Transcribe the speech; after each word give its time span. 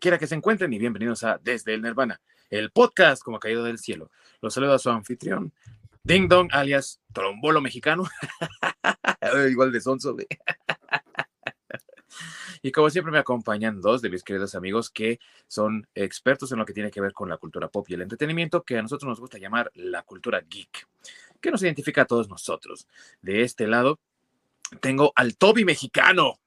quiera 0.00 0.18
que 0.18 0.26
se 0.26 0.34
encuentren 0.34 0.72
y 0.72 0.78
bienvenidos 0.78 1.24
a 1.24 1.38
Desde 1.42 1.74
el 1.74 1.82
Nirvana, 1.82 2.20
el 2.50 2.70
podcast 2.70 3.22
como 3.22 3.38
caído 3.38 3.62
del 3.64 3.78
cielo. 3.78 4.10
Los 4.40 4.54
saluda 4.54 4.78
su 4.78 4.90
anfitrión, 4.90 5.52
Ding 6.02 6.28
Dong, 6.28 6.48
alias 6.52 7.00
Trombolo 7.12 7.60
Mexicano. 7.60 8.04
Igual 9.50 9.72
de 9.72 9.80
sonso, 9.80 10.16
Y 12.62 12.72
como 12.72 12.90
siempre 12.90 13.12
me 13.12 13.18
acompañan 13.18 13.80
dos 13.80 14.02
de 14.02 14.10
mis 14.10 14.22
queridos 14.22 14.54
amigos 14.54 14.90
que 14.90 15.20
son 15.46 15.86
expertos 15.94 16.50
en 16.52 16.58
lo 16.58 16.66
que 16.66 16.72
tiene 16.72 16.90
que 16.90 17.00
ver 17.00 17.12
con 17.12 17.28
la 17.28 17.36
cultura 17.36 17.68
pop 17.68 17.86
y 17.88 17.94
el 17.94 18.02
entretenimiento, 18.02 18.62
que 18.62 18.78
a 18.78 18.82
nosotros 18.82 19.08
nos 19.08 19.20
gusta 19.20 19.38
llamar 19.38 19.70
la 19.74 20.02
cultura 20.02 20.40
geek, 20.40 20.88
que 21.40 21.50
nos 21.50 21.62
identifica 21.62 22.02
a 22.02 22.06
todos 22.06 22.28
nosotros. 22.28 22.88
De 23.22 23.42
este 23.42 23.66
lado 23.66 23.98
tengo 24.80 25.12
al 25.14 25.36
Toby 25.36 25.64
mexicano, 25.64 26.38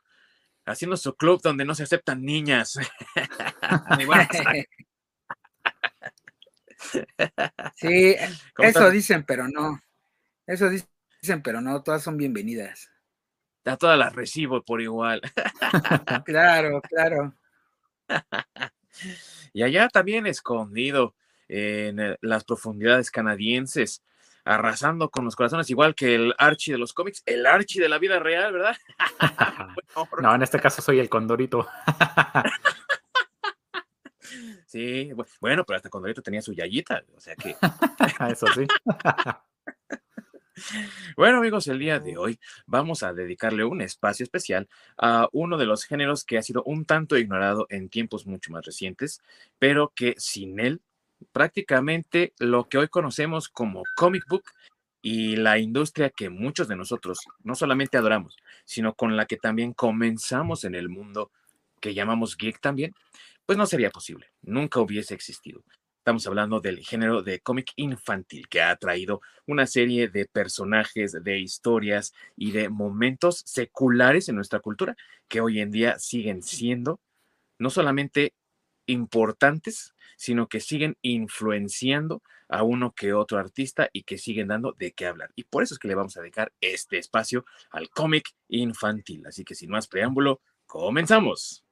haciendo 0.67 0.97
su 0.97 1.15
club 1.15 1.41
donde 1.41 1.65
no 1.65 1.73
se 1.73 1.83
aceptan 1.83 2.23
niñas. 2.23 2.77
sí, 7.75 8.15
eso 8.59 8.91
dicen, 8.91 9.23
pero 9.25 9.47
no. 9.47 9.81
Eso 10.45 10.69
dicen, 10.69 11.41
pero 11.41 11.61
no, 11.61 11.81
todas 11.83 12.03
son 12.03 12.17
bienvenidas. 12.17 12.91
A 13.65 13.77
todas 13.77 13.97
las 13.97 14.13
recibo 14.13 14.63
por 14.63 14.81
igual. 14.81 15.21
claro, 16.25 16.81
claro. 16.81 17.33
Y 19.53 19.63
allá 19.63 19.89
también 19.89 20.25
escondido 20.25 21.15
en 21.49 22.17
las 22.21 22.43
profundidades 22.43 23.11
canadienses, 23.11 24.03
arrasando 24.47 25.09
con 25.09 25.25
los 25.25 25.35
corazones, 25.35 25.69
igual 25.69 25.93
que 25.93 26.15
el 26.15 26.33
Archie 26.37 26.73
de 26.73 26.79
los 26.79 26.93
cómics, 26.93 27.21
el 27.25 27.45
Archie 27.45 27.81
de 27.81 27.89
la 27.89 27.99
vida 27.99 28.19
real, 28.19 28.53
¿verdad? 28.53 28.77
no, 30.21 30.35
en 30.35 30.41
este 30.41 30.59
caso 30.59 30.81
soy 30.81 30.99
el 30.99 31.09
Condorito. 31.09 31.67
sí, 34.65 35.11
bueno, 35.41 35.63
pero 35.65 35.77
hasta 35.77 35.89
Condorito 35.89 36.21
tenía 36.21 36.41
su 36.41 36.53
yayita, 36.53 37.03
o 37.15 37.19
sea 37.19 37.35
que. 37.35 37.55
Eso 38.29 38.47
sí. 38.47 38.65
Bueno 41.15 41.37
amigos, 41.37 41.67
el 41.67 41.77
día 41.77 41.99
de 41.99 42.17
hoy 42.17 42.39
vamos 42.65 43.03
a 43.03 43.13
dedicarle 43.13 43.63
un 43.63 43.81
espacio 43.81 44.23
especial 44.23 44.67
a 44.97 45.29
uno 45.31 45.55
de 45.57 45.67
los 45.67 45.83
géneros 45.83 46.25
que 46.25 46.39
ha 46.39 46.41
sido 46.41 46.63
un 46.63 46.85
tanto 46.85 47.15
ignorado 47.15 47.67
en 47.69 47.89
tiempos 47.89 48.25
mucho 48.25 48.51
más 48.51 48.65
recientes, 48.65 49.21
pero 49.59 49.93
que 49.95 50.15
sin 50.17 50.59
él 50.59 50.81
prácticamente 51.31 52.33
lo 52.39 52.67
que 52.67 52.77
hoy 52.77 52.87
conocemos 52.87 53.49
como 53.49 53.83
comic 53.95 54.23
book 54.27 54.43
y 55.01 55.35
la 55.35 55.57
industria 55.57 56.09
que 56.09 56.29
muchos 56.29 56.67
de 56.67 56.75
nosotros 56.75 57.19
no 57.43 57.55
solamente 57.55 57.97
adoramos, 57.97 58.35
sino 58.65 58.93
con 58.93 59.15
la 59.15 59.25
que 59.25 59.37
también 59.37 59.73
comenzamos 59.73 60.63
en 60.63 60.75
el 60.75 60.89
mundo 60.89 61.31
que 61.79 61.93
llamamos 61.93 62.37
geek 62.37 62.59
también, 62.59 62.93
pues 63.45 63.57
no 63.57 63.65
sería 63.65 63.89
posible, 63.89 64.31
nunca 64.41 64.79
hubiese 64.79 65.13
existido. 65.13 65.63
Estamos 65.99 66.25
hablando 66.25 66.61
del 66.61 66.79
género 66.79 67.21
de 67.21 67.39
cómic 67.41 67.73
infantil 67.75 68.47
que 68.47 68.61
ha 68.61 68.75
traído 68.77 69.21
una 69.45 69.67
serie 69.67 70.07
de 70.07 70.25
personajes, 70.25 71.17
de 71.21 71.39
historias 71.39 72.13
y 72.37 72.51
de 72.51 72.69
momentos 72.69 73.43
seculares 73.45 74.29
en 74.29 74.35
nuestra 74.35 74.59
cultura 74.59 74.95
que 75.27 75.41
hoy 75.41 75.59
en 75.59 75.69
día 75.69 75.99
siguen 75.99 76.43
siendo 76.43 77.01
no 77.59 77.69
solamente 77.69 78.33
importantes, 78.85 79.93
sino 80.17 80.47
que 80.47 80.59
siguen 80.59 80.97
influenciando 81.01 82.21
a 82.49 82.63
uno 82.63 82.93
que 82.93 83.13
otro 83.13 83.39
artista 83.39 83.89
y 83.93 84.03
que 84.03 84.17
siguen 84.17 84.49
dando 84.49 84.73
de 84.73 84.91
qué 84.91 85.05
hablar. 85.05 85.31
Y 85.35 85.43
por 85.45 85.63
eso 85.63 85.73
es 85.73 85.79
que 85.79 85.87
le 85.87 85.95
vamos 85.95 86.17
a 86.17 86.21
dedicar 86.21 86.51
este 86.59 86.97
espacio 86.97 87.45
al 87.71 87.89
cómic 87.89 88.31
infantil. 88.49 89.25
Así 89.25 89.45
que 89.45 89.55
sin 89.55 89.69
más 89.69 89.87
preámbulo, 89.87 90.41
comenzamos. 90.65 91.63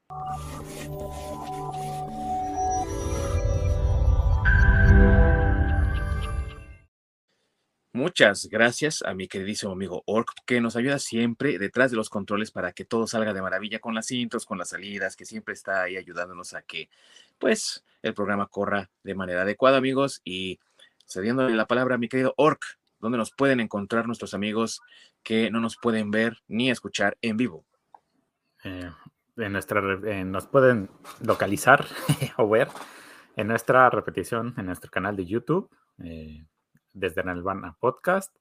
Muchas 7.95 8.49
gracias 8.49 9.01
a 9.03 9.13
mi 9.13 9.29
queridísimo 9.29 9.71
amigo 9.71 10.03
Ork, 10.05 10.27
que 10.45 10.59
nos 10.59 10.75
ayuda 10.75 10.99
siempre 10.99 11.57
detrás 11.57 11.91
de 11.91 11.97
los 11.97 12.09
controles 12.09 12.51
para 12.51 12.73
que 12.73 12.83
todo 12.83 13.07
salga 13.07 13.33
de 13.33 13.41
maravilla 13.41 13.79
con 13.79 13.95
las 13.95 14.11
intros, 14.11 14.45
con 14.45 14.57
las 14.57 14.67
salidas, 14.71 15.15
que 15.15 15.23
siempre 15.23 15.53
está 15.53 15.83
ahí 15.83 15.95
ayudándonos 15.95 16.53
a 16.55 16.61
que, 16.61 16.89
pues, 17.39 17.85
el 18.07 18.13
programa 18.13 18.47
corra 18.47 18.89
de 19.03 19.15
manera 19.15 19.41
adecuada, 19.41 19.77
amigos. 19.77 20.21
Y 20.23 20.59
cediéndole 21.07 21.55
la 21.55 21.67
palabra 21.67 21.95
a 21.95 21.97
mi 21.97 22.09
querido 22.09 22.33
Ork, 22.37 22.61
donde 22.99 23.17
nos 23.17 23.31
pueden 23.31 23.59
encontrar 23.59 24.07
nuestros 24.07 24.33
amigos 24.33 24.81
que 25.23 25.51
no 25.51 25.59
nos 25.59 25.77
pueden 25.77 26.11
ver 26.11 26.37
ni 26.47 26.69
escuchar 26.69 27.17
en 27.21 27.37
vivo. 27.37 27.65
Eh, 28.63 28.91
en 29.37 29.51
nuestra, 29.51 29.81
nos 29.81 30.47
pueden 30.47 30.89
localizar 31.21 31.85
o 32.37 32.49
ver 32.49 32.69
en 33.35 33.47
nuestra 33.47 33.89
repetición 33.89 34.53
en 34.57 34.65
nuestro 34.67 34.89
canal 34.89 35.15
de 35.15 35.25
YouTube. 35.25 35.69
Eh, 36.03 36.45
desde 36.95 37.23
Nalvana 37.23 37.77
Podcast. 37.79 38.35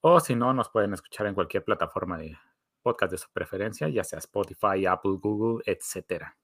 O 0.00 0.20
si 0.20 0.36
no, 0.36 0.52
nos 0.52 0.68
pueden 0.68 0.92
escuchar 0.92 1.26
en 1.26 1.34
cualquier 1.34 1.64
plataforma 1.64 2.18
de 2.18 2.36
podcast 2.82 3.12
de 3.12 3.18
su 3.18 3.32
preferencia, 3.32 3.88
ya 3.88 4.04
sea 4.04 4.18
Spotify, 4.18 4.84
Apple, 4.86 5.16
Google, 5.20 5.62
etcétera. 5.66 6.36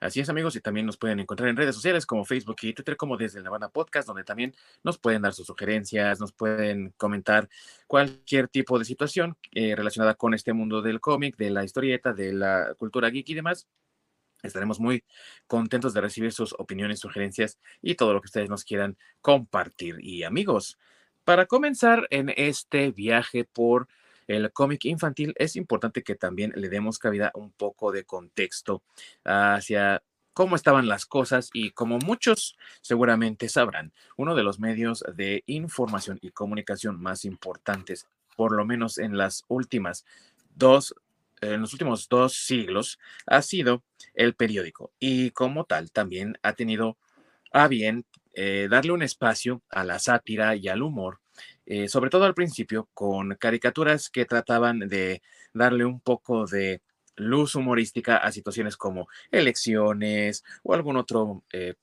Así 0.00 0.20
es, 0.20 0.28
amigos, 0.28 0.54
y 0.54 0.60
también 0.60 0.86
nos 0.86 0.96
pueden 0.96 1.18
encontrar 1.18 1.48
en 1.48 1.56
redes 1.56 1.74
sociales 1.74 2.06
como 2.06 2.24
Facebook 2.24 2.56
y 2.62 2.72
Twitter, 2.72 2.96
como 2.96 3.16
desde 3.16 3.42
Nalvana 3.42 3.68
Podcast, 3.68 4.06
donde 4.06 4.22
también 4.22 4.54
nos 4.84 4.96
pueden 4.96 5.22
dar 5.22 5.34
sus 5.34 5.48
sugerencias, 5.48 6.20
nos 6.20 6.32
pueden 6.32 6.94
comentar 6.96 7.48
cualquier 7.88 8.46
tipo 8.46 8.78
de 8.78 8.84
situación 8.84 9.36
eh, 9.52 9.74
relacionada 9.74 10.14
con 10.14 10.34
este 10.34 10.52
mundo 10.52 10.82
del 10.82 11.00
cómic, 11.00 11.36
de 11.36 11.50
la 11.50 11.64
historieta, 11.64 12.12
de 12.12 12.32
la 12.32 12.74
cultura 12.78 13.10
geek 13.10 13.28
y 13.30 13.34
demás. 13.34 13.66
Estaremos 14.44 14.78
muy 14.78 15.02
contentos 15.48 15.94
de 15.94 16.00
recibir 16.00 16.32
sus 16.32 16.54
opiniones, 16.56 17.00
sugerencias 17.00 17.58
y 17.82 17.96
todo 17.96 18.12
lo 18.12 18.20
que 18.20 18.26
ustedes 18.26 18.48
nos 18.48 18.64
quieran 18.64 18.96
compartir. 19.20 19.96
Y 20.00 20.22
amigos, 20.22 20.78
para 21.24 21.46
comenzar 21.46 22.06
en 22.10 22.32
este 22.36 22.92
viaje 22.92 23.44
por 23.44 23.88
el 24.28 24.52
cómic 24.52 24.84
infantil, 24.84 25.34
es 25.36 25.56
importante 25.56 26.02
que 26.02 26.14
también 26.14 26.52
le 26.54 26.68
demos 26.68 26.98
cabida 26.98 27.32
un 27.34 27.50
poco 27.50 27.90
de 27.90 28.04
contexto 28.04 28.82
hacia 29.24 30.02
cómo 30.34 30.54
estaban 30.54 30.86
las 30.86 31.04
cosas 31.06 31.50
y 31.52 31.72
como 31.72 31.98
muchos 31.98 32.56
seguramente 32.80 33.48
sabrán, 33.48 33.92
uno 34.16 34.36
de 34.36 34.44
los 34.44 34.60
medios 34.60 35.04
de 35.12 35.42
información 35.46 36.20
y 36.22 36.30
comunicación 36.30 37.00
más 37.00 37.24
importantes, 37.24 38.06
por 38.36 38.52
lo 38.52 38.64
menos 38.64 38.98
en 38.98 39.16
las 39.18 39.44
últimas 39.48 40.04
dos 40.54 40.94
en 41.40 41.60
los 41.60 41.72
últimos 41.72 42.08
dos 42.08 42.34
siglos 42.34 42.98
ha 43.26 43.42
sido 43.42 43.82
el 44.14 44.34
periódico 44.34 44.92
y 44.98 45.30
como 45.30 45.64
tal 45.64 45.90
también 45.90 46.36
ha 46.42 46.52
tenido 46.54 46.96
a 47.52 47.68
bien 47.68 48.04
eh, 48.34 48.68
darle 48.70 48.92
un 48.92 49.02
espacio 49.02 49.62
a 49.70 49.82
la 49.82 49.98
sátira 49.98 50.54
y 50.54 50.68
al 50.68 50.82
humor, 50.82 51.20
eh, 51.70 51.86
sobre 51.88 52.08
todo 52.08 52.24
al 52.24 52.32
principio 52.32 52.88
con 52.94 53.34
caricaturas 53.34 54.08
que 54.08 54.24
trataban 54.24 54.78
de 54.80 55.20
darle 55.52 55.84
un 55.84 56.00
poco 56.00 56.46
de 56.46 56.80
luz 57.14 57.54
humorística 57.54 58.16
a 58.16 58.32
situaciones 58.32 58.78
como 58.78 59.06
elecciones 59.30 60.44
o 60.62 60.72
algún 60.72 60.96
otro 60.96 61.44
eh, 61.52 61.74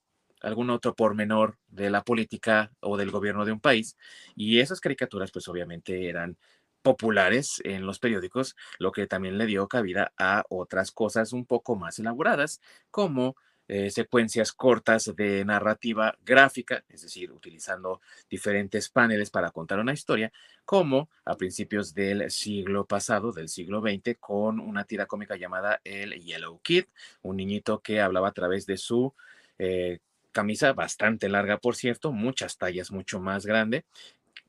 algún 0.41 0.72
otro 0.72 0.96
pormenor 0.96 1.57
de 1.68 1.91
la 1.91 2.03
política 2.03 2.72
o 2.79 2.97
del 2.97 3.12
gobierno 3.12 3.46
de 3.46 3.51
un 3.51 3.59
país. 3.59 3.96
Y 4.35 4.59
esas 4.59 4.79
caricaturas, 4.79 5.31
pues 5.31 5.47
obviamente 5.47 6.09
eran 6.09 6.38
populares 6.81 7.62
en 7.63 7.85
los 7.85 8.00
periódicos, 8.00 8.56
lo 8.79 8.91
que 8.91 9.06
también 9.06 9.38
le 9.38 9.46
dio 9.46 9.67
cabida 9.67 10.13
a 10.17 10.44
otras 10.50 10.91
cosas 10.91 11.31
un 11.31 11.46
poco 11.46 11.75
más 11.75 12.00
elaboradas, 12.00 12.59
como 12.91 13.35
eh, 13.68 13.90
secuencias 13.90 14.52
cortas 14.52 15.12
de 15.16 15.44
narrativa 15.44 16.16
gráfica, 16.24 16.84
es 16.88 17.02
decir, 17.02 17.31
utilizando 17.31 18.00
diferentes 18.30 18.90
paneles 18.90 19.31
para 19.31 19.52
contar 19.52 19.80
una 19.80 19.94
historia, 19.94 20.31
como 20.66 21.09
a 21.26 21.36
principios 21.36 21.94
del 21.94 22.30
siglo 22.30 22.86
pasado, 22.86 23.31
del 23.31 23.50
siglo 23.50 23.81
XX, 23.81 24.18
con 24.20 24.59
una 24.59 24.84
tira 24.84 25.06
cómica 25.06 25.36
llamada 25.36 25.81
El 25.84 26.14
Yellow 26.14 26.59
Kid, 26.62 26.86
un 27.24 27.38
niñito 27.38 27.80
que 27.80 28.02
hablaba 28.02 28.30
a 28.30 28.34
través 28.34 28.66
de 28.66 28.78
su 28.78 29.14
eh, 29.58 30.00
camisa 30.32 30.73
bastante 30.73 31.29
larga, 31.29 31.58
por 31.58 31.76
cierto, 31.76 32.11
muchas 32.11 32.58
tallas 32.58 32.91
mucho 32.91 33.20
más 33.20 33.46
grande, 33.46 33.85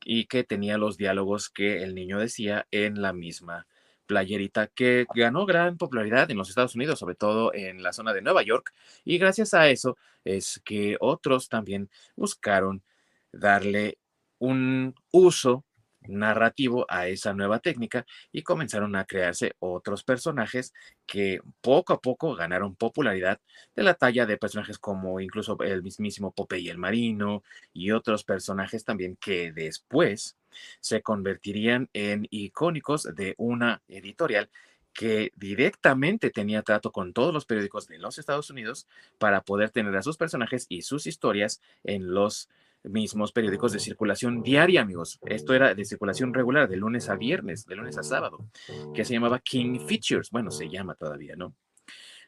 y 0.05 0.27
que 0.27 0.45
tenía 0.45 0.79
los 0.79 0.97
diálogos 0.97 1.49
que 1.49 1.83
el 1.83 1.95
niño 1.95 2.19
decía 2.19 2.67
en 2.71 3.01
la 3.01 3.12
misma 3.12 3.67
playerita 4.06 4.69
que 4.69 5.06
ganó 5.14 5.47
gran 5.47 5.76
popularidad 5.76 6.31
en 6.31 6.38
los 6.38 6.49
Estados 6.49 6.75
Unidos, 6.75 6.99
sobre 6.99 7.14
todo 7.14 7.53
en 7.55 7.82
la 7.82 7.93
zona 7.93 8.12
de 8.12 8.23
Nueva 8.23 8.43
York, 8.43 8.73
y 9.05 9.19
gracias 9.19 9.55
a 9.55 9.69
eso 9.69 9.97
es 10.25 10.61
que 10.64 10.97
otros 11.00 11.49
también 11.49 11.91
buscaron 12.17 12.82
darle 13.32 13.99
un 14.38 14.94
uso 15.11 15.64
narrativo 16.08 16.87
a 16.88 17.08
esa 17.08 17.32
nueva 17.32 17.61
técnica 17.61 18.06
y 18.32 18.43
comenzaron 18.43 18.97
a 18.97 19.05
crearse 19.05 19.55
otros 19.58 20.05
personajes 20.05 20.73
que 21.06 21.41
poco 21.61 21.93
a 21.93 22.00
poco 22.00 22.35
ganaron 22.35 22.76
popularidad 22.76 23.41
de 23.75 23.82
la 23.82 23.94
talla 23.94 24.26
de 24.26 24.37
personajes 24.37 24.79
como 24.79 25.20
incluso 25.20 25.56
el 25.62 25.82
mismísimo 25.82 26.32
Popeye 26.32 26.70
el 26.70 26.79
Marino 26.79 27.43
y 27.73 27.91
otros 27.91 28.25
personajes 28.25 28.85
también 28.85 29.17
que 29.17 29.53
después 29.53 30.37
se 30.81 31.03
convertirían 31.03 31.88
en 31.93 32.26
icónicos 32.31 33.05
de 33.14 33.35
una 33.38 33.82
editorial 33.88 34.50
que 34.97 35.31
directamente 35.37 36.31
tenía 36.31 36.62
trato 36.62 36.91
con 36.91 37.12
todos 37.12 37.32
los 37.32 37.44
periódicos 37.44 37.87
de 37.87 37.99
los 37.99 38.19
Estados 38.19 38.49
Unidos 38.49 38.87
para 39.19 39.43
poder 39.43 39.70
tener 39.70 39.94
a 39.94 40.02
sus 40.02 40.17
personajes 40.17 40.64
y 40.70 40.82
sus 40.82 41.06
historias 41.06 41.61
en 41.85 42.14
los 42.14 42.49
mismos 42.87 43.33
periódicos 43.33 43.73
de 43.73 43.81
circulación 43.81 44.43
diaria, 44.43 44.81
amigos. 44.81 45.19
Esto 45.27 45.55
era 45.55 45.75
de 45.75 45.85
circulación 45.85 46.33
regular, 46.33 46.69
de 46.69 46.77
lunes 46.77 47.09
a 47.09 47.17
viernes, 47.17 47.67
de 47.67 47.77
lunes 47.77 47.99
a 47.99 48.03
sábado, 48.03 48.49
que 48.94 49.05
se 49.05 49.15
llamaba 49.15 49.41
King 49.41 49.87
Features. 49.87 50.31
Bueno, 50.31 50.50
se 50.50 50.69
llama 50.69 50.94
todavía, 50.94 51.37
¿no? 51.37 51.55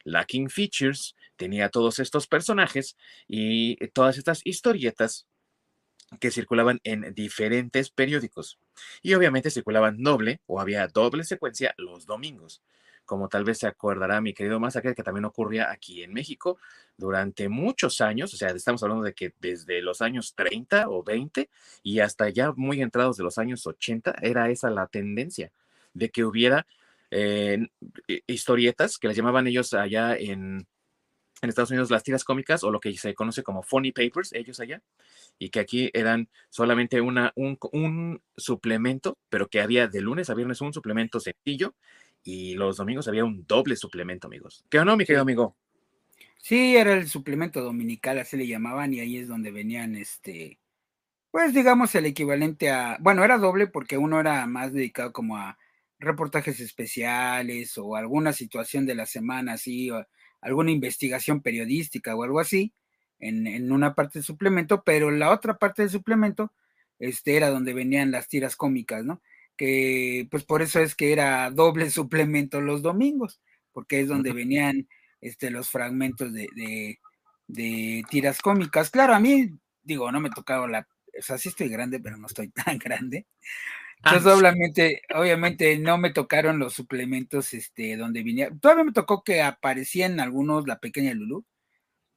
La 0.04 0.24
King 0.24 0.48
Features 0.48 1.16
tenía 1.36 1.68
todos 1.68 1.98
estos 1.98 2.26
personajes 2.26 2.96
y 3.26 3.76
todas 3.88 4.18
estas 4.18 4.40
historietas 4.44 5.26
que 6.20 6.30
circulaban 6.30 6.80
en 6.84 7.12
diferentes 7.14 7.90
periódicos. 7.90 8.58
Y 9.02 9.14
obviamente 9.14 9.50
circulaban 9.50 10.02
doble 10.02 10.40
o 10.46 10.60
había 10.60 10.86
doble 10.88 11.24
secuencia 11.24 11.74
los 11.76 12.06
domingos 12.06 12.62
como 13.08 13.30
tal 13.30 13.42
vez 13.42 13.58
se 13.58 13.66
acordará 13.66 14.20
mi 14.20 14.34
querido 14.34 14.60
Masacre, 14.60 14.94
que 14.94 15.02
también 15.02 15.24
ocurría 15.24 15.70
aquí 15.70 16.02
en 16.02 16.12
México 16.12 16.58
durante 16.98 17.48
muchos 17.48 18.02
años, 18.02 18.34
o 18.34 18.36
sea, 18.36 18.50
estamos 18.50 18.82
hablando 18.82 19.02
de 19.02 19.14
que 19.14 19.32
desde 19.40 19.80
los 19.80 20.02
años 20.02 20.34
30 20.34 20.90
o 20.90 21.02
20 21.02 21.48
y 21.82 22.00
hasta 22.00 22.28
ya 22.28 22.52
muy 22.52 22.82
entrados 22.82 23.16
de 23.16 23.24
los 23.24 23.38
años 23.38 23.66
80, 23.66 24.16
era 24.20 24.50
esa 24.50 24.68
la 24.68 24.88
tendencia 24.88 25.50
de 25.94 26.10
que 26.10 26.22
hubiera 26.22 26.66
eh, 27.10 27.68
historietas 28.26 28.98
que 28.98 29.08
las 29.08 29.16
llamaban 29.16 29.46
ellos 29.46 29.72
allá 29.72 30.14
en, 30.14 30.66
Estados 31.40 31.70
Unidos 31.70 31.90
las 31.90 32.02
tiras 32.02 32.24
cómicas 32.24 32.62
o 32.64 32.70
lo 32.70 32.80
que 32.80 32.92
se 32.94 33.14
conoce 33.14 33.42
como 33.42 33.62
funny 33.62 33.92
papers, 33.92 34.34
ellos 34.34 34.60
allá, 34.60 34.82
y 35.38 35.48
que 35.48 35.60
aquí 35.60 35.88
eran 35.94 36.28
solamente 36.50 37.00
una, 37.00 37.32
un, 37.36 37.56
un 37.72 38.20
suplemento, 38.36 39.16
pero 39.30 39.46
que 39.46 39.62
había 39.62 39.86
de 39.86 40.00
lunes 40.02 40.28
a 40.28 40.34
viernes 40.34 40.60
un 40.60 40.74
suplemento 40.74 41.20
sencillo 41.20 41.74
y 42.22 42.54
los 42.54 42.76
domingos 42.76 43.08
había 43.08 43.24
un 43.24 43.46
doble 43.46 43.76
suplemento, 43.76 44.26
amigos. 44.26 44.64
¿Qué 44.68 44.78
o 44.78 44.84
no, 44.84 44.96
mi 44.96 45.04
querido 45.04 45.22
amigo? 45.22 45.56
Sí, 46.38 46.76
era 46.76 46.94
el 46.94 47.08
suplemento 47.08 47.62
dominical, 47.62 48.18
así 48.18 48.36
le 48.36 48.46
llamaban, 48.46 48.94
y 48.94 49.00
ahí 49.00 49.18
es 49.18 49.28
donde 49.28 49.50
venían, 49.50 49.96
este, 49.96 50.58
pues 51.30 51.52
digamos 51.52 51.94
el 51.94 52.06
equivalente 52.06 52.70
a, 52.70 52.96
bueno, 53.00 53.24
era 53.24 53.38
doble 53.38 53.66
porque 53.66 53.98
uno 53.98 54.20
era 54.20 54.46
más 54.46 54.72
dedicado 54.72 55.12
como 55.12 55.36
a 55.36 55.58
reportajes 55.98 56.60
especiales 56.60 57.76
o 57.76 57.96
alguna 57.96 58.32
situación 58.32 58.86
de 58.86 58.94
la 58.94 59.06
semana, 59.06 59.54
así, 59.54 59.90
o 59.90 60.06
alguna 60.40 60.70
investigación 60.70 61.42
periodística 61.42 62.14
o 62.14 62.22
algo 62.22 62.40
así, 62.40 62.72
en, 63.18 63.46
en 63.46 63.72
una 63.72 63.94
parte 63.94 64.20
del 64.20 64.24
suplemento, 64.24 64.82
pero 64.84 65.10
la 65.10 65.32
otra 65.32 65.58
parte 65.58 65.82
del 65.82 65.90
suplemento, 65.90 66.52
este, 66.98 67.36
era 67.36 67.50
donde 67.50 67.74
venían 67.74 68.10
las 68.10 68.28
tiras 68.28 68.56
cómicas, 68.56 69.04
¿no? 69.04 69.20
Que 69.58 70.26
pues 70.30 70.44
por 70.44 70.62
eso 70.62 70.80
es 70.80 70.94
que 70.94 71.12
era 71.12 71.50
doble 71.50 71.90
suplemento 71.90 72.62
los 72.62 72.80
domingos, 72.80 73.42
porque 73.72 74.00
es 74.00 74.08
donde 74.08 74.32
venían 74.32 74.88
este, 75.20 75.50
los 75.50 75.68
fragmentos 75.68 76.32
de, 76.32 76.98
tiras 78.08 78.40
cómicas. 78.40 78.90
Claro, 78.90 79.14
a 79.14 79.20
mí, 79.20 79.50
digo, 79.82 80.10
no 80.10 80.20
me 80.20 80.30
tocaba 80.30 80.66
la, 80.68 80.88
o 81.18 81.22
sea, 81.22 81.36
sí 81.36 81.50
estoy 81.50 81.68
grande, 81.68 82.00
pero 82.00 82.16
no 82.16 82.26
estoy 82.26 82.48
tan 82.64 82.78
grande. 82.78 83.26
Ah, 84.02 84.14
Entonces, 84.14 84.40
obviamente, 84.40 85.02
obviamente 85.14 85.78
no 85.78 85.98
me 85.98 86.12
tocaron 86.12 86.60
los 86.60 86.74
suplementos 86.74 87.52
este, 87.52 87.96
donde 87.96 88.22
venía. 88.22 88.50
Todavía 88.60 88.84
me 88.84 88.92
tocó 88.92 89.24
que 89.24 89.42
aparecían 89.42 90.20
algunos 90.20 90.68
la 90.68 90.78
pequeña 90.78 91.12
Lulu, 91.14 91.44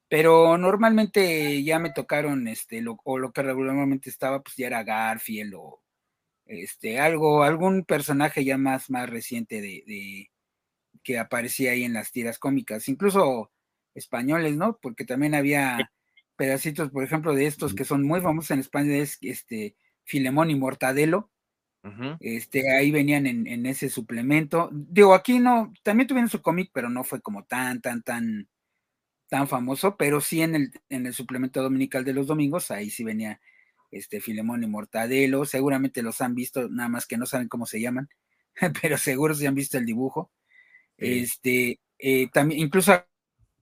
pero 0.08 0.58
normalmente 0.58 1.64
ya 1.64 1.80
me 1.80 1.92
tocaron, 1.92 2.48
este, 2.48 2.82
lo, 2.82 3.00
o 3.04 3.18
lo 3.18 3.32
que 3.32 3.42
regularmente 3.42 4.10
estaba, 4.10 4.44
pues 4.44 4.56
ya 4.58 4.68
era 4.68 4.84
Garfield 4.84 5.56
o, 5.56 5.82
este, 6.52 7.00
algo, 7.00 7.44
algún 7.44 7.86
personaje 7.86 8.44
ya 8.44 8.58
más, 8.58 8.90
más 8.90 9.10
reciente 9.10 9.62
de, 9.62 10.30
que 11.02 11.18
aparecía 11.18 11.72
ahí 11.72 11.84
en 11.84 11.94
las 11.94 12.12
tiras 12.12 12.38
cómicas, 12.40 12.90
incluso 12.90 13.52
españoles, 13.96 14.58
¿no? 14.58 14.78
Porque 14.82 15.06
también 15.06 15.34
había 15.34 15.92
pedacitos, 16.36 16.90
por 16.92 17.04
ejemplo, 17.06 17.34
de 17.34 17.46
estos 17.46 17.74
que 17.74 17.86
son 17.86 18.04
muy 18.04 18.20
famosos 18.20 18.52
en 18.52 18.60
España, 18.60 18.98
es 18.98 19.18
este 19.22 19.78
Filemón 20.04 20.50
y 20.50 20.56
Mortadelo. 20.56 21.32
Este, 22.20 22.70
ahí 22.76 22.92
venían 22.92 23.26
en, 23.26 23.66
ese 23.66 23.90
suplemento. 23.90 24.70
Digo, 24.72 25.16
aquí 25.16 25.40
no, 25.40 25.74
también 25.84 26.08
tuvieron 26.08 26.30
su 26.30 26.42
cómic, 26.42 26.70
pero 26.74 26.90
no 26.90 27.04
fue 27.04 27.22
como 27.22 27.46
tan, 27.46 27.82
tan, 27.82 28.04
tan, 28.04 28.50
tan 29.30 29.48
famoso, 29.48 29.96
pero 29.98 30.22
sí 30.22 30.42
en 30.42 30.56
el, 30.56 30.72
en 30.90 31.08
el 31.08 31.14
suplemento 31.14 31.64
dominical 31.64 32.04
de 32.04 32.14
los 32.14 32.28
domingos, 32.28 32.70
ahí 32.72 32.90
sí 32.90 33.04
venía 33.04 33.40
este 33.92 34.22
Filemón 34.22 34.64
y 34.64 34.68
Mortadelo, 34.68 35.46
seguramente 35.46 36.02
los 36.02 36.22
han 36.22 36.34
visto, 36.34 36.70
nada 36.70 36.90
más 36.90 37.06
que 37.06 37.18
no 37.18 37.26
saben 37.26 37.48
cómo 37.48 37.66
se 37.66 37.82
llaman, 37.82 38.10
pero 38.82 38.98
seguro 38.98 39.36
se 39.36 39.48
han 39.48 39.56
visto 39.56 39.78
el 39.78 39.86
dibujo. 39.86 40.32
Este, 40.98 41.80
eh, 41.98 42.30
también, 42.32 42.62
incluso 42.62 42.94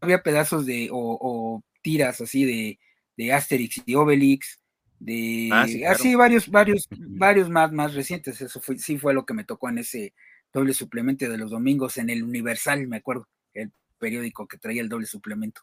había 0.01 0.21
pedazos 0.21 0.65
de, 0.65 0.89
o, 0.91 1.63
tiras 1.81 2.19
así 2.19 2.43
de, 2.43 2.79
de, 3.15 3.33
Asterix 3.33 3.81
y 3.85 3.95
Obelix, 3.95 4.59
de 4.99 5.49
ah, 5.51 5.65
así 5.89 6.15
varios, 6.15 6.49
varios, 6.49 6.87
varios 6.91 7.49
más, 7.49 7.71
más 7.71 7.93
recientes. 7.93 8.41
Eso 8.41 8.59
fue, 8.61 8.77
sí 8.77 8.97
fue 8.97 9.13
lo 9.13 9.25
que 9.25 9.33
me 9.33 9.45
tocó 9.45 9.69
en 9.69 9.79
ese 9.79 10.13
doble 10.51 10.73
suplemento 10.73 11.29
de 11.29 11.37
los 11.37 11.51
domingos 11.51 11.97
en 11.97 12.09
el 12.09 12.23
Universal, 12.23 12.85
me 12.87 12.97
acuerdo, 12.97 13.27
el 13.53 13.71
periódico 13.97 14.47
que 14.47 14.57
traía 14.57 14.81
el 14.81 14.89
doble 14.89 15.05
suplemento 15.05 15.61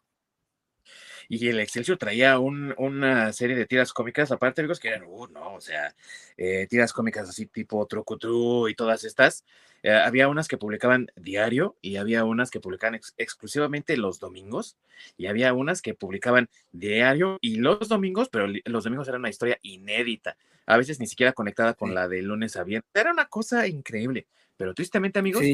y 1.28 1.48
el 1.48 1.60
Excelsior 1.60 1.98
traía 1.98 2.38
una 2.38 3.32
serie 3.32 3.56
de 3.56 3.66
tiras 3.66 3.92
cómicas, 3.92 4.30
aparte, 4.30 4.60
amigos, 4.60 4.80
que 4.80 4.88
eran, 4.88 5.04
uh, 5.06 5.26
no, 5.28 5.54
o 5.54 5.60
sea, 5.60 5.94
eh, 6.36 6.66
tiras 6.68 6.92
cómicas 6.92 7.28
así 7.28 7.46
tipo 7.46 7.86
Trucutru 7.86 8.68
y 8.68 8.74
todas 8.74 9.04
estas. 9.04 9.44
Eh, 9.82 9.92
había 9.92 10.28
unas 10.28 10.48
que 10.48 10.56
publicaban 10.56 11.08
diario 11.16 11.76
y 11.80 11.96
había 11.96 12.24
unas 12.24 12.50
que 12.50 12.60
publicaban 12.60 13.00
exclusivamente 13.18 13.96
los 13.96 14.18
domingos 14.18 14.76
y 15.16 15.26
había 15.26 15.52
unas 15.52 15.82
que 15.82 15.94
publicaban 15.94 16.48
diario 16.72 17.38
y 17.40 17.56
los 17.56 17.88
domingos, 17.88 18.28
pero 18.28 18.48
los 18.64 18.84
domingos 18.84 19.08
era 19.08 19.18
una 19.18 19.30
historia 19.30 19.58
inédita, 19.62 20.36
a 20.66 20.76
veces 20.76 20.98
ni 20.98 21.06
siquiera 21.06 21.32
conectada 21.32 21.74
con 21.74 21.94
la 21.94 22.08
de 22.08 22.22
lunes 22.22 22.56
a 22.56 22.64
viernes. 22.64 22.90
Era 22.94 23.12
una 23.12 23.26
cosa 23.26 23.66
increíble, 23.66 24.26
pero 24.56 24.74
tristemente, 24.74 25.18
amigos, 25.18 25.44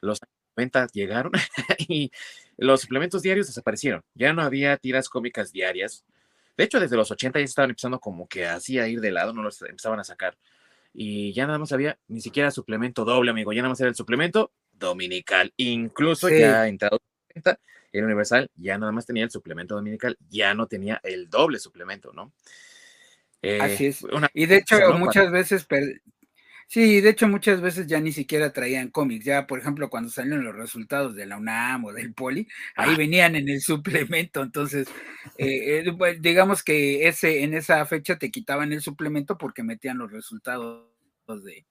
los 0.00 0.20
ventas 0.54 0.92
llegaron 0.92 1.32
y 1.78 2.10
los 2.56 2.82
suplementos 2.82 3.22
diarios 3.22 3.46
desaparecieron. 3.46 4.02
Ya 4.14 4.32
no 4.32 4.42
había 4.42 4.76
tiras 4.76 5.08
cómicas 5.08 5.52
diarias. 5.52 6.04
De 6.56 6.64
hecho, 6.64 6.78
desde 6.78 6.96
los 6.96 7.10
80 7.10 7.38
ya 7.40 7.44
estaban 7.44 7.70
empezando 7.70 7.98
como 7.98 8.28
que 8.28 8.46
así 8.46 8.78
a 8.78 8.86
ir 8.86 9.00
de 9.00 9.10
lado, 9.10 9.32
no 9.32 9.42
los 9.42 9.60
empezaban 9.62 10.00
a 10.00 10.04
sacar. 10.04 10.36
Y 10.92 11.32
ya 11.32 11.46
nada 11.46 11.58
más 11.58 11.72
había 11.72 11.98
ni 12.06 12.20
siquiera 12.20 12.50
suplemento 12.50 13.04
doble, 13.04 13.30
amigo. 13.30 13.52
Ya 13.52 13.62
nada 13.62 13.70
más 13.70 13.80
era 13.80 13.88
el 13.88 13.96
suplemento 13.96 14.52
dominical. 14.72 15.52
Incluso 15.56 16.28
ya 16.28 16.68
entrado 16.68 17.00
el 17.92 18.04
Universal 18.04 18.50
ya 18.56 18.76
nada 18.78 18.92
más 18.92 19.06
tenía 19.06 19.24
el 19.24 19.30
suplemento 19.30 19.74
dominical, 19.74 20.16
ya 20.28 20.54
no 20.54 20.66
tenía 20.66 21.00
el 21.02 21.30
doble 21.30 21.58
suplemento, 21.58 22.12
¿no? 22.12 22.32
Así 23.60 23.86
es. 23.86 24.02
Eh, 24.02 24.08
y 24.32 24.46
de 24.46 24.56
hecho, 24.56 24.76
muchas 24.94 25.30
veces 25.30 25.66
Sí, 26.68 27.00
de 27.00 27.10
hecho 27.10 27.28
muchas 27.28 27.60
veces 27.60 27.86
ya 27.86 28.00
ni 28.00 28.12
siquiera 28.12 28.52
traían 28.52 28.90
cómics, 28.90 29.24
ya 29.24 29.46
por 29.46 29.58
ejemplo 29.58 29.90
cuando 29.90 30.10
salieron 30.10 30.44
los 30.44 30.56
resultados 30.56 31.14
de 31.14 31.26
la 31.26 31.36
UNAM 31.36 31.84
o 31.84 31.92
del 31.92 32.14
Poli, 32.14 32.48
ahí 32.74 32.96
venían 32.96 33.36
en 33.36 33.48
el 33.48 33.60
suplemento, 33.60 34.42
entonces 34.42 34.88
eh, 35.38 35.84
eh, 35.86 36.18
digamos 36.20 36.62
que 36.64 37.06
ese 37.06 37.42
en 37.44 37.54
esa 37.54 37.84
fecha 37.86 38.18
te 38.18 38.30
quitaban 38.30 38.72
el 38.72 38.80
suplemento 38.80 39.38
porque 39.38 39.62
metían 39.62 39.98
los 39.98 40.10
resultados 40.10 40.88
de, 41.44 41.64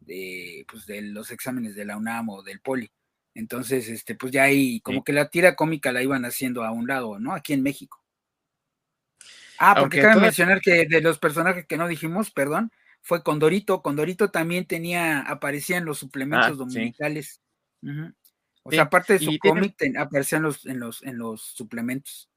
de, 0.00 0.64
pues, 0.70 0.86
de 0.86 1.02
los 1.02 1.30
exámenes 1.30 1.74
de 1.74 1.84
la 1.84 1.96
UNAM 1.96 2.28
o 2.30 2.42
del 2.42 2.60
Poli. 2.60 2.90
Entonces, 3.34 3.88
este, 3.88 4.14
pues 4.14 4.32
ya 4.32 4.44
ahí 4.44 4.80
como 4.80 5.04
que 5.04 5.12
la 5.12 5.30
tira 5.30 5.56
cómica 5.56 5.92
la 5.92 6.02
iban 6.02 6.24
haciendo 6.24 6.64
a 6.64 6.70
un 6.72 6.86
lado, 6.86 7.18
¿no? 7.18 7.32
Aquí 7.32 7.54
en 7.54 7.62
México. 7.62 8.02
Ah, 9.58 9.76
porque 9.78 10.00
cabe 10.02 10.20
mencionar 10.20 10.60
que 10.60 10.86
de 10.86 11.00
los 11.00 11.18
personajes 11.18 11.66
que 11.66 11.76
no 11.76 11.88
dijimos, 11.88 12.30
perdón, 12.30 12.72
fue 13.02 13.22
Condorito. 13.22 13.82
Condorito 13.82 14.30
también 14.30 14.64
tenía, 14.64 15.20
aparecía 15.20 15.76
en 15.76 15.84
los 15.84 15.98
suplementos 15.98 16.52
ah, 16.52 16.54
dominicales. 16.54 17.42
O 18.62 18.70
sea, 18.70 18.82
aparte 18.82 19.14
de 19.14 19.18
su 19.18 19.38
cómic, 19.38 19.76
aparecían 19.98 20.42
los, 20.42 20.64
en, 20.66 20.80
los, 20.80 21.02
en 21.02 21.18
los 21.18 21.42
suplementos. 21.42 22.30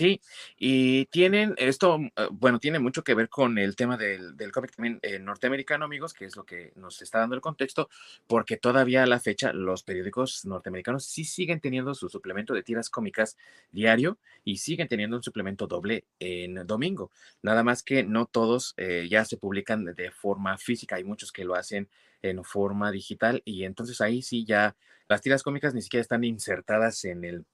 Sí, 0.00 0.18
y 0.56 1.04
tienen 1.10 1.52
esto, 1.58 1.98
mm, 1.98 2.06
eh, 2.16 2.28
bueno, 2.30 2.58
tiene 2.58 2.78
mucho 2.78 3.04
que 3.04 3.12
ver 3.12 3.28
con 3.28 3.58
el 3.58 3.76
tema 3.76 3.98
del, 3.98 4.34
cómic 4.50 4.74
también 4.74 4.98
eh, 5.02 5.18
norteamericano, 5.18 5.84
amigos, 5.84 6.14
que 6.14 6.24
es 6.24 6.36
lo 6.36 6.46
que 6.46 6.72
nos 6.76 7.02
está 7.02 7.18
dando 7.18 7.34
el 7.34 7.42
contexto, 7.42 7.90
porque 8.26 8.56
todavía 8.56 9.02
a 9.02 9.06
la 9.06 9.20
fecha 9.20 9.52
los 9.52 9.82
periódicos 9.82 10.46
norteamericanos 10.46 11.04
sí 11.04 11.24
siguen 11.24 11.60
teniendo 11.60 11.94
su 11.94 12.08
suplemento 12.08 12.54
de 12.54 12.62
tiras 12.62 12.88
cómicas 12.88 13.36
diario 13.72 14.16
y 14.42 14.56
siguen 14.56 14.88
teniendo 14.88 15.18
un 15.18 15.22
suplemento 15.22 15.66
doble 15.66 16.06
en 16.18 16.66
domingo. 16.66 17.10
Nada 17.42 17.62
más 17.62 17.82
que 17.82 18.02
no 18.02 18.24
todos 18.24 18.72
eh, 18.78 19.06
ya 19.10 19.26
se 19.26 19.36
publican 19.36 19.84
de 19.84 20.10
forma 20.12 20.56
física, 20.56 20.96
hay 20.96 21.04
muchos 21.04 21.30
que 21.30 21.44
lo 21.44 21.54
hacen 21.54 21.90
en 22.22 22.42
forma 22.42 22.90
digital 22.90 23.42
y 23.44 23.64
entonces 23.64 24.00
ahí 24.00 24.22
sí 24.22 24.46
ya 24.46 24.74
las 25.10 25.20
tiras 25.20 25.42
cómicas 25.42 25.74
ni 25.74 25.82
siquiera 25.82 26.00
están 26.00 26.24
insertadas 26.24 27.04
en 27.04 27.24
el 27.24 27.44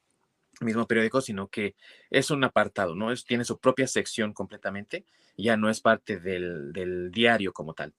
mismo 0.60 0.86
periódico, 0.86 1.20
sino 1.20 1.48
que 1.48 1.74
es 2.10 2.30
un 2.30 2.44
apartado, 2.44 2.94
¿no? 2.94 3.12
Es, 3.12 3.24
tiene 3.24 3.44
su 3.44 3.58
propia 3.58 3.86
sección 3.86 4.32
completamente, 4.32 5.04
ya 5.36 5.56
no 5.56 5.68
es 5.68 5.80
parte 5.80 6.18
del, 6.18 6.72
del 6.72 7.10
diario 7.10 7.52
como 7.52 7.74
tal. 7.74 7.94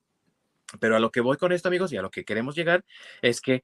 Pero 0.80 0.96
a 0.96 1.00
lo 1.00 1.12
que 1.12 1.22
voy 1.22 1.38
con 1.38 1.52
esto, 1.52 1.70
amigos, 1.70 1.94
y 1.94 1.98
a 1.98 2.02
lo 2.02 2.12
que 2.12 2.26
queremos 2.26 2.56
llegar 2.56 2.84
es 3.22 3.42
que 3.42 3.64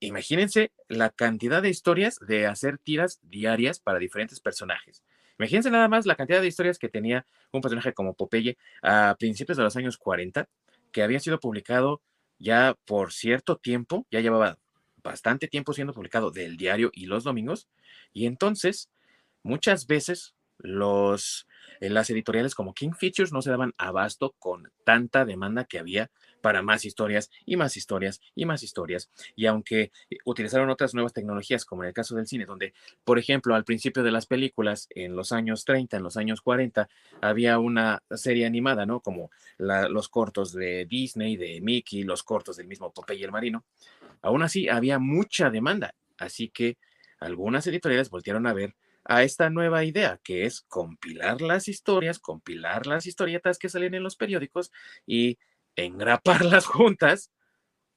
imagínense 0.00 0.72
la 0.88 1.10
cantidad 1.10 1.62
de 1.62 1.70
historias 1.70 2.18
de 2.20 2.46
hacer 2.46 2.78
tiras 2.78 3.20
diarias 3.22 3.80
para 3.80 3.98
diferentes 3.98 4.40
personajes. 4.40 5.02
Imagínense 5.38 5.70
nada 5.70 5.88
más 5.88 6.06
la 6.06 6.16
cantidad 6.16 6.40
de 6.40 6.46
historias 6.46 6.78
que 6.78 6.88
tenía 6.88 7.26
un 7.52 7.60
personaje 7.60 7.92
como 7.92 8.14
Popeye 8.14 8.56
a 8.82 9.16
principios 9.18 9.58
de 9.58 9.64
los 9.64 9.76
años 9.76 9.98
40, 9.98 10.48
que 10.92 11.02
había 11.02 11.20
sido 11.20 11.40
publicado 11.40 12.02
ya 12.38 12.76
por 12.84 13.12
cierto 13.12 13.56
tiempo, 13.56 14.06
ya 14.10 14.20
llevaba 14.20 14.58
bastante 15.04 15.46
tiempo 15.46 15.72
siendo 15.72 15.94
publicado 15.94 16.32
del 16.32 16.56
diario 16.56 16.90
y 16.92 17.06
los 17.06 17.22
domingos, 17.24 17.68
y 18.12 18.26
entonces 18.26 18.90
muchas 19.44 19.86
veces 19.86 20.33
las 20.58 22.10
editoriales 22.10 22.54
como 22.54 22.74
King 22.74 22.92
Features 22.92 23.32
no 23.32 23.42
se 23.42 23.50
daban 23.50 23.74
abasto 23.78 24.34
con 24.38 24.70
tanta 24.84 25.24
demanda 25.24 25.64
que 25.64 25.78
había 25.78 26.10
para 26.40 26.62
más 26.62 26.84
historias 26.84 27.30
y 27.46 27.56
más 27.56 27.76
historias 27.76 28.20
y 28.34 28.44
más 28.44 28.62
historias. 28.62 29.10
Y 29.34 29.46
aunque 29.46 29.92
eh, 30.10 30.18
utilizaron 30.26 30.68
otras 30.68 30.92
nuevas 30.92 31.14
tecnologías, 31.14 31.64
como 31.64 31.82
en 31.82 31.88
el 31.88 31.94
caso 31.94 32.14
del 32.14 32.26
cine, 32.26 32.44
donde, 32.44 32.74
por 33.02 33.18
ejemplo, 33.18 33.54
al 33.54 33.64
principio 33.64 34.02
de 34.02 34.10
las 34.10 34.26
películas, 34.26 34.86
en 34.90 35.16
los 35.16 35.32
años 35.32 35.64
30, 35.64 35.96
en 35.96 36.02
los 36.02 36.18
años 36.18 36.42
40, 36.42 36.88
había 37.22 37.58
una 37.58 38.02
serie 38.10 38.44
animada, 38.44 38.84
¿no? 38.84 39.00
Como 39.00 39.30
los 39.56 40.08
cortos 40.10 40.52
de 40.52 40.84
Disney, 40.84 41.36
de 41.36 41.60
Mickey, 41.62 42.02
los 42.02 42.22
cortos 42.22 42.58
del 42.58 42.66
mismo 42.66 42.92
Popeye 42.92 43.24
el 43.24 43.32
Marino. 43.32 43.64
Aún 44.20 44.42
así, 44.42 44.68
había 44.68 44.98
mucha 44.98 45.48
demanda. 45.48 45.94
Así 46.18 46.48
que 46.50 46.76
algunas 47.18 47.66
editoriales 47.66 48.10
voltearon 48.10 48.46
a 48.46 48.52
ver 48.52 48.74
a 49.04 49.22
esta 49.22 49.50
nueva 49.50 49.84
idea, 49.84 50.18
que 50.22 50.46
es 50.46 50.62
compilar 50.62 51.42
las 51.42 51.68
historias, 51.68 52.18
compilar 52.18 52.86
las 52.86 53.06
historietas 53.06 53.58
que 53.58 53.68
salen 53.68 53.94
en 53.94 54.02
los 54.02 54.16
periódicos 54.16 54.72
y 55.06 55.38
engraparlas 55.76 56.66
juntas 56.66 57.30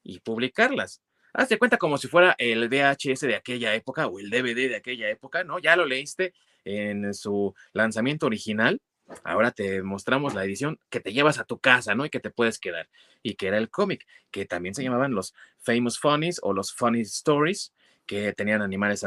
y 0.03 0.19
publicarlas. 0.19 1.01
Hazte 1.33 1.59
cuenta 1.59 1.77
como 1.77 1.97
si 1.97 2.07
fuera 2.07 2.35
el 2.37 2.67
VHS 2.67 3.21
de 3.21 3.35
aquella 3.35 3.73
época 3.75 4.07
o 4.07 4.19
el 4.19 4.29
DVD 4.29 4.69
de 4.69 4.75
aquella 4.77 5.09
época, 5.09 5.43
¿no? 5.43 5.59
Ya 5.59 5.75
lo 5.75 5.85
leíste 5.85 6.33
en 6.65 7.13
su 7.13 7.53
lanzamiento 7.73 8.25
original. 8.25 8.81
Ahora 9.23 9.51
te 9.51 9.83
mostramos 9.83 10.33
la 10.33 10.43
edición 10.43 10.79
que 10.89 10.99
te 10.99 11.13
llevas 11.13 11.39
a 11.39 11.45
tu 11.45 11.59
casa, 11.59 11.95
¿no? 11.95 12.05
Y 12.05 12.09
que 12.09 12.19
te 12.19 12.31
puedes 12.31 12.59
quedar. 12.59 12.89
Y 13.21 13.35
que 13.35 13.47
era 13.47 13.57
el 13.57 13.69
cómic, 13.69 14.05
que 14.31 14.45
también 14.45 14.73
se 14.73 14.83
llamaban 14.83 15.13
los 15.13 15.33
Famous 15.59 15.99
Funnies 15.99 16.39
o 16.43 16.53
los 16.53 16.73
Funny 16.73 17.01
Stories, 17.01 17.73
que 18.07 18.33
tenían 18.33 18.61
animales 18.61 19.05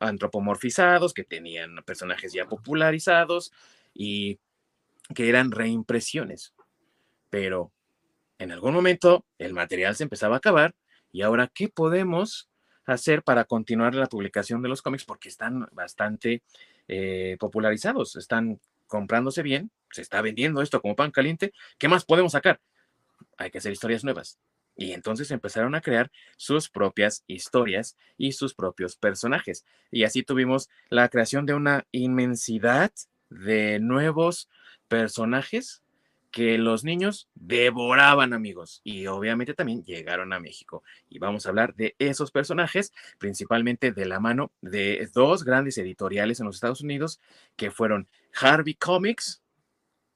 antropomorfizados, 0.00 1.14
que 1.14 1.24
tenían 1.24 1.76
personajes 1.84 2.32
ya 2.32 2.46
popularizados 2.46 3.52
y 3.94 4.38
que 5.14 5.28
eran 5.28 5.52
reimpresiones. 5.52 6.54
Pero 7.30 7.70
en 8.38 8.50
algún 8.50 8.72
momento 8.72 9.24
el 9.38 9.52
material 9.52 9.94
se 9.94 10.04
empezaba 10.04 10.36
a 10.36 10.38
acabar 10.38 10.74
y 11.12 11.22
ahora, 11.22 11.50
¿qué 11.52 11.68
podemos 11.68 12.48
hacer 12.84 13.22
para 13.22 13.44
continuar 13.44 13.94
la 13.94 14.06
publicación 14.06 14.62
de 14.62 14.68
los 14.68 14.82
cómics? 14.82 15.04
Porque 15.04 15.28
están 15.28 15.68
bastante 15.72 16.42
eh, 16.88 17.36
popularizados, 17.38 18.16
están 18.16 18.60
comprándose 18.86 19.42
bien, 19.42 19.70
se 19.90 20.02
está 20.02 20.22
vendiendo 20.22 20.62
esto 20.62 20.80
como 20.80 20.96
pan 20.96 21.10
caliente. 21.10 21.52
¿Qué 21.78 21.88
más 21.88 22.04
podemos 22.04 22.32
sacar? 22.32 22.60
Hay 23.36 23.50
que 23.50 23.58
hacer 23.58 23.72
historias 23.72 24.04
nuevas. 24.04 24.38
Y 24.78 24.92
entonces 24.92 25.32
empezaron 25.32 25.74
a 25.74 25.80
crear 25.80 26.10
sus 26.36 26.70
propias 26.70 27.24
historias 27.26 27.96
y 28.16 28.32
sus 28.32 28.54
propios 28.54 28.96
personajes. 28.96 29.66
Y 29.90 30.04
así 30.04 30.22
tuvimos 30.22 30.70
la 30.88 31.08
creación 31.08 31.46
de 31.46 31.54
una 31.54 31.84
inmensidad 31.90 32.92
de 33.28 33.80
nuevos 33.80 34.48
personajes 34.86 35.82
que 36.30 36.58
los 36.58 36.84
niños 36.84 37.28
devoraban 37.34 38.32
amigos 38.32 38.80
y 38.84 39.06
obviamente 39.08 39.54
también 39.54 39.82
llegaron 39.82 40.32
a 40.32 40.38
México. 40.38 40.84
Y 41.08 41.18
vamos 41.18 41.44
a 41.44 41.48
hablar 41.48 41.74
de 41.74 41.96
esos 41.98 42.30
personajes, 42.30 42.92
principalmente 43.18 43.90
de 43.90 44.06
la 44.06 44.20
mano 44.20 44.52
de 44.60 45.10
dos 45.12 45.42
grandes 45.42 45.76
editoriales 45.78 46.38
en 46.38 46.46
los 46.46 46.54
Estados 46.54 46.82
Unidos, 46.82 47.18
que 47.56 47.72
fueron 47.72 48.06
Harvey 48.40 48.74
Comics, 48.74 49.42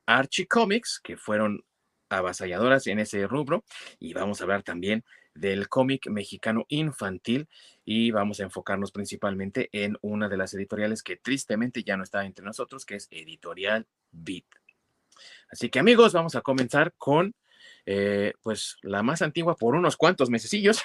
Archie 0.06 0.46
Comics, 0.46 1.00
que 1.02 1.16
fueron 1.16 1.64
avasalladoras 2.12 2.86
en 2.86 2.98
ese 2.98 3.26
rubro, 3.26 3.64
y 3.98 4.12
vamos 4.14 4.40
a 4.40 4.44
hablar 4.44 4.62
también 4.62 5.04
del 5.34 5.68
cómic 5.68 6.08
mexicano 6.08 6.66
infantil 6.68 7.48
y 7.84 8.10
vamos 8.10 8.40
a 8.40 8.44
enfocarnos 8.44 8.92
principalmente 8.92 9.68
en 9.72 9.96
una 10.02 10.28
de 10.28 10.36
las 10.36 10.52
editoriales 10.54 11.02
que 11.02 11.16
tristemente 11.16 11.82
ya 11.84 11.96
no 11.96 12.04
está 12.04 12.24
entre 12.24 12.44
nosotros, 12.44 12.84
que 12.84 12.96
es 12.96 13.08
Editorial 13.10 13.86
Beat. 14.10 14.44
Así 15.50 15.68
que 15.68 15.78
amigos, 15.78 16.12
vamos 16.12 16.34
a 16.34 16.42
comenzar 16.42 16.92
con 16.96 17.34
eh, 17.84 18.32
pues 18.42 18.76
la 18.82 19.02
más 19.02 19.22
antigua 19.22 19.56
por 19.56 19.74
unos 19.74 19.96
cuantos 19.96 20.30
mesecillos, 20.30 20.82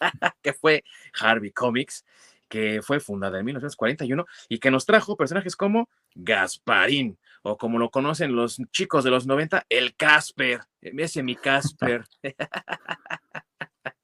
que 0.42 0.52
fue 0.52 0.84
Harvey 1.18 1.50
Comics, 1.50 2.04
que 2.48 2.80
fue 2.82 3.00
fundada 3.00 3.38
en 3.38 3.44
1941 3.44 4.24
y 4.48 4.58
que 4.58 4.70
nos 4.70 4.86
trajo 4.86 5.16
personajes 5.16 5.56
como 5.56 5.88
Gasparín, 6.14 7.18
o 7.48 7.56
como 7.56 7.78
lo 7.78 7.90
conocen 7.90 8.34
los 8.34 8.60
chicos 8.72 9.04
de 9.04 9.10
los 9.10 9.26
90, 9.26 9.66
el 9.68 9.94
Casper, 9.94 10.62
ese 10.80 11.22
mi 11.22 11.36
Casper. 11.36 12.04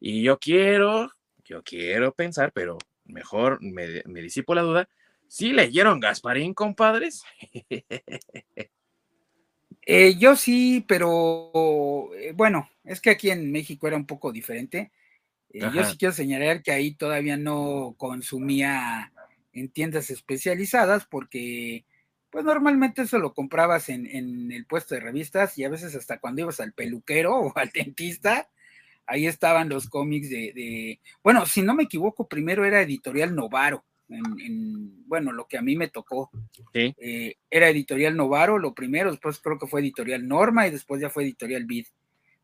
y 0.00 0.22
yo 0.22 0.38
quiero, 0.38 1.12
yo 1.44 1.62
quiero 1.62 2.14
pensar, 2.14 2.52
pero 2.54 2.78
mejor 3.04 3.58
me, 3.60 4.02
me 4.06 4.22
disipo 4.22 4.54
la 4.54 4.62
duda, 4.62 4.88
¿sí 5.28 5.52
leyeron 5.52 6.00
Gasparín, 6.00 6.54
compadres? 6.54 7.22
Eh, 9.90 10.18
yo 10.18 10.36
sí, 10.36 10.84
pero 10.86 12.10
eh, 12.14 12.34
bueno, 12.36 12.68
es 12.84 13.00
que 13.00 13.08
aquí 13.08 13.30
en 13.30 13.50
México 13.50 13.88
era 13.88 13.96
un 13.96 14.04
poco 14.04 14.32
diferente. 14.32 14.92
Eh, 15.48 15.62
yo 15.72 15.82
sí 15.82 15.96
quiero 15.96 16.12
señalar 16.12 16.62
que 16.62 16.72
ahí 16.72 16.92
todavía 16.92 17.38
no 17.38 17.94
consumía 17.96 19.10
en 19.54 19.70
tiendas 19.70 20.10
especializadas 20.10 21.06
porque 21.06 21.86
pues 22.30 22.44
normalmente 22.44 23.02
eso 23.02 23.18
lo 23.18 23.34
comprabas 23.34 23.88
en, 23.88 24.52
el 24.52 24.66
puesto 24.66 24.94
de 24.94 25.00
revistas 25.00 25.56
y 25.58 25.64
a 25.64 25.68
veces 25.68 25.94
hasta 25.94 26.18
cuando 26.18 26.42
ibas 26.42 26.60
al 26.60 26.72
peluquero 26.72 27.36
o 27.40 27.52
al 27.56 27.70
dentista, 27.70 28.48
ahí 29.06 29.26
estaban 29.26 29.68
los 29.68 29.88
cómics 29.88 30.30
de, 30.30 30.52
de, 30.54 31.00
bueno, 31.22 31.46
si 31.46 31.62
no 31.62 31.74
me 31.74 31.84
equivoco, 31.84 32.28
primero 32.28 32.64
era 32.64 32.82
editorial 32.82 33.34
Novaro 33.34 33.84
en, 34.08 35.06
bueno, 35.06 35.32
lo 35.32 35.46
que 35.46 35.58
a 35.58 35.62
mí 35.62 35.76
me 35.76 35.88
tocó. 35.88 36.30
Eh, 36.74 37.36
era 37.50 37.68
editorial 37.68 38.16
Novaro, 38.16 38.58
lo 38.58 38.74
primero, 38.74 39.10
después 39.10 39.38
creo 39.38 39.58
que 39.58 39.66
fue 39.66 39.80
editorial 39.80 40.26
Norma 40.26 40.66
y 40.66 40.70
después 40.70 41.00
ya 41.00 41.10
fue 41.10 41.24
editorial 41.24 41.64
Vid. 41.64 41.86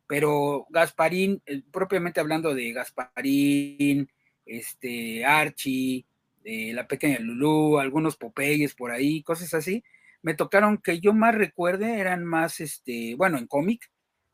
Pero 0.06 0.66
Gasparín, 0.68 1.42
eh, 1.46 1.62
propiamente 1.70 2.20
hablando 2.20 2.54
de 2.54 2.72
Gasparín, 2.72 4.10
este, 4.44 5.24
Archie, 5.24 6.04
La 6.44 6.86
Pequeña 6.86 7.18
Lulú, 7.20 7.78
algunos 7.78 8.16
Popeyes 8.16 8.74
por 8.74 8.90
ahí, 8.90 9.22
cosas 9.22 9.54
así, 9.54 9.82
me 10.22 10.34
tocaron 10.34 10.78
que 10.78 11.00
yo 11.00 11.12
más 11.12 11.34
recuerde, 11.34 11.98
eran 11.98 12.24
más, 12.24 12.60
este, 12.60 13.14
bueno, 13.14 13.38
en 13.38 13.46
cómic, 13.46 13.90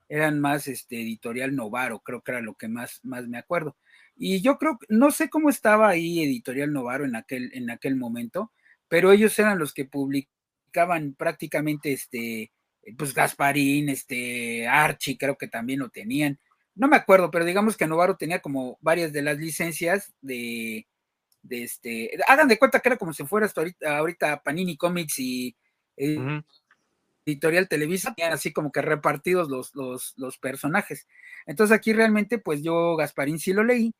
eran 0.08 0.40
más 0.40 0.68
este, 0.68 1.00
editorial 1.02 1.54
Novaro, 1.54 2.00
creo 2.00 2.22
que 2.22 2.32
era 2.32 2.40
lo 2.40 2.54
que 2.54 2.68
más, 2.68 3.00
más 3.04 3.28
me 3.28 3.38
acuerdo. 3.38 3.76
Y 4.16 4.40
yo 4.40 4.58
creo, 4.58 4.78
no 4.88 5.10
sé 5.10 5.30
cómo 5.30 5.50
estaba 5.50 5.88
ahí 5.88 6.22
Editorial 6.22 6.72
Novaro 6.72 7.04
en 7.04 7.16
aquel, 7.16 7.50
en 7.54 7.70
aquel 7.70 7.96
momento, 7.96 8.52
pero 8.88 9.12
ellos 9.12 9.38
eran 9.38 9.58
los 9.58 9.72
que 9.72 9.84
publicaban 9.84 11.14
prácticamente 11.14 11.92
este, 11.92 12.52
pues 12.98 13.14
Gasparín, 13.14 13.88
este, 13.88 14.66
Archie, 14.68 15.16
creo 15.16 15.38
que 15.38 15.48
también 15.48 15.80
lo 15.80 15.90
tenían. 15.90 16.38
No 16.74 16.88
me 16.88 16.96
acuerdo, 16.96 17.30
pero 17.30 17.44
digamos 17.44 17.76
que 17.76 17.86
Novaro 17.86 18.16
tenía 18.16 18.40
como 18.40 18.78
varias 18.80 19.12
de 19.12 19.22
las 19.22 19.38
licencias 19.38 20.12
de, 20.20 20.86
de 21.42 21.62
este, 21.64 22.10
hagan 22.26 22.48
de 22.48 22.58
cuenta 22.58 22.80
que 22.80 22.90
era 22.90 22.98
como 22.98 23.12
si 23.12 23.24
fuera 23.24 23.50
ahorita, 23.54 23.98
ahorita 23.98 24.42
Panini 24.42 24.76
Comics 24.76 25.18
y 25.18 25.56
eh, 25.96 26.42
Editorial 27.26 27.68
Televisa, 27.68 28.14
tenían 28.14 28.32
así 28.32 28.52
como 28.52 28.72
que 28.72 28.82
repartidos 28.82 29.48
los, 29.48 29.74
los, 29.74 30.14
los 30.16 30.38
personajes. 30.38 31.06
Entonces 31.46 31.76
aquí 31.76 31.92
realmente, 31.92 32.38
pues 32.38 32.62
yo 32.62 32.96
Gasparín 32.96 33.38
sí 33.38 33.52
lo 33.52 33.64
leí, 33.64 33.94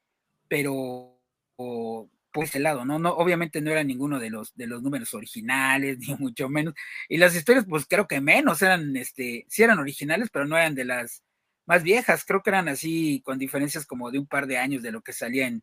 pero 0.49 1.19
por 1.57 2.45
ese 2.45 2.61
lado, 2.61 2.85
¿no? 2.85 2.99
no 2.99 3.11
Obviamente 3.13 3.61
no 3.61 3.71
era 3.71 3.85
ninguno 3.85 4.19
de 4.19 4.31
los, 4.31 4.55
de 4.55 4.67
los 4.67 4.83
números 4.83 5.15
originales, 5.15 5.99
ni 5.99 6.15
mucho 6.17 6.49
menos. 6.49 6.75
Y 7.09 7.19
las 7.19 7.35
historias, 7.35 7.67
pues 7.69 7.87
creo 7.87 8.07
que 8.07 8.21
menos, 8.21 8.63
eran, 8.63 8.97
este, 8.97 9.47
sí 9.49 9.63
eran 9.63 9.79
originales, 9.79 10.29
pero 10.33 10.47
no 10.47 10.57
eran 10.57 10.75
de 10.75 10.85
las 10.85 11.23
más 11.67 11.83
viejas, 11.83 12.25
creo 12.25 12.43
que 12.43 12.51
eran 12.51 12.69
así, 12.69 13.23
con 13.25 13.39
diferencias 13.39 13.87
como 13.87 14.11
de 14.11 14.19
un 14.19 14.27
par 14.27 14.47
de 14.47 14.59
años 14.59 14.83
de 14.83 14.91
lo 14.91 15.03
que 15.03 15.13
salía 15.13 15.47
en, 15.47 15.63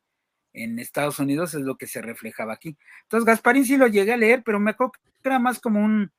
en 0.58 0.80
Estados 0.80 1.20
Unidos, 1.20 1.54
es 1.54 1.62
lo 1.62 1.78
que 1.78 1.88
se 1.88 2.02
reflejaba 2.02 2.54
aquí. 2.54 2.76
Entonces, 3.04 3.26
Gasparín 3.26 3.66
sí 3.66 3.78
lo 3.78 3.88
llegué 3.88 4.14
a 4.14 4.18
leer, 4.18 4.44
pero 4.44 4.60
me 4.60 4.72
acuerdo 4.72 4.94
que 4.94 5.00
era 5.30 5.40
más 5.40 5.60
como 5.60 5.80
un, 5.84 6.12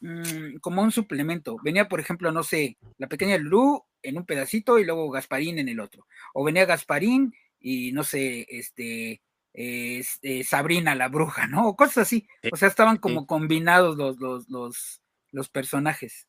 mm, 0.00 0.56
como 0.60 0.82
un 0.82 0.90
suplemento. 0.90 1.56
Venía, 1.62 1.88
por 1.88 2.00
ejemplo, 2.00 2.32
no 2.32 2.42
sé, 2.42 2.76
la 2.98 3.06
pequeña 3.06 3.38
Lu 3.38 3.82
en 4.02 4.18
un 4.18 4.26
pedacito 4.26 4.78
y 4.78 4.84
luego 4.84 5.10
Gasparín 5.10 5.58
en 5.58 5.68
el 5.68 5.80
otro. 5.80 6.06
O 6.34 6.44
venía 6.44 6.66
Gasparín 6.66 7.34
y 7.60 7.92
no 7.92 8.04
sé, 8.04 8.46
este, 8.50 9.22
este, 9.52 10.44
Sabrina 10.44 10.94
la 10.94 11.08
bruja, 11.08 11.46
¿no? 11.46 11.68
O 11.68 11.76
cosas 11.76 11.98
así. 11.98 12.28
O 12.52 12.56
sea, 12.56 12.68
estaban 12.68 12.98
como 12.98 13.26
combinados 13.26 13.96
los, 13.96 14.18
los, 14.18 14.48
los, 14.48 15.02
los 15.30 15.48
personajes. 15.48 16.26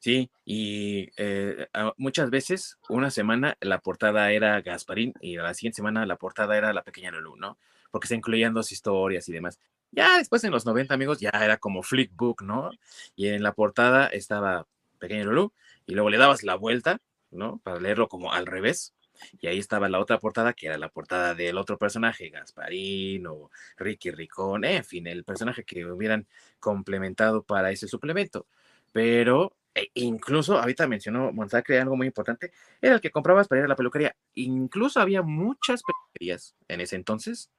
Sí, 0.00 0.30
y 0.44 1.10
eh, 1.16 1.68
muchas 1.96 2.30
veces, 2.30 2.78
una 2.88 3.10
semana 3.10 3.56
la 3.60 3.78
portada 3.80 4.30
era 4.32 4.60
Gasparín 4.60 5.14
y 5.20 5.36
la 5.36 5.54
siguiente 5.54 5.76
semana 5.76 6.06
la 6.06 6.16
portada 6.16 6.56
era 6.56 6.72
La 6.72 6.82
Pequeña 6.82 7.10
Lulu, 7.10 7.36
¿no? 7.36 7.58
Porque 7.90 8.08
se 8.08 8.14
incluían 8.14 8.54
dos 8.54 8.72
historias 8.72 9.28
y 9.28 9.32
demás. 9.32 9.58
Ya 9.90 10.18
después 10.18 10.42
en 10.44 10.52
los 10.52 10.66
90, 10.66 10.94
amigos, 10.94 11.20
ya 11.20 11.30
era 11.30 11.58
como 11.58 11.82
Flickbook, 11.82 12.42
¿no? 12.42 12.70
Y 13.14 13.28
en 13.28 13.42
la 13.42 13.52
portada 13.52 14.06
estaba 14.06 14.66
Pequeña 14.98 15.24
Lulu 15.24 15.52
y 15.86 15.94
luego 15.94 16.10
le 16.10 16.18
dabas 16.18 16.42
la 16.42 16.54
vuelta, 16.54 17.00
¿no? 17.30 17.58
Para 17.62 17.80
leerlo 17.80 18.08
como 18.08 18.32
al 18.32 18.46
revés. 18.46 18.94
Y 19.40 19.46
ahí 19.46 19.58
estaba 19.58 19.88
la 19.88 20.00
otra 20.00 20.18
portada, 20.18 20.52
que 20.54 20.66
era 20.66 20.78
la 20.78 20.88
portada 20.88 21.34
del 21.34 21.58
otro 21.58 21.78
personaje, 21.78 22.30
Gasparín 22.30 23.26
o 23.26 23.50
Ricky 23.76 24.10
Ricón, 24.10 24.64
en 24.64 24.84
fin, 24.84 25.06
el 25.06 25.24
personaje 25.24 25.64
que 25.64 25.84
hubieran 25.86 26.26
complementado 26.58 27.42
para 27.42 27.70
ese 27.70 27.88
suplemento. 27.88 28.46
Pero 28.92 29.56
e 29.74 29.90
incluso, 29.94 30.58
ahorita 30.58 30.86
mencionó 30.86 31.32
Monzacre 31.32 31.80
algo 31.80 31.96
muy 31.96 32.06
importante, 32.06 32.52
era 32.80 32.94
el 32.96 33.00
que 33.00 33.10
comprabas 33.10 33.48
para 33.48 33.60
ir 33.60 33.64
a 33.64 33.68
la 33.68 33.76
peluquería. 33.76 34.14
Incluso 34.34 35.00
había 35.00 35.22
muchas 35.22 35.82
peluquerías 35.82 36.54
en 36.68 36.82
ese 36.82 36.96
entonces 36.96 37.50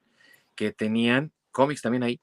que 0.54 0.72
tenían 0.72 1.32
cómics 1.50 1.82
también 1.82 2.04
ahí, 2.04 2.20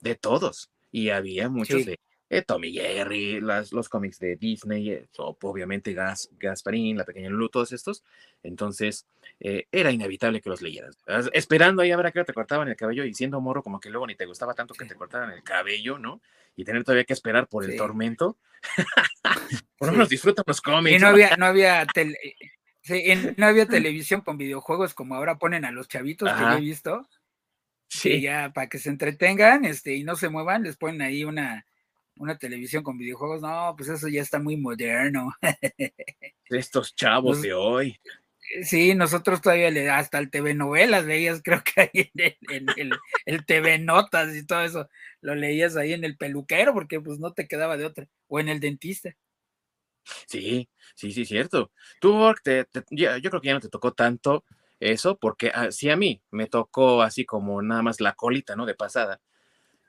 de 0.00 0.14
todos. 0.14 0.70
Y 0.90 1.10
había 1.10 1.48
muchos 1.48 1.84
de 1.84 1.98
eh, 2.32 2.40
Tommy 2.40 2.72
Jerry, 2.72 3.42
las, 3.42 3.72
los 3.72 3.90
cómics 3.90 4.18
de 4.18 4.36
Disney, 4.36 4.90
eh, 4.90 5.06
obviamente 5.18 5.92
Gas, 5.92 6.30
Gasparín, 6.38 6.96
La 6.96 7.04
Pequeña 7.04 7.28
Lulu, 7.28 7.50
todos 7.50 7.72
estos. 7.72 8.02
Entonces, 8.42 9.06
eh, 9.38 9.66
era 9.70 9.90
inevitable 9.90 10.40
que 10.40 10.48
los 10.48 10.62
leyeras. 10.62 10.96
Esperando 11.34 11.82
ahí 11.82 11.90
a 11.90 11.96
ver 11.98 12.06
a 12.06 12.10
qué 12.10 12.24
te 12.24 12.32
cortaban 12.32 12.68
el 12.68 12.76
cabello 12.76 13.04
y 13.04 13.12
siendo 13.12 13.38
morro, 13.42 13.62
como 13.62 13.80
que 13.80 13.90
luego 13.90 14.06
ni 14.06 14.14
te 14.14 14.24
gustaba 14.24 14.54
tanto 14.54 14.72
que 14.72 14.86
te 14.86 14.94
cortaran 14.94 15.30
el 15.30 15.42
cabello, 15.42 15.98
¿no? 15.98 16.22
Y 16.56 16.64
tener 16.64 16.84
todavía 16.84 17.04
que 17.04 17.12
esperar 17.12 17.48
por 17.48 17.66
el 17.66 17.76
tormento. 17.76 18.38
por 19.76 19.88
lo 19.88 19.92
menos 19.92 20.08
disfrutan 20.08 20.44
los 20.46 20.62
cómics. 20.62 20.96
Y 20.96 20.98
no 21.00 21.08
había, 21.08 21.36
no 21.36 21.44
había, 21.44 21.84
no 23.36 23.46
había 23.46 23.66
televisión 23.66 24.22
con 24.22 24.38
videojuegos 24.38 24.94
como 24.94 25.16
ahora 25.16 25.36
ponen 25.36 25.66
a 25.66 25.70
los 25.70 25.86
chavitos 25.86 26.32
que 26.32 26.40
yo 26.40 26.52
he 26.52 26.60
visto. 26.60 27.06
Sí. 27.88 28.22
ya 28.22 28.54
para 28.54 28.70
que 28.70 28.78
se 28.78 28.88
entretengan 28.88 29.66
este, 29.66 29.94
y 29.94 30.02
no 30.02 30.16
se 30.16 30.30
muevan, 30.30 30.62
les 30.62 30.78
ponen 30.78 31.02
ahí 31.02 31.24
una 31.24 31.66
una 32.22 32.38
televisión 32.38 32.84
con 32.84 32.96
videojuegos, 32.96 33.42
no, 33.42 33.74
pues 33.76 33.88
eso 33.88 34.06
ya 34.08 34.22
está 34.22 34.38
muy 34.38 34.56
moderno. 34.56 35.34
Estos 36.48 36.94
chavos 36.94 37.42
de 37.42 37.52
hoy. 37.52 37.98
Sí, 38.62 38.94
nosotros 38.94 39.40
todavía 39.40 39.70
le 39.70 39.90
hasta 39.90 40.18
el 40.18 40.30
TV 40.30 40.54
novelas 40.54 41.04
veías, 41.04 41.40
creo 41.42 41.62
que 41.64 41.80
ahí 41.80 42.10
en, 42.48 42.66
el, 42.76 42.92
el, 43.24 43.44
TV 43.44 43.78
notas 43.78 44.36
y 44.36 44.46
todo 44.46 44.62
eso, 44.62 44.88
lo 45.20 45.34
leías 45.34 45.76
ahí 45.76 45.94
en 45.94 46.04
el 46.04 46.16
peluquero 46.16 46.72
porque 46.72 47.00
pues 47.00 47.18
no 47.18 47.32
te 47.32 47.48
quedaba 47.48 47.76
de 47.76 47.86
otra, 47.86 48.06
o 48.28 48.38
en 48.38 48.48
el 48.48 48.60
dentista. 48.60 49.16
Sí, 50.26 50.68
sí, 50.94 51.12
sí, 51.12 51.24
cierto. 51.24 51.72
Tú, 52.00 52.32
te, 52.44 52.66
yo, 52.90 53.10
creo 53.20 53.40
que 53.40 53.48
ya 53.48 53.54
no 53.54 53.60
te 53.60 53.68
tocó 53.68 53.94
tanto 53.94 54.44
eso, 54.78 55.18
porque 55.18 55.50
ah, 55.54 55.72
sí 55.72 55.90
a 55.90 55.96
mí 55.96 56.22
me 56.30 56.46
tocó 56.46 57.02
así 57.02 57.24
como 57.24 57.62
nada 57.62 57.82
más 57.82 58.00
la 58.00 58.12
colita, 58.14 58.54
¿no? 58.54 58.66
De 58.66 58.74
pasada 58.74 59.20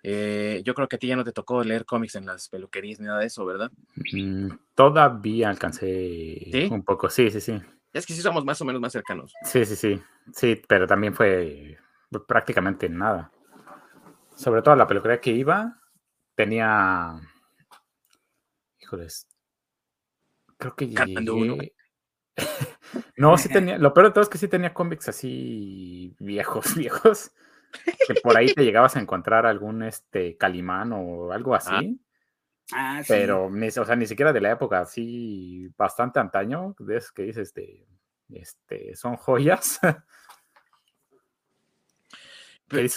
eh, 0.06 0.62
yo 0.66 0.74
creo 0.74 0.90
que 0.90 0.98
a 0.98 1.00
ti 1.00 1.08
ya 1.08 1.16
no 1.16 1.24
te 1.24 1.32
tocó 1.32 1.64
leer 1.64 1.86
cómics 1.86 2.16
en 2.16 2.26
las 2.26 2.50
peluquerías 2.50 3.00
ni 3.00 3.08
nada 3.08 3.20
de 3.20 3.28
eso, 3.28 3.46
¿verdad? 3.46 3.72
Mm, 4.12 4.50
todavía 4.76 5.50
alcancé 5.50 6.68
un 6.70 6.84
poco, 6.84 7.10
sí, 7.10 7.32
sí, 7.32 7.40
sí. 7.40 7.62
Es 7.94 8.06
que 8.06 8.14
sí 8.14 8.22
somos 8.22 8.44
más 8.44 8.60
o 8.60 8.66
menos 8.66 8.82
más 8.82 8.92
cercanos. 8.92 9.34
Sí, 9.44 9.66
sí, 9.66 9.78
sí. 9.78 10.02
Sí, 10.34 10.62
pero 10.68 10.86
también 10.86 11.14
fue 11.14 11.78
prácticamente 12.28 12.90
nada. 12.90 13.32
Sobre 14.36 14.62
todo 14.62 14.76
la 14.76 14.88
peluquería 14.88 15.22
que 15.22 15.32
iba, 15.32 15.80
tenía. 16.36 17.16
Híjoles. 18.82 19.28
Creo 20.58 20.76
que 20.76 20.88
llegué... 20.88 21.74
no, 23.16 23.38
sí 23.38 23.48
tenía. 23.54 23.78
Lo 23.78 23.94
peor 23.94 24.08
de 24.08 24.14
todo 24.14 24.24
es 24.24 24.30
que 24.30 24.38
sí 24.38 24.50
tenía 24.50 24.74
cómics 24.74 25.08
así 25.08 26.14
viejos, 26.20 26.76
viejos 26.76 27.32
que 28.08 28.14
por 28.22 28.38
ahí 28.38 28.54
te 28.54 28.64
llegabas 28.64 28.96
a 28.96 29.00
encontrar 29.00 29.46
algún 29.46 29.84
este 29.84 30.38
Calimán 30.38 30.94
o 30.94 31.32
algo 31.32 31.56
así. 31.56 32.00
Ah, 32.72 33.02
sí. 33.04 33.08
Pero, 33.10 33.50
ni, 33.50 33.68
o 33.68 33.72
sea, 33.86 33.96
ni 33.96 34.06
siquiera 34.06 34.32
de 34.32 34.42
la 34.42 34.52
época, 34.52 34.80
así 34.80 35.68
bastante 35.78 36.20
antaño, 36.20 36.76
ves 36.80 37.12
que 37.12 37.24
dices, 37.24 37.50
este, 37.50 37.86
este, 38.30 38.96
son 38.96 39.16
joyas. 39.18 39.80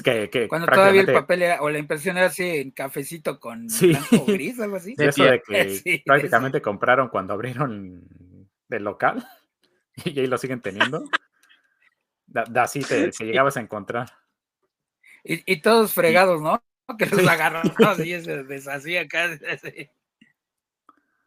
que, 0.05 0.31
que, 0.31 0.49
Cuando 0.49 0.67
todavía 0.67 1.03
el 1.03 1.13
papel 1.13 1.43
era, 1.43 1.63
o 1.63 1.71
la 1.71 1.79
impresión 1.79 2.17
era 2.17 2.27
así 2.27 2.45
en 2.45 2.71
cafecito 2.71 3.39
con 3.39 3.69
sí. 3.69 3.89
blanco 3.89 4.25
gris, 4.27 4.59
algo 4.61 4.77
así. 4.77 4.95
Eso 4.97 5.25
de 5.25 5.43
que 5.47 6.03
prácticamente 6.05 6.63
compraron 6.63 7.09
cuando 7.09 7.35
abrieron 7.35 8.09
el 8.71 8.85
local 8.85 9.27
y 10.05 10.19
ahí 10.19 10.27
lo 10.27 10.39
siguen 10.39 10.61
teniendo. 10.61 11.05
así 12.55 12.81
te, 12.81 13.11
llegabas 13.11 13.57
a 13.57 13.61
encontrar. 13.61 14.11
Y, 15.29 15.61
todos 15.61 15.93
fregados, 15.93 16.41
¿no? 16.41 16.63
Que 16.97 17.07
los 17.07 17.27
agarraban 17.27 17.73
y 18.05 18.21
se 18.23 18.45
deshacía 18.45 19.03
acá. 19.03 19.37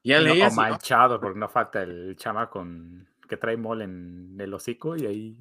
Ya 0.04 0.22
leí 0.22 0.42
o 0.42 0.52
manchado, 0.52 1.20
porque 1.20 1.38
no 1.38 1.50
falta 1.50 1.84
el 1.84 2.16
chama 2.16 2.50
con 2.50 3.08
que 3.28 3.38
trae 3.38 3.58
mole 3.58 3.84
en 3.84 4.38
el 4.40 4.54
hocico 4.54 4.96
y 4.96 5.06
ahí 5.06 5.38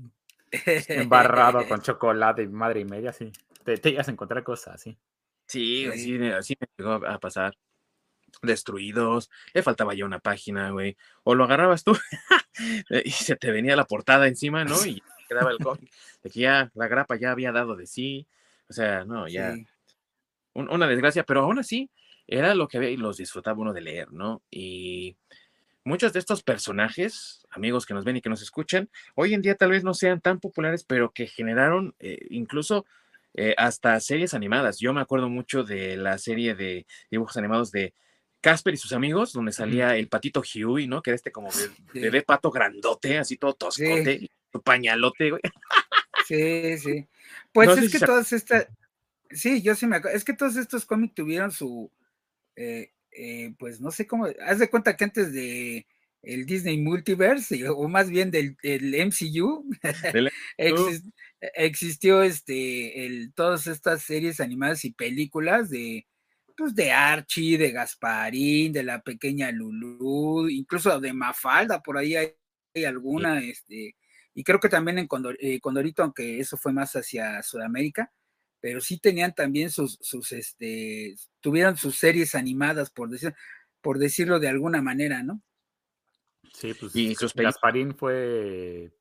embarrado 0.88 1.66
con 1.68 1.80
chocolate 1.82 2.42
y 2.42 2.48
madre 2.48 2.80
y 2.80 2.84
media, 2.84 3.12
sí. 3.12 3.32
Te, 3.64 3.78
te 3.78 3.90
ibas 3.90 4.08
a 4.08 4.10
encontrar 4.10 4.42
cosas 4.42 4.74
así. 4.74 4.98
Sí, 5.46 5.86
así, 5.86 6.20
así 6.30 6.56
me 6.60 6.66
llegó 6.76 6.94
a 7.06 7.18
pasar. 7.18 7.56
Destruidos, 8.42 9.30
le 9.54 9.62
faltaba 9.62 9.94
ya 9.94 10.04
una 10.04 10.18
página, 10.18 10.70
güey. 10.70 10.96
O 11.22 11.34
lo 11.34 11.44
agarrabas 11.44 11.82
tú 11.82 11.96
y 13.04 13.10
se 13.10 13.36
te 13.36 13.50
venía 13.50 13.74
la 13.74 13.86
portada 13.86 14.28
encima, 14.28 14.64
¿no? 14.64 14.84
Y 14.84 15.02
quedaba 15.28 15.50
el 15.50 15.58
cómic 15.58 15.90
de 16.22 16.30
que 16.30 16.40
ya 16.40 16.70
la 16.74 16.88
grapa 16.88 17.16
ya 17.16 17.30
había 17.30 17.52
dado 17.52 17.76
de 17.76 17.86
sí 17.86 18.26
o 18.68 18.72
sea, 18.72 19.04
no, 19.04 19.28
ya. 19.28 19.54
una 20.54 20.86
desgracia, 20.86 21.24
pero 21.24 21.42
aún 21.42 21.58
así 21.58 21.90
era 22.26 22.54
lo 22.54 22.68
que 22.68 22.76
había 22.76 22.90
y 22.90 22.96
los 22.96 23.16
disfrutaba 23.16 23.60
uno 23.60 23.72
de 23.72 23.80
leer, 23.80 24.12
¿no? 24.12 24.42
Y 24.50 25.16
muchos 25.84 26.12
de 26.12 26.18
estos 26.18 26.42
personajes, 26.42 27.46
amigos 27.50 27.86
que 27.86 27.94
nos 27.94 28.04
ven 28.04 28.18
y 28.18 28.20
que 28.20 28.28
nos 28.28 28.42
escuchan, 28.42 28.90
hoy 29.14 29.32
en 29.32 29.42
día 29.42 29.54
tal 29.54 29.70
vez 29.70 29.82
no 29.82 29.94
sean 29.94 30.20
tan 30.20 30.38
populares, 30.38 30.84
pero 30.84 31.10
que 31.10 31.26
generaron 31.26 31.94
eh, 31.98 32.26
incluso 32.28 32.84
eh, 33.34 33.54
hasta 33.56 33.98
series 34.00 34.34
animadas. 34.34 34.78
Yo 34.78 34.92
me 34.92 35.00
acuerdo 35.00 35.30
mucho 35.30 35.64
de 35.64 35.96
la 35.96 36.18
serie 36.18 36.54
de 36.54 36.86
dibujos 37.10 37.36
animados 37.38 37.70
de 37.70 37.94
Casper 38.40 38.74
y 38.74 38.76
sus 38.76 38.92
amigos, 38.92 39.32
donde 39.32 39.52
salía 39.52 39.96
el 39.96 40.08
patito 40.08 40.42
Huey, 40.42 40.86
¿no? 40.86 41.02
Que 41.02 41.10
era 41.10 41.16
este 41.16 41.32
como 41.32 41.48
bebé 41.92 42.22
pato 42.22 42.50
grandote, 42.50 43.18
así 43.18 43.36
todo 43.36 43.54
toscote, 43.54 44.30
su 44.52 44.62
pañalote, 44.62 45.30
güey. 45.30 45.42
Sí, 46.28 46.78
sí. 46.78 47.08
Pues 47.52 47.78
es 47.78 47.90
que 47.90 47.98
todas 47.98 48.32
estas, 48.32 48.68
sí, 49.30 49.62
yo 49.62 49.74
sí 49.74 49.86
me 49.86 49.96
acuerdo, 49.96 50.16
es 50.16 50.24
que 50.24 50.34
todos 50.34 50.56
estos 50.56 50.84
cómics 50.84 51.14
tuvieron 51.14 51.50
su, 51.50 51.90
eh, 52.54 52.92
eh, 53.12 53.54
pues 53.58 53.80
no 53.80 53.90
sé 53.90 54.06
cómo, 54.06 54.26
haz 54.46 54.58
de 54.58 54.68
cuenta 54.68 54.96
que 54.96 55.04
antes 55.04 55.32
de 55.32 55.86
el 56.22 56.44
Disney 56.44 56.76
Multiverse, 56.76 57.66
o 57.68 57.88
más 57.88 58.10
bien 58.10 58.30
del, 58.30 58.56
MCU, 58.62 59.64
existió 61.54 62.22
este, 62.22 63.06
el, 63.06 63.32
todas 63.32 63.66
estas 63.66 64.02
series 64.02 64.40
animadas 64.40 64.84
y 64.84 64.90
películas 64.90 65.70
de, 65.70 66.06
pues 66.56 66.74
de 66.74 66.92
Archie, 66.92 67.56
de 67.56 67.70
Gasparín, 67.70 68.72
de 68.72 68.82
la 68.82 69.00
pequeña 69.00 69.50
Lulu, 69.50 70.48
incluso 70.50 71.00
de 71.00 71.12
Mafalda, 71.12 71.82
por 71.82 71.96
ahí 71.96 72.16
hay, 72.16 72.34
alguna, 72.84 73.40
este, 73.40 73.96
y 74.38 74.44
creo 74.44 74.60
que 74.60 74.68
también 74.68 75.00
en 75.00 75.08
eh, 75.40 75.58
Condorito, 75.60 76.04
aunque 76.04 76.38
eso 76.38 76.56
fue 76.56 76.72
más 76.72 76.94
hacia 76.94 77.42
Sudamérica, 77.42 78.12
pero 78.60 78.80
sí 78.80 79.00
tenían 79.00 79.34
también 79.34 79.68
sus, 79.68 79.98
sus 80.00 80.30
este, 80.30 81.16
tuvieron 81.40 81.76
sus 81.76 81.96
series 81.96 82.36
animadas, 82.36 82.88
por, 82.88 83.08
decir, 83.08 83.34
por 83.80 83.98
decirlo 83.98 84.38
de 84.38 84.46
alguna 84.46 84.80
manera, 84.80 85.24
¿no? 85.24 85.42
Sí, 86.54 86.72
pues 86.74 86.94
y 86.94 87.16
Gasparín 87.16 87.96
fue 87.96 88.92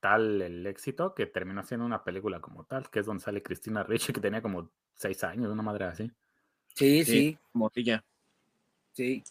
tal 0.00 0.42
el 0.42 0.66
éxito 0.66 1.14
que 1.14 1.26
terminó 1.26 1.62
siendo 1.62 1.86
una 1.86 2.02
película 2.02 2.40
como 2.40 2.64
tal, 2.64 2.90
que 2.90 2.98
es 2.98 3.06
donde 3.06 3.22
sale 3.22 3.44
Cristina 3.44 3.84
Ricci, 3.84 4.12
que 4.12 4.20
tenía 4.20 4.42
como 4.42 4.72
seis 4.96 5.22
años, 5.22 5.52
una 5.52 5.62
madre 5.62 5.84
así. 5.84 6.10
Sí, 6.74 7.04
sí. 7.04 7.38
sí. 7.72 8.02
Sí 8.92 9.22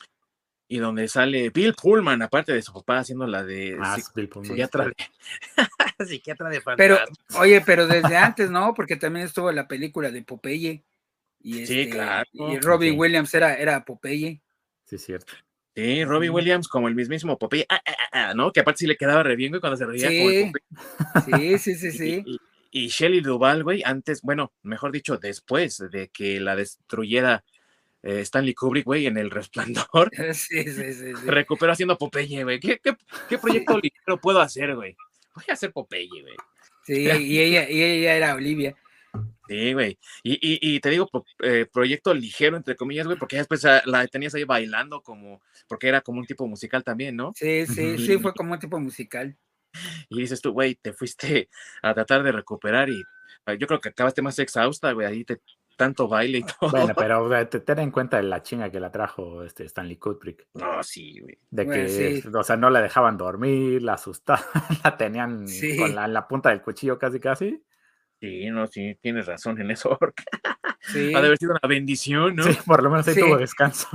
y 0.68 0.78
donde 0.78 1.08
sale 1.08 1.50
Bill 1.50 1.74
Pullman, 1.74 2.22
aparte 2.22 2.54
de 2.54 2.62
su 2.62 2.74
papá 2.74 3.00
haciendo 3.00 3.28
la 3.28 3.44
de 3.44 3.78
ah, 3.82 3.98
psiquiatra, 3.98 4.86
de, 4.86 4.96
psiquiatra 6.08 6.50
de 6.50 6.62
Pero, 6.78 6.98
oye, 7.38 7.62
pero 7.62 7.86
desde 7.88 8.18
antes, 8.18 8.50
¿no? 8.50 8.74
Porque 8.74 8.96
también 8.96 9.26
estuvo 9.26 9.52
la 9.52 9.68
película 9.68 10.10
de 10.10 10.24
Popeye. 10.24 10.84
Y 11.42 11.66
sí, 11.66 11.82
este, 11.82 11.90
claro. 11.90 12.24
Y 12.34 12.60
Robbie 12.60 12.92
Williams 12.92 13.34
era, 13.34 13.56
era 13.56 13.84
Popeye. 13.84 14.42
Sí, 14.86 14.98
cierto. 14.98 15.34
Sí, 15.76 16.06
Robbie 16.06 16.30
Williams 16.30 16.68
como 16.68 16.88
el 16.88 16.96
mismísimo 16.96 17.38
Popeye, 17.38 17.66
ah, 17.68 17.82
ah, 18.12 18.34
¿no? 18.34 18.52
Que 18.52 18.62
aparte 18.62 18.80
sí 18.80 18.88
le 18.88 18.96
quedaba 18.96 19.24
re 19.24 19.36
bien, 19.36 19.60
cuando 19.60 19.76
se 19.76 19.86
reía 19.86 20.08
sí. 20.08 20.52
Sí, 21.26 21.58
sí, 21.58 21.76
sí, 21.76 21.92
sí. 21.92 22.24
Y, 22.26 22.40
y, 22.72 22.88
Shelley 22.88 23.22
Duvall, 23.22 23.64
güey, 23.64 23.82
antes, 23.84 24.22
bueno, 24.22 24.54
mejor 24.62 24.92
dicho, 24.92 25.18
después 25.18 25.84
de 25.92 26.10
que 26.10 26.40
la 26.40 26.56
destruyera 26.56 27.44
eh, 28.04 28.20
Stanley 28.20 28.54
Kubrick, 28.54 28.86
güey, 28.86 29.08
en 29.08 29.18
El 29.18 29.32
Resplandor. 29.32 30.12
Sí, 30.34 30.64
sí, 30.64 30.94
sí. 30.94 30.94
sí. 30.94 31.26
Recupero 31.26 31.72
haciendo 31.72 31.98
Popeye, 31.98 32.44
güey. 32.44 32.60
¿Qué, 32.60 32.80
qué, 32.84 32.96
qué 33.30 33.38
proyecto 33.38 33.80
ligero 33.80 34.20
puedo 34.22 34.40
hacer, 34.42 34.76
güey? 34.76 34.96
Voy 35.36 35.46
a 35.50 35.54
hacer 35.54 35.72
Popeye, 35.72 36.22
güey. 36.22 36.36
Sí, 36.86 37.04
y 37.04 37.40
ella, 37.40 37.70
y 37.70 37.82
ella 37.82 38.16
era 38.16 38.36
Olivia. 38.36 38.76
Sí, 39.48 39.74
güey. 39.74 39.98
Y, 40.22 40.34
y, 40.34 40.76
y, 40.76 40.80
te 40.80 40.90
digo, 40.90 41.10
eh, 41.40 41.66
proyecto 41.72 42.14
ligero, 42.14 42.58
entre 42.58 42.76
comillas, 42.76 43.06
güey, 43.06 43.18
porque 43.18 43.36
ya 43.36 43.42
después 43.42 43.64
la 43.86 44.08
tenías 44.08 44.34
ahí 44.36 44.44
bailando 44.44 45.02
como, 45.02 45.42
porque 45.68 45.88
era 45.88 46.02
como 46.02 46.20
un 46.20 46.26
tipo 46.26 46.48
musical 46.48 46.84
también, 46.84 47.16
¿no? 47.16 47.34
Sí, 47.36 47.66
sí, 47.66 47.98
sí, 47.98 48.18
fue 48.20 48.34
como 48.34 48.54
un 48.54 48.60
tipo 48.60 48.80
musical. 48.80 49.38
Y 50.10 50.20
dices 50.20 50.42
tú, 50.42 50.52
güey, 50.52 50.76
te 50.76 50.94
fuiste 50.94 51.50
a 51.82 51.94
tratar 51.94 52.24
de 52.24 52.32
recuperar 52.32 52.90
y 52.90 53.04
ah, 53.46 53.54
yo 53.54 53.68
creo 53.68 53.82
que 53.82 53.90
acabaste 53.90 54.22
más 54.22 54.40
exhausta, 54.40 54.92
güey, 54.92 55.08
ahí 55.08 55.26
te, 55.26 55.40
tanto 55.78 56.08
baile 56.08 56.40
y 56.40 56.44
todo. 56.60 56.72
Bueno, 56.72 56.94
pero 56.96 57.48
te- 57.48 57.60
ten 57.60 57.80
en 57.80 57.92
cuenta 57.92 58.22
la 58.22 58.42
chinga 58.44 58.70
que 58.72 58.80
la 58.80 58.92
trajo 58.92 59.44
este 59.44 59.66
Stanley 59.66 59.98
Kubrick. 59.98 60.48
No, 60.54 60.84
sí, 60.84 61.20
güey. 61.20 61.38
De 61.50 61.66
Bueno, 61.66 61.84
que, 61.84 62.22
sí. 62.22 62.28
o 62.34 62.44
sea, 62.44 62.58
no 62.58 62.70
la 62.70 62.82
dejaban 62.82 63.18
dormir, 63.18 63.82
la 63.82 63.94
asustaban, 63.94 64.44
la 64.84 64.98
tenían 64.98 65.48
Sí. 65.48 65.78
con 65.78 65.96
la, 65.96 66.06
en 66.06 66.14
la 66.14 66.28
punta 66.28 66.50
del 66.50 66.62
cuchillo 66.62 66.98
casi 66.98 67.20
casi. 67.20 67.62
Sí, 68.20 68.50
no, 68.52 68.68
sí, 68.68 68.98
tienes 69.02 69.26
razón 69.26 69.60
en 69.60 69.72
eso. 69.72 69.96
porque 70.00 70.24
Sí. 70.86 71.14
Ha 71.16 71.22
de 71.22 71.28
haber 71.28 71.38
sido 71.38 71.52
una 71.52 71.68
bendición, 71.68 72.36
¿no? 72.36 72.44
Sí, 72.44 72.58
por 72.66 72.84
lo 72.84 72.90
menos 72.90 73.08
ahí 73.08 73.14
Sí. 73.14 73.22
tuvo 73.22 73.38
descanso. 73.38 73.88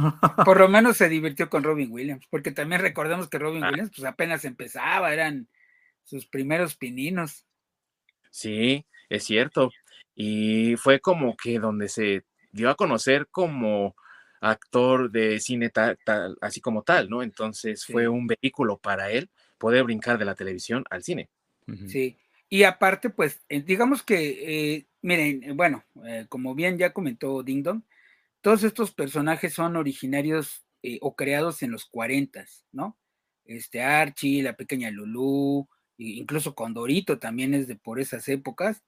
Por 0.44 0.58
lo 0.58 0.68
menos 0.68 0.96
se 0.96 1.08
divirtió 1.10 1.50
con 1.50 1.62
Robin 1.62 1.90
Williams, 1.92 2.26
porque 2.30 2.50
también 2.50 2.80
recordemos 2.80 3.28
que 3.28 3.38
Robin 3.38 3.62
Ah. 3.62 3.68
Williams 3.70 3.90
pues 3.94 4.06
apenas 4.06 4.44
empezaba, 4.46 5.12
eran 5.12 5.48
sus 6.04 6.26
primeros 6.26 6.76
pininos. 6.76 7.44
Sí, 8.30 8.86
es 9.10 9.24
cierto. 9.24 9.70
Y 10.20 10.74
fue 10.78 10.98
como 11.00 11.36
que 11.36 11.60
donde 11.60 11.88
se 11.88 12.24
dio 12.52 12.70
a 12.70 12.74
conocer 12.74 13.28
como 13.30 13.94
actor 14.40 15.12
de 15.12 15.38
cine 15.40 15.70
tal, 15.70 15.96
tal- 16.04 16.36
así 16.40 16.60
como 16.60 16.82
tal, 16.82 17.08
¿no? 17.08 17.22
Entonces 17.22 17.82
Sí. 17.82 17.92
fue 17.92 18.08
un 18.08 18.26
vehículo 18.26 18.78
para 18.78 19.10
él 19.12 19.30
poder 19.58 19.84
brincar 19.84 20.18
de 20.18 20.24
la 20.24 20.34
televisión 20.34 20.84
al 20.90 21.04
cine. 21.04 21.30
Sí. 21.86 22.18
Y 22.50 22.64
aparte, 22.64 23.10
pues, 23.10 23.42
eh, 23.48 23.62
digamos 23.62 24.02
que, 24.02 24.74
eh, 24.76 24.86
miren, 25.02 25.44
eh, 25.44 25.52
bueno, 25.52 25.84
eh, 26.06 26.26
como 26.28 26.54
bien 26.56 26.78
ya 26.78 26.92
comentó 26.92 27.42
Ding 27.44 27.62
Dong, 27.62 27.82
todos 28.40 28.64
estos 28.64 28.92
personajes 28.92 29.54
son 29.54 29.76
originarios 29.76 30.64
eh, 30.82 30.98
o 31.02 31.16
creados 31.16 31.62
en 31.62 31.72
los 31.72 31.86
40, 31.86 32.46
¿no? 32.72 32.98
Este 33.44 33.82
Archie, 33.82 34.42
la 34.42 34.56
pequeña 34.56 34.90
Lulú, 34.90 35.68
e 35.98 36.04
incluso 36.18 36.54
Condorito 36.54 37.18
también 37.18 37.54
es 37.54 37.68
de 37.68 37.76
por 37.76 38.00
esas 38.00 38.28
épocas. 38.28 38.82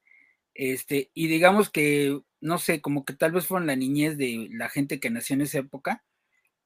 Este, 0.63 1.09
y 1.15 1.27
digamos 1.27 1.71
que, 1.71 2.21
no 2.39 2.59
sé, 2.59 2.81
como 2.81 3.03
que 3.03 3.13
tal 3.13 3.31
vez 3.31 3.47
fueron 3.47 3.65
la 3.65 3.75
niñez 3.75 4.15
de 4.17 4.47
la 4.51 4.69
gente 4.69 4.99
que 4.99 5.09
nació 5.09 5.33
en 5.35 5.41
esa 5.41 5.57
época. 5.59 6.03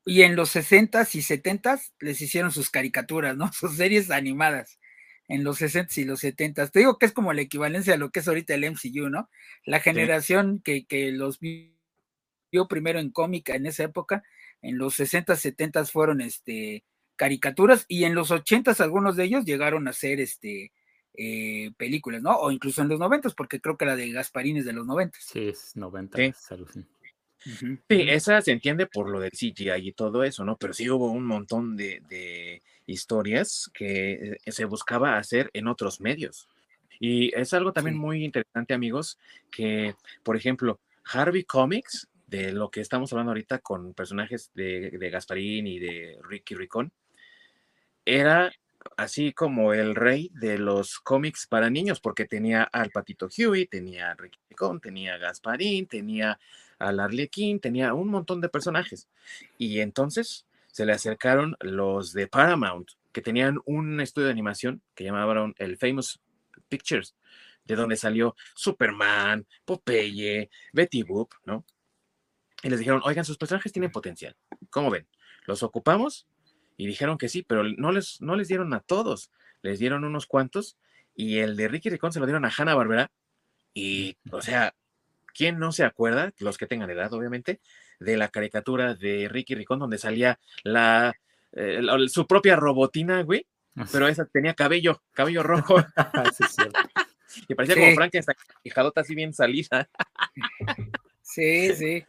Y 0.05 0.23
en 0.23 0.35
los 0.35 0.49
60s 0.55 1.15
y 1.15 1.21
70s 1.21 1.93
les 1.99 2.21
hicieron 2.21 2.51
sus 2.51 2.69
caricaturas, 2.69 3.37
¿no? 3.37 3.51
Sus 3.53 3.77
series 3.77 4.11
animadas 4.11 4.79
en 5.29 5.43
los 5.45 5.59
60s 5.61 5.97
y 6.01 6.05
los 6.05 6.21
70s. 6.23 6.71
Te 6.71 6.79
digo 6.79 6.99
que 6.99 7.05
es 7.07 7.13
como 7.13 7.33
la 7.33 7.41
equivalencia 7.41 7.95
a 7.95 7.97
lo 7.97 8.11
que 8.11 8.19
es 8.21 8.27
ahorita 8.27 8.53
el 8.55 8.65
MCU, 8.65 9.09
¿no? 9.09 9.29
La 9.65 9.79
generación 9.79 10.61
que, 10.63 10.85
que 10.85 11.11
los 11.11 11.39
vi- 11.39 11.75
vio 12.51 12.67
primero 12.67 12.99
en 12.99 13.11
cómica 13.11 13.55
en 13.55 13.65
esa 13.65 13.83
época, 13.83 14.23
en 14.61 14.77
los 14.77 14.95
60s, 14.99 15.39
70s 15.39 15.91
fueron 15.91 16.21
este, 16.21 16.83
caricaturas 17.15 17.85
y 17.87 18.03
en 18.05 18.15
los 18.15 18.31
80s 18.31 18.81
algunos 18.81 19.15
de 19.15 19.25
ellos 19.25 19.45
llegaron 19.45 19.87
a 19.87 19.93
ser 19.93 20.19
este, 20.19 20.71
eh, 21.17 21.71
películas, 21.77 22.21
¿no? 22.21 22.31
O 22.37 22.51
incluso 22.51 22.81
en 22.81 22.89
los 22.89 22.99
90s, 22.99 23.33
porque 23.35 23.59
creo 23.61 23.77
que 23.77 23.85
la 23.85 23.95
de 23.95 24.11
Gasparín 24.11 24.57
es 24.57 24.65
de 24.65 24.73
los 24.73 24.85
90s. 24.85 25.15
Sí, 25.19 25.47
es 25.49 25.75
90. 25.75 26.17
Sí. 26.17 26.33
Sí, 27.37 27.77
esa 27.89 28.41
se 28.41 28.51
entiende 28.51 28.87
por 28.87 29.07
lo 29.09 29.19
del 29.19 29.31
CGI 29.31 29.71
y 29.89 29.91
todo 29.91 30.23
eso, 30.23 30.43
¿no? 30.43 30.57
Pero 30.57 30.73
sí 30.73 30.89
hubo 30.89 31.11
un 31.11 31.25
montón 31.25 31.77
de, 31.77 32.01
de 32.09 32.63
historias 32.87 33.69
que 33.73 34.37
eh, 34.43 34.51
se 34.51 34.65
buscaba 34.65 35.17
hacer 35.17 35.51
en 35.53 35.67
otros 35.67 36.01
medios. 36.01 36.47
Y 36.99 37.35
es 37.39 37.53
algo 37.53 37.71
también 37.71 37.95
Sí. 37.95 37.99
muy 37.99 38.23
interesante, 38.25 38.73
amigos, 38.73 39.19
que, 39.51 39.93
por 40.23 40.37
ejemplo, 40.37 40.79
Harvey 41.03 41.43
Comics, 41.43 42.07
de 42.25 42.51
lo 42.51 42.71
que 42.71 42.81
estamos 42.81 43.11
hablando 43.13 43.31
ahorita 43.31 43.59
con 43.59 43.93
personajes 43.93 44.49
de, 44.55 44.89
de 44.89 45.09
Gasparín 45.11 45.67
y 45.67 45.77
de 45.77 46.17
Ricky 46.23 46.55
Ricón, 46.55 46.91
era 48.05 48.51
así 48.97 49.33
como 49.33 49.73
el 49.73 49.95
rey 49.95 50.29
de 50.33 50.57
los 50.57 50.99
cómics 50.99 51.47
para 51.47 51.69
niños, 51.69 51.99
porque 51.99 52.25
tenía 52.25 52.63
al 52.63 52.91
Patito 52.91 53.27
Huey, 53.27 53.67
tenía 53.67 54.11
a 54.11 54.13
Ricky 54.15 54.39
Ricón, 54.49 54.79
tenía 54.79 55.15
a 55.15 55.17
Gasparín, 55.17 55.87
tenía 55.87 56.39
al 56.79 56.99
Arlequín, 56.99 57.59
tenía 57.59 57.93
un 57.93 58.09
montón 58.09 58.41
de 58.41 58.49
personajes. 58.49 59.07
Y 59.57 59.79
entonces 59.79 60.45
se 60.67 60.85
le 60.85 60.93
acercaron 60.93 61.55
los 61.61 62.13
de 62.13 62.27
Paramount, 62.27 62.91
que 63.11 63.21
tenían 63.21 63.59
un 63.65 64.01
estudio 64.01 64.27
de 64.27 64.33
animación 64.33 64.81
que 64.93 65.05
llamaban 65.05 65.55
el 65.57 65.77
Famous 65.77 66.19
Pictures, 66.67 67.15
de 67.63 67.75
donde 67.75 67.95
salió 67.95 68.35
Superman, 68.53 69.45
Popeye, 69.63 70.49
Betty 70.73 71.03
Boop, 71.03 71.33
¿no? 71.45 71.65
Y 72.61 72.69
les 72.69 72.79
dijeron, 72.79 73.01
oigan, 73.03 73.25
sus 73.25 73.37
personajes 73.37 73.71
tienen 73.71 73.91
potencial. 73.91 74.35
¿Cómo 74.69 74.89
ven? 74.89 75.07
¿Los 75.45 75.63
ocupamos? 75.63 76.27
Y 76.77 76.87
dijeron 76.87 77.17
que 77.17 77.29
sí, 77.29 77.43
pero 77.43 77.63
no 77.63 77.91
les, 77.91 78.21
no 78.21 78.35
les 78.35 78.47
dieron 78.47 78.73
a 78.73 78.79
todos, 78.81 79.31
les 79.61 79.79
dieron 79.79 80.03
unos 80.03 80.25
cuantos, 80.25 80.77
y 81.15 81.37
el 81.39 81.55
de 81.55 81.67
Ricky 81.67 81.89
Ricón 81.89 82.11
se 82.11 82.19
lo 82.19 82.25
dieron 82.25 82.45
a 82.45 82.51
Hanna 82.55 82.75
Barbera. 82.75 83.11
Y, 83.73 84.17
o 84.31 84.41
sea, 84.41 84.75
¿quién 85.33 85.57
no 85.59 85.71
se 85.71 85.83
acuerda, 85.83 86.33
los 86.39 86.57
que 86.57 86.67
tengan 86.67 86.89
edad, 86.89 87.13
obviamente, 87.13 87.59
de 87.99 88.17
la 88.17 88.27
caricatura 88.29 88.93
de 88.95 89.29
Ricky 89.29 89.55
Ricón, 89.55 89.79
donde 89.79 89.97
salía 89.97 90.39
la, 90.63 91.15
eh, 91.53 91.79
la- 91.81 91.97
su 92.09 92.27
propia 92.27 92.55
robotina, 92.55 93.21
güey? 93.23 93.45
Pero 93.91 94.07
esa 94.07 94.25
tenía 94.25 94.53
cabello, 94.53 95.01
cabello 95.13 95.43
rojo, 95.43 95.75
Sí, 96.37 96.43
es 96.45 96.55
cierto. 96.55 96.79
y 97.49 97.55
parecía 97.55 97.75
Sí. 97.75 97.81
como 97.81 97.95
Frankenstein, 97.95 98.37
quijadota 98.63 99.01
así 99.01 99.15
bien 99.15 99.33
salida. 99.33 99.89
Sí, 101.21 101.73
sí. 101.75 102.05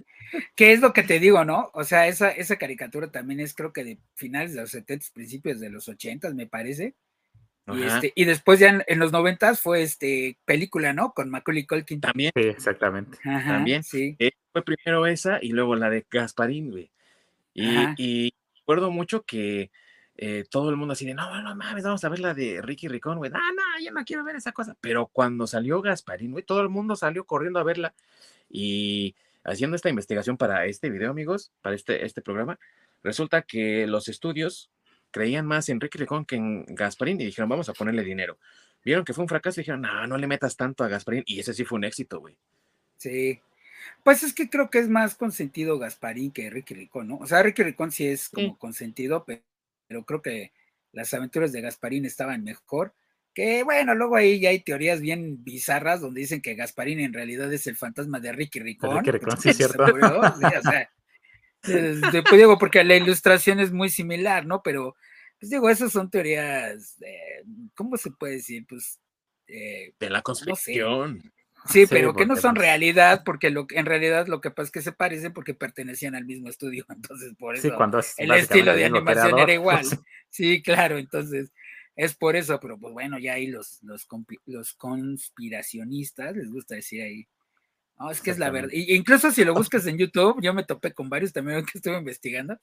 ¿Qué 0.55 0.73
es 0.73 0.81
lo 0.81 0.93
que 0.93 1.03
te 1.03 1.19
digo, 1.19 1.45
no? 1.45 1.71
O 1.75 1.85
sea, 1.85 2.07
esa, 2.07 2.31
esa 2.31 2.57
caricatura 2.57 3.11
también 3.11 3.41
es 3.41 3.55
creo 3.55 3.73
que 3.73 3.85
de 3.85 3.99
finales 4.15 4.55
de 4.55 4.61
los 4.61 4.71
70, 4.71 5.07
principios 5.13 5.61
de 5.61 5.71
los 5.71 5.89
80, 5.89 6.31
me 6.35 6.47
parece. 6.47 6.95
Y, 7.69 7.83
este, 7.83 8.13
y 8.15 8.25
después 8.25 8.61
ya 8.61 8.69
en, 8.69 8.85
en 8.87 9.01
los 9.01 9.11
90 9.11 9.57
fue 9.57 9.83
este 9.83 10.39
película, 10.45 10.93
¿no? 10.93 11.13
Con 11.13 11.31
Macaulay 11.31 11.67
Culkin. 11.67 12.01
También 12.01 12.31
Sí, 12.37 12.43
exactamente. 12.43 13.19
Ajá, 13.25 13.55
también. 13.55 13.83
Sí. 13.83 14.15
eh, 14.21 14.31
fue 14.53 14.63
primero 14.63 15.07
esa 15.07 15.39
y 15.43 15.49
luego 15.49 15.75
la 15.75 15.91
de 15.91 16.07
Gasparín, 16.09 16.71
güey. 16.71 16.91
Y, 17.55 17.67
y 17.97 18.35
recuerdo 18.61 18.91
mucho 18.91 19.25
que 19.25 19.71
eh, 20.19 20.45
todo 20.49 20.71
el 20.71 20.77
mundo 20.77 20.93
así 20.93 21.05
de, 21.05 21.15
no, 21.15 21.43
no 21.43 21.57
mames, 21.57 21.85
vamos 21.85 22.05
a 22.05 22.09
ver 22.09 22.21
la 22.21 22.35
de 22.35 22.63
Ricky 22.63 22.89
Ricón, 22.89 23.19
güey. 23.19 23.31
No, 23.31 23.39
no, 23.39 23.63
yo 23.85 23.91
no 23.93 24.05
quiero 24.05 24.25
ver 24.25 24.37
esa 24.37 24.53
cosa. 24.53 24.77
Pero 24.81 25.09
cuando 25.09 25.47
salió 25.47 25.83
Gasparín, 25.83 26.33
güey, 26.33 26.45
todo 26.45 26.61
el 26.63 26.69
mundo 26.69 26.97
salió 26.97 27.25
corriendo 27.25 27.59
a 27.59 27.65
verla. 27.65 27.95
Y 28.49 29.17
haciendo 29.47 29.77
esta 29.77 29.89
investigación 29.89 30.37
para 30.37 30.67
este 30.67 30.91
video, 30.91 31.11
amigos, 31.11 31.53
para 31.63 31.75
este, 31.75 32.05
este 32.05 32.21
programa, 32.23 32.59
resulta 33.03 33.43
que 33.43 33.87
los 33.87 34.09
estudios 34.09 34.71
creían 35.11 35.47
más 35.47 35.69
en 35.69 35.81
Ricky 35.81 35.99
Ricón 35.99 36.25
que 36.27 36.37
en 36.37 36.65
Gasparín 36.67 37.21
y 37.21 37.25
dijeron, 37.25 37.49
vamos 37.49 37.69
a 37.69 37.73
ponerle 37.73 38.03
dinero. 38.05 38.39
Vieron 38.85 39.05
que 39.05 39.15
fue 39.15 39.23
un 39.23 39.29
fracaso 39.29 39.61
y 39.61 39.63
dijeron, 39.63 39.81
no, 39.83 40.07
no 40.07 40.17
le 40.19 40.27
metas 40.27 40.57
tanto 40.57 40.85
a 40.85 40.89
Gasparín. 40.89 41.23
Y 41.27 41.41
ese 41.41 41.55
sí 41.55 41.65
fue 41.65 41.77
un 41.77 41.85
éxito, 41.85 42.21
güey. 42.21 42.37
Sí. 42.99 43.41
Pues 44.05 44.23
es 44.23 44.33
que 44.35 44.49
creo 44.51 44.69
que 44.71 44.79
es 44.79 44.89
más 44.89 45.15
consentido 45.15 45.79
Gasparín 45.79 46.31
que 46.33 46.51
Ricky 46.51 46.75
Ricón, 46.75 47.09
¿no? 47.09 47.17
O 47.19 47.27
sea, 47.27 47.43
Ricky 47.43 47.63
Ricón 47.63 47.93
sí 47.93 48.07
es 48.07 48.29
como 48.29 48.49
Sí. 48.49 48.57
consentido, 48.59 49.25
pe- 49.25 49.43
pero 49.89 50.05
creo 50.05 50.23
que 50.23 50.53
las 50.93 51.13
aventuras 51.15 51.53
de 51.53 51.61
Gasparín 51.63 52.05
estaban 52.05 52.43
mejor. 52.45 52.93
Que 53.37 53.63
bueno, 53.65 53.95
luego 53.95 54.17
ahí 54.17 54.41
ya 54.41 54.49
hay 54.49 54.61
teorías 54.61 55.03
bien 55.03 55.45
bizarras 55.45 56.01
donde 56.01 56.23
dicen 56.23 56.41
que 56.41 56.55
Gasparín 56.55 57.01
en 57.01 57.13
realidad 57.13 57.53
es 57.53 57.67
el 57.67 57.77
fantasma 57.77 58.19
de 58.19 58.33
Ricky 58.33 58.61
Ricón. 58.61 58.97
Ricky 58.97 59.11
Ricón, 59.11 59.37
porque 59.37 59.53
sí, 59.53 59.53
se 59.53 59.69
cierto. 59.69 59.87
murió, 59.87 60.23
sí, 60.39 60.45
o 60.47 60.63
sea, 60.63 60.81
eh, 60.81 60.89
pues 62.27 62.39
digo, 62.41 62.59
porque 62.59 62.83
la 62.83 62.97
ilustración 62.97 63.61
es 63.61 63.73
muy 63.73 63.91
similar, 63.91 64.47
¿no? 64.47 64.63
Pero, 64.63 64.97
pues 65.39 65.51
digo, 65.51 65.69
esas 65.69 65.93
son 65.93 66.11
teorías, 66.11 66.97
eh, 67.03 67.43
¿cómo 67.75 67.99
se 67.99 68.11
puede 68.11 68.37
decir? 68.37 68.65
Pues, 68.67 69.01
eh, 69.49 69.93
De 70.01 70.09
la 70.09 70.23
conspiración. 70.23 71.21
Sí, 71.21 71.31
Sí, 71.69 71.87
pero 71.91 72.15
que 72.15 72.25
no 72.25 72.37
son 72.37 72.55
pues, 72.55 72.65
realidad, 72.65 73.23
porque 73.25 73.51
lo, 73.51 73.67
que- 73.67 73.77
en 73.77 73.87
realidad 73.87 74.29
lo 74.29 74.41
que 74.41 74.51
pasa 74.51 74.67
es 74.67 74.71
que 74.71 74.83
se 74.83 74.93
parecen 74.93 75.33
porque 75.35 75.53
pertenecían 75.53 76.15
al 76.15 76.25
mismo 76.25 76.49
estudio, 76.49 76.87
entonces 76.97 77.35
por 77.39 77.57
Sí, 77.59 77.69
eso 77.69 77.77
cuando 77.77 77.99
es 77.99 78.15
el 78.19 78.31
estilo 78.31 78.75
de 78.75 78.85
animación 78.87 79.15
creador, 79.15 79.41
era 79.41 79.53
igual. 79.53 79.81
pues, 79.83 80.01
Sí, 80.31 80.63
claro, 80.63 80.97
entonces 80.99 81.51
es 81.97 82.15
por 82.15 82.37
eso, 82.37 82.61
pero 82.61 82.79
pues 82.79 82.93
bueno, 82.93 83.19
ya 83.19 83.33
ahí 83.35 83.47
los, 83.49 83.83
los, 83.83 84.07
los 84.45 84.75
conspiracionistas, 84.75 86.37
les 86.37 86.51
gusta 86.53 86.75
decir 86.75 87.03
ahí. 87.03 87.27
No, 87.99 88.11
es 88.11 88.21
que 88.21 88.31
es 88.31 88.39
la 88.39 88.51
verdad. 88.51 88.71
Y- 88.73 88.95
incluso 88.95 89.31
si 89.31 89.45
lo 89.45 89.55
buscas 89.55 89.87
en 89.87 89.97
YouTube, 89.97 90.41
yo 90.43 90.53
me 90.53 90.65
topé 90.65 90.93
con 90.93 91.09
varios 91.09 91.33
también 91.33 91.65
que 91.65 91.79
estuve 91.79 91.97
investigando, 91.99 92.59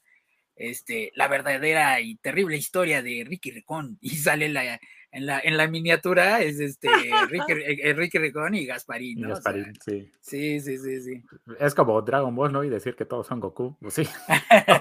este, 0.55 1.11
la 1.15 1.27
verdadera 1.27 1.99
y 1.99 2.15
terrible 2.17 2.55
historia 2.57 3.01
de 3.01 3.25
Ricky 3.27 3.49
Ricón 3.49 3.97
y 3.99 4.11
sale 4.17 4.49
la, 4.49 4.79
en, 5.11 5.25
la, 5.25 5.39
en 5.39 5.57
la 5.57 5.67
miniatura 5.67 6.43
es 6.43 6.59
este 6.59 6.87
Ricky, 7.27 7.53
eh, 7.81 7.93
Ricky 7.93 8.19
Ricón 8.19 8.53
y 8.53 8.67
Gasparín. 8.67 9.21
¿no? 9.21 9.29
Gasparín, 9.29 9.73
sí. 9.83 10.11
Sí, 10.21 10.59
sí, 10.59 10.77
sí, 10.77 11.01
sí. 11.01 11.23
Es 11.59 11.73
como 11.73 11.99
Dragon 12.03 12.35
Ball, 12.35 12.51
¿no? 12.53 12.63
Y 12.63 12.69
decir 12.69 12.95
que 12.95 13.05
todos 13.05 13.25
son 13.25 13.39
Goku. 13.39 13.75
Pues 13.81 13.95
sí. 13.95 14.07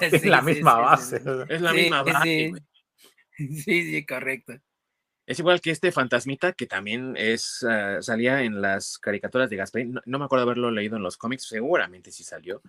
es 0.02 0.24
la 0.26 0.42
misma 0.42 0.78
base. 0.78 1.22
Es 1.48 1.62
la 1.62 1.72
misma 1.72 2.02
base. 2.02 2.52
Sí, 3.48 3.90
sí, 3.90 4.06
correcto. 4.06 4.54
Es 5.26 5.38
igual 5.38 5.60
que 5.60 5.70
este 5.70 5.92
fantasmita 5.92 6.52
que 6.52 6.66
también 6.66 7.14
es 7.16 7.62
uh, 7.62 8.02
salía 8.02 8.42
en 8.42 8.60
las 8.60 8.98
caricaturas 8.98 9.48
de 9.48 9.56
Gasparín. 9.56 9.92
No, 9.92 10.02
no, 10.04 10.18
me 10.18 10.24
acuerdo 10.24 10.44
haberlo 10.44 10.70
leído 10.70 10.96
en 10.96 11.02
los 11.02 11.16
cómics, 11.16 11.44
seguramente 11.44 12.10
sí 12.10 12.24
salió. 12.24 12.60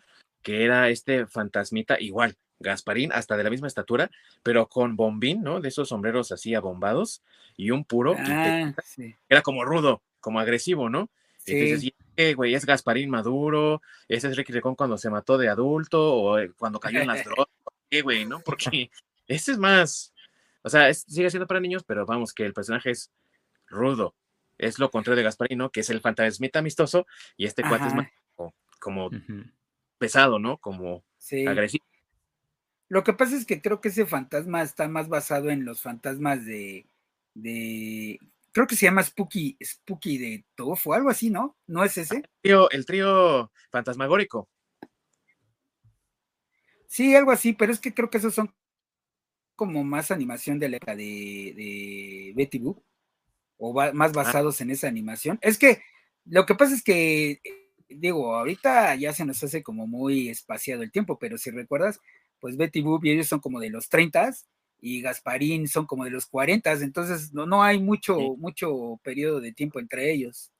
Que 0.43 0.63
era 0.63 0.89
este 0.89 1.25
fantasmita 1.25 1.99
igual, 1.99 2.37
Gasparín, 2.59 3.11
hasta 3.11 3.37
de 3.37 3.43
la 3.43 3.49
misma 3.49 3.67
estatura, 3.67 4.11
pero 4.43 4.67
con 4.67 4.95
bombín, 4.95 5.41
¿no? 5.41 5.61
De 5.61 5.69
esos 5.69 5.89
sombreros 5.89 6.31
así 6.31 6.53
abombados 6.53 7.23
y 7.57 7.71
un 7.71 7.85
puro. 7.85 8.15
Ah, 8.17 8.73
te, 8.75 8.81
sí. 8.83 9.15
Era 9.29 9.41
como 9.41 9.65
rudo, 9.65 10.03
como 10.19 10.39
agresivo, 10.39 10.89
¿no? 10.89 11.09
Sí. 11.39 11.53
Entonces, 11.57 11.91
¿qué, 12.15 12.33
güey? 12.35 12.53
¿Es 12.53 12.65
Gasparín 12.65 13.09
maduro? 13.09 13.81
¿Ese 14.07 14.27
es 14.27 14.37
Ricky 14.37 14.53
Recon 14.53 14.75
cuando 14.75 14.97
se 14.97 15.09
mató 15.09 15.37
de 15.37 15.49
adulto? 15.49 16.15
¿O 16.15 16.39
eh, 16.39 16.51
cuando 16.55 16.79
cayó 16.79 17.01
en 17.01 17.07
las 17.07 17.23
drogas? 17.25 17.47
¿Qué, 17.89 18.01
güey? 18.01 18.25
¿No? 18.25 18.39
Porque 18.41 18.91
ese 19.27 19.53
es 19.53 19.57
más 19.57 20.12
o 20.63 20.69
sea, 20.69 20.89
es, 20.89 21.01
sigue 21.07 21.29
siendo 21.29 21.47
para 21.47 21.59
niños, 21.59 21.83
pero 21.83 22.05
vamos, 22.05 22.33
que 22.33 22.45
el 22.45 22.53
personaje 22.53 22.91
es 22.91 23.11
rudo. 23.67 24.15
Es 24.57 24.79
lo 24.79 24.89
contrario 24.89 25.17
de 25.17 25.23
Gasparino, 25.23 25.69
que 25.71 25.81
es 25.81 25.89
el 25.89 26.01
fantasmita 26.01 26.59
amistoso, 26.59 27.05
y 27.37 27.45
este 27.45 27.63
cuate 27.63 27.87
es 27.87 27.93
más 27.93 28.07
como, 28.35 28.53
como 28.79 29.05
uh 29.07 29.11
-huh. 29.11 29.51
pesado, 29.97 30.39
¿no? 30.39 30.57
Como 30.57 31.03
sí. 31.17 31.45
agresivo. 31.45 31.85
Lo 32.87 33.03
que 33.03 33.13
pasa 33.13 33.35
es 33.35 33.45
que 33.45 33.61
creo 33.61 33.81
que 33.81 33.89
ese 33.89 34.05
fantasma 34.05 34.61
está 34.61 34.87
más 34.87 35.09
basado 35.09 35.49
en 35.49 35.65
los 35.65 35.81
fantasmas 35.81 36.45
de. 36.45 36.85
de 37.33 38.19
creo 38.51 38.67
que 38.67 38.75
se 38.75 38.85
llama 38.85 39.03
Spooky, 39.03 39.57
Spooky 39.61 40.17
de 40.17 40.45
Tofu, 40.55 40.93
algo 40.93 41.09
así, 41.09 41.29
¿no? 41.29 41.57
¿No 41.65 41.83
es 41.83 41.97
ese? 41.97 42.17
El 42.17 42.29
trío, 42.41 42.69
el 42.69 42.85
trío 42.85 43.51
fantasmagórico. 43.71 44.47
Sí, 46.87 47.15
algo 47.15 47.31
así, 47.31 47.53
pero 47.53 47.71
es 47.71 47.79
que 47.79 47.95
creo 47.95 48.11
que 48.11 48.19
esos 48.19 48.35
son 48.35 48.53
como 49.55 49.83
más 49.83 50.11
animación 50.11 50.59
de 50.59 50.69
la 50.69 50.79
de, 50.79 51.53
de 51.55 52.33
Betty 52.35 52.59
Boop, 52.59 52.83
o 53.57 53.73
va, 53.73 53.93
más 53.93 54.13
basados 54.13 54.59
ah. 54.59 54.63
en 54.63 54.71
esa 54.71 54.87
animación. 54.87 55.39
Es 55.41 55.57
que 55.57 55.81
lo 56.25 56.45
que 56.45 56.55
pasa 56.55 56.73
es 56.75 56.83
que, 56.83 57.41
digo, 57.89 58.35
ahorita 58.35 58.95
ya 58.95 59.13
se 59.13 59.25
nos 59.25 59.43
hace 59.43 59.63
como 59.63 59.87
muy 59.87 60.29
espaciado 60.29 60.83
el 60.83 60.91
tiempo, 60.91 61.19
pero 61.19 61.37
si 61.37 61.51
recuerdas, 61.51 61.99
pues 62.39 62.57
Betty 62.57 62.81
Boop 62.81 63.05
y 63.05 63.11
ellos 63.11 63.27
son 63.27 63.39
como 63.39 63.59
de 63.59 63.69
los 63.69 63.89
30 63.89 64.31
y 64.81 65.01
Gasparín 65.01 65.67
son 65.67 65.85
como 65.85 66.03
de 66.03 66.11
los 66.11 66.25
40, 66.25 66.73
entonces 66.73 67.33
no, 67.33 67.45
no 67.45 67.63
hay 67.63 67.79
mucho, 67.79 68.17
sí. 68.17 68.33
mucho 68.37 68.99
periodo 69.01 69.39
de 69.39 69.53
tiempo 69.53 69.79
entre 69.79 70.11
ellos. 70.11 70.51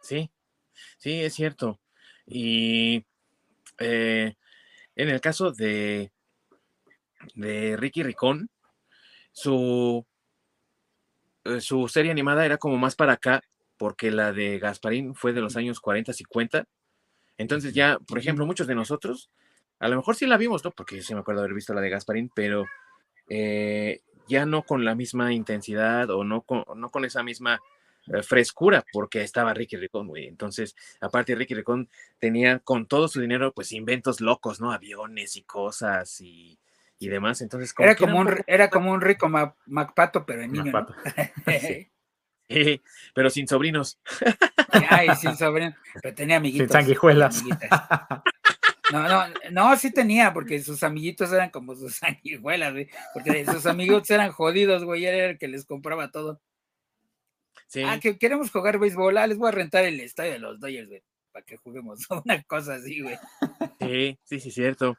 Sí, 0.00 0.30
sí, 0.98 1.20
es 1.20 1.34
cierto. 1.34 1.80
Y 2.26 3.04
eh, 3.78 4.34
en 4.94 5.08
el 5.08 5.20
caso 5.20 5.52
de, 5.52 6.12
de 7.34 7.76
Ricky 7.76 8.02
Ricón, 8.02 8.50
su, 9.32 10.06
eh, 11.44 11.60
su 11.60 11.88
serie 11.88 12.10
animada 12.10 12.44
era 12.44 12.58
como 12.58 12.76
más 12.78 12.94
para 12.94 13.14
acá, 13.14 13.42
porque 13.76 14.10
la 14.10 14.32
de 14.32 14.58
Gasparín 14.58 15.14
fue 15.14 15.32
de 15.32 15.40
los 15.40 15.56
años 15.56 15.80
40, 15.80 16.12
50. 16.12 16.66
Entonces 17.38 17.74
ya, 17.74 17.98
por 18.06 18.18
ejemplo, 18.18 18.46
muchos 18.46 18.66
de 18.66 18.74
nosotros, 18.74 19.30
a 19.80 19.88
lo 19.88 19.96
mejor 19.96 20.14
sí 20.14 20.26
la 20.26 20.36
vimos, 20.36 20.64
¿no? 20.64 20.70
Porque 20.70 20.96
yo 20.96 21.02
sí 21.02 21.14
me 21.14 21.20
acuerdo 21.20 21.40
haber 21.40 21.54
visto 21.54 21.74
la 21.74 21.80
de 21.80 21.90
Gasparín, 21.90 22.30
pero 22.34 22.64
eh, 23.28 24.00
ya 24.28 24.46
no 24.46 24.62
con 24.62 24.84
la 24.84 24.94
misma 24.94 25.32
intensidad 25.32 26.10
o 26.10 26.22
no 26.24 26.42
con, 26.42 26.64
no 26.76 26.90
con 26.90 27.04
esa 27.04 27.22
misma 27.22 27.60
eh, 28.06 28.22
frescura, 28.22 28.84
porque 28.92 29.22
estaba 29.22 29.54
Ricky 29.54 29.76
Ricón, 29.76 30.08
güey. 30.08 30.26
Entonces, 30.26 30.76
aparte, 31.00 31.34
Ricky 31.34 31.54
Ricón 31.54 31.88
tenía 32.18 32.58
con 32.60 32.86
todo 32.86 33.08
su 33.08 33.20
dinero, 33.20 33.52
pues 33.52 33.72
inventos 33.72 34.20
locos, 34.20 34.60
¿no? 34.60 34.72
Aviones 34.72 35.36
y 35.36 35.42
cosas 35.42 36.20
y 36.20 36.58
y 37.06 37.08
demás. 37.08 37.40
Entonces, 37.40 37.72
como 37.74 37.88
era, 37.88 37.96
como 37.96 38.18
un, 38.18 38.26
poco... 38.26 38.42
era 38.46 38.70
como 38.70 38.92
un 38.92 39.00
rico 39.00 39.28
Mac, 39.28 39.56
Macpato, 39.66 40.24
pero 40.24 40.42
en 40.42 40.52
niño. 40.52 40.72
¿no? 40.72 40.86
sí. 41.60 41.90
sí. 42.48 42.82
pero 43.14 43.30
sin 43.30 43.48
sobrinos. 43.48 43.98
Ay, 44.88 45.08
sin 45.16 45.36
sobrinos. 45.36 45.74
Pero 46.00 46.14
tenía 46.14 46.36
amiguitos. 46.36 46.68
Sin 46.68 46.72
sanguijuelas. 46.72 47.42
No, 48.92 49.08
no, 49.08 49.24
no, 49.50 49.76
sí 49.76 49.90
tenía, 49.90 50.34
porque 50.34 50.60
sus 50.62 50.82
amiguitos 50.82 51.32
eran 51.32 51.50
como 51.50 51.74
sus 51.74 51.94
sanguijuelas, 51.96 52.72
güey. 52.72 52.88
Porque 53.14 53.44
sus 53.46 53.64
amiguitos 53.66 54.10
eran 54.10 54.32
jodidos, 54.32 54.84
güey. 54.84 55.04
Era 55.04 55.30
el 55.30 55.38
que 55.38 55.48
les 55.48 55.64
compraba 55.64 56.10
todo. 56.10 56.40
Sí. 57.68 57.82
Ah, 57.82 57.98
que 57.98 58.18
queremos 58.18 58.50
jugar 58.50 58.78
béisbol. 58.78 59.16
Ah, 59.16 59.26
les 59.26 59.38
voy 59.38 59.48
a 59.48 59.52
rentar 59.52 59.84
el 59.84 59.98
estadio 60.00 60.32
de 60.32 60.38
los 60.38 60.60
Dodgers, 60.60 60.88
güey. 60.88 61.02
Para 61.32 61.44
que 61.44 61.56
juguemos. 61.56 62.06
Una 62.24 62.42
cosa 62.42 62.74
así, 62.74 63.00
güey. 63.00 63.18
Sí, 63.80 64.18
sí, 64.24 64.40
sí, 64.40 64.50
cierto. 64.50 64.96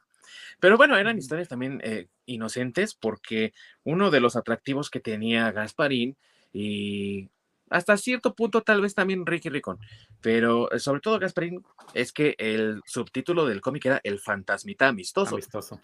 Pero 0.60 0.76
bueno, 0.76 0.96
eran 0.96 1.18
historias 1.18 1.48
también 1.48 1.80
eh, 1.84 2.08
inocentes 2.26 2.94
porque 2.94 3.52
uno 3.84 4.10
de 4.10 4.20
los 4.20 4.36
atractivos 4.36 4.90
que 4.90 5.00
tenía 5.00 5.52
Gasparín 5.52 6.16
y 6.52 7.28
hasta 7.70 7.96
cierto 7.96 8.34
punto 8.34 8.62
tal 8.62 8.80
vez 8.80 8.94
también 8.94 9.26
Ricky 9.26 9.48
Ricón, 9.48 9.78
pero 10.20 10.70
eh, 10.70 10.78
sobre 10.78 11.00
todo 11.00 11.18
Gasparín 11.18 11.62
es 11.94 12.12
que 12.12 12.34
el 12.38 12.80
subtítulo 12.86 13.46
del 13.46 13.60
cómic 13.60 13.86
era 13.86 14.00
El 14.04 14.20
fantasmita 14.20 14.88
amistoso. 14.88 15.34
Amistoso. 15.34 15.80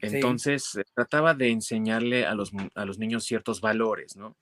Entonces 0.00 0.64
sí. 0.64 0.80
trataba 0.94 1.34
de 1.34 1.50
enseñarle 1.50 2.26
a 2.26 2.34
los, 2.34 2.52
a 2.74 2.84
los 2.84 2.98
niños 2.98 3.24
ciertos 3.24 3.60
valores, 3.60 4.16
¿no? 4.16 4.36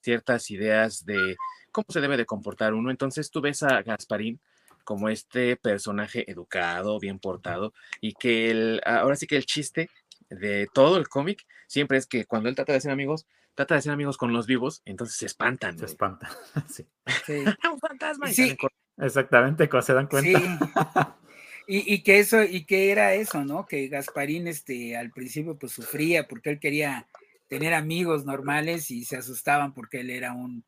Ciertas 0.00 0.50
ideas 0.50 1.04
de 1.04 1.36
cómo 1.70 1.86
se 1.90 2.00
debe 2.00 2.16
de 2.16 2.24
comportar 2.24 2.72
uno. 2.72 2.90
Entonces 2.90 3.30
tú 3.30 3.40
ves 3.42 3.62
a 3.62 3.82
Gasparín 3.82 4.40
como 4.86 5.08
este 5.08 5.56
personaje 5.56 6.30
educado, 6.30 7.00
bien 7.00 7.18
portado, 7.18 7.74
y 8.00 8.12
que 8.12 8.50
el, 8.50 8.80
ahora 8.86 9.16
sí 9.16 9.26
que 9.26 9.36
el 9.36 9.44
chiste 9.44 9.90
de 10.30 10.68
todo 10.72 10.96
el 10.96 11.08
cómic 11.08 11.44
siempre 11.66 11.98
es 11.98 12.06
que 12.06 12.24
cuando 12.24 12.48
él 12.48 12.54
trata 12.54 12.72
de 12.72 12.80
ser 12.80 12.92
amigos, 12.92 13.26
trata 13.56 13.74
de 13.74 13.82
ser 13.82 13.92
amigos 13.92 14.16
con 14.16 14.32
los 14.32 14.46
vivos, 14.46 14.82
entonces 14.84 15.16
se 15.16 15.26
espantan. 15.26 15.76
Se 15.76 15.86
espantan, 15.86 16.30
sí. 16.72 16.86
sí. 17.26 17.44
Un 17.72 17.80
fantasma. 17.80 18.28
Sí. 18.28 18.56
Exactamente, 18.96 19.68
se 19.82 19.92
dan 19.92 20.06
cuenta. 20.06 20.38
Sí. 20.38 20.46
Y, 21.68 21.94
y, 21.94 22.04
que 22.04 22.20
eso, 22.20 22.44
y 22.44 22.64
que 22.64 22.92
era 22.92 23.14
eso, 23.14 23.44
¿no? 23.44 23.66
Que 23.66 23.88
Gasparín 23.88 24.46
este, 24.46 24.96
al 24.96 25.10
principio 25.10 25.58
pues 25.58 25.72
sufría 25.72 26.28
porque 26.28 26.50
él 26.50 26.60
quería 26.60 27.08
tener 27.48 27.74
amigos 27.74 28.24
normales 28.24 28.92
y 28.92 29.04
se 29.04 29.16
asustaban 29.16 29.74
porque 29.74 30.02
él 30.02 30.10
era 30.10 30.32
un, 30.32 30.64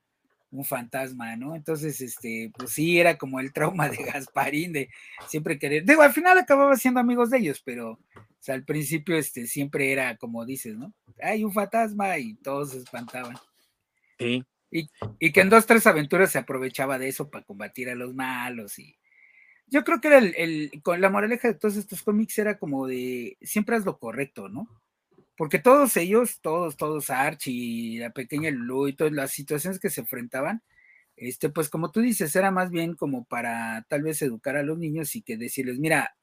un 0.50 0.64
fantasma, 0.64 1.36
¿no? 1.36 1.54
Entonces, 1.54 2.00
este, 2.00 2.50
pues 2.56 2.70
sí, 2.70 2.98
era 2.98 3.18
como 3.18 3.40
el 3.40 3.52
trauma 3.52 3.88
de 3.88 3.96
Gasparín, 4.04 4.72
de 4.72 4.90
siempre 5.26 5.58
querer, 5.58 5.84
digo, 5.84 6.02
al 6.02 6.12
final 6.12 6.38
acababa 6.38 6.76
siendo 6.76 7.00
amigos 7.00 7.30
de 7.30 7.38
ellos, 7.38 7.62
pero 7.64 7.92
o 7.92 8.00
sea, 8.40 8.54
al 8.54 8.64
principio, 8.64 9.16
este, 9.16 9.46
siempre 9.46 9.92
era 9.92 10.16
como 10.16 10.44
dices, 10.44 10.76
¿no? 10.76 10.92
Hay 11.22 11.44
un 11.44 11.52
fantasma 11.52 12.18
y 12.18 12.34
todos 12.34 12.70
se 12.70 12.78
espantaban. 12.78 13.36
Sí. 14.18 14.44
Y, 14.70 14.90
y, 15.18 15.32
que 15.32 15.40
en 15.40 15.48
dos, 15.48 15.66
tres 15.66 15.86
aventuras 15.86 16.30
se 16.30 16.38
aprovechaba 16.38 16.98
de 16.98 17.08
eso 17.08 17.30
para 17.30 17.44
combatir 17.44 17.88
a 17.88 17.94
los 17.94 18.14
malos 18.14 18.78
y 18.78 18.98
yo 19.70 19.84
creo 19.84 20.00
que 20.00 20.08
era 20.08 20.18
el, 20.18 20.34
el 20.36 20.82
con 20.82 21.00
la 21.00 21.10
moraleja 21.10 21.48
de 21.48 21.54
todos 21.54 21.76
estos 21.76 22.02
cómics 22.02 22.38
era 22.38 22.58
como 22.58 22.86
de 22.86 23.36
siempre 23.42 23.76
haz 23.76 23.84
lo 23.84 23.98
correcto, 23.98 24.48
¿no? 24.48 24.68
Porque 25.38 25.60
todos 25.60 25.96
ellos, 25.96 26.40
todos, 26.40 26.76
todos, 26.76 27.10
Archie, 27.10 28.00
la 28.00 28.10
pequeña 28.10 28.50
Lulu 28.50 28.88
y 28.88 28.96
todas 28.96 29.12
las 29.12 29.30
situaciones 29.30 29.78
que 29.78 29.88
se 29.88 30.00
enfrentaban, 30.00 30.62
este, 31.16 31.48
pues 31.48 31.70
como 31.70 31.92
tú 31.92 32.00
dices, 32.00 32.34
era 32.34 32.50
más 32.50 32.70
bien 32.70 32.96
como 32.96 33.24
para 33.24 33.86
tal 33.88 34.02
vez 34.02 34.20
educar 34.20 34.56
a 34.56 34.64
los 34.64 34.78
niños 34.78 35.14
y 35.14 35.22
que 35.22 35.36
decirles, 35.36 35.78
mira, 35.78 36.16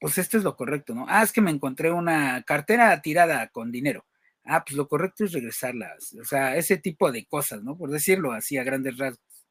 pues 0.00 0.16
esto 0.16 0.38
es 0.38 0.44
lo 0.44 0.56
correcto, 0.56 0.94
¿no? 0.94 1.04
Ah, 1.08 1.22
es 1.22 1.30
que 1.30 1.42
me 1.42 1.50
encontré 1.50 1.92
una 1.92 2.42
cartera 2.44 3.02
tirada 3.02 3.48
con 3.48 3.70
dinero. 3.70 4.06
Ah, 4.44 4.64
pues 4.64 4.76
lo 4.78 4.88
correcto 4.88 5.24
es 5.24 5.32
regresarlas. 5.32 6.14
O 6.20 6.24
sea, 6.24 6.56
ese 6.56 6.78
tipo 6.78 7.12
de 7.12 7.26
cosas, 7.26 7.62
¿no? 7.62 7.76
Por 7.76 7.90
decirlo 7.90 8.32
así 8.32 8.56
a 8.56 8.64
grandes 8.64 8.96
rasgos. 8.96 9.46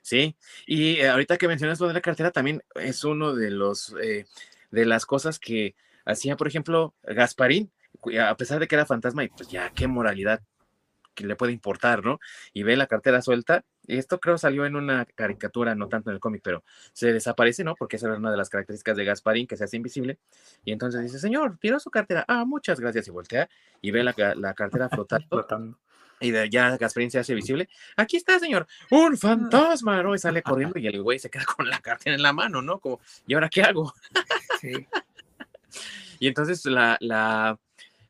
Sí, 0.00 0.34
y 0.66 0.96
eh, 1.00 1.08
ahorita 1.08 1.36
que 1.36 1.46
mencionas 1.46 1.78
lo 1.78 1.88
de 1.88 1.94
la 1.94 2.00
cartera, 2.00 2.30
también 2.30 2.62
es 2.74 3.04
uno 3.04 3.34
de 3.34 3.50
los 3.50 3.94
eh, 4.02 4.24
de 4.70 4.86
las 4.86 5.04
cosas 5.04 5.38
que 5.38 5.74
hacía, 6.06 6.36
por 6.36 6.48
ejemplo, 6.48 6.94
Gasparín, 7.02 7.70
a 8.20 8.36
pesar 8.36 8.60
de 8.60 8.68
que 8.68 8.74
era 8.76 8.86
fantasma, 8.86 9.24
y 9.24 9.28
pues 9.28 9.48
ya 9.48 9.70
qué 9.70 9.86
moralidad 9.86 10.40
que 11.14 11.26
le 11.26 11.34
puede 11.34 11.52
importar, 11.52 12.04
¿no? 12.04 12.20
Y 12.52 12.62
ve 12.62 12.76
la 12.76 12.86
cartera 12.86 13.22
suelta, 13.22 13.64
y 13.86 13.96
esto 13.96 14.20
creo 14.20 14.38
salió 14.38 14.66
en 14.66 14.76
una 14.76 15.06
caricatura, 15.06 15.74
no 15.74 15.88
tanto 15.88 16.10
en 16.10 16.14
el 16.14 16.20
cómic, 16.20 16.42
pero 16.44 16.62
se 16.92 17.12
desaparece, 17.12 17.64
¿no? 17.64 17.74
Porque 17.74 17.96
esa 17.96 18.06
era 18.06 18.16
una 18.16 18.30
de 18.30 18.36
las 18.36 18.50
características 18.50 18.96
de 18.96 19.04
Gasparín, 19.04 19.46
que 19.46 19.56
se 19.56 19.64
hace 19.64 19.76
invisible, 19.76 20.18
y 20.64 20.72
entonces 20.72 21.02
dice, 21.02 21.18
señor, 21.18 21.58
tiró 21.58 21.80
su 21.80 21.90
cartera, 21.90 22.24
ah, 22.28 22.44
muchas 22.44 22.78
gracias, 22.78 23.08
y 23.08 23.10
voltea, 23.10 23.48
y 23.80 23.90
ve 23.90 24.04
la, 24.04 24.14
la 24.36 24.54
cartera 24.54 24.88
flotando. 25.28 25.78
Y 26.18 26.30
de, 26.30 26.48
ya 26.48 26.76
Gasparín 26.78 27.10
se 27.10 27.18
hace 27.18 27.34
visible. 27.34 27.68
Aquí 27.96 28.16
está, 28.16 28.38
señor, 28.38 28.66
un 28.90 29.18
fantasma, 29.18 30.02
¿no? 30.02 30.14
Y 30.14 30.18
sale 30.18 30.42
corriendo 30.42 30.78
y 30.78 30.86
el 30.86 31.02
güey 31.02 31.18
se 31.18 31.28
queda 31.28 31.44
con 31.44 31.68
la 31.68 31.78
cartera 31.80 32.16
en 32.16 32.22
la 32.22 32.32
mano, 32.32 32.62
¿no? 32.62 32.78
Como, 32.78 33.00
¿y 33.26 33.34
ahora 33.34 33.50
qué 33.50 33.62
hago? 33.62 33.92
Sí. 34.60 34.86
Y 36.18 36.28
entonces 36.28 36.64
la, 36.64 36.96
la, 37.00 37.58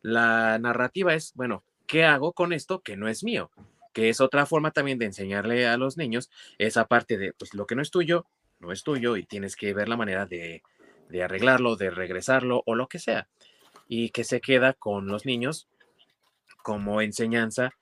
la 0.02 0.58
narrativa 0.58 1.14
es, 1.14 1.32
bueno, 1.34 1.64
¿qué 1.86 2.04
hago 2.04 2.32
con 2.32 2.52
esto 2.52 2.80
que 2.80 2.96
no 2.96 3.08
es 3.08 3.24
mío? 3.24 3.50
Que 3.92 4.08
es 4.08 4.20
otra 4.20 4.46
forma 4.46 4.70
también 4.70 4.98
de 4.98 5.06
enseñarle 5.06 5.66
a 5.66 5.76
los 5.76 5.96
niños 5.96 6.30
esa 6.58 6.86
parte 6.86 7.16
de, 7.16 7.32
pues 7.32 7.54
lo 7.54 7.66
que 7.66 7.74
no 7.74 7.82
es 7.82 7.90
tuyo, 7.90 8.26
no 8.60 8.72
es 8.72 8.82
tuyo 8.82 9.16
y 9.16 9.24
tienes 9.24 9.56
que 9.56 9.74
ver 9.74 9.88
la 9.88 9.96
manera 9.96 10.26
de, 10.26 10.62
de 11.08 11.22
arreglarlo, 11.22 11.76
de 11.76 11.90
regresarlo 11.90 12.62
o 12.66 12.74
lo 12.74 12.88
que 12.88 12.98
sea. 12.98 13.28
Y 13.88 14.10
que 14.10 14.24
se 14.24 14.40
queda 14.40 14.72
con 14.72 15.06
los 15.06 15.26
niños 15.26 15.68
como 16.62 17.00
enseñanza 17.00 17.72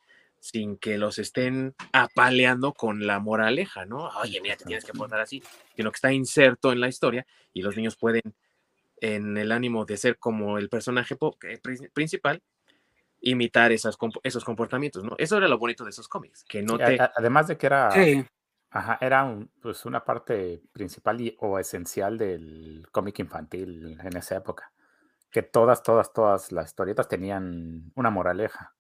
sin 0.45 0.77
que 0.77 0.99
los 0.99 1.19
estén 1.19 1.75
apaleando 1.93 2.75
con 2.75 3.07
la 3.07 3.19
moraleja, 3.19 3.87
¿no? 3.87 4.11
Oye, 4.21 4.43
mira, 4.43 4.57
te 4.57 4.67
tienes 4.67 4.85
que 4.85 4.93
portar 4.93 5.21
así, 5.21 5.43
sino 5.75 5.91
que 5.91 5.95
está 5.95 6.13
inserto 6.13 6.71
en 6.71 6.81
la 6.81 6.89
historia 6.89 7.27
y 7.55 7.63
los 7.63 7.75
niños 7.77 7.97
pueden, 7.97 8.35
en 9.01 9.37
el 9.37 9.53
ánimo 9.53 9.85
de 9.85 9.97
ser 9.97 10.19
como 10.19 10.59
el 10.59 10.69
personaje 10.69 11.17
eh, 11.43 11.61
principal, 11.93 12.43
imitar 13.21 13.73
esas, 13.73 13.97
esos 14.23 14.45
comportamientos, 14.45 15.05
¿no? 15.05 15.15
Eso 15.19 15.37
era 15.37 15.49
lo 15.49 15.59
bonito 15.59 15.85
de 15.85 15.91
esos 15.91 16.09
cómics, 16.09 16.45
que 16.45 16.63
no 16.63 16.79
te... 16.79 16.99
Además 17.17 17.49
de 17.49 17.57
que 17.57 17.67
era... 17.67 17.91
Ajá, 18.71 18.99
era 19.01 19.39
pues 19.63 19.87
una 19.87 20.05
parte 20.05 20.61
principal 20.73 21.21
y, 21.21 21.37
o 21.39 21.61
esencial 21.61 22.19
del 22.19 22.85
cómic 22.91 23.21
infantil 23.21 23.97
en 24.01 24.17
esa 24.17 24.37
época. 24.37 24.73
Que 25.31 25.43
todas, 25.43 25.85
todas, 25.85 26.13
todas 26.13 26.51
las 26.51 26.67
historietas 26.67 27.07
tenían 27.07 27.93
una 27.95 28.11
moraleja. 28.11 28.75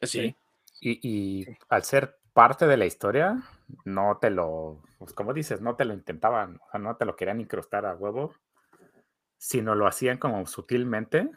Sí. 0.00 0.34
Y, 0.80 1.46
al 1.68 1.84
ser 1.84 2.18
parte 2.32 2.66
de 2.66 2.78
la 2.78 2.86
historia, 2.86 3.42
no 3.84 4.16
te 4.18 4.30
lo, 4.30 4.82
pues 4.98 5.12
como 5.12 5.34
dices, 5.34 5.60
no 5.60 5.76
te 5.76 5.84
lo 5.84 5.92
intentaban, 5.92 6.58
o 6.66 6.70
sea, 6.70 6.80
no 6.80 6.96
te 6.96 7.04
lo 7.04 7.14
querían 7.14 7.40
incrustar 7.40 7.84
a 7.84 7.94
huevo, 7.94 8.32
sino 9.38 9.74
lo 9.74 9.86
hacían 9.86 10.18
como 10.18 10.46
sutilmente 10.46 11.30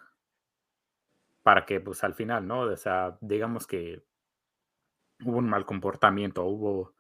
para 1.44 1.66
que, 1.66 1.80
pues 1.80 2.04
al 2.04 2.14
final, 2.14 2.48
¿no? 2.48 2.62
O 2.62 2.78
sea, 2.78 3.18
digamos 3.22 3.68
que 3.68 4.04
hubo 5.24 5.38
un 5.38 5.50
mal 5.50 5.66
comportamiento, 5.66 6.46
hubo, 6.46 6.94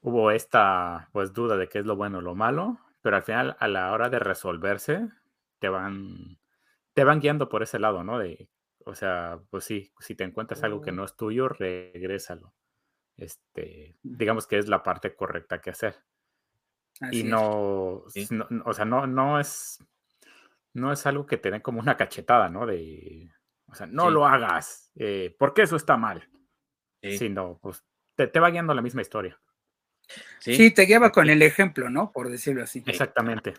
hubo 0.00 0.30
esta, 0.30 1.08
pues, 1.12 1.32
duda 1.32 1.56
de 1.56 1.68
qué 1.68 1.80
es 1.80 1.86
lo 1.86 1.96
bueno 1.96 2.18
o 2.18 2.22
lo 2.22 2.34
malo, 2.34 2.78
pero 3.02 3.16
al 3.16 3.22
final, 3.22 3.56
a 3.60 3.68
la 3.68 3.92
hora 3.92 4.10
de 4.10 4.18
resolverse, 4.18 5.08
te 5.58 5.68
van, 5.68 6.38
te 6.94 7.04
van 7.04 7.20
guiando 7.20 7.48
por 7.48 7.62
ese 7.62 7.78
lado, 7.78 8.04
¿no? 8.04 8.18
De 8.18 8.48
o 8.84 8.94
sea, 8.94 9.40
pues 9.50 9.64
sí, 9.64 9.92
si 9.98 10.14
te 10.14 10.24
encuentras 10.24 10.62
algo 10.62 10.80
que 10.80 10.90
oh. 10.90 10.94
no 10.94 11.04
es 11.04 11.16
tuyo, 11.16 11.48
regrésalo. 11.48 12.54
Este, 13.16 13.96
digamos 14.02 14.46
que 14.46 14.58
es 14.58 14.68
la 14.68 14.82
parte 14.82 15.14
correcta 15.14 15.60
que 15.60 15.70
hacer. 15.70 15.96
y 17.12 17.22
no, 17.24 18.04
o 18.64 18.72
sea, 18.72 18.84
no, 18.84 19.06
no 19.06 19.38
es, 19.38 19.84
no 20.74 20.92
es 20.92 21.06
algo 21.06 21.26
que 21.26 21.36
te 21.36 21.50
den 21.50 21.60
como 21.60 21.80
una 21.80 21.96
cachetada, 21.96 22.48
¿no? 22.48 22.66
De, 22.66 23.28
o 23.66 23.74
sea, 23.74 23.86
no 23.86 24.10
lo 24.10 24.26
hagas, 24.26 24.90
eh, 24.96 25.34
porque 25.38 25.62
eso 25.62 25.76
está 25.76 25.96
mal. 25.96 26.28
Sino, 27.02 27.58
pues, 27.62 27.82
te, 28.14 28.26
te, 28.26 28.40
va 28.40 28.50
guiando 28.50 28.74
la 28.74 28.82
misma 28.82 29.00
historia. 29.00 29.40
Sí, 30.38 30.70
te 30.70 30.82
guiaba 30.82 31.12
con 31.12 31.30
el 31.30 31.40
ejemplo, 31.40 31.88
¿no? 31.88 32.12
Por 32.12 32.28
decirlo 32.28 32.62
así. 32.62 32.82
Exactamente. 32.86 33.54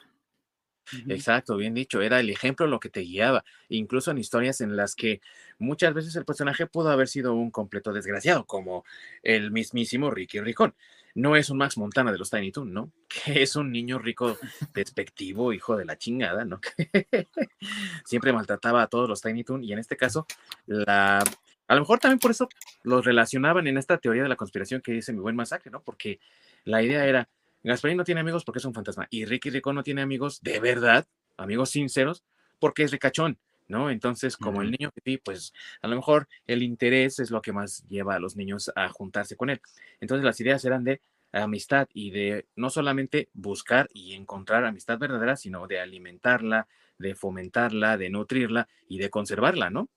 Exacto, 1.08 1.58
bien 1.58 1.74
dicho, 1.74 2.02
era 2.02 2.20
el 2.20 2.30
ejemplo 2.30 2.68
lo 2.68 2.80
que 2.80 2.90
te 2.90 3.02
guiaba, 3.02 3.44
incluso 3.70 4.12
en 4.12 4.18
historias 4.18 4.62
en 4.62 4.76
las 4.76 4.96
que 4.96 5.22
muchas 5.58 5.94
veces 5.94 6.16
el 6.16 6.26
personaje 6.26 6.68
pudo 6.68 6.90
haber 6.90 7.08
sido 7.08 7.34
un 7.34 7.52
completo 7.52 7.94
desgraciado, 7.94 8.46
como 8.46 8.84
el 9.24 9.52
mismísimo 9.52 10.12
Ricky 10.12 10.40
Ricón. 10.40 10.74
No 11.14 11.36
es 11.36 11.50
un 11.50 11.58
Max 11.58 11.78
Montana 11.78 12.12
de 12.12 12.18
los 12.18 12.30
Tiny 12.30 12.52
Toon, 12.52 12.74
¿no? 12.74 12.92
Que 13.26 13.44
es 13.44 13.56
un 13.56 13.72
niño 13.72 14.00
rico, 14.00 14.38
despectivo, 14.74 15.54
hijo 15.54 15.76
de 15.76 15.86
la 15.86 15.98
chingada, 15.98 16.46
¿no? 16.46 16.60
Siempre 18.06 18.34
maltrataba 18.34 18.82
a 18.82 18.88
todos 18.88 19.10
los 19.10 19.22
Tiny 19.22 19.44
Toon 19.44 19.64
y 19.64 19.74
en 19.74 19.80
este 19.80 19.98
caso, 19.98 20.26
la... 20.66 21.20
a 21.68 21.76
lo 21.76 21.82
mejor 21.82 22.00
también 22.00 22.20
por 22.20 22.32
eso 22.32 22.48
los 22.84 23.06
relacionaban 23.06 23.68
en 23.68 23.78
esta 23.78 23.98
teoría 23.98 24.24
de 24.24 24.30
la 24.30 24.36
conspiración 24.38 24.82
que 24.82 24.94
dice 24.94 25.14
mi 25.14 25.20
buen 25.20 25.36
masacre, 25.36 25.70
¿no? 25.70 25.82
Porque 25.82 26.20
la 26.64 26.82
idea 26.82 27.06
era, 27.06 27.28
Gasparín 27.64 27.98
no 27.98 28.04
tiene 28.04 28.22
amigos 28.22 28.44
porque 28.44 28.60
es 28.60 28.66
un 28.66 28.74
fantasma. 28.74 29.08
Y 29.10 29.26
Ricky 29.26 29.50
Rico 29.50 29.74
no 29.74 29.84
tiene 29.84 30.02
amigos 30.02 30.42
de 30.42 30.60
verdad, 30.60 31.08
amigos 31.38 31.72
sinceros, 31.72 32.24
porque 32.60 32.84
es 32.84 32.92
ricachón, 32.92 33.38
¿no? 33.68 33.90
Entonces, 33.90 34.38
como 34.38 34.62
el 34.62 34.72
niño 34.72 34.92
sí, 35.04 35.18
pues 35.18 35.54
a 35.82 35.88
lo 35.88 35.96
mejor 35.96 36.28
el 36.48 36.64
interés 36.64 37.20
es 37.20 37.32
lo 37.32 37.42
que 37.42 37.54
más 37.54 37.84
lleva 37.88 38.16
a 38.16 38.20
los 38.20 38.36
niños 38.36 38.72
a 38.76 38.90
juntarse 38.90 39.36
con 39.36 39.50
él. 39.50 39.62
Entonces, 40.00 40.26
las 40.26 40.40
ideas 40.40 40.64
eran 40.66 40.84
de 40.84 41.02
amistad 41.32 41.88
y 41.94 42.12
de 42.12 42.48
no 42.56 42.70
solamente 42.70 43.30
buscar 43.34 43.88
y 43.94 44.14
encontrar 44.14 44.66
amistad 44.66 44.98
verdadera, 44.98 45.38
sino 45.38 45.68
de 45.68 45.80
alimentarla, 45.80 46.68
de 46.98 47.16
fomentarla, 47.16 47.98
de 47.98 48.10
nutrirla 48.10 48.68
y 48.88 48.98
de 48.98 49.10
conservarla, 49.10 49.70
¿no? 49.70 49.90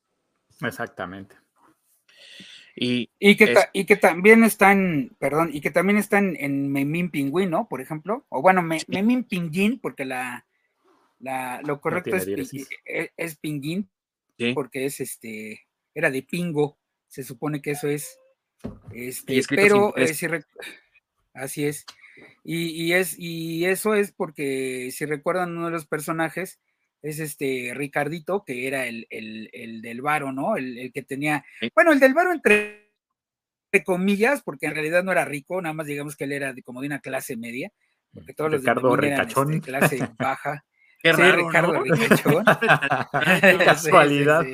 Exactamente. 0.61 1.44
Y, 2.77 3.09
que, 3.37 3.55
y 3.73 3.85
que 3.85 3.97
también 3.97 4.43
están, 4.43 5.15
perdón, 5.19 5.51
y 5.53 5.61
que 5.61 5.71
también 5.71 5.97
están 5.97 6.37
en 6.39 6.73
Memín 6.73 7.11
Pingüín, 7.11 7.51
¿no? 7.51 7.69
Por 7.69 7.81
ejemplo, 7.81 8.27
o 8.29 8.43
bueno, 8.43 8.63
Memín 8.63 9.25
Pinguín, 9.25 9.79
porque 9.79 10.05
la, 10.05 10.45
la, 11.21 11.61
lo 11.63 11.81
correcto 11.81 12.17
es, 12.17 12.27
e, 12.85 13.13
es, 13.17 13.37
Pinguín, 13.37 13.89
porque 14.55 14.87
es 14.87 15.01
este, 15.01 15.63
era 15.95 16.11
de 16.11 16.23
Pingo, 16.23 16.77
se 17.07 17.23
supone 17.23 17.63
que 17.63 17.73
eso 17.73 17.89
es, 17.89 18.19
este, 18.93 19.41
pero 19.51 19.95
así 21.33 21.65
es, 21.65 21.87
y, 22.43 22.67
y, 22.71 22.93
es, 22.93 23.17
y 23.19 23.67
eso 23.67 23.95
es 23.95 24.11
porque 24.11 24.91
si 24.91 25.07
recuerdan 25.07 25.57
uno 25.57 25.67
de 25.67 25.73
los 25.73 25.87
personajes, 25.87 26.59
es 27.05 27.21
este 27.21 27.73
Ricardito, 27.75 28.45
que 28.45 28.67
era 28.67 28.87
el, 28.87 29.07
del 29.83 30.01
varo, 30.01 30.33
¿no? 30.33 30.57
El, 30.57 30.91
que 30.93 31.03
tenía, 31.03 31.45
bueno, 31.75 31.93
el 31.93 32.01
del 32.01 32.15
varo 32.15 32.33
entre, 32.33 32.91
comillas, 33.85 34.43
porque 34.43 34.67
en 34.67 34.75
realidad 34.75 35.05
no 35.05 35.13
era 35.13 35.25
rico, 35.25 35.61
nada 35.61 35.75
más 35.75 35.87
digamos 35.87 36.17
que 36.17 36.25
él 36.25 36.33
era 36.33 36.53
de, 36.55 36.63
como 36.63 36.81
de 36.81 36.87
una 36.87 37.01
clase 37.01 37.37
media, 37.37 37.71
porque 38.13 38.33
todos 38.33 38.53
los 38.53 38.61
Ricardo 38.61 38.97
Ricachón. 38.97 39.53
Este, 39.53 39.71
clase 39.71 40.09
baja. 40.19 40.65
Qué 40.99 41.13
raro, 41.13 41.47
Ricardo 41.47 41.83
Ricachón. 41.83 42.45
Qué 43.41 43.59
casualidad. 43.65 44.45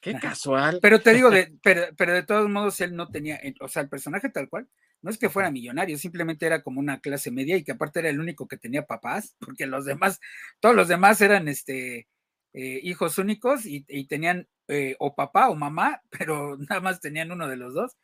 Qué 0.00 0.14
casual. 0.14 0.78
Pero 0.80 1.00
te 1.00 1.12
digo, 1.12 1.30
de, 1.30 1.52
pero, 1.60 1.86
pero 1.96 2.12
de 2.12 2.22
todos 2.22 2.48
modos 2.48 2.80
él 2.80 2.94
no 2.94 3.08
tenía, 3.08 3.40
o 3.60 3.68
sea, 3.68 3.82
el 3.82 3.88
personaje 3.88 4.28
tal 4.28 4.48
cual, 4.48 4.68
no 5.02 5.10
es 5.10 5.18
que 5.18 5.28
fuera 5.28 5.50
millonario, 5.50 5.98
simplemente 5.98 6.46
era 6.46 6.62
como 6.62 6.80
una 6.80 7.00
clase 7.00 7.30
media 7.30 7.56
y 7.56 7.64
que 7.64 7.72
aparte 7.72 7.98
era 8.00 8.08
el 8.08 8.20
único 8.20 8.48
que 8.48 8.56
tenía 8.56 8.86
papás, 8.86 9.36
porque 9.40 9.66
los 9.66 9.84
demás, 9.84 10.20
todos 10.60 10.74
los 10.74 10.88
demás 10.88 11.20
eran 11.20 11.48
este 11.48 12.08
eh, 12.54 12.80
hijos 12.82 13.18
únicos 13.18 13.64
y, 13.64 13.82
tenían 14.04 14.46
eh, 14.68 14.94
o 14.98 15.14
papá 15.14 15.48
o 15.48 15.54
mamá, 15.54 16.02
pero 16.10 16.56
nada 16.56 16.80
más 16.80 17.00
tenían 17.00 17.32
uno 17.32 17.48
de 17.48 17.56
los 17.56 17.74
dos. 17.74 17.96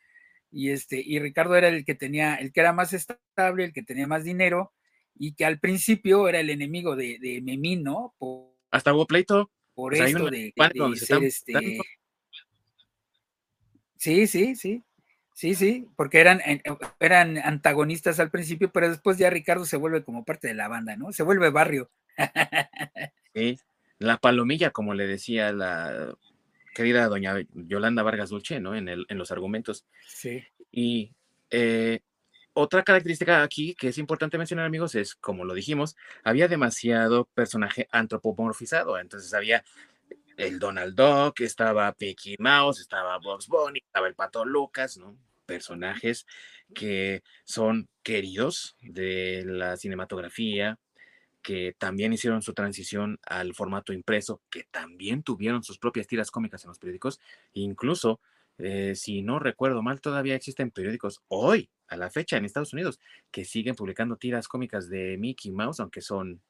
Y 0.51 0.71
este, 0.71 1.03
y 1.05 1.19
Ricardo 1.19 1.57
era 1.57 1.69
el 1.69 1.85
que 1.85 1.95
tenía, 1.95 2.37
el 2.37 2.53
que 2.53 2.61
era 2.61 2.73
más 2.73 2.95
estable, 2.95 3.65
el 3.65 3.73
que 3.73 3.83
tenía 3.83 4.07
más 4.07 4.25
dinero, 4.25 4.73
y 5.15 5.35
que 5.35 5.45
al 5.45 5.59
principio 5.59 6.29
era 6.29 6.41
el 6.41 6.49
enemigo 6.49 6.97
de, 6.97 7.19
de 7.19 7.43
Memín, 7.43 7.83
¿no? 7.83 8.15
Hasta 8.71 8.95
hubo 8.95 9.07
pleito. 9.07 9.51
Por 9.75 9.95
esto 9.95 10.31
de, 10.31 10.53
ser 10.97 11.23
este. 11.23 11.79
Sí, 13.97 14.27
sí, 14.27 14.57
sí. 14.57 14.83
Sí, 15.39 15.55
sí, 15.55 15.87
porque 15.95 16.19
eran, 16.19 16.41
eran 16.99 17.39
antagonistas 17.39 18.19
al 18.19 18.29
principio, 18.29 18.73
pero 18.73 18.89
después 18.89 19.19
ya 19.19 19.31
Ricardo 19.31 19.65
se 19.67 19.77
vuelve 19.77 20.03
como 20.03 20.25
parte 20.25 20.49
de 20.49 20.55
la 20.55 20.67
banda, 20.67 20.97
¿no? 20.97 21.13
Se 21.13 21.23
vuelve 21.23 21.51
barrio. 21.51 21.89
Sí, 23.35 23.57
la 24.01 24.17
palomilla, 24.17 24.71
como 24.73 24.95
le 24.95 25.07
decía 25.07 25.53
la 25.53 26.13
querida 26.75 27.07
doña 27.07 27.37
Yolanda 27.53 28.03
Vargas 28.03 28.31
Dulce, 28.31 28.59
¿no? 28.59 28.75
En, 28.75 28.89
el, 28.89 29.07
en 29.09 29.17
los 29.17 29.31
argumentos. 29.31 29.85
Sí. 30.09 30.43
Y 30.73 31.13
eh, 31.51 32.01
otra 32.53 32.83
característica 32.83 33.45
aquí 33.45 33.77
que 33.77 33.89
es 33.89 33.99
importante 33.99 34.39
mencionar, 34.39 34.67
amigos, 34.67 34.97
es, 34.97 35.15
como 35.15 35.45
lo 35.45 35.55
dijimos, 35.55 35.95
había 36.25 36.49
demasiado 36.49 37.27
personaje 37.27 37.87
antropomorfizado. 37.93 38.99
Entonces 38.99 39.33
había 39.33 39.63
el 40.37 40.59
Donald 40.59 40.97
Duck, 40.97 41.43
estaba 41.43 41.95
Mickey 42.01 42.35
Mouse, 42.41 42.81
estaba 42.81 43.19
Bugs 43.19 43.47
Bunny, 43.47 43.79
estaba 43.85 44.09
el 44.09 44.17
Pato 44.17 44.45
Lucas, 44.45 44.97
¿no? 44.97 45.17
Personajes 45.49 46.27
que 46.75 47.23
son 47.45 47.89
queridos 48.03 48.77
de 48.83 49.43
la 49.47 49.79
cinematografía, 49.79 50.79
que 51.43 51.75
también 51.79 52.13
hicieron 52.13 52.43
su 52.43 52.53
transición 52.53 53.19
al 53.25 53.55
formato 53.55 53.95
impreso, 53.95 54.43
que 54.51 54.65
también 54.71 55.23
tuvieron 55.23 55.63
sus 55.65 55.79
propias 55.79 56.07
tiras 56.07 56.31
cómicas 56.31 56.63
en 56.65 56.69
los 56.69 56.79
periódicos, 56.79 57.21
incluso, 57.55 58.21
eh, 58.59 58.95
si 58.95 59.23
no 59.23 59.39
recuerdo 59.39 59.83
mal, 59.83 60.03
todavía 60.03 60.35
existen 60.35 60.71
periódicos 60.71 61.23
hoy, 61.29 61.71
a 61.89 61.97
la 61.97 62.11
fecha, 62.11 62.37
en 62.37 62.45
Estados 62.45 62.75
Unidos, 62.75 63.01
que 63.31 63.47
siguen 63.47 63.75
publicando 63.75 64.17
tiras 64.17 64.47
cómicas 64.47 64.91
de 64.91 65.17
Mickey 65.17 65.51
Mouse, 65.51 65.81
aunque 65.81 66.03
son 66.03 66.43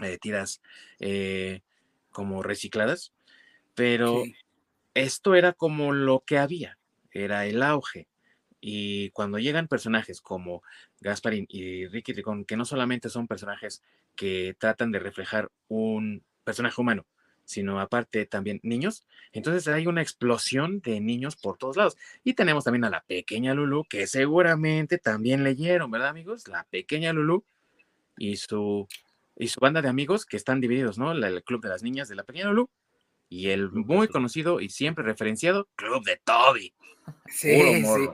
eh, 0.00 0.18
tiras 0.20 0.60
eh, 0.98 1.60
como 2.10 2.42
recicladas, 2.42 3.12
pero 3.76 4.24
esto 4.94 5.36
era 5.36 5.52
como 5.52 5.92
lo 5.92 6.24
que 6.26 6.38
había, 6.38 6.78
era 7.12 7.46
el 7.46 7.62
auge. 7.62 8.08
Y 8.68 9.10
cuando 9.10 9.38
llegan 9.38 9.68
personajes 9.68 10.20
como 10.20 10.64
Gasparín 11.00 11.46
y 11.48 11.86
Ricky 11.86 12.12
Ricón, 12.12 12.44
que 12.44 12.56
no 12.56 12.64
solamente 12.64 13.08
son 13.08 13.28
personajes 13.28 13.80
que 14.16 14.56
tratan 14.58 14.90
de 14.90 14.98
reflejar 14.98 15.52
un 15.68 16.24
personaje 16.42 16.80
humano, 16.80 17.06
sino 17.44 17.78
aparte 17.78 18.26
también 18.26 18.58
niños. 18.64 19.06
Entonces 19.30 19.68
hay 19.68 19.86
una 19.86 20.02
explosión 20.02 20.80
de 20.80 21.00
niños 21.00 21.36
por 21.36 21.58
todos 21.58 21.76
lados. 21.76 21.96
Y 22.24 22.34
tenemos 22.34 22.64
también 22.64 22.82
a 22.82 22.90
la 22.90 23.04
pequeña 23.04 23.54
Lulu, 23.54 23.84
que 23.88 24.08
seguramente 24.08 24.98
también 24.98 25.44
leyeron, 25.44 25.88
¿verdad, 25.92 26.08
amigos? 26.08 26.48
La 26.48 26.64
pequeña 26.64 27.12
Lulu 27.12 27.44
y 28.18 28.34
su, 28.34 28.88
y 29.36 29.46
su 29.46 29.60
banda 29.60 29.80
de 29.80 29.90
amigos 29.90 30.26
que 30.26 30.36
están 30.36 30.60
divididos, 30.60 30.98
¿no? 30.98 31.12
el 31.12 31.44
Club 31.44 31.62
de 31.62 31.68
las 31.68 31.84
Niñas 31.84 32.08
de 32.08 32.16
la 32.16 32.24
pequeña 32.24 32.46
Lulu 32.46 32.68
y 33.28 33.50
el 33.50 33.70
muy 33.70 34.08
conocido 34.08 34.60
y 34.60 34.70
siempre 34.70 35.04
referenciado 35.04 35.68
Club 35.76 36.04
de 36.04 36.16
Toby. 36.16 36.74
Sí, 37.28 37.84
sí, 37.84 38.08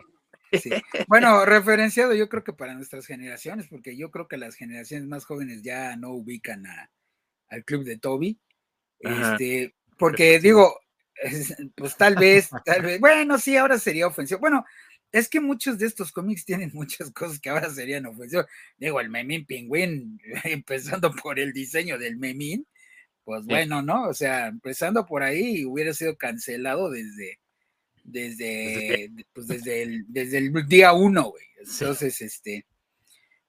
Bueno, 1.09 1.45
referenciado 1.45 2.15
yo 2.15 2.29
creo 2.29 2.45
que 2.45 2.53
para 2.53 2.75
nuestras 2.75 3.07
generaciones, 3.07 3.67
porque 3.69 3.97
yo 3.97 4.11
creo 4.11 4.29
que 4.29 4.37
las 4.37 4.55
generaciones 4.55 5.07
más 5.09 5.25
jóvenes 5.25 5.63
ya 5.63 5.97
no 5.97 6.11
ubican 6.11 6.67
a, 6.67 6.91
al 7.49 7.65
Club 7.65 7.85
de 7.85 7.99
Toby. 7.99 8.39
Este, 9.01 9.75
porque 9.99 10.39
digo, 10.39 10.81
pues 11.75 11.97
tal 11.97 12.15
vez, 12.17 12.51
tal 12.65 12.83
vez, 12.83 13.01
bueno, 13.01 13.39
sí, 13.39 13.57
ahora 13.57 13.79
sería 13.79 14.07
ofensivo. 14.07 14.41
Bueno, 14.41 14.65
es 15.13 15.29
que 15.29 15.41
muchos 15.41 15.79
de 15.79 15.87
estos 15.87 16.11
cómics 16.11 16.45
tienen 16.45 16.71
muchas 16.73 17.11
cosas 17.11 17.39
que 17.39 17.51
ahora 17.51 17.71
serían 17.71 18.07
ofensivos. 18.07 18.47
Digo, 18.79 19.01
el 19.01 19.11
Memín 19.11 19.45
Pingüín, 19.47 20.21
empezando 20.45 21.15
por 21.15 21.39
el 21.39 21.53
diseño 21.53 21.99
del 21.99 22.17
Memín, 22.17 22.67
pues 23.25 23.45
bueno, 23.45 23.83
¿no? 23.83 24.09
O 24.09 24.15
sea, 24.15 24.49
empezando 24.49 25.07
por 25.07 25.23
ahí, 25.23 25.65
hubiera 25.65 25.95
sido 25.95 26.17
cancelado 26.17 26.91
desde, 26.91 27.39
desde, 28.03 29.11
pues 29.33 29.47
desde, 29.47 29.83
el, 29.83 30.05
desde 30.09 30.39
el 30.39 30.53
día 30.69 30.93
uno, 30.93 31.31
güey. 31.31 31.45
Entonces, 31.59 32.21
este, 32.21 32.67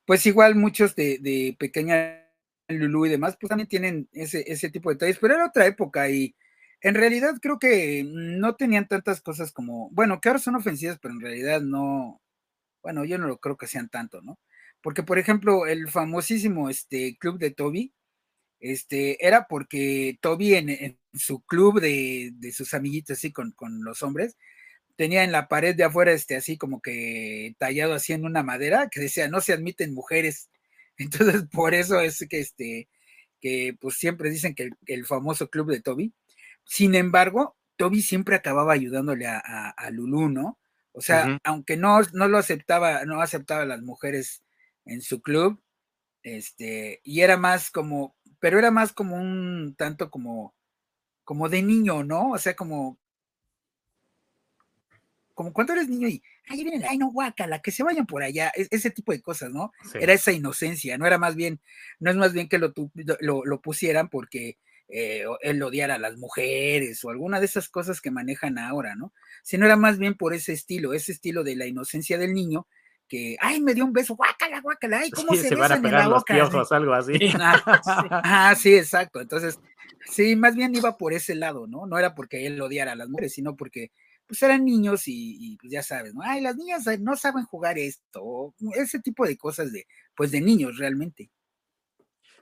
pues 0.06 0.26
igual 0.26 0.56
muchos 0.56 0.96
de, 0.96 1.18
de 1.20 1.56
pequeña 1.58 2.24
Lulu 2.68 3.06
y 3.06 3.10
demás, 3.10 3.38
pues 3.40 3.50
también 3.50 3.68
tienen 3.68 4.10
ese, 4.14 4.44
ese 4.48 4.70
tipo 4.70 4.90
de 4.90 4.96
detalles, 4.96 5.18
pero 5.20 5.36
era 5.36 5.46
otra 5.46 5.66
época 5.66 6.10
y 6.10 6.36
en 6.82 6.96
realidad 6.96 7.36
creo 7.42 7.60
que 7.60 8.04
no 8.06 8.56
tenían 8.56 8.88
tantas 8.88 9.22
cosas 9.22 9.52
como, 9.52 9.90
bueno, 9.92 10.20
que 10.20 10.30
ahora 10.30 10.40
son 10.40 10.56
ofensivas, 10.56 11.00
pero 11.02 11.14
en 11.14 11.22
realidad 11.22 11.62
no, 11.62 12.22
bueno, 12.82 13.06
yo 13.06 13.18
no 13.18 13.28
lo 13.28 13.38
creo 13.40 13.58
que 13.58 13.68
sean 13.68 13.90
tanto, 13.90 14.22
¿no? 14.22 14.38
Porque, 14.82 15.02
por 15.04 15.18
ejemplo, 15.18 15.66
el 15.66 15.90
famosísimo 15.90 16.70
este, 16.70 17.18
club 17.18 17.40
de 17.40 17.52
Toby, 17.52 17.94
este, 18.64 19.28
era 19.28 19.48
porque 19.48 20.18
Toby 20.22 20.56
en, 20.56 20.98
su 21.14 21.42
club 21.42 21.82
de, 21.82 22.34
sus 22.54 22.74
amiguitos 22.74 23.18
así 23.18 23.34
con, 23.34 23.54
los 23.84 24.02
hombres, 24.04 24.38
tenía 24.96 25.26
en 25.26 25.34
la 25.34 25.50
pared 25.50 25.76
de 25.76 25.84
afuera, 25.84 26.14
este, 26.14 26.38
así 26.38 26.58
como 26.58 26.82
que 26.82 27.56
tallado 27.60 27.94
así 27.94 28.14
en 28.14 28.24
una 28.24 28.42
madera, 28.42 28.88
que 28.90 29.02
decía, 29.02 29.28
no 29.28 29.42
se 29.42 29.52
admiten 29.52 29.94
mujeres. 29.94 30.50
Entonces, 30.98 31.44
por 31.52 31.74
eso 31.74 32.00
es 32.00 32.26
que, 32.30 32.40
este, 32.40 32.88
que 33.42 33.76
pues 33.82 33.96
siempre 33.96 34.30
dicen 34.30 34.56
que 34.56 34.70
el, 34.86 35.06
famoso 35.06 35.50
club 35.50 35.70
de 35.70 35.82
Toby. 35.82 36.14
Sin 36.64 36.96
embargo, 36.96 37.58
Toby 37.76 38.02
siempre 38.02 38.38
acababa 38.38 38.72
ayudándole 38.72 39.28
a, 39.28 39.40
a, 39.72 39.90
Lulu, 39.90 40.30
¿no? 40.30 40.58
O 40.94 41.02
sea, 41.02 41.38
aunque 41.44 41.76
no, 41.76 42.00
no 42.14 42.30
lo 42.30 42.38
aceptaba, 42.38 43.04
no 43.04 43.22
aceptaba 43.22 43.64
a 43.64 43.66
las 43.66 43.82
mujeres 43.82 44.42
en 44.86 45.02
su 45.02 45.22
club, 45.22 45.62
este, 46.24 47.02
y 47.04 47.22
era 47.22 47.36
más 47.36 47.70
como, 47.70 48.16
pero 48.44 48.60
era 48.60 48.72
más 48.72 48.92
como 48.92 49.16
un 49.16 49.74
tanto 49.78 50.12
como, 50.12 50.54
como 51.24 51.48
de 51.48 51.62
niño, 51.62 52.04
¿no? 52.04 52.32
O 52.32 52.38
sea, 52.38 52.58
como, 52.58 53.00
como 55.34 55.54
cuando 55.54 55.72
eres 55.72 55.88
niño 55.88 56.10
y, 56.10 56.22
ay, 56.50 56.66
viene, 56.66 56.86
ay, 56.86 56.98
no, 56.98 57.10
guácala, 57.10 57.62
que 57.62 57.72
se 57.72 57.84
vayan 57.84 58.06
por 58.06 58.22
allá, 58.22 58.52
e-, 58.54 58.68
ese 58.70 58.92
tipo 58.92 59.14
de 59.14 59.22
cosas, 59.22 59.54
¿no? 59.54 59.72
Era 59.94 60.12
esa 60.12 60.34
inocencia, 60.34 60.98
no 60.98 61.08
era 61.08 61.18
más 61.18 61.38
bien, 61.38 61.62
no 62.02 62.12
es 62.12 62.18
más 62.18 62.34
bien 62.34 62.50
que 62.50 62.58
lo, 62.58 62.74
lo, 63.22 63.46
lo 63.46 63.62
pusieran 63.62 64.10
porque 64.10 64.58
eh, 64.90 65.24
él 65.40 65.64
odiara 65.64 65.96
a 65.96 66.00
las 66.00 66.18
mujeres 66.18 67.02
o 67.06 67.12
alguna 67.12 67.40
de 67.40 67.46
esas 67.46 67.70
cosas 67.70 68.02
que 68.02 68.12
manejan 68.12 68.58
ahora, 68.58 68.98
¿no? 68.98 69.14
Sino 69.42 69.66
era 69.68 69.78
más 69.78 69.98
bien 70.00 70.16
por 70.16 70.34
ese 70.34 70.52
estilo, 70.52 70.92
ese 70.92 71.14
estilo 71.14 71.46
de 71.46 71.56
la 71.56 71.66
inocencia 71.66 72.18
del 72.18 72.34
niño 72.34 72.68
que, 73.14 73.38
ay, 73.40 73.62
me 73.62 73.76
dio 73.76 73.86
un 73.86 73.94
beso, 73.94 74.16
guácala, 74.16 74.60
guácala, 74.60 75.02
ay, 75.02 75.12
¿cómo 75.12 75.36
se, 75.36 75.50
se 75.50 75.56
van 75.56 75.72
a 75.72 75.80
pegar 75.80 76.08
los 76.08 76.24
piojos, 76.24 76.72
algo 76.72 76.94
así. 76.94 77.14
Ah, 78.10 78.56
sí. 78.58 78.74
exacto. 78.74 79.22
Entonces, 79.22 79.60
sí, 80.10 80.36
más 80.36 80.56
bien 80.56 80.74
iba 80.74 80.98
por 80.98 81.14
ese 81.14 81.36
lado, 81.36 81.68
¿no? 81.68 81.86
No 81.86 82.00
era 82.00 82.16
porque 82.16 82.48
él 82.48 82.60
odiara 82.60 82.94
a 82.94 82.96
las 82.96 83.10
mujeres, 83.10 83.34
sino 83.34 83.56
porque 83.56 83.92
pues 84.26 84.42
eran 84.42 84.66
niños 84.66 85.04
y, 85.06 85.58
pues 85.62 85.72
ya 85.72 85.84
sabes, 85.84 86.16
¿no? 86.16 86.22
Ay, 86.24 86.42
las 86.42 86.56
niñas 86.56 86.88
eh, 86.88 86.98
no 86.98 87.16
saben 87.16 87.46
jugar 87.46 87.78
esto, 87.78 88.56
ese 88.74 89.00
tipo 89.00 89.28
de 89.28 89.38
cosas 89.38 89.72
de, 89.72 89.86
pues 90.16 90.32
de 90.32 90.42
niños 90.42 90.80
realmente. 90.80 91.30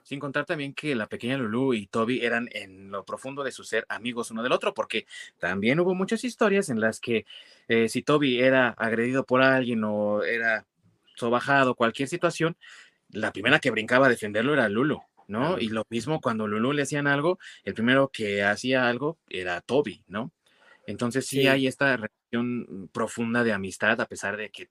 Sin 0.02 0.18
contar 0.18 0.44
también 0.44 0.74
que 0.74 0.94
la 0.94 1.06
pequeña 1.06 1.36
Lulu 1.36 1.74
y 1.74 1.86
Toby 1.86 2.24
eran 2.24 2.48
en 2.52 2.90
lo 2.90 3.04
profundo 3.04 3.44
de 3.44 3.52
su 3.52 3.64
ser 3.64 3.86
amigos 3.88 4.30
uno 4.30 4.42
del 4.42 4.52
otro, 4.52 4.74
porque 4.74 5.06
también 5.38 5.80
hubo 5.80 5.94
muchas 5.94 6.24
historias 6.24 6.68
en 6.68 6.80
las 6.80 7.00
que 7.00 7.24
eh, 7.68 7.88
si 7.88 8.02
Toby 8.02 8.40
era 8.40 8.70
agredido 8.70 9.24
por 9.24 9.42
alguien 9.42 9.84
o 9.84 10.22
era 10.22 10.66
sobajado, 11.14 11.74
cualquier 11.74 12.08
situación, 12.08 12.56
la 13.10 13.32
primera 13.32 13.58
que 13.58 13.70
brincaba 13.70 14.06
a 14.06 14.10
defenderlo 14.10 14.54
era 14.54 14.68
Lulu, 14.68 15.02
¿no? 15.28 15.58
Y 15.58 15.68
lo 15.68 15.84
mismo 15.90 16.20
cuando 16.20 16.48
Lulu 16.48 16.72
le 16.72 16.82
hacían 16.82 17.06
algo, 17.06 17.38
el 17.64 17.74
primero 17.74 18.08
que 18.08 18.42
hacía 18.42 18.88
algo 18.88 19.18
era 19.28 19.60
Toby, 19.60 20.02
¿no? 20.08 20.32
Entonces 20.86 21.26
sí, 21.26 21.46
hay 21.46 21.66
esta 21.66 21.96
relación 21.96 22.88
profunda 22.92 23.44
de 23.44 23.52
amistad, 23.52 24.00
a 24.00 24.06
pesar 24.06 24.36
de 24.36 24.50
que 24.50 24.68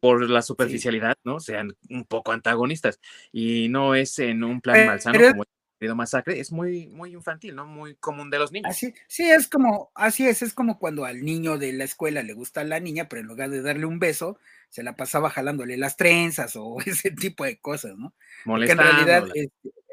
por 0.00 0.28
la 0.28 0.42
superficialidad, 0.42 1.16
¿no? 1.24 1.40
Sean 1.40 1.76
un 1.90 2.04
poco 2.04 2.32
antagonistas. 2.32 3.00
Y 3.32 3.68
no 3.68 3.94
es 3.94 4.18
en 4.18 4.44
un 4.44 4.60
plan 4.60 4.86
malsano 4.86 5.18
como 5.30 5.44
el 5.86 5.94
masacre, 5.94 6.38
es 6.38 6.52
muy, 6.52 6.86
muy 6.88 7.12
infantil, 7.12 7.54
¿no? 7.56 7.66
Muy 7.66 7.96
común 7.96 8.30
de 8.30 8.38
los 8.38 8.52
niños. 8.52 8.70
Así, 8.70 8.94
sí, 9.08 9.28
es 9.28 9.48
como, 9.48 9.90
así 9.94 10.26
es, 10.26 10.42
es 10.42 10.54
como 10.54 10.78
cuando 10.78 11.04
al 11.04 11.24
niño 11.24 11.58
de 11.58 11.72
la 11.72 11.84
escuela 11.84 12.22
le 12.22 12.34
gusta 12.34 12.60
a 12.60 12.64
la 12.64 12.80
niña, 12.80 13.08
pero 13.08 13.20
en 13.20 13.26
lugar 13.26 13.50
de 13.50 13.62
darle 13.62 13.86
un 13.86 13.98
beso, 13.98 14.38
se 14.68 14.82
la 14.82 14.96
pasaba 14.96 15.30
jalándole 15.30 15.76
las 15.76 15.96
trenzas 15.96 16.54
o 16.56 16.78
ese 16.86 17.10
tipo 17.10 17.44
de 17.44 17.58
cosas, 17.58 17.96
¿no? 17.96 18.14
Porque 18.44 18.72
en 18.72 18.78
realidad, 18.78 19.28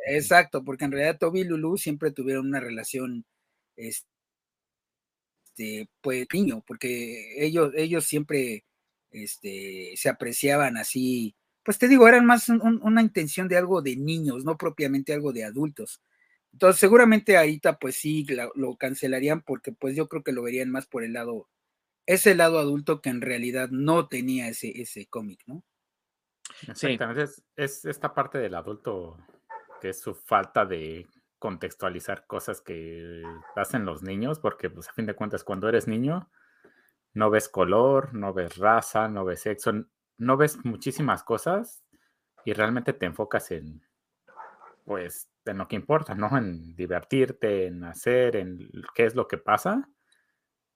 exacto, 0.08 0.64
porque 0.64 0.86
en 0.86 0.91
realidad 0.91 1.18
Toby 1.18 1.41
y 1.41 1.43
Lulu 1.45 1.78
siempre 1.78 2.12
tuvieron 2.12 2.47
una 2.47 2.60
relación, 2.60 3.26
este, 3.76 4.06
pues 6.02 6.28
niño, 6.34 6.64
porque 6.68 7.43
ellos, 7.45 7.74
ellos 7.76 8.06
siempre 8.06 8.64
este, 9.12 9.93
se 9.95 10.10
apreciaban 10.10 10.78
así, 10.78 11.36
pues 11.64 11.78
te 11.78 11.88
digo, 11.88 12.07
eran 12.07 12.26
más 12.26 12.49
una 12.49 13.01
intención 13.01 13.47
de 13.47 13.57
algo 13.57 13.82
de 13.82 13.95
niños, 13.95 14.45
no 14.45 14.57
propiamente 14.57 15.14
algo 15.14 15.34
de 15.34 15.43
adultos. 15.43 16.01
Entonces, 16.51 16.80
seguramente 16.80 17.38
ahorita 17.38 17.78
pues 17.78 17.95
sí 17.95 18.26
lo 18.55 18.76
cancelarían 18.76 19.41
porque 19.41 19.72
pues 19.72 19.95
yo 19.95 20.07
creo 20.07 20.24
que 20.24 20.32
lo 20.32 20.41
verían 20.41 20.72
más 20.72 20.88
por 20.88 21.03
el 21.03 21.14
lado, 21.14 21.47
ese 22.05 22.34
lado 22.34 22.60
adulto 22.60 23.01
que 23.01 23.10
en 23.10 23.22
realidad 23.22 23.70
no 23.70 24.07
tenía 24.07 24.47
ese, 24.47 24.82
ese 24.82 25.05
cómic, 25.07 25.41
¿no? 25.45 25.64
Sí, 26.74 26.97
es, 27.18 27.43
es 27.55 27.86
esta 27.86 28.14
parte 28.14 28.39
del 28.39 28.55
adulto 28.55 29.18
que 29.80 29.89
es 29.89 29.99
su 29.99 30.16
falta 30.16 30.66
de 30.66 31.07
contextualizar 31.38 32.26
cosas 32.28 32.62
que 32.62 33.24
hacen 33.55 33.86
los 33.86 34.03
niños, 34.03 34.39
porque 34.39 34.70
pues 34.70 34.89
a 34.89 34.93
fin 34.93 35.05
de 35.05 35.14
cuentas 35.16 35.43
cuando 35.43 35.70
eres 35.70 35.88
niño, 35.88 36.30
no 37.14 37.30
ves 37.30 37.49
color, 37.49 38.14
no 38.14 38.34
ves 38.34 38.57
raza, 38.57 39.07
no 39.07 39.26
ves 39.26 39.41
sexo, 39.41 39.86
no 40.18 40.38
ves 40.38 40.64
muchísimas 40.66 41.24
cosas 41.24 41.84
y 42.45 42.53
realmente 42.53 42.93
te 42.93 43.05
enfocas 43.05 43.51
en, 43.51 43.84
pues, 44.86 45.30
en 45.45 45.57
lo 45.57 45.68
que 45.68 45.76
importa, 45.76 46.16
¿no? 46.16 46.38
En 46.38 46.76
divertirte, 46.76 47.68
en 47.68 47.84
hacer, 47.84 48.36
en 48.36 48.70
qué 48.93 49.05
es 49.05 49.16
lo 49.16 49.28
que 49.28 49.38
pasa 49.38 49.89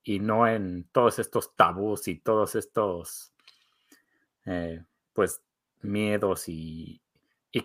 y 0.03 0.19
no 0.19 0.47
en 0.47 0.89
todos 0.91 1.19
estos 1.19 1.55
tabús 1.55 2.07
y 2.07 2.19
todos 2.19 2.55
estos, 2.55 3.33
eh, 4.45 4.83
pues, 5.13 5.41
miedos 5.81 6.45
y, 6.47 7.01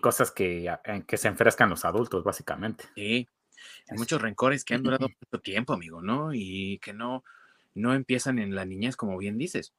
cosas 0.01 0.31
que, 0.31 0.71
en 0.85 1.03
que 1.03 1.17
se 1.17 1.27
enfrescan 1.27 1.69
los 1.69 1.83
adultos, 1.83 2.23
básicamente. 2.23 2.85
Sí, 2.95 3.27
hay 3.89 3.97
muchos 3.97 4.21
rencores 4.21 4.63
que 4.63 4.75
han 4.75 4.83
durado 4.83 5.07
mucho 5.07 5.41
tiempo, 5.41 5.73
amigo, 5.73 6.01
¿no? 6.01 6.33
Y 6.33 6.79
que 6.79 6.93
no, 6.93 7.23
no 7.79 7.93
empiezan 7.93 8.39
en 8.39 8.55
la 8.55 8.65
niñez, 8.65 8.95
como 8.95 9.17
bien 9.17 9.37
dices. 9.37 9.73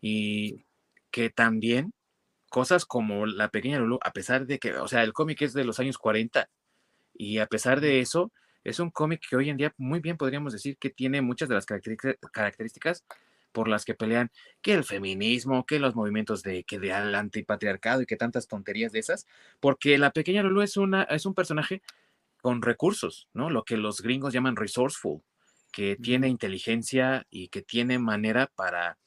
Y 0.00 0.64
que 1.10 1.30
también 1.30 1.92
cosas 2.50 2.86
como 2.86 3.26
La 3.26 3.48
Pequeña 3.50 3.78
Lulu, 3.78 3.98
a 4.02 4.12
pesar 4.12 4.46
de 4.46 4.58
que, 4.58 4.74
o 4.74 4.88
sea, 4.88 5.02
el 5.02 5.12
cómic 5.12 5.42
es 5.42 5.54
de 5.54 5.64
los 5.64 5.80
años 5.80 5.98
40, 5.98 6.48
y 7.14 7.38
a 7.38 7.46
pesar 7.46 7.80
de 7.80 8.00
eso, 8.00 8.32
es 8.64 8.78
un 8.78 8.90
cómic 8.90 9.22
que 9.28 9.36
hoy 9.36 9.50
en 9.50 9.56
día 9.56 9.74
muy 9.76 10.00
bien 10.00 10.16
podríamos 10.16 10.52
decir 10.52 10.76
que 10.78 10.90
tiene 10.90 11.22
muchas 11.22 11.48
de 11.48 11.56
las 11.56 11.66
características 11.66 13.04
por 13.52 13.68
las 13.68 13.84
que 13.84 13.94
pelean 13.94 14.30
que 14.62 14.74
el 14.74 14.84
feminismo, 14.84 15.66
que 15.66 15.78
los 15.78 15.94
movimientos 15.94 16.42
de 16.42 16.64
que 16.64 16.78
de 16.78 16.92
al 16.92 17.14
antipatriarcado 17.14 18.02
y 18.02 18.06
que 18.06 18.16
tantas 18.16 18.48
tonterías 18.48 18.92
de 18.92 19.00
esas, 19.00 19.26
porque 19.60 19.98
la 19.98 20.12
pequeña 20.12 20.42
Lulu 20.42 20.62
es 20.62 20.76
una 20.76 21.02
es 21.04 21.26
un 21.26 21.34
personaje 21.34 21.82
con 22.40 22.62
recursos, 22.62 23.28
¿no? 23.34 23.50
Lo 23.50 23.64
que 23.64 23.76
los 23.76 24.00
gringos 24.02 24.32
llaman 24.32 24.56
resourceful, 24.56 25.22
que 25.72 25.96
tiene 25.96 26.28
inteligencia 26.28 27.26
y 27.30 27.48
que 27.48 27.62
tiene 27.62 27.98
manera 27.98 28.46
para 28.54 28.98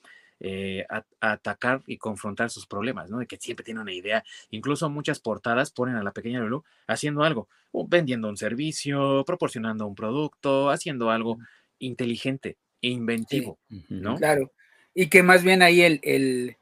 eh, 0.42 0.86
atacar 1.22 1.82
y 1.88 1.98
confrontar 1.98 2.50
sus 2.50 2.68
problemas, 2.68 3.10
¿no? 3.10 3.20
De 3.20 3.28
que 3.28 3.38
siempre 3.38 3.64
tiene 3.64 3.80
una 3.80 3.94
idea. 3.94 4.24
Incluso 4.50 4.90
muchas 4.90 5.20
portadas 5.20 5.72
ponen 5.72 5.96
a 5.96 6.04
la 6.04 6.12
pequeña 6.12 6.42
Lulu 6.42 6.64
haciendo 6.88 7.24
algo, 7.24 7.48
vendiendo 7.88 8.28
un 8.28 8.36
servicio, 8.36 9.24
proporcionando 9.26 9.88
un 9.88 9.96
producto, 9.96 10.70
haciendo 10.70 11.10
algo 11.10 11.38
inteligente, 11.80 12.58
inventivo, 12.82 13.60
¿no? 13.90 14.18
Claro. 14.18 14.52
Y 14.94 15.08
que 15.08 15.24
más 15.24 15.44
bien 15.44 15.62
ahí 15.62 15.82
el, 15.82 16.00
el, 16.04 16.58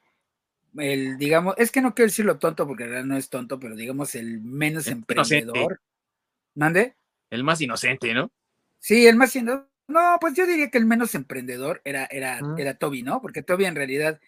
el, 0.78 1.18
digamos, 1.18 1.56
es 1.58 1.72
que 1.72 1.82
no 1.82 1.96
quiero 1.96 2.10
decirlo 2.10 2.38
tonto 2.40 2.68
porque 2.68 2.84
en 2.84 2.90
realidad 2.90 3.08
no 3.08 3.18
es 3.18 3.30
tonto, 3.30 3.60
pero 3.60 3.76
digamos 3.76 4.16
el 4.16 4.42
menos 4.42 4.88
emprendedor. 4.88 5.82
¿Mande? 6.56 6.96
El 7.32 7.44
más 7.44 7.62
inocente, 7.62 8.14
¿no? 8.14 8.32
Sí, 8.80 9.08
el 9.08 9.16
más 9.16 9.36
inocente 9.36 9.73
no, 9.88 10.18
pues 10.22 10.34
yo 10.34 10.48
diría 10.48 10.70
que 10.70 10.78
el 10.78 10.86
menos 10.86 11.14
emprendedor 11.16 11.82
era, 11.84 12.06
era, 12.06 12.40
era 12.58 12.76
Toby, 12.76 13.04
¿no? 13.04 13.22
Porque 13.22 13.44
Toby 13.44 13.66
en 13.66 13.76
realidad, 13.76 14.20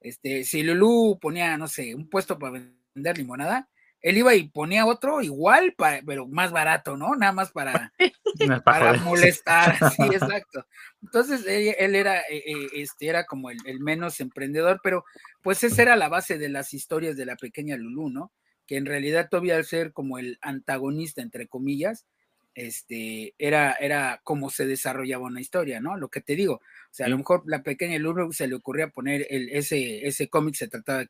este, 0.00 0.44
si 0.44 0.62
Lulu 0.62 1.18
ponía, 1.20 1.56
no 1.56 1.68
sé, 1.68 1.94
un 1.94 2.08
puesto 2.08 2.38
para 2.38 2.64
vender 2.94 3.18
limonada, 3.18 3.68
él 4.02 4.18
iba 4.18 4.34
y 4.34 4.48
ponía 4.48 4.84
otro 4.84 5.22
igual, 5.22 5.74
pero 6.04 6.26
más 6.26 6.50
barato, 6.50 6.96
¿no? 6.96 7.14
Nada 7.14 7.32
más 7.32 7.52
para, 7.52 7.92
para 8.64 8.94
molestar, 8.94 9.76
sí, 9.96 10.02
exacto. 10.12 10.66
Entonces 11.02 11.44
él, 11.46 11.94
era, 11.94 12.20
eh, 12.22 12.42
eh, 12.44 12.68
este, 12.74 13.06
era 13.06 13.24
como 13.24 13.50
el, 13.50 13.58
el, 13.64 13.80
menos 13.80 14.20
emprendedor, 14.20 14.80
pero 14.82 15.04
pues 15.42 15.62
esa 15.62 15.82
era 15.82 15.96
la 15.96 16.08
base 16.08 16.36
de 16.36 16.48
las 16.48 16.74
historias 16.74 17.16
de 17.16 17.26
la 17.26 17.36
pequeña 17.36 17.76
Lulu, 17.76 18.10
¿no? 18.10 18.32
Que 18.66 18.76
en 18.76 18.86
realidad 18.86 19.28
Toby 19.30 19.52
al 19.52 19.64
ser 19.64 19.92
como 19.92 20.18
el 20.18 20.38
antagonista, 20.40 21.22
entre 21.22 21.46
comillas, 21.46 22.06
este, 22.54 23.34
era, 23.38 23.72
era 23.72 24.20
como 24.24 24.50
se 24.50 24.66
desarrollaba 24.66 25.26
una 25.26 25.40
historia, 25.40 25.80
¿no? 25.80 25.96
Lo 25.96 26.08
que 26.08 26.20
te 26.20 26.36
digo, 26.36 26.54
o 26.56 26.60
sea, 26.90 27.06
a 27.06 27.08
lo 27.08 27.18
mejor 27.18 27.42
la 27.46 27.62
pequeña 27.62 27.98
Lulu 27.98 28.32
se 28.32 28.46
le 28.46 28.54
ocurría 28.54 28.88
poner 28.88 29.26
el, 29.30 29.48
ese, 29.50 30.06
ese 30.06 30.28
cómic, 30.28 30.54
se 30.54 30.68
trataba 30.68 31.00
de 31.00 31.08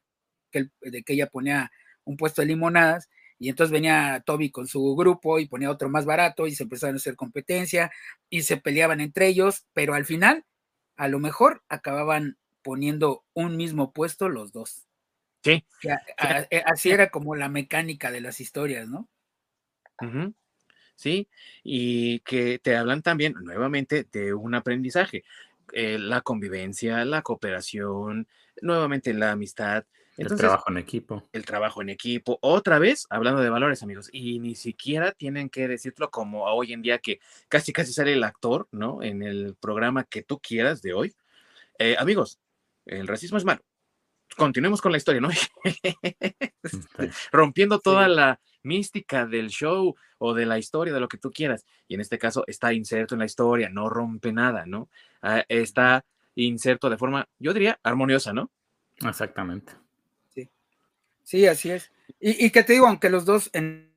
que, 0.50 0.68
de 0.80 1.02
que 1.02 1.12
ella 1.14 1.28
ponía 1.28 1.70
un 2.04 2.16
puesto 2.16 2.42
de 2.42 2.48
limonadas, 2.48 3.08
y 3.38 3.48
entonces 3.48 3.72
venía 3.72 4.22
Toby 4.24 4.50
con 4.50 4.68
su 4.68 4.94
grupo 4.94 5.40
y 5.40 5.46
ponía 5.46 5.70
otro 5.70 5.88
más 5.88 6.04
barato 6.04 6.46
y 6.46 6.54
se 6.54 6.62
empezaron 6.62 6.94
a 6.94 6.98
hacer 6.98 7.16
competencia 7.16 7.90
y 8.30 8.42
se 8.42 8.56
peleaban 8.56 9.00
entre 9.00 9.26
ellos, 9.26 9.66
pero 9.72 9.94
al 9.94 10.04
final, 10.04 10.44
a 10.96 11.08
lo 11.08 11.18
mejor 11.18 11.64
acababan 11.68 12.38
poniendo 12.62 13.24
un 13.34 13.56
mismo 13.56 13.92
puesto 13.92 14.28
los 14.28 14.52
dos. 14.52 14.86
Sí. 15.42 15.64
Eh, 16.50 16.62
así 16.66 16.92
era 16.92 17.10
como 17.10 17.34
la 17.34 17.48
mecánica 17.48 18.12
de 18.12 18.20
las 18.20 18.40
historias, 18.40 18.88
¿no? 18.88 19.08
¿Sí? 21.02 21.28
Y 21.64 22.20
que 22.20 22.60
te 22.60 22.76
hablan 22.76 23.02
también 23.02 23.34
nuevamente 23.40 24.06
de 24.12 24.34
un 24.34 24.54
aprendizaje, 24.54 25.24
eh, 25.72 25.98
la 25.98 26.20
convivencia, 26.20 27.04
la 27.04 27.22
cooperación, 27.22 28.28
nuevamente 28.60 29.12
la 29.12 29.32
amistad. 29.32 29.84
el 30.16 30.28
trabajo 30.28 30.70
en 30.70 30.76
equipo. 30.76 31.28
El 31.32 31.44
trabajo 31.44 31.82
en 31.82 31.88
equipo. 31.88 32.38
Otra 32.40 32.78
vez, 32.78 33.06
hablando 33.10 33.42
de 33.42 33.50
valores, 33.50 33.82
amigos, 33.82 34.10
y 34.12 34.38
ni 34.38 34.54
siquiera 34.54 35.10
tienen 35.10 35.48
que 35.48 35.66
decirlo 35.66 36.08
como 36.10 36.44
hoy 36.44 36.72
en 36.72 36.82
día 36.82 36.98
que 36.98 37.18
casi 37.48 37.72
casi 37.72 37.92
sale 37.92 38.12
el 38.12 38.22
actor, 38.22 38.68
¿no? 38.70 39.02
En 39.02 39.22
el 39.22 39.56
programa 39.58 40.04
que 40.04 40.22
tú 40.22 40.38
quieras 40.38 40.82
de 40.82 40.94
hoy. 40.94 41.14
Eh, 41.78 41.96
amigos, 41.98 42.38
el 42.86 43.08
racismo 43.08 43.38
es 43.38 43.44
malo. 43.44 43.62
Continuemos 44.36 44.80
con 44.80 44.92
la 44.92 44.98
historia, 44.98 45.20
¿no? 45.20 45.30
Rompiendo 47.32 47.80
toda 47.80 48.06
la, 48.08 48.40
mística 48.62 49.26
del 49.26 49.48
show 49.48 49.94
o 50.18 50.34
de 50.34 50.46
la 50.46 50.58
historia, 50.58 50.94
de 50.94 51.00
lo 51.00 51.08
que 51.08 51.18
tú 51.18 51.30
quieras. 51.30 51.64
Y 51.88 51.94
en 51.94 52.00
este 52.00 52.18
caso 52.18 52.44
está 52.46 52.72
inserto 52.72 53.14
en 53.14 53.20
la 53.20 53.26
historia, 53.26 53.68
no 53.68 53.88
rompe 53.88 54.32
nada, 54.32 54.66
¿no? 54.66 54.88
Ah, 55.20 55.44
está 55.48 56.04
inserto 56.34 56.88
de 56.88 56.96
forma, 56.96 57.28
yo 57.38 57.52
diría, 57.52 57.78
armoniosa, 57.82 58.32
¿no? 58.32 58.50
Exactamente. 59.06 59.72
Sí, 60.34 60.48
sí 61.22 61.46
así 61.46 61.70
es. 61.70 61.90
Y, 62.20 62.50
que 62.50 62.62
te 62.62 62.74
digo, 62.74 62.86
aunque 62.86 63.10
los 63.10 63.24
dos, 63.24 63.50
en, 63.52 63.92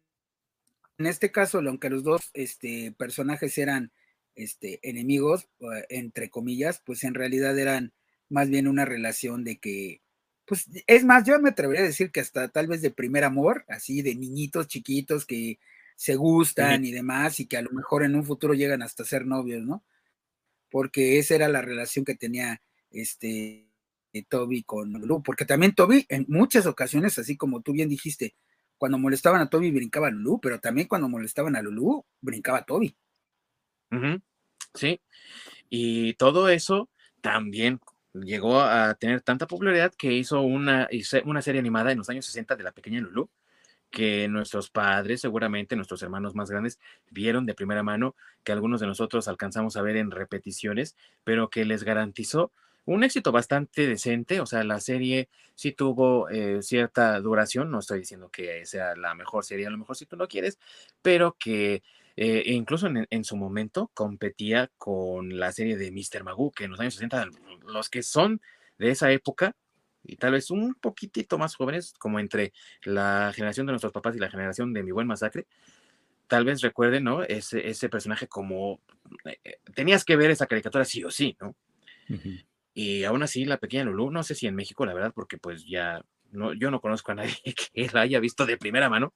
en 0.98 1.06
este 1.06 1.32
caso, 1.32 1.60
aunque 1.60 1.90
los 1.90 2.04
dos 2.04 2.32
este, 2.34 2.94
personajes 2.98 3.58
eran 3.58 3.92
este, 4.36 4.80
enemigos, 4.88 5.48
entre 5.90 6.30
comillas, 6.30 6.82
pues 6.86 7.04
en 7.04 7.14
realidad 7.14 7.58
eran 7.58 7.94
más 8.30 8.50
bien 8.50 8.68
una 8.68 8.86
relación 8.86 9.44
de 9.44 9.58
que 9.58 10.02
pues 10.46 10.68
es 10.88 11.04
más, 11.04 11.26
yo 11.26 11.40
me 11.40 11.50
atrevería 11.50 11.84
a 11.84 11.88
decir 11.88 12.12
que 12.12 12.20
hasta 12.20 12.48
tal 12.50 12.68
vez 12.68 12.82
de 12.82 12.92
primer 12.92 13.24
amor, 13.24 13.66
así 13.68 14.02
de 14.02 14.16
niñitos 14.16 14.68
chiquitos 14.68 15.26
que 15.26 15.60
se 15.96 16.16
gustan 16.16 16.86
y 16.86 16.92
demás, 16.92 17.40
y 17.40 17.48
que 17.48 17.58
a 17.58 17.62
lo 17.62 17.72
mejor 17.72 18.04
en 18.04 18.16
un 18.16 18.24
futuro 18.24 18.54
llegan 18.54 18.82
hasta 18.82 19.06
ser 19.06 19.26
novios, 19.26 19.64
¿no? 19.64 19.84
Porque 20.70 21.20
esa 21.20 21.36
era 21.36 21.48
la 21.48 21.62
relación 21.62 22.06
que 22.06 22.16
tenía 22.16 22.62
este 22.92 23.68
Toby 24.30 24.64
con 24.64 24.94
Lulu, 24.94 25.24
porque 25.24 25.46
también 25.46 25.74
Toby 25.76 26.06
en 26.10 26.26
muchas 26.30 26.66
ocasiones, 26.66 27.18
así 27.20 27.36
como 27.36 27.62
tú 27.62 27.74
bien 27.74 27.90
dijiste, 27.90 28.36
cuando 28.78 28.98
molestaban 28.98 29.42
a 29.42 29.50
Toby 29.50 29.72
brincaba 29.72 30.08
a 30.08 30.12
Lulu, 30.12 30.40
pero 30.40 30.60
también 30.60 30.88
cuando 30.88 31.10
molestaban 31.10 31.56
a 31.56 31.62
Lulu 31.62 32.06
brincaba 32.22 32.60
a 32.60 32.66
Toby. 32.66 32.96
Sí, 34.74 35.02
y 35.70 36.14
todo 36.16 36.50
eso 36.50 36.90
también 37.22 37.80
llegó 38.24 38.62
a 38.62 38.94
tener 38.96 39.22
tanta 39.22 39.48
popularidad 39.48 39.94
que 39.94 40.14
hizo 40.14 40.42
una, 40.42 40.88
una 41.26 41.42
serie 41.42 41.60
animada 41.60 41.92
en 41.92 41.98
los 41.98 42.10
años 42.10 42.26
60 42.26 42.56
de 42.56 42.64
La 42.64 42.72
Pequeña 42.72 43.02
Lulu, 43.02 43.30
que 43.92 44.28
nuestros 44.28 44.70
padres, 44.70 45.22
seguramente 45.22 45.76
nuestros 45.76 46.02
hermanos 46.04 46.36
más 46.36 46.50
grandes, 46.50 46.80
vieron 47.10 47.46
de 47.46 47.54
primera 47.54 47.84
mano, 47.84 48.16
que 48.44 48.52
algunos 48.52 48.82
de 48.82 48.88
nosotros 48.88 49.28
alcanzamos 49.28 49.78
a 49.78 49.82
ver 49.82 49.98
en 49.98 50.12
repeticiones, 50.12 50.96
pero 51.24 51.50
que 51.50 51.66
les 51.66 51.84
garantizó 51.84 52.52
un 52.86 53.04
éxito 53.04 53.32
bastante 53.32 53.88
decente, 53.88 54.40
o 54.42 54.46
sea, 54.46 54.64
la 54.64 54.80
serie 54.80 55.30
sí 55.56 55.72
tuvo 55.72 56.30
eh, 56.30 56.62
cierta 56.62 57.20
duración, 57.20 57.72
no 57.72 57.80
estoy 57.80 58.00
diciendo 58.00 58.30
que 58.30 58.66
sea 58.66 58.96
la 58.96 59.16
mejor 59.16 59.44
serie, 59.44 59.66
a 59.66 59.72
lo 59.72 59.78
mejor 59.78 59.96
si 59.96 60.06
tú 60.06 60.16
no 60.18 60.28
quieres, 60.28 60.60
pero 61.02 61.36
que 61.40 61.82
eh, 62.18 62.44
e 62.46 62.54
incluso 62.54 62.88
en, 62.88 63.24
su 63.24 63.36
momento 63.36 63.92
competía 63.94 64.72
con 64.78 65.38
la 65.38 65.52
serie 65.52 65.76
de 65.76 65.92
Mr. 65.92 66.24
Magoo, 66.24 66.52
que 66.52 66.64
en 66.64 66.72
los 66.72 66.80
años 66.80 66.94
60, 66.96 67.30
los 67.68 67.90
que 67.90 68.04
son 68.04 68.42
de 68.78 68.92
esa 68.92 69.12
época, 69.12 69.56
y 70.04 70.16
tal 70.18 70.32
vez 70.34 70.50
un 70.52 70.76
poquitito 70.76 71.38
más 71.38 71.56
jóvenes, 71.56 71.94
como 71.98 72.20
entre 72.20 72.54
la 72.84 73.32
generación 73.36 73.66
de 73.66 73.74
nuestros 73.74 73.92
papás 73.92 74.16
y 74.16 74.20
la 74.20 74.30
generación 74.30 74.72
de 74.72 74.84
Mi 74.84 74.92
Buen 74.92 75.08
Masacre, 75.08 75.48
tal 76.28 76.46
vez 76.46 76.62
recuerden, 76.62 77.04
¿no? 77.04 77.24
Ese, 77.24 77.68
ese 77.68 77.90
personaje 77.90 78.28
como... 78.28 78.82
Eh, 79.26 79.40
eh, 79.44 79.60
tenías 79.74 80.06
que 80.06 80.16
ver 80.16 80.32
esa 80.32 80.48
caricatura 80.48 80.86
sí 80.86 81.04
o 81.04 81.12
sí, 81.12 81.36
¿no? 81.42 81.56
Y 82.74 83.04
aún 83.04 83.24
así, 83.24 83.46
la 83.46 83.58
pequeña 83.58 83.86
Lulu, 83.86 84.12
no 84.12 84.24
sé 84.24 84.36
si 84.36 84.48
en 84.48 84.56
México, 84.56 84.86
la 84.86 84.94
verdad, 84.94 85.12
porque 85.14 85.38
pues 85.38 85.66
ya... 85.66 86.04
No, 86.32 86.54
yo 86.54 86.70
no 86.70 86.82
conozco 86.82 87.12
a 87.12 87.16
nadie 87.16 87.36
que 87.74 87.90
la 87.94 88.02
haya 88.02 88.20
visto 88.20 88.46
de 88.46 88.58
primera 88.58 88.90
mano, 88.90 89.14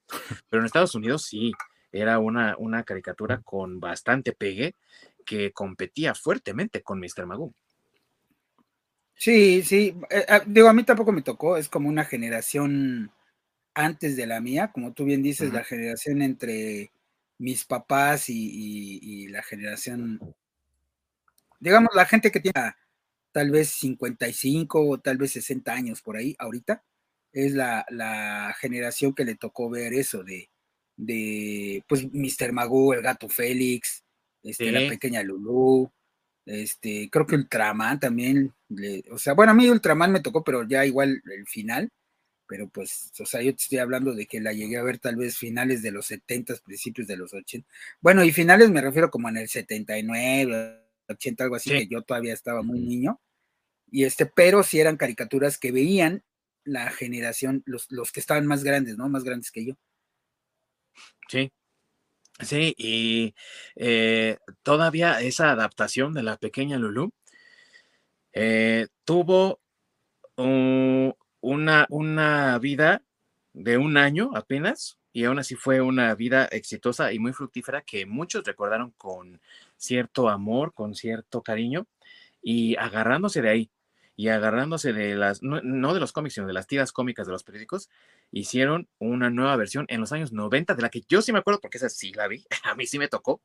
pero 0.50 0.62
en 0.62 0.66
Estados 0.66 0.96
Unidos 0.96 1.24
sí, 1.24 1.52
era 1.92 2.20
una, 2.20 2.56
una 2.58 2.84
caricatura 2.84 3.42
con 3.42 3.80
bastante 3.80 4.34
pegue 4.34 4.76
que 5.26 5.52
competía 5.52 6.16
fuertemente 6.16 6.82
con 6.82 7.00
Mr. 7.00 7.26
Magoo. 7.26 7.54
Sí, 9.16 9.64
sí, 9.64 9.96
eh, 10.10 10.26
ah, 10.30 10.42
digo, 10.46 10.70
a 10.70 10.74
mí 10.74 10.84
tampoco 10.84 11.12
me 11.12 11.22
tocó, 11.22 11.58
es 11.58 11.68
como 11.68 11.90
una 11.90 12.06
generación 12.06 13.12
antes 13.74 14.16
de 14.16 14.26
la 14.26 14.40
mía, 14.40 14.72
como 14.74 14.94
tú 14.94 15.06
bien 15.06 15.22
dices, 15.22 15.52
la 15.54 15.64
generación 15.64 16.22
entre 16.22 16.92
mis 17.38 17.66
papás 17.66 18.30
y, 18.30 19.28
la 19.28 19.44
generación, 19.44 20.20
digamos, 21.60 21.90
la 21.96 22.06
gente 22.06 22.32
que 22.32 22.40
tiene 22.40 22.74
tal 23.32 23.52
vez 23.52 23.70
55 23.72 24.88
o 24.88 25.00
tal 25.00 25.18
vez 25.18 25.32
60 25.34 25.72
años 25.74 26.02
por 26.02 26.18
ahí 26.18 26.36
ahorita, 26.40 26.84
es 27.34 27.54
la, 27.54 27.86
la 27.90 28.56
generación 28.60 29.14
que 29.14 29.26
le 29.26 29.36
tocó 29.36 29.70
ver 29.70 29.94
eso 29.94 30.24
de, 30.24 30.50
de 31.00 31.84
pues 31.88 32.06
Mr. 32.12 32.52
Magoo, 32.52 32.94
el 32.94 33.02
gato 33.02 33.30
Félix, 33.30 34.04
este, 34.44 34.72
la 34.72 34.88
pequeña 34.88 35.24
Lulu, 35.24 35.90
este, 36.46 37.10
creo 37.10 37.26
que 37.26 37.36
Ultraman 37.36 38.00
también, 38.00 38.54
o 39.10 39.18
sea, 39.18 39.34
bueno, 39.34 39.54
a 39.54 39.56
mí 39.56 39.70
Ultraman 39.70 40.12
me 40.12 40.20
tocó, 40.20 40.44
pero 40.44 40.68
ya 40.68 40.86
igual 40.86 41.22
el 41.26 41.48
final, 41.48 41.90
pero 42.48 42.68
pues, 42.68 43.12
o 43.20 43.26
sea, 43.26 43.42
yo 43.42 43.56
te 43.56 43.64
estoy 43.64 43.78
hablando 43.78 44.14
de 44.14 44.26
que 44.26 44.42
la 44.42 44.52
llegué 44.52 44.78
a 44.78 44.84
ver 44.84 44.98
tal 44.98 45.16
vez 45.16 45.38
finales 45.38 45.82
de 45.82 45.92
los 45.92 46.08
70, 46.08 46.56
principios 46.66 47.08
de 47.08 47.16
los 47.16 47.34
80. 47.34 47.68
Bueno, 48.02 48.24
y 48.24 48.32
finales 48.32 48.70
me 48.70 48.82
refiero 48.82 49.10
como 49.10 49.30
en 49.30 49.38
el 49.38 49.48
79, 49.48 50.84
80, 51.08 51.44
algo 51.44 51.56
así, 51.56 51.70
que 51.70 51.88
yo 51.88 52.02
todavía 52.02 52.34
estaba 52.34 52.62
muy 52.62 52.80
niño. 52.80 53.22
Y 53.92 54.04
este, 54.04 54.26
pero 54.26 54.64
sí 54.64 54.80
eran 54.80 54.98
caricaturas 54.98 55.58
que 55.58 55.72
veían 55.72 56.24
la 56.66 56.90
generación, 56.92 57.64
los, 57.66 57.90
los 57.92 58.12
que 58.12 58.20
estaban 58.20 58.46
más 58.48 58.64
grandes, 58.64 58.98
¿no? 58.98 59.08
Más 59.08 59.24
grandes 59.24 59.52
que 59.52 59.66
yo. 59.66 59.76
Sí, 61.30 61.52
sí, 62.42 62.76
y 62.78 63.36
eh, 63.76 64.38
todavía 64.64 65.22
esa 65.22 65.52
adaptación 65.52 66.14
de 66.14 66.24
la 66.24 66.38
pequeña 66.38 66.78
Lulu 66.80 67.12
eh, 68.34 68.88
tuvo 69.06 69.60
una, 71.42 71.86
una 71.90 72.58
vida 72.60 73.04
de 73.54 73.78
un 73.78 73.98
año 73.98 74.32
apenas, 74.36 74.98
y 75.12 75.26
aún 75.26 75.40
así 75.40 75.56
fue 75.56 75.82
una 75.82 76.14
vida 76.16 76.46
exitosa 76.46 77.12
y 77.14 77.20
muy 77.20 77.34
fructífera 77.34 77.82
que 77.82 78.06
muchos 78.06 78.44
recordaron 78.46 78.92
con 78.98 79.42
cierto 79.78 80.30
amor, 80.30 80.74
con 80.74 80.96
cierto 80.96 81.42
cariño 81.42 81.88
y 82.42 82.76
agarrándose 82.78 83.42
de 83.42 83.50
ahí. 83.50 83.72
y 84.16 84.28
agarrándose 84.30 84.94
de 84.94 85.16
las, 85.16 85.42
no, 85.44 85.94
de 85.94 86.00
los 86.02 86.12
cómics, 86.12 86.36
sino 86.36 86.48
de 86.48 86.54
las 86.54 86.68
tiras 86.68 86.92
cómicas 86.92 87.26
de 87.28 87.34
los 87.34 87.44
periódicos, 87.44 87.90
hicieron 88.32 88.88
una 89.00 89.30
nueva 89.30 89.56
versión 89.56 89.86
en 89.90 90.02
los 90.02 90.12
años 90.12 90.32
90, 90.32 90.76
de 90.76 90.82
la 90.82 90.90
que 90.90 91.02
yo 91.08 91.22
sí 91.22 91.32
me 91.32 91.40
acuerdo, 91.40 91.60
porque 91.60 91.78
esa 91.78 91.90
sí 91.90 92.12
la 92.14 92.28
vi, 92.28 92.46
a 92.64 92.76
mí 92.76 92.86
sí 92.86 93.00
me 93.00 93.08
tocó, 93.08 93.42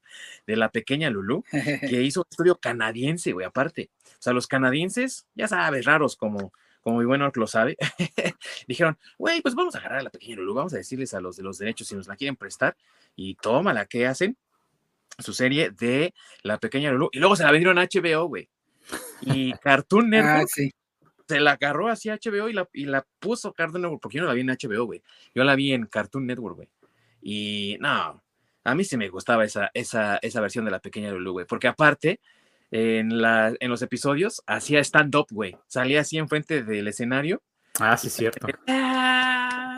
de 0.47 0.57
la 0.57 0.71
pequeña 0.71 1.11
Lulu, 1.11 1.45
que 1.89 2.03
hizo 2.03 2.21
un 2.21 2.27
estudio 2.31 2.57
canadiense, 2.57 3.33
güey, 3.33 3.47
aparte. 3.47 3.91
O 4.05 4.23
sea, 4.25 4.33
los 4.33 4.47
canadienses, 4.47 5.27
ya 5.35 5.49
sabes, 5.49 5.85
raros 5.85 6.17
como, 6.17 6.53
como 6.83 6.99
mi 6.99 7.05
bueno 7.05 7.31
lo 7.35 7.47
sabe, 7.47 7.77
dijeron, 8.69 8.99
güey, 9.19 9.41
pues 9.41 9.55
vamos 9.55 9.75
a 9.75 9.79
agarrar 9.79 10.01
a 10.01 10.05
la 10.05 10.11
pequeña 10.11 10.37
Lulu, 10.37 10.55
vamos 10.55 10.75
a 10.75 10.79
decirles 10.79 11.15
a 11.15 11.21
los 11.21 11.37
de 11.37 11.43
los 11.43 11.59
derechos 11.59 11.89
si 11.89 11.95
nos 11.95 12.07
la 12.07 12.17
quieren 12.17 12.37
prestar, 12.37 12.77
y 13.17 13.35
toma 13.37 13.73
la 13.73 13.87
que 13.87 14.07
hacen? 14.07 14.37
Su 15.19 15.33
serie 15.33 15.71
de 15.71 16.13
La 16.43 16.59
Pequeña 16.59 16.91
Lulu, 16.91 17.09
y 17.13 17.21
luego 17.21 17.37
se 17.37 17.45
la 17.45 17.53
vendieron 17.53 17.79
a 17.79 17.85
HBO, 17.85 18.27
güey. 18.27 18.49
Y 19.21 19.53
Cartoon 19.53 20.07
ah, 20.07 20.09
Network 20.09 20.75
se 21.27 21.41
la 21.41 21.53
agarró 21.53 21.89
así 21.89 22.09
a 22.11 22.19
HBO 22.23 22.49
y 22.49 22.53
la, 22.53 22.69
y 22.73 22.85
la 22.87 23.07
puso 23.19 23.53
Cartoon 23.53 23.83
Network, 23.83 24.03
porque 24.03 24.19
yo 24.19 24.23
no 24.23 24.29
la 24.29 24.35
vi 24.35 24.41
en 24.43 24.49
HBO, 24.49 24.85
güey. 24.85 25.03
Yo 25.35 25.45
la 25.45 25.55
vi 25.55 25.73
en 25.73 25.87
Cartoon 25.87 26.27
Network, 26.27 26.57
güey. 26.57 26.69
Y 27.23 27.77
no, 27.81 28.23
a 28.65 28.75
mí 28.75 28.85
sí 28.85 28.97
me 28.97 29.09
gustaba 29.09 29.45
esa, 29.45 29.71
esa, 29.75 30.19
esa 30.19 30.41
versión 30.41 30.65
de 30.65 30.71
la 30.71 30.81
pequeña 30.81 31.11
Lulu, 31.11 31.33
güey, 31.33 31.47
porque 31.47 31.69
aparte, 31.69 32.21
en, 32.71 33.21
la, 33.21 33.55
en 33.61 33.71
los 33.71 33.83
episodios 33.83 34.43
hacía 34.47 34.81
stand-up, 34.81 35.27
güey. 35.31 35.57
Salía 35.67 36.01
así 36.01 36.19
enfrente 36.19 36.65
del 36.65 36.89
escenario. 36.89 37.43
Ah, 37.79 37.97
sí, 37.97 38.11
cierto. 38.11 38.47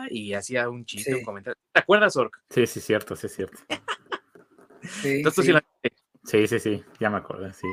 Y 0.09 0.33
hacía 0.33 0.69
un 0.69 0.85
chiste, 0.85 1.13
un 1.15 1.23
comentario. 1.23 1.59
¿Te 1.71 1.79
acuerdas, 1.79 2.15
Ork? 2.15 2.41
Sí, 2.49 2.65
sí, 2.65 2.79
cierto, 2.79 3.15
sí, 3.15 3.27
cierto. 3.27 3.57
sí, 4.81 5.17
Entonces, 5.17 5.45
sí. 5.45 5.89
sí, 6.23 6.47
sí, 6.47 6.59
sí, 6.59 6.83
ya 6.99 7.09
me 7.09 7.17
acuerdo, 7.17 7.51
sí. 7.53 7.67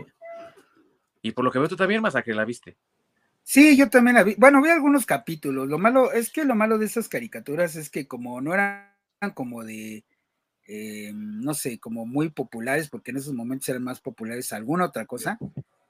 Y 1.22 1.32
por 1.32 1.44
lo 1.44 1.50
que 1.50 1.58
veo 1.58 1.68
tú 1.68 1.76
también, 1.76 2.02
Masacre, 2.02 2.34
la 2.34 2.44
viste. 2.44 2.76
Sí, 3.46 3.76
yo 3.76 3.90
también 3.90 4.16
la 4.16 4.22
vi. 4.24 4.34
Bueno, 4.38 4.62
vi 4.62 4.70
algunos 4.70 5.04
capítulos. 5.06 5.68
Lo 5.68 5.78
malo 5.78 6.12
es 6.12 6.30
que 6.30 6.44
lo 6.44 6.54
malo 6.54 6.78
de 6.78 6.86
esas 6.86 7.08
caricaturas 7.08 7.76
es 7.76 7.90
que 7.90 8.06
como 8.08 8.40
no 8.40 8.54
eran 8.54 8.88
como 9.34 9.64
de, 9.64 10.04
eh, 10.66 11.12
no 11.14 11.54
sé, 11.54 11.78
como 11.80 12.06
muy 12.06 12.30
populares, 12.30 12.90
porque 12.90 13.12
en 13.12 13.18
esos 13.18 13.34
momentos 13.34 13.68
eran 13.70 13.84
más 13.84 14.00
populares 14.00 14.52
alguna 14.52 14.86
otra 14.86 15.06
cosa, 15.06 15.38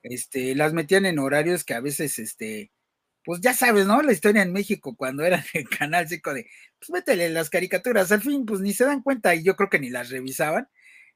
este, 0.03 0.55
las 0.57 0.73
metían 0.75 1.07
en 1.07 1.19
horarios 1.21 1.65
que 1.65 1.75
a 1.75 1.81
veces, 1.81 2.19
este, 2.21 2.73
pues 3.25 3.41
ya 3.43 3.55
sabes, 3.55 3.87
¿no? 3.87 4.03
La 4.03 4.13
historia 4.13 4.43
en 4.43 4.53
México 4.53 4.97
cuando 4.97 5.25
era 5.25 5.39
en 5.55 5.63
el 5.63 5.69
Canal 5.71 6.09
5 6.09 6.35
de, 6.35 6.49
pues 6.79 6.91
métele 6.91 7.31
las 7.31 7.51
caricaturas, 7.51 8.13
al 8.13 8.23
fin, 8.23 8.47
pues 8.47 8.61
ni 8.61 8.73
se 8.75 8.85
dan 8.87 9.03
cuenta 9.03 9.35
y 9.35 9.45
yo 9.45 9.57
creo 9.57 9.71
que 9.71 9.81
ni 9.81 9.91
las 9.91 10.11
revisaban 10.11 10.69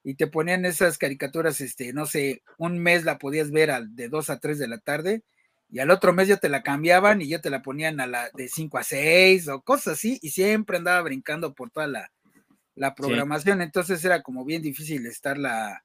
y 0.04 0.14
te 0.16 0.26
ponían 0.28 0.64
esas 0.66 0.98
caricaturas, 0.98 1.60
este, 1.62 1.92
no 1.94 2.06
sé, 2.06 2.42
un 2.58 2.78
mes 2.80 3.04
la 3.04 3.18
podías 3.18 3.50
ver 3.52 3.70
de 3.90 4.08
2 4.08 4.30
a 4.30 4.38
3 4.40 4.58
de 4.58 4.68
la 4.68 4.78
tarde 4.78 5.22
y 5.70 5.80
al 5.80 5.90
otro 5.90 6.12
mes 6.12 6.28
ya 6.28 6.38
te 6.38 6.48
la 6.48 6.62
cambiaban 6.62 7.20
y 7.20 7.28
ya 7.28 7.40
te 7.40 7.50
la 7.50 7.62
ponían 7.62 8.00
a 8.00 8.06
la 8.06 8.30
de 8.34 8.48
5 8.48 8.78
a 8.78 8.82
6 8.82 9.48
o 9.48 9.60
cosas 9.62 9.94
así 9.94 10.18
y 10.22 10.30
siempre 10.30 10.78
andaba 10.78 11.02
brincando 11.02 11.54
por 11.54 11.70
toda 11.70 11.86
la, 11.86 12.10
programación, 12.96 13.60
entonces 13.60 14.04
era 14.04 14.22
como 14.22 14.44
bien 14.44 14.62
difícil 14.62 15.04
estarla 15.06 15.84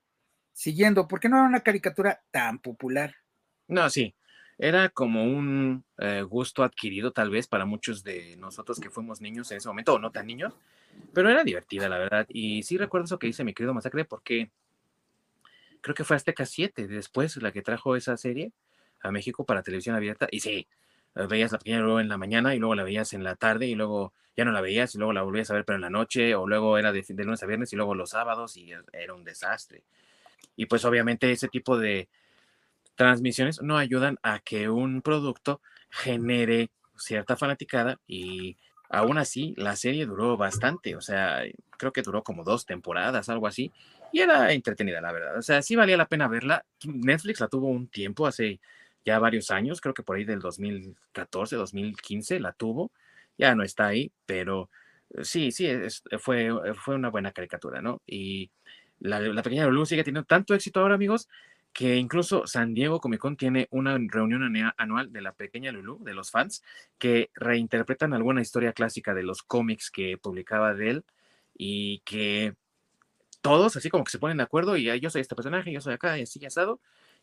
siguiendo 0.52 1.08
porque 1.08 1.28
no 1.28 1.38
era 1.38 1.48
una 1.48 1.62
caricatura 1.62 2.22
tan 2.30 2.60
popular. 2.60 3.16
No, 3.68 3.90
sí, 3.90 4.14
era 4.60 4.90
como 4.90 5.24
un 5.24 5.84
eh, 5.98 6.22
gusto 6.22 6.64
adquirido 6.64 7.12
tal 7.12 7.32
vez 7.32 7.48
para 7.48 7.66
muchos 7.66 8.04
de 8.04 8.38
nosotros 8.38 8.80
que 8.80 8.92
fuimos 8.92 9.22
niños 9.22 9.50
en 9.52 9.58
ese 9.58 9.68
momento 9.68 9.96
o 9.96 10.00
no 10.00 10.12
tan 10.12 10.28
niños, 10.28 10.54
pero 11.14 11.30
era 11.30 11.44
divertida, 11.44 11.90
la 11.90 11.98
verdad. 11.98 12.28
Y 12.30 12.62
sí 12.62 12.78
recuerdo 12.78 13.06
eso 13.06 13.18
que 13.18 13.28
dice 13.28 13.44
mi 13.44 13.56
querido 13.56 13.74
Masacre, 13.74 14.06
porque 14.06 14.52
creo 15.82 15.96
que 15.96 16.04
fue 16.04 16.16
Azteca 16.16 16.46
7 16.46 16.88
después 16.88 17.36
la 17.38 17.52
que 17.52 17.64
trajo 17.64 17.96
esa 17.96 18.18
serie 18.18 18.52
a 19.04 19.12
México 19.12 19.46
para 19.46 19.64
televisión 19.64 19.96
abierta. 19.96 20.28
Y 20.32 20.40
sí, 20.40 20.68
veías 21.14 21.52
la 21.52 21.60
pequeña 21.60 21.80
luego 21.80 22.00
en 22.00 22.10
la 22.10 22.18
mañana 22.18 22.56
y 22.56 22.60
luego 22.60 22.76
la 22.76 22.84
veías 22.84 23.14
en 23.14 23.24
la 23.24 23.36
tarde 23.36 23.68
y 23.68 23.76
luego 23.76 24.14
ya 24.36 24.46
no 24.46 24.52
la 24.52 24.62
veías 24.62 24.96
y 24.96 24.98
luego 24.98 25.14
la 25.14 25.22
volvías 25.22 25.52
a 25.52 25.54
ver 25.54 25.64
pero 25.64 25.76
en 25.76 25.82
la 25.82 25.92
noche 25.92 26.34
o 26.34 26.48
luego 26.48 26.80
era 26.80 26.92
de, 26.92 27.06
de 27.08 27.24
lunes 27.24 27.44
a 27.44 27.46
viernes 27.46 27.72
y 27.72 27.76
luego 27.76 27.94
los 27.94 28.10
sábados 28.10 28.58
y 28.58 28.72
era 28.72 29.14
un 29.14 29.24
desastre. 29.24 29.84
Y 30.56 30.66
pues 30.66 30.86
obviamente 30.86 31.32
ese 31.32 31.48
tipo 31.48 31.78
de 31.78 32.10
transmisiones 32.96 33.62
no 33.62 33.78
ayudan 33.78 34.18
a 34.24 34.40
que 34.40 34.70
un 34.70 35.02
producto 35.02 35.62
genere 35.90 36.70
cierta 36.96 37.36
fanaticada 37.36 38.00
y 38.08 38.58
Aún 38.94 39.18
así, 39.18 39.56
la 39.58 39.76
serie 39.76 40.06
duró 40.06 40.38
bastante, 40.38 40.96
o 40.96 41.02
sea, 41.02 41.42
creo 41.80 41.92
que 41.92 42.04
duró 42.04 42.24
como 42.24 42.44
dos 42.44 42.68
temporadas, 42.68 43.28
algo 43.28 43.48
así, 43.48 43.72
y 44.12 44.20
era 44.20 44.54
entretenida, 44.54 45.02
la 45.02 45.12
verdad. 45.12 45.36
O 45.36 45.42
sea, 45.42 45.64
sí 45.64 45.76
valía 45.76 45.98
la 45.98 46.06
pena 46.06 46.28
verla. 46.28 46.64
Netflix 46.86 47.40
la 47.40 47.48
tuvo 47.48 47.70
un 47.70 47.88
tiempo, 47.88 48.28
hace 48.28 48.60
ya 49.06 49.20
varios 49.20 49.52
años, 49.52 49.82
creo 49.82 49.94
que 49.94 50.04
por 50.04 50.18
ahí 50.18 50.24
del 50.26 50.40
2014, 50.40 51.56
2015 51.56 52.40
la 52.40 52.54
tuvo, 52.54 52.92
ya 53.38 53.56
no 53.56 53.64
está 53.64 53.88
ahí, 53.88 54.12
pero 54.26 54.70
eh, 55.12 55.26
sí, 55.26 55.52
sí, 55.52 55.70
fue, 56.20 56.50
fue 56.76 56.96
una 56.96 57.10
buena 57.10 57.32
caricatura, 57.32 57.82
¿no? 57.82 58.02
Y 58.06 58.52
la, 59.00 59.20
la 59.20 59.44
pequeña 59.44 59.66
Lulu 59.66 59.86
sigue 59.86 60.04
teniendo 60.04 60.26
tanto 60.26 60.54
éxito 60.54 60.80
ahora, 60.80 60.96
amigos, 60.96 61.28
que 61.74 61.98
incluso 61.98 62.46
San 62.46 62.74
Diego 62.74 63.00
Comic 63.00 63.20
Con 63.20 63.36
tiene 63.36 63.68
una 63.72 63.98
reunión 63.98 64.44
anual 64.78 65.12
de 65.12 65.22
la 65.22 65.34
pequeña 65.34 65.72
Lulu, 65.72 66.00
de 66.04 66.14
los 66.14 66.30
fans, 66.32 66.64
que 67.00 67.32
reinterpretan 67.34 68.14
alguna 68.14 68.42
historia 68.42 68.74
clásica 68.74 69.14
de 69.14 69.24
los 69.24 69.42
cómics 69.42 69.90
que 69.90 70.18
publicaba 70.18 70.76
de 70.76 70.90
él 70.92 71.06
y 71.56 72.00
que 72.06 72.56
todos 73.42 73.76
así 73.76 73.90
como 73.90 74.04
que 74.04 74.12
se 74.12 74.20
ponen 74.20 74.38
de 74.38 74.44
acuerdo 74.44 74.78
y 74.78 75.00
yo 75.00 75.10
soy 75.10 75.22
este 75.22 75.36
personaje, 75.36 75.74
yo 75.74 75.82
soy 75.82 75.94
acá 75.94 76.18
y 76.18 76.24
así 76.24 76.44
asado 76.46 76.80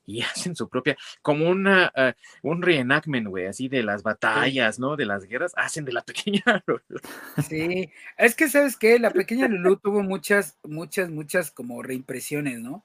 y 0.06 0.20
hacen 0.22 0.56
su 0.56 0.68
propia, 0.68 0.96
como 1.22 1.48
una, 1.48 1.92
uh, 1.96 2.48
un 2.48 2.62
reenactment, 2.62 3.28
güey, 3.28 3.46
así 3.46 3.68
de 3.68 3.82
las 3.82 4.02
batallas, 4.02 4.78
¿no? 4.78 4.96
De 4.96 5.06
las 5.06 5.24
guerras, 5.24 5.52
hacen 5.56 5.84
de 5.84 5.92
la 5.92 6.02
pequeña 6.04 6.42
Lulu. 6.66 7.00
Sí, 7.48 7.90
es 8.16 8.34
que, 8.34 8.48
¿sabes 8.48 8.76
qué? 8.76 8.98
La 8.98 9.10
pequeña 9.10 9.48
Lulu 9.48 9.76
tuvo 9.76 10.02
muchas, 10.02 10.58
muchas, 10.64 11.10
muchas 11.10 11.50
como 11.50 11.82
reimpresiones, 11.82 12.60
¿no? 12.60 12.84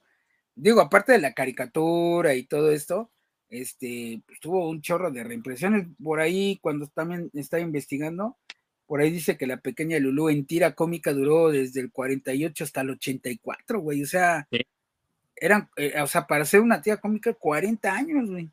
digo, 0.55 0.81
aparte 0.81 1.11
de 1.11 1.19
la 1.19 1.33
caricatura 1.33 2.33
y 2.35 2.43
todo 2.43 2.71
esto, 2.71 3.11
este, 3.49 4.21
pues, 4.25 4.39
tuvo 4.39 4.69
un 4.69 4.81
chorro 4.81 5.11
de 5.11 5.23
reimpresiones. 5.23 5.87
Por 6.01 6.19
ahí, 6.19 6.57
cuando 6.61 6.87
también 6.87 7.29
está 7.33 7.59
investigando, 7.59 8.37
por 8.87 9.01
ahí 9.01 9.11
dice 9.11 9.37
que 9.37 9.47
la 9.47 9.57
pequeña 9.57 9.99
Lulú 9.99 10.29
en 10.29 10.45
tira 10.45 10.73
cómica 10.75 11.13
duró 11.13 11.49
desde 11.51 11.81
el 11.81 11.91
48 11.91 12.63
hasta 12.63 12.81
el 12.81 12.91
84, 12.91 13.79
güey. 13.79 14.03
O 14.03 14.07
sea, 14.07 14.47
eran, 15.35 15.69
eh, 15.75 15.99
o 16.01 16.07
sea, 16.07 16.27
para 16.27 16.45
ser 16.45 16.61
una 16.61 16.81
tira 16.81 16.97
cómica, 16.97 17.33
40 17.33 17.93
años, 17.93 18.29
güey. 18.29 18.49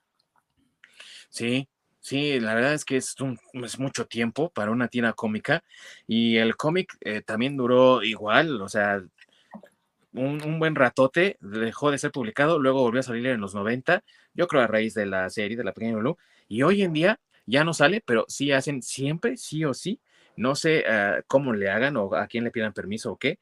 Sí, 1.29 1.69
sí, 2.01 2.41
la 2.41 2.55
verdad 2.55 2.75
es 2.75 2.85
que 2.85 2.97
es, 2.97 3.15
es 3.53 3.79
mucho 3.79 4.07
tiempo 4.07 4.51
para 4.51 4.71
una 4.71 4.89
tira 4.89 5.13
cómica. 5.13 5.63
Y 6.07 6.37
el 6.37 6.57
cómic 6.57 6.97
eh, 7.01 7.23
también 7.23 7.57
duró 7.57 8.03
igual, 8.03 8.61
o 8.61 8.69
sea, 8.69 9.03
un, 10.13 10.59
buen 10.59 10.75
ratote, 10.75 11.37
dejó 11.41 11.91
de 11.91 11.99
ser 11.99 12.11
publicado, 12.13 12.59
luego 12.59 12.83
volvió 12.83 13.01
a 13.01 13.05
salir 13.05 13.27
en 13.27 13.41
los 13.41 13.55
90, 13.55 14.05
yo 14.35 14.47
creo 14.47 14.63
a 14.63 14.67
raíz 14.67 14.95
de 14.95 15.07
la 15.07 15.29
serie 15.31 15.57
de 15.57 15.65
la 15.65 15.73
pequeña 15.73 15.95
Lulu, 15.95 16.19
y 16.49 16.63
hoy 16.63 16.83
en 16.83 16.93
día 16.93 17.21
ya 17.47 17.65
no 17.65 17.73
sale, 17.73 18.03
pero 18.05 18.25
sí 18.29 18.53
hacen 18.53 18.83
siempre, 18.83 19.37
sí 19.37 19.65
o 19.65 19.75
sí, 19.75 20.01
no 20.37 20.55
sé 20.55 20.85
ah, 20.87 21.23
cómo 21.27 21.53
le 21.53 21.71
hagan 21.71 21.97
o 21.97 22.15
a 22.15 22.27
quién 22.27 22.45
le 22.45 22.51
pidan 22.51 22.73
permiso 22.73 23.13
o 23.13 23.17
qué, 23.17 23.39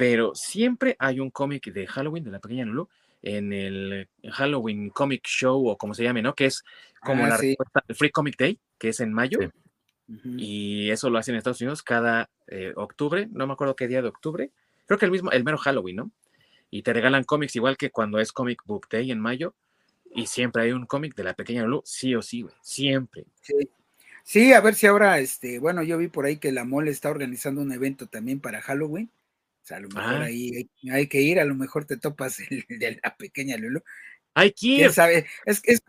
pero 0.00 0.34
siempre 0.34 0.96
hay 0.98 1.20
un 1.20 1.30
cómic 1.30 1.70
de 1.74 1.86
Halloween 1.86 2.24
de 2.24 2.30
la 2.30 2.38
pequeña 2.38 2.64
Lulu 2.64 2.88
en 3.20 3.52
el 3.52 4.08
Halloween 4.32 4.88
Comic 4.88 5.26
Show 5.26 5.68
o 5.68 5.76
como 5.76 5.92
se 5.92 6.02
llame, 6.02 6.22
¿no? 6.22 6.34
Que 6.34 6.46
es 6.46 6.64
como 7.02 7.26
ah, 7.26 7.28
la 7.28 7.36
el 7.36 7.94
Free 7.94 8.08
Comic 8.08 8.38
Day, 8.38 8.58
que 8.78 8.88
es 8.88 9.00
en 9.00 9.12
mayo. 9.12 9.38
Y 10.24 10.88
eso 10.88 11.10
lo 11.10 11.18
hacen 11.18 11.34
en 11.34 11.38
Estados 11.40 11.60
Unidos 11.60 11.82
cada 11.82 12.30
eh, 12.46 12.72
octubre, 12.76 13.28
no 13.30 13.46
me 13.46 13.52
acuerdo 13.52 13.76
qué 13.76 13.88
día 13.88 14.00
de 14.00 14.08
octubre, 14.08 14.50
creo 14.86 14.98
que 14.98 15.04
el 15.04 15.10
mismo, 15.10 15.32
el 15.32 15.44
mero 15.44 15.58
Halloween, 15.58 15.96
¿no? 15.96 16.10
Y 16.70 16.80
te 16.80 16.94
regalan 16.94 17.24
cómics 17.24 17.54
igual 17.56 17.76
que 17.76 17.90
cuando 17.90 18.20
es 18.20 18.32
Comic 18.32 18.62
Book 18.64 18.88
Day 18.90 19.10
en 19.10 19.20
mayo, 19.20 19.54
y 20.14 20.28
siempre 20.28 20.62
hay 20.62 20.72
un 20.72 20.86
cómic 20.86 21.14
de 21.14 21.24
la 21.24 21.34
pequeña 21.34 21.64
Lulu, 21.64 21.82
sí 21.84 22.14
o 22.14 22.22
sí, 22.22 22.40
güey, 22.40 22.54
siempre. 22.62 23.26
Sí. 24.22 24.54
a 24.54 24.62
ver 24.62 24.74
si 24.74 24.86
ahora, 24.86 25.18
este, 25.18 25.58
bueno, 25.58 25.82
yo 25.82 25.98
vi 25.98 26.08
por 26.08 26.24
ahí 26.24 26.38
que 26.38 26.52
la 26.52 26.64
mole 26.64 26.90
está 26.90 27.10
organizando 27.10 27.60
un 27.60 27.70
evento 27.70 28.06
también 28.06 28.40
para 28.40 28.62
Halloween. 28.62 29.10
Sea, 29.70 29.76
a 29.76 29.80
lo 29.80 29.88
mejor 29.88 30.14
ah. 30.14 30.24
ahí 30.24 30.68
hay, 30.90 31.06
que 31.06 31.20
ir, 31.20 31.38
a 31.38 31.44
lo 31.44 31.54
mejor 31.54 31.84
te 31.84 31.96
topas 31.96 32.40
el 32.40 32.64
de 32.68 32.98
la 33.02 33.16
pequeña 33.16 33.56
Lulu. 33.56 33.80
Hay 34.34 34.50
que 34.50 34.66
ir. 34.66 34.92
sabe? 34.92 35.26
Es, 35.46 35.62
es, 35.64 35.80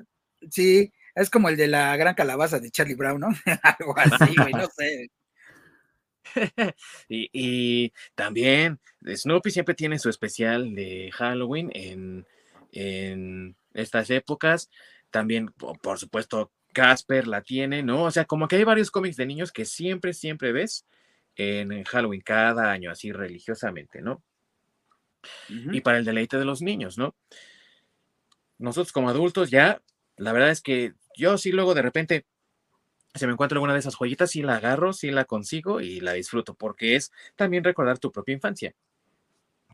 sí, 0.51 0.93
es 1.15 1.29
como 1.31 1.49
el 1.49 1.57
de 1.57 1.67
la 1.67 1.97
gran 1.97 2.13
calabaza 2.13 2.59
de 2.59 2.69
Charlie 2.69 2.93
Brown, 2.93 3.19
¿no? 3.19 3.29
Algo 3.63 3.97
así, 3.97 4.35
güey, 4.35 4.53
no 4.53 4.67
sé. 4.67 5.09
y, 7.09 7.91
también 8.13 8.79
Snoopy 9.03 9.49
siempre 9.49 9.73
tiene 9.73 9.97
su 9.97 10.09
especial 10.09 10.75
de 10.75 11.09
Halloween 11.13 11.71
en, 11.73 12.27
en 12.71 13.55
estas 13.73 14.11
épocas. 14.11 14.69
También, 15.09 15.51
por 15.81 15.97
supuesto, 15.97 16.51
Casper 16.71 17.27
la 17.27 17.41
tiene, 17.41 17.81
¿no? 17.81 18.03
O 18.03 18.11
sea, 18.11 18.25
como 18.25 18.47
que 18.47 18.57
hay 18.57 18.63
varios 18.63 18.91
cómics 18.91 19.17
de 19.17 19.25
niños 19.25 19.51
que 19.51 19.65
siempre, 19.65 20.13
siempre 20.13 20.51
ves 20.51 20.85
en 21.41 21.83
Halloween 21.83 22.21
cada 22.21 22.71
año, 22.71 22.91
así 22.91 23.11
religiosamente, 23.11 24.01
¿no? 24.01 24.23
Y 25.49 25.81
para 25.81 25.97
el 25.97 26.05
deleite 26.05 26.37
de 26.37 26.45
los 26.45 26.61
niños, 26.61 26.97
¿no? 26.97 27.15
Nosotros 28.57 28.91
como 28.91 29.09
adultos 29.09 29.49
ya 29.49 29.81
la 30.21 30.33
verdad 30.33 30.51
es 30.51 30.61
que 30.61 30.93
yo 31.15 31.37
sí 31.37 31.51
luego 31.51 31.73
de 31.73 31.81
repente 31.81 32.25
se 33.13 33.27
me 33.27 33.33
encuentro 33.33 33.57
alguna 33.57 33.73
de 33.73 33.79
esas 33.79 33.95
joyitas, 33.95 34.31
sí 34.31 34.41
la 34.41 34.55
agarro, 34.55 34.93
sí 34.93 35.11
la 35.11 35.25
consigo 35.25 35.81
y 35.81 35.99
la 35.99 36.13
disfruto, 36.13 36.53
porque 36.53 36.95
es 36.95 37.11
también 37.35 37.63
recordar 37.63 37.97
tu 37.99 38.11
propia 38.11 38.33
infancia. 38.33 38.73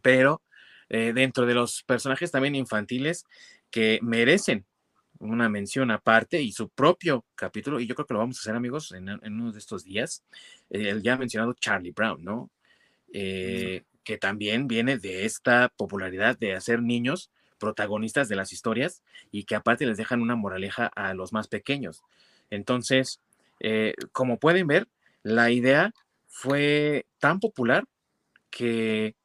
Pero 0.01 0.41
eh, 0.89 1.11
dentro 1.13 1.45
de 1.45 1.53
los 1.53 1.84
personajes 1.84 2.32
también 2.32 2.55
infantiles 2.55 3.26
que 3.70 3.99
merecen 4.01 4.65
una 5.20 5.49
mención 5.49 5.91
aparte 5.91 6.41
y 6.41 6.51
su 6.51 6.70
propio 6.70 7.26
capítulo, 7.36 7.80
y 7.80 7.88
yo 7.88 7.95
creo 7.95 8.05
que 8.05 8.13
lo 8.13 8.20
vamos 8.20 8.38
a 8.38 8.41
hacer 8.41 8.55
amigos 8.55 8.91
en, 8.91 9.09
uno 9.09 9.51
de 9.51 9.59
estos 9.59 9.84
días, 9.84 10.24
el 10.70 11.01
ya 11.01 11.18
mencionado 11.18 11.53
Charlie 11.53 11.91
Brown, 11.91 12.24
¿no? 12.24 12.49
Eh, 13.13 13.84
que 14.03 14.18
también 14.18 14.68
viene 14.68 14.97
de 14.97 15.26
esta 15.26 15.70
popularidad 15.76 16.38
de 16.38 16.53
hacer 16.53 16.82
niños 16.82 17.30
protagonistas 17.57 18.30
de 18.30 18.36
las 18.36 18.53
historias 18.53 19.03
y 19.32 19.43
que 19.43 19.55
aparte 19.55 19.86
les 19.86 19.97
dejan 19.97 20.22
una 20.22 20.36
moraleja 20.36 20.88
a 20.88 21.13
los 21.13 21.34
más 21.34 21.47
pequeños. 21.47 22.03
Entonces, 22.49 23.20
eh, 23.59 23.93
como 24.11 24.38
pueden 24.39 24.68
ver, 24.68 24.88
la 25.24 25.51
idea 25.51 25.93
fue 26.28 27.05
tan 27.20 27.39
popular 27.39 27.86
que 28.49 29.15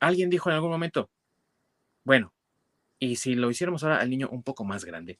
alguien 0.00 0.30
dijo 0.30 0.50
en 0.50 0.56
algún 0.56 0.70
momento, 0.70 1.08
bueno, 2.04 2.32
y 3.00 3.16
si 3.16 3.34
lo 3.34 3.50
hiciéramos 3.50 3.82
ahora 3.82 3.98
al 3.98 4.10
niño 4.10 4.28
un 4.30 4.44
poco 4.44 4.64
más 4.64 4.84
grande, 4.84 5.18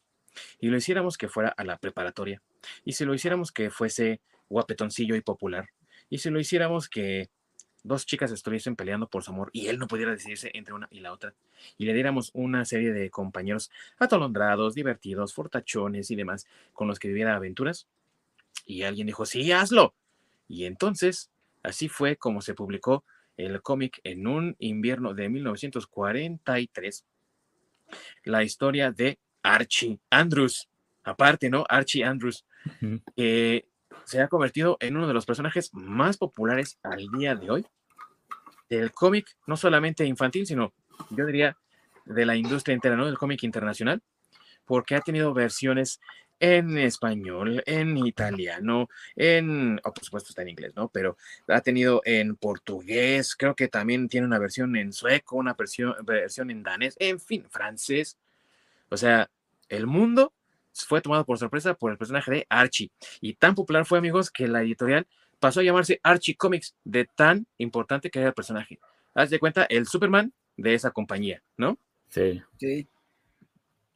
y 0.61 0.68
lo 0.68 0.76
hiciéramos 0.76 1.18
que 1.18 1.28
fuera 1.28 1.49
a 1.49 1.64
la 1.64 1.78
preparatoria, 1.78 2.41
y 2.85 2.93
si 2.93 3.05
lo 3.05 3.14
hiciéramos 3.14 3.51
que 3.51 3.70
fuese 3.70 4.20
guapetoncillo 4.49 5.16
y 5.16 5.22
popular, 5.22 5.70
y 6.09 6.18
si 6.18 6.31
lo 6.31 6.39
hiciéramos 6.39 6.89
que 6.89 7.31
dos 7.83 8.05
chicas 8.05 8.31
estuviesen 8.31 8.76
peleando 8.76 9.09
por 9.09 9.22
su 9.22 9.31
amor 9.31 9.49
y 9.55 9.68
él 9.68 9.78
no 9.78 9.87
pudiera 9.87 10.12
decidirse 10.12 10.51
entre 10.53 10.74
una 10.74 10.87
y 10.91 11.01
la 11.01 11.12
otra, 11.12 11.35
y 11.78 11.87
le 11.87 11.95
diéramos 11.95 12.31
una 12.35 12.64
serie 12.64 12.93
de 12.93 13.11
compañeros 13.11 13.70
atolondrados, 13.99 14.74
divertidos, 14.74 15.35
fortachones 15.35 16.11
y 16.11 16.16
demás, 16.16 16.47
con 16.72 16.87
los 16.87 16.99
que 16.99 17.09
viviera 17.09 17.35
aventuras, 17.35 17.89
y 18.66 18.83
alguien 18.83 19.07
dijo, 19.07 19.24
sí, 19.24 19.51
hazlo. 19.53 19.95
Y 20.49 20.64
entonces, 20.64 21.31
así 21.62 21.89
fue 21.89 22.16
como 22.16 22.43
se 22.43 22.55
publicó 22.55 23.05
el 23.37 23.62
cómic 23.62 24.01
en 24.05 24.26
un 24.26 24.57
invierno 24.59 25.14
de 25.14 25.28
1943, 25.28 27.05
la 28.24 28.43
historia 28.43 28.91
de 28.91 29.18
Archie 29.43 30.01
Andrews. 30.11 30.68
Aparte, 31.03 31.49
¿no? 31.49 31.64
Archie 31.68 32.05
Andrews, 32.05 32.45
que 33.16 33.66
se 34.05 34.20
ha 34.20 34.28
convertido 34.28 34.76
en 34.80 34.97
uno 34.97 35.07
de 35.07 35.14
los 35.14 35.26
personajes 35.26 35.72
más 35.72 36.16
populares 36.16 36.78
al 36.82 37.09
día 37.16 37.34
de 37.34 37.51
hoy 37.51 37.66
del 38.68 38.93
cómic, 38.93 39.36
no 39.47 39.57
solamente 39.57 40.05
infantil, 40.05 40.47
sino 40.47 40.72
yo 41.11 41.26
diría 41.26 41.57
de 42.05 42.26
la 42.26 42.36
industria 42.36 42.74
entera, 42.74 42.97
¿no? 42.97 43.07
Del 43.07 43.18
cómic 43.18 43.43
internacional, 43.43 44.03
porque 44.64 44.95
ha 44.95 45.01
tenido 45.01 45.34
versiones 45.34 46.01
en 46.41 46.78
español, 46.78 47.62
en 47.66 47.97
italiano, 47.99 48.88
en, 49.14 49.78
oh, 49.84 49.93
por 49.93 50.05
supuesto 50.05 50.30
está 50.30 50.43
en 50.43 50.49
inglés, 50.49 50.72
¿no? 50.74 50.88
Pero 50.88 51.16
ha 51.47 51.61
tenido 51.61 52.01
en 52.05 52.34
portugués, 52.34 53.36
creo 53.36 53.55
que 53.55 53.68
también 53.68 54.09
tiene 54.09 54.26
una 54.26 54.38
versión 54.38 54.74
en 54.76 54.93
sueco, 54.93 55.36
una 55.36 55.55
versión, 55.55 55.95
versión 56.05 56.51
en 56.51 56.62
danés, 56.62 56.97
en 56.99 57.20
fin, 57.20 57.47
francés. 57.51 58.16
O 58.88 58.97
sea, 58.97 59.30
el 59.68 59.86
mundo 59.86 60.32
fue 60.72 61.01
tomado 61.01 61.24
por 61.24 61.38
sorpresa 61.38 61.74
por 61.74 61.93
el 61.93 61.99
personaje 61.99 62.30
de 62.30 62.47
Archie. 62.49 62.91
Y 63.20 63.34
tan 63.34 63.55
popular 63.55 63.84
fue, 63.84 63.99
amigos, 63.99 64.30
que 64.30 64.49
la 64.49 64.62
editorial 64.62 65.07
pasó 65.38 65.61
a 65.61 65.62
llamarse 65.62 66.01
Archie 66.03 66.36
Comics, 66.36 66.74
de 66.84 67.05
tan 67.05 67.47
importante 67.59 68.11
que 68.11 68.18
era 68.18 68.28
el 68.28 68.34
personaje. 68.34 68.78
Haz 69.14 69.30
de 69.30 69.38
cuenta, 69.38 69.64
el 69.64 69.86
Superman 69.86 70.32
de 70.57 70.74
esa 70.74 70.91
compañía, 70.91 71.43
¿no? 71.57 71.78
Sí. 72.09 72.43
Sí. 72.59 72.88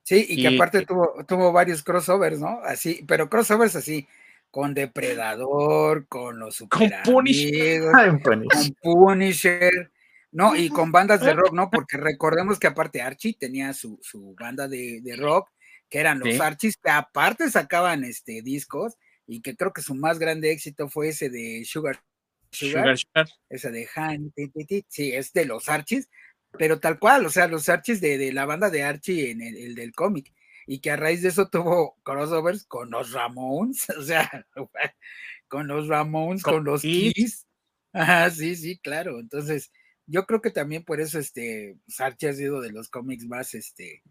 Sí, 0.05 0.27
y, 0.29 0.43
que 0.43 0.55
aparte 0.55 0.85
tuvo, 0.85 1.25
tuvo 1.27 1.51
varios 1.51 1.83
crossovers, 1.83 2.39
¿no? 2.39 2.61
Así, 2.63 3.03
pero 3.09 3.31
crossovers 3.31 3.75
así, 3.75 4.07
con 4.51 4.75
Depredador, 4.75 6.07
con 6.07 6.39
los 6.39 6.57
Super 6.57 6.79
con 7.05 7.15
Punisher. 7.15 7.83
con 7.91 8.21
Punisher. 8.83 9.91
No, 10.31 10.57
y 10.57 10.69
con 10.69 10.93
bandas 10.93 11.21
de 11.21 11.33
rock, 11.33 11.55
¿no? 11.55 11.71
Porque 11.73 11.97
recordemos 11.97 12.59
que 12.59 12.67
aparte 12.67 13.01
Archie 13.01 13.37
tenía 13.39 13.73
su, 13.73 13.99
su 14.03 14.35
banda 14.39 14.69
de, 14.69 15.01
de, 15.03 15.17
rock, 15.17 15.49
que 15.89 16.01
eran 16.01 16.19
los 16.19 16.39
Archies, 16.39 16.77
que 16.77 16.91
aparte 16.91 17.51
sacaban 17.51 18.05
este 18.05 18.43
discos, 18.43 18.99
y 19.27 19.41
que 19.41 19.57
creo 19.57 19.73
que 19.73 19.81
su 19.81 19.95
más 19.95 20.19
grande 20.19 20.53
éxito 20.53 20.89
fue 20.91 21.09
ese 21.09 21.31
de 21.31 21.65
Sugar 21.65 21.99
Sugar, 22.55 22.97
Sugar, 22.97 23.27
ese 23.49 23.71
de 23.71 23.89
Han, 23.97 24.33
sí, 24.89 25.13
es 25.13 25.33
de 25.33 25.45
los 25.45 25.69
Archies, 25.69 26.09
pero 26.59 26.81
tal 26.81 26.99
cual, 26.99 27.27
o 27.27 27.31
sea, 27.31 27.49
los 27.49 27.69
Archies 27.69 28.01
de, 28.01 28.33
la 28.33 28.47
banda 28.47 28.71
de 28.71 28.83
Archie 28.83 29.31
en 29.31 29.43
el, 29.43 29.75
del 29.75 29.93
cómic, 29.93 30.33
y 30.67 30.79
que 30.79 30.91
a 30.91 30.97
raíz 30.97 31.23
de 31.23 31.29
eso 31.29 31.49
tuvo 31.49 31.97
crossovers 32.03 32.65
con 32.65 32.91
los 32.91 33.13
Ramones, 33.13 33.89
o 33.99 34.03
sea, 34.03 34.47
con 35.49 35.67
los 35.67 35.89
Ramones, 35.89 36.43
con, 36.43 36.65
los 36.65 36.83
Kiss. 36.83 37.47
Ah, 37.93 38.29
sí, 38.31 38.57
sí, 38.57 38.79
claro. 38.79 39.21
Entonces, 39.21 39.71
yo 40.07 40.27
creo 40.27 40.41
que 40.41 40.51
también 40.51 40.85
por 40.85 41.01
eso 41.01 41.19
este 41.19 41.77
pues, 41.87 42.01
Archie 42.01 42.29
ha 42.29 42.33
sido 42.33 42.61
de 42.61 42.73
los 42.73 42.89
cómics 42.89 43.27
más, 43.27 43.55
este, 43.55 44.03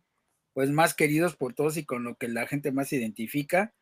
pues 0.53 0.69
más 0.69 0.93
queridos 0.93 1.35
por 1.35 1.53
todos 1.53 1.77
y 1.77 1.85
con 1.85 2.03
lo 2.03 2.15
que 2.15 2.27
la 2.27 2.47
gente 2.47 2.71
más 2.71 2.93
identifica. 2.93 3.73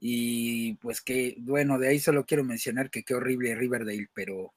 Y 0.00 0.74
pues 0.74 1.00
que, 1.00 1.34
bueno, 1.38 1.78
de 1.78 1.88
ahí 1.88 1.98
solo 1.98 2.24
quiero 2.24 2.44
mencionar 2.44 2.90
que 2.90 3.02
qué 3.02 3.14
horrible 3.14 3.56
Riverdale, 3.56 4.08
pero 4.14 4.54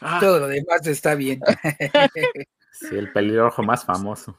Ah. 0.00 0.18
Todo 0.20 0.40
lo 0.40 0.48
demás 0.48 0.86
está 0.86 1.14
bien. 1.14 1.40
sí, 2.72 2.96
el 2.96 3.12
pelirrojo 3.12 3.62
más 3.62 3.84
famoso. 3.84 4.38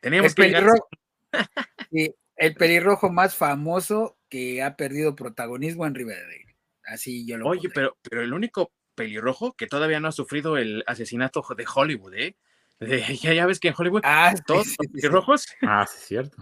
Tenemos 0.00 0.30
el 0.30 0.34
pelirrojo, 0.34 0.88
el 2.36 2.54
pelirrojo 2.54 3.10
más 3.10 3.34
famoso 3.34 4.18
que 4.28 4.62
ha 4.62 4.76
perdido 4.76 5.16
protagonismo 5.16 5.86
en 5.86 5.94
Riverdale. 5.94 6.56
Así 6.84 7.26
yo 7.26 7.36
lo 7.36 7.48
Oye, 7.48 7.68
pero, 7.74 7.96
pero 8.02 8.22
el 8.22 8.32
único 8.32 8.72
pelirrojo 8.94 9.54
que 9.54 9.66
todavía 9.66 10.00
no 10.00 10.08
ha 10.08 10.12
sufrido 10.12 10.56
el 10.56 10.82
asesinato 10.86 11.44
de 11.56 11.66
Hollywood, 11.72 12.14
¿eh? 12.14 12.36
ya, 13.22 13.46
ves 13.46 13.58
que 13.58 13.68
en 13.68 13.74
Hollywood 13.76 14.02
ah, 14.04 14.34
todos 14.46 14.66
los 14.78 14.88
pelirrojos 14.92 15.46
ah, 15.62 15.86
sí, 15.86 15.98
cierto. 16.08 16.36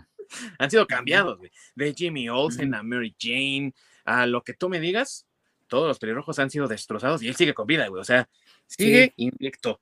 han 0.59 0.71
sido 0.71 0.87
cambiados, 0.87 1.39
De 1.75 1.95
Jimmy 1.95 2.29
Olsen 2.29 2.75
a 2.75 2.83
Mary 2.83 3.15
Jane, 3.19 3.73
a 4.05 4.27
lo 4.27 4.43
que 4.43 4.55
tú 4.55 4.69
me 4.69 4.81
digas, 4.81 5.27
todos 5.67 5.89
los 5.89 5.99
pelirrojos 5.99 6.39
han 6.39 6.51
sido 6.51 6.69
destrozados 6.69 7.23
y 7.23 7.29
él 7.29 7.37
sigue 7.37 7.55
con 7.55 7.67
vida, 7.67 7.89
güey. 7.89 8.01
O 8.01 8.05
sea, 8.05 8.29
sigue 8.67 9.13
invicto. 9.17 9.81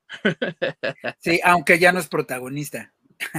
Sí, 1.19 1.39
aunque 1.43 1.79
ya 1.79 1.91
no 1.91 1.99
es 1.99 2.07
protagonista. 2.07 2.93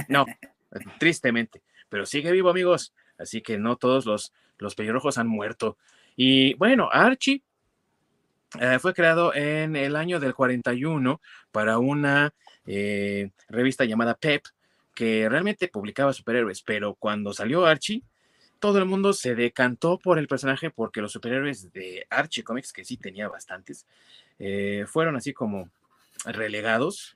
No, 0.07 0.25
tristemente, 0.99 1.61
pero 1.89 2.05
sigue 2.05 2.31
vivo, 2.31 2.49
amigos. 2.49 2.93
Así 3.17 3.41
que 3.41 3.57
no 3.57 3.77
todos 3.77 4.05
los, 4.05 4.33
los 4.57 4.75
pelirrojos 4.75 5.17
han 5.17 5.27
muerto. 5.27 5.77
Y 6.15 6.53
bueno, 6.55 6.89
Archie 6.91 7.41
eh, 8.59 8.79
fue 8.79 8.93
creado 8.93 9.33
en 9.33 9.75
el 9.75 9.95
año 9.95 10.19
del 10.19 10.33
41 10.33 11.21
para 11.51 11.77
una 11.77 12.33
eh, 12.65 13.29
revista 13.49 13.85
llamada 13.85 14.15
Pep, 14.15 14.43
que 14.93 15.27
realmente 15.27 15.67
publicaba 15.67 16.13
superhéroes, 16.13 16.61
pero 16.61 16.95
cuando 16.95 17.33
salió 17.33 17.65
Archie, 17.65 18.03
todo 18.65 18.79
el 18.79 18.85
mundo 18.85 19.13
se 19.13 19.35
decantó 19.35 19.99
por 19.99 20.17
el 20.17 20.27
personaje 20.27 20.71
porque 20.71 20.99
los 20.99 21.11
superhéroes 21.11 21.71
de 21.71 22.07
Archie 22.09 22.43
Comics, 22.43 22.73
que 22.73 22.83
sí 22.83 22.97
tenía 22.97 23.27
bastantes, 23.27 23.85
eh, 24.39 24.85
fueron 24.87 25.15
así 25.15 25.33
como 25.33 25.69
relegados. 26.25 27.15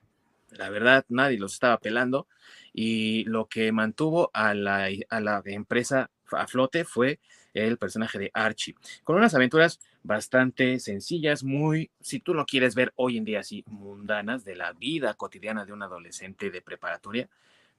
La 0.52 0.70
verdad, 0.70 1.06
nadie 1.10 1.40
los 1.40 1.54
estaba 1.54 1.80
pelando 1.80 2.28
y 2.72 3.24
lo 3.24 3.48
que 3.48 3.72
mantuvo 3.72 4.30
a 4.32 4.54
la, 4.54 4.90
a 5.10 5.20
la 5.22 5.42
empresa 5.44 6.12
a 6.32 6.46
flote 6.46 6.86
fue 6.86 7.20
el 7.56 7.80
personaje 7.80 8.20
de 8.20 8.30
Archie, 8.32 8.76
con 9.04 9.16
unas 9.16 9.34
aventuras 9.34 9.80
bastante 10.04 10.78
sencillas, 10.80 11.44
muy, 11.44 11.90
si 12.00 12.20
tú 12.20 12.36
lo 12.36 12.46
quieres 12.46 12.76
ver 12.76 12.94
hoy 12.96 13.18
en 13.18 13.26
día 13.26 13.40
así, 13.40 13.64
mundanas 13.66 14.46
de 14.46 14.56
la 14.56 14.74
vida 14.74 15.16
cotidiana 15.16 15.66
de 15.66 15.74
un 15.74 15.82
adolescente 15.82 16.52
de 16.52 16.62
preparatoria, 16.62 17.28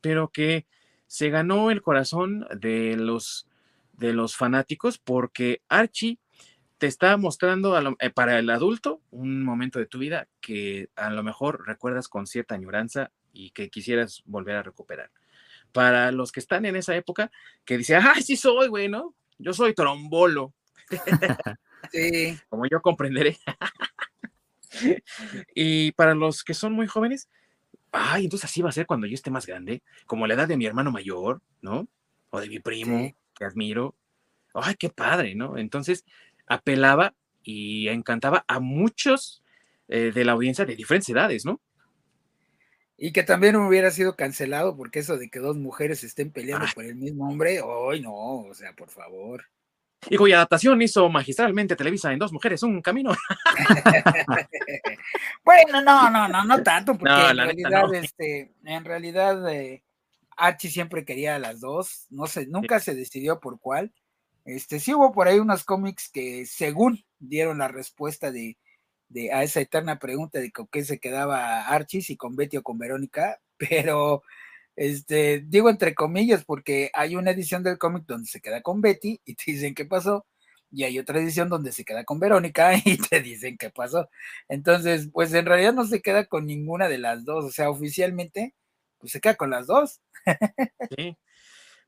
pero 0.01 0.27
que 0.27 0.67
se 1.07 1.31
ganó 1.31 1.71
el 1.71 1.83
corazón 1.83 2.49
de 2.59 2.97
los 2.97 3.47
de 4.01 4.15
los 4.15 4.35
fanáticos 4.35 4.99
porque 4.99 5.63
Archie 5.69 6.19
te 6.79 6.87
está 6.87 7.19
mostrando 7.19 7.79
eh, 8.01 8.11
para 8.11 8.39
el 8.39 8.49
adulto 8.49 9.03
un 9.11 9.45
momento 9.45 9.79
de 9.79 9.85
tu 9.85 9.99
vida 9.99 10.27
que 10.41 10.89
a 10.97 11.11
lo 11.11 11.23
mejor 11.23 11.67
recuerdas 11.67 12.09
con 12.09 12.27
cierta 12.27 12.55
añoranza 12.55 13.13
y 13.33 13.51
que 13.51 13.69
quisieras 13.69 14.23
volver 14.25 14.57
a 14.57 14.63
recuperar. 14.63 15.11
Para 15.73 16.11
los 16.11 16.33
que 16.33 16.41
están 16.41 16.65
en 16.65 16.75
esa 16.77 16.97
época, 16.97 17.31
que 17.65 17.77
dicen, 17.77 18.01
ah, 18.03 18.15
sí 18.23 18.37
soy, 18.37 18.69
güey, 18.69 18.89
¿no? 18.89 19.15
Yo 19.39 19.53
soy 19.53 19.75
trombolo. 19.75 20.55
sí. 21.93 22.39
Como 22.49 22.67
yo 22.67 22.81
comprenderé. 22.81 23.37
y 25.55 25.93
para 25.93 26.15
los 26.15 26.43
que 26.43 26.55
son 26.55 26.73
muy 26.73 26.87
jóvenes, 26.87 27.29
ay, 27.93 28.25
entonces 28.25 28.51
así 28.51 28.63
va 28.63 28.71
a 28.71 28.73
ser 28.73 28.87
cuando 28.87 29.07
yo 29.07 29.15
esté 29.15 29.31
más 29.31 29.45
grande, 29.45 29.83
como 30.07 30.27
la 30.27 30.35
edad 30.35 30.49
de 30.49 30.57
mi 30.57 30.65
hermano 30.65 30.91
mayor, 30.91 31.43
¿no? 31.61 31.87
O 32.31 32.41
de 32.41 32.49
mi 32.49 32.61
primo 32.61 33.13
que 33.41 33.47
admiro. 33.47 33.97
¡Ay, 34.55 34.75
qué 34.79 34.91
padre! 34.91 35.35
¿no? 35.35 35.57
Entonces, 35.59 36.05
apelaba 36.47 37.15
y 37.43 37.89
encantaba 37.89 38.45
a 38.47 38.61
muchos 38.61 39.43
eh, 39.89 40.13
de 40.15 40.25
la 40.25 40.33
audiencia 40.33 40.65
de 40.67 40.77
diferentes 40.77 41.09
edades, 41.09 41.45
¿no? 41.45 41.61
Y 42.99 43.13
que 43.13 43.23
también 43.23 43.57
hubiera 43.57 43.91
sido 43.91 44.15
cancelado 44.15 44.77
porque 44.77 44.99
eso 44.99 45.17
de 45.17 45.31
que 45.31 45.39
dos 45.39 45.57
mujeres 45.57 46.05
estén 46.05 46.31
peleando 46.31 46.67
Ah. 46.67 46.73
por 46.75 46.85
el 46.85 46.97
mismo 46.97 47.27
hombre, 47.29 47.61
hoy 47.63 48.01
no, 48.03 48.13
o 48.43 48.55
sea, 48.55 48.75
por 48.75 48.91
favor. 48.91 49.47
Y 50.09 50.17
cuya 50.17 50.37
adaptación 50.37 50.81
hizo 50.83 51.09
magistralmente 51.09 51.77
Televisa 51.77 52.13
en 52.13 52.19
Dos 52.19 52.33
Mujeres, 52.33 52.63
un 52.63 52.81
camino. 52.83 53.11
Bueno, 55.45 55.81
no, 55.83 56.11
no, 56.11 56.29
no, 56.29 56.45
no 56.45 56.63
tanto, 56.63 56.93
porque 56.99 57.13
No, 57.13 57.31
en 57.31 57.37
realidad, 57.37 57.83
no. 57.87 57.93
este, 57.95 58.53
en 58.65 58.85
realidad, 58.85 59.53
eh, 59.53 59.83
Archie 60.41 60.71
siempre 60.71 61.05
quería 61.05 61.37
a 61.37 61.39
las 61.39 61.61
dos, 61.61 62.07
no 62.11 62.27
sé, 62.27 62.47
nunca 62.47 62.81
se 62.81 62.95
decidió 62.95 63.41
por 63.41 63.61
cuál. 63.61 63.93
Este, 64.45 64.81
sí 64.81 64.95
hubo 64.95 65.13
por 65.13 65.29
ahí 65.29 65.39
unos 65.39 65.65
cómics 65.65 66.11
que 66.11 66.47
según 66.47 67.05
dieron 67.19 67.59
la 67.59 67.69
respuesta 67.69 68.31
de, 68.31 68.59
de 69.09 69.33
a 69.33 69.43
esa 69.43 69.61
eterna 69.61 69.99
pregunta 69.99 70.41
de 70.41 70.53
con 70.53 70.69
qué 70.69 70.85
se 70.85 70.99
quedaba 70.99 71.67
Archie, 71.69 72.03
si 72.03 72.17
con 72.17 72.37
Betty 72.37 72.57
o 72.59 72.63
con 72.63 72.79
Verónica, 72.79 73.41
pero 73.59 74.23
este, 74.77 75.41
digo 75.47 75.71
entre 75.71 75.95
comillas, 75.95 76.45
porque 76.45 76.91
hay 76.95 77.17
una 77.17 77.33
edición 77.33 77.63
del 77.63 77.79
cómic 77.79 78.05
donde 78.07 78.29
se 78.29 78.41
queda 78.41 78.63
con 78.63 78.81
Betty 78.81 79.21
y 79.25 79.35
te 79.35 79.53
dicen 79.53 79.75
qué 79.75 79.85
pasó, 79.85 80.27
y 80.71 80.85
hay 80.85 80.99
otra 80.99 81.21
edición 81.21 81.49
donde 81.49 81.73
se 81.73 81.85
queda 81.85 82.05
con 82.05 82.21
Verónica 82.21 82.73
y 82.85 82.97
te 82.99 83.21
dicen 83.21 83.57
qué 83.59 83.71
pasó. 83.71 84.09
Entonces, 84.49 85.09
pues 85.13 85.33
en 85.35 85.47
realidad 85.47 85.75
no 85.75 85.85
se 85.87 86.01
queda 86.03 86.25
con 86.27 86.47
ninguna 86.47 86.89
de 86.89 86.99
las 86.99 87.25
dos, 87.25 87.45
o 87.45 87.51
sea, 87.51 87.71
oficialmente, 87.71 88.55
pues 89.01 89.13
se 89.13 89.21
queda 89.21 89.35
con 89.35 89.51
las 89.51 89.67
dos. 89.67 90.01
Sí. 90.97 91.17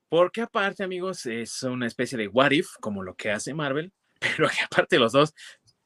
Porque 0.08 0.42
aparte, 0.42 0.82
amigos, 0.82 1.24
es 1.26 1.62
una 1.62 1.86
especie 1.86 2.18
de 2.18 2.28
what 2.28 2.50
if, 2.50 2.68
como 2.80 3.02
lo 3.02 3.14
que 3.14 3.30
hace 3.30 3.54
Marvel, 3.54 3.92
pero 4.20 4.48
que 4.48 4.62
aparte 4.64 4.98
los 4.98 5.12
dos 5.12 5.34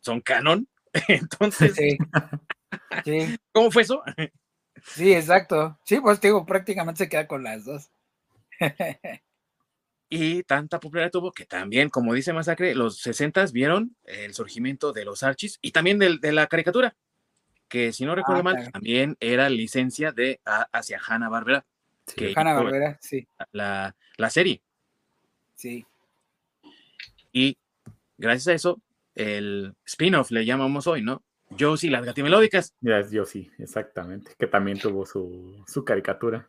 son 0.01 0.21
canon. 0.21 0.69
Entonces, 1.09 1.75
Sí. 1.75 1.99
Sí, 3.05 3.37
¿cómo 3.53 3.71
fue 3.71 3.83
eso? 3.83 4.03
sí, 4.83 5.13
exacto. 5.13 5.79
Sí, 5.85 6.01
pues 6.01 6.21
te 6.21 6.29
digo, 6.29 6.45
prácticamente 6.47 7.05
se 7.05 7.09
queda 7.09 7.27
con 7.27 7.43
las 7.45 7.65
dos. 7.65 7.91
Y 10.09 10.45
tanta 10.45 10.79
popularidad 10.79 11.11
tuvo 11.11 11.33
que 11.33 11.47
también, 11.47 11.89
como 11.89 12.15
dice 12.15 12.33
Masacre, 12.33 12.77
los 12.77 13.01
60 13.01 13.47
vieron 13.53 13.97
el 14.05 14.35
surgimiento 14.35 14.93
de 14.93 15.05
los 15.05 15.25
Archies 15.25 15.59
y 15.61 15.73
también 15.73 15.99
de, 15.99 16.33
la 16.33 16.47
caricatura, 16.47 16.95
que 17.77 17.93
si 17.93 18.05
no 18.07 18.15
recuerdo 18.15 18.41
Ah, 18.41 18.45
mal, 18.45 18.55
claro. 18.57 18.71
también 18.71 19.17
era 19.21 19.51
licencia 19.51 20.11
de 20.13 20.41
a- 20.47 20.67
hacia 20.73 20.99
Hanna 21.07 21.29
Barbera, 21.29 21.65
Sí. 22.07 22.15
que 22.17 22.33
Hanna 22.35 22.55
Barbera, 22.55 22.97
sí, 23.03 23.27
la, 23.53 23.95
la 24.17 24.31
serie. 24.31 24.63
sí. 25.55 25.85
Y 27.33 27.59
gracias 28.17 28.49
a 28.49 28.53
eso, 28.55 28.81
el 29.15 29.75
spin-off 29.85 30.31
le 30.31 30.45
llamamos 30.47 30.87
hoy, 30.87 31.03
¿no? 31.03 31.23
Josie, 31.59 31.91
las 31.91 32.05
gatimelódicas, 32.05 32.75
Ya 32.81 32.99
es 32.99 33.11
yo 33.11 33.25
sí, 33.27 33.51
exactamente. 33.59 34.33
Que 34.39 34.47
también 34.47 34.79
tuvo 34.79 35.05
su, 35.07 35.63
su 35.67 35.85
caricatura. 35.85 36.49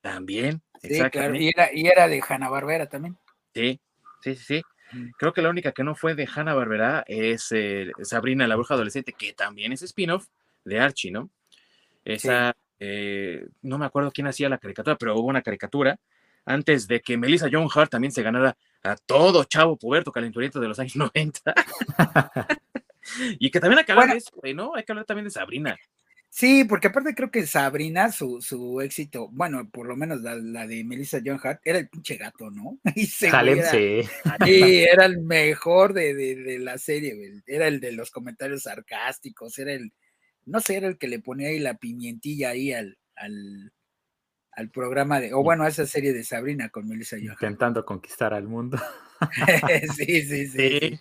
también. 0.00 0.62
Sí, 0.80 0.88
claro. 0.90 1.06
exactamente. 1.06 1.44
Y 1.44 1.48
era, 1.48 1.68
y 1.74 1.86
era 1.88 2.06
de 2.08 2.22
Hanna 2.26 2.48
Barbera 2.48 2.86
también. 2.88 3.16
Sí, 3.52 3.80
sí, 4.22 4.36
sí, 4.36 4.44
sí. 4.44 4.62
Mm. 4.92 5.10
Creo 5.18 5.32
que 5.32 5.42
la 5.42 5.50
única 5.50 5.72
que 5.72 5.82
no 5.84 5.94
fue 5.96 6.14
de 6.14 6.28
Hanna 6.32 6.54
Barbera 6.54 7.04
es 7.08 7.50
eh, 7.50 7.90
Sabrina 8.02 8.46
la 8.46 8.54
bruja 8.54 8.74
adolescente, 8.74 9.12
que 9.12 9.32
también 9.32 9.72
es 9.72 9.82
spin-off 9.82 10.28
de 10.68 10.80
Archie, 10.80 11.10
¿no? 11.10 11.30
Esa, 12.04 12.56
eh, 12.80 13.46
no 13.62 13.78
me 13.78 13.86
acuerdo 13.86 14.10
quién 14.12 14.26
hacía 14.26 14.48
la 14.48 14.58
caricatura, 14.58 14.96
pero 14.96 15.18
hubo 15.18 15.26
una 15.28 15.42
caricatura 15.42 15.98
antes 16.46 16.86
de 16.88 17.00
que 17.00 17.16
Melissa 17.18 17.48
John 17.52 17.68
Hart 17.74 17.90
también 17.90 18.12
se 18.12 18.22
ganara 18.22 18.56
a 18.82 18.96
todo 18.96 19.44
chavo 19.44 19.76
puberto 19.76 20.10
calenturiento 20.12 20.60
de 20.60 20.68
los 20.68 20.78
años 20.78 20.96
90. 21.14 21.54
y 23.38 23.50
que 23.50 23.60
también 23.60 23.78
hay 23.80 23.84
que 23.84 23.92
hablar 23.92 24.06
Bueno. 24.06 24.14
de 24.14 24.18
eso, 24.18 24.30
güey, 24.36 24.54
¿no? 24.54 24.74
Hay 24.74 24.84
que 24.84 24.92
hablar 24.92 25.04
también 25.06 25.24
de 25.24 25.30
Sabrina. 25.30 25.76
Sí, 26.30 26.64
porque 26.64 26.88
aparte 26.88 27.14
creo 27.14 27.30
que 27.30 27.46
Sabrina, 27.46 28.12
su, 28.12 28.42
su 28.42 28.82
éxito, 28.82 29.28
bueno, 29.32 29.68
por 29.70 29.86
lo 29.88 29.96
menos 29.96 30.20
la, 30.20 30.34
la 30.36 30.66
de 30.66 30.84
Melissa 30.84 31.20
John 31.24 31.40
Hart, 31.42 31.60
era 31.64 31.78
el 31.78 31.88
pinche 31.88 32.16
gato, 32.16 32.50
¿no? 32.50 32.78
Y 32.94 33.06
Salem, 33.06 33.58
era, 33.60 33.70
sí. 33.70 34.02
sí, 34.44 34.84
era 34.90 35.06
el 35.06 35.20
mejor 35.20 35.94
de, 35.94 36.14
de- 36.14 36.36
de 36.36 36.58
la 36.58 36.76
serie, 36.76 37.14
güey. 37.14 37.42
Era 37.46 37.66
el 37.66 37.80
de 37.80 37.92
los 37.92 38.10
comentarios 38.10 38.64
sarcásticos, 38.64 39.58
era 39.58 39.72
el, 39.72 39.90
no 40.48 40.60
sé, 40.60 40.76
era 40.76 40.88
el 40.88 40.98
que 40.98 41.08
le 41.08 41.20
ponía 41.20 41.48
ahí 41.48 41.58
la 41.58 41.74
pimientilla 41.74 42.50
ahí 42.50 42.72
al, 42.72 42.98
al, 43.16 43.72
al 44.52 44.70
programa 44.70 45.20
de, 45.20 45.34
o 45.34 45.42
bueno, 45.42 45.64
a 45.64 45.68
esa 45.68 45.86
serie 45.86 46.12
de 46.12 46.24
Sabrina 46.24 46.68
con 46.70 46.88
Melissa 46.88 47.16
Hart. 47.16 47.24
Intentando 47.24 47.84
conquistar 47.84 48.34
al 48.34 48.48
mundo. 48.48 48.78
sí, 49.96 50.22
sí, 50.22 50.46
sí. 50.48 51.00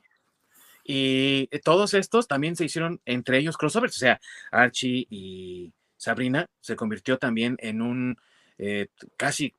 Y 0.84 1.50
eh, 1.52 1.60
todos 1.64 1.94
estos 1.94 2.28
también 2.28 2.56
se 2.56 2.66
hicieron 2.66 3.02
entre 3.06 3.38
ellos 3.40 3.58
crossovers, 3.58 3.96
o 3.96 4.00
sea, 4.00 4.20
Archie 4.52 5.08
y 5.10 5.74
Sabrina 5.98 6.48
se 6.62 6.76
convirtió 6.76 7.18
también 7.18 7.58
en 7.60 7.82
un 7.82 8.18
eh, 8.58 8.88
casi 9.18 9.54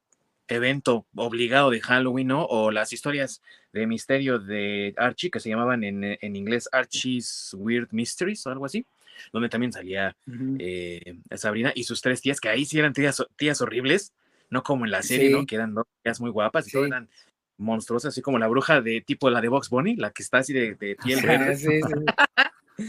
evento 0.49 1.07
obligado 1.15 1.71
de 1.71 1.81
Halloween, 1.81 2.29
¿no? 2.29 2.45
O 2.47 2.71
las 2.71 2.93
historias 2.93 3.43
de 3.73 3.87
misterio 3.87 4.39
de 4.39 4.95
Archie, 4.97 5.31
que 5.31 5.41
se 5.41 5.51
llamaban 5.51 5.85
en, 5.85 6.03
en 6.03 6.37
inglés 6.37 6.69
Archie's 6.73 7.55
Weird 7.59 7.89
Mysteries 7.91 8.47
o 8.47 8.51
algo 8.51 8.65
así, 8.65 8.87
donde 9.33 9.49
también 9.49 9.73
salía 9.73 10.17
eh, 10.59 11.19
Sabrina 11.37 11.73
y 11.75 11.85
sus 11.85 12.01
tres 12.03 12.21
tías, 12.21 12.41
que 12.41 12.49
ahí 12.49 12.65
sí 12.65 12.79
eran 12.79 12.93
tías, 12.93 13.25
tías 13.37 13.61
horribles, 13.61 14.13
no 14.51 14.63
como 14.63 14.85
en 14.85 14.91
la 14.91 15.03
serie, 15.03 15.31
¿no? 15.31 15.47
Que 15.47 15.57
eran 15.57 15.75
dos 15.75 15.87
tías 16.03 16.21
muy 16.21 16.31
guapas 16.31 16.67
y 16.69 16.71
todo 16.73 16.83
eran 16.87 17.09
monstruosas, 17.57 18.11
así 18.15 18.23
como 18.23 18.39
la 18.39 18.47
bruja 18.49 18.81
de 18.81 19.01
tipo 19.01 19.29
la 19.31 19.41
de 19.41 19.49
Box 19.49 19.69
Bunny, 19.71 19.97
la 19.97 20.11
que 20.13 20.23
está 20.23 20.39
así 20.39 20.53
de, 20.53 20.75
de 20.77 20.97
piel 20.97 21.21
verde. 21.23 21.57
sí, 21.57 21.81
sí. 21.83 22.87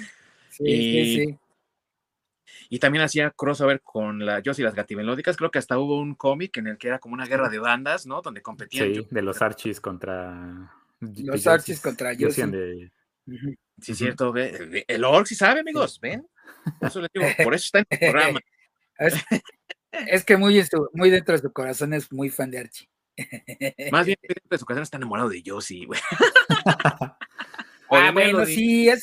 Sí, 0.50 0.64
Y- 0.66 1.06
sí, 1.06 1.26
sí. 1.26 1.38
Y 2.72 2.78
también 2.80 3.04
hacía 3.04 3.32
crossover 3.32 3.82
con 3.82 4.24
la 4.26 4.42
Josie 4.46 4.62
y 4.62 4.66
las 4.66 4.76
Gatimelódicas. 4.76 5.38
Creo 5.38 5.50
que 5.50 5.58
hasta 5.58 5.80
hubo 5.80 6.00
un 6.00 6.14
cómic 6.14 6.56
en 6.58 6.68
el 6.68 6.78
que 6.78 6.88
era 6.90 7.00
como 7.00 7.16
una 7.16 7.26
guerra 7.26 7.50
de 7.50 7.58
bandas, 7.58 8.06
¿no? 8.06 8.22
Donde 8.22 8.42
competían. 8.44 8.88
Sí, 8.90 8.94
yo- 8.94 9.04
de 9.10 9.22
los 9.24 9.42
Archies 9.42 9.80
contra. 9.82 10.72
Los 11.02 11.48
Archies 11.48 11.82
contra 11.82 12.14
de- 12.52 12.86
Ujú. 12.86 12.94
Sí, 13.82 13.92
Ujú. 13.92 13.96
cierto. 13.96 14.32
ve- 14.32 14.86
El 14.88 15.04
Orc 15.04 15.26
sí 15.28 15.36
sabe, 15.36 15.62
amigos. 15.62 16.00
¿Ven? 16.02 16.28
Por 16.80 16.88
eso 16.90 17.02
les 17.02 17.10
digo, 17.14 17.26
por 17.44 17.54
eso 17.54 17.66
está 17.66 17.80
en 17.80 17.86
el 17.90 18.00
programa. 18.12 18.40
Es, 18.98 19.14
es 20.08 20.24
que 20.26 20.38
muy, 20.38 20.62
muy 20.94 21.10
dentro 21.10 21.34
de 21.36 21.42
su 21.42 21.52
corazón 21.54 21.94
es 21.94 22.12
muy 22.12 22.30
fan 22.30 22.52
de 22.52 22.60
Archie. 22.60 22.90
Más 23.92 24.06
bien, 24.06 24.18
de 24.50 24.58
su 24.58 24.66
casa 24.66 24.82
está 24.82 24.98
enamorado 24.98 25.30
de 25.30 25.44
Josie, 25.46 25.86
güey. 25.86 26.00
Ah, 27.92 28.12
bueno, 28.12 28.46
sí, 28.46 28.88
es. 28.88 29.02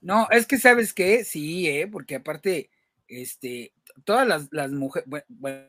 No, 0.00 0.26
es 0.32 0.44
que 0.46 0.58
sabes 0.58 0.92
qué, 0.92 1.24
sí, 1.24 1.68
eh, 1.68 1.86
porque 1.86 2.16
aparte, 2.16 2.70
este, 3.06 3.72
todas 4.04 4.26
las, 4.26 4.48
las 4.50 4.72
mujeres, 4.72 5.08
bueno, 5.28 5.66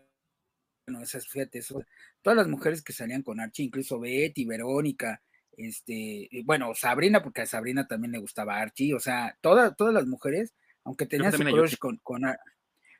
esas, 1.03 1.27
fíjate, 1.27 1.59
eso, 1.59 1.83
todas 2.23 2.37
las 2.37 2.47
mujeres 2.47 2.81
que 2.81 2.93
salían 2.93 3.21
con 3.21 3.39
Archie, 3.39 3.65
incluso 3.65 3.99
Betty, 3.99 4.45
Verónica, 4.45 5.21
este, 5.57 6.29
bueno, 6.45 6.73
Sabrina, 6.75 7.21
porque 7.21 7.41
a 7.41 7.45
Sabrina 7.45 7.87
también 7.87 8.13
le 8.13 8.19
gustaba 8.19 8.59
Archie, 8.59 8.93
o 8.93 8.99
sea, 8.99 9.37
todas, 9.41 9.75
todas 9.75 9.93
las 9.93 10.07
mujeres, 10.07 10.53
aunque 10.83 11.05
tenían 11.05 11.31
su 11.31 11.43
crush 11.43 11.77
con, 11.77 11.97
con 12.03 12.23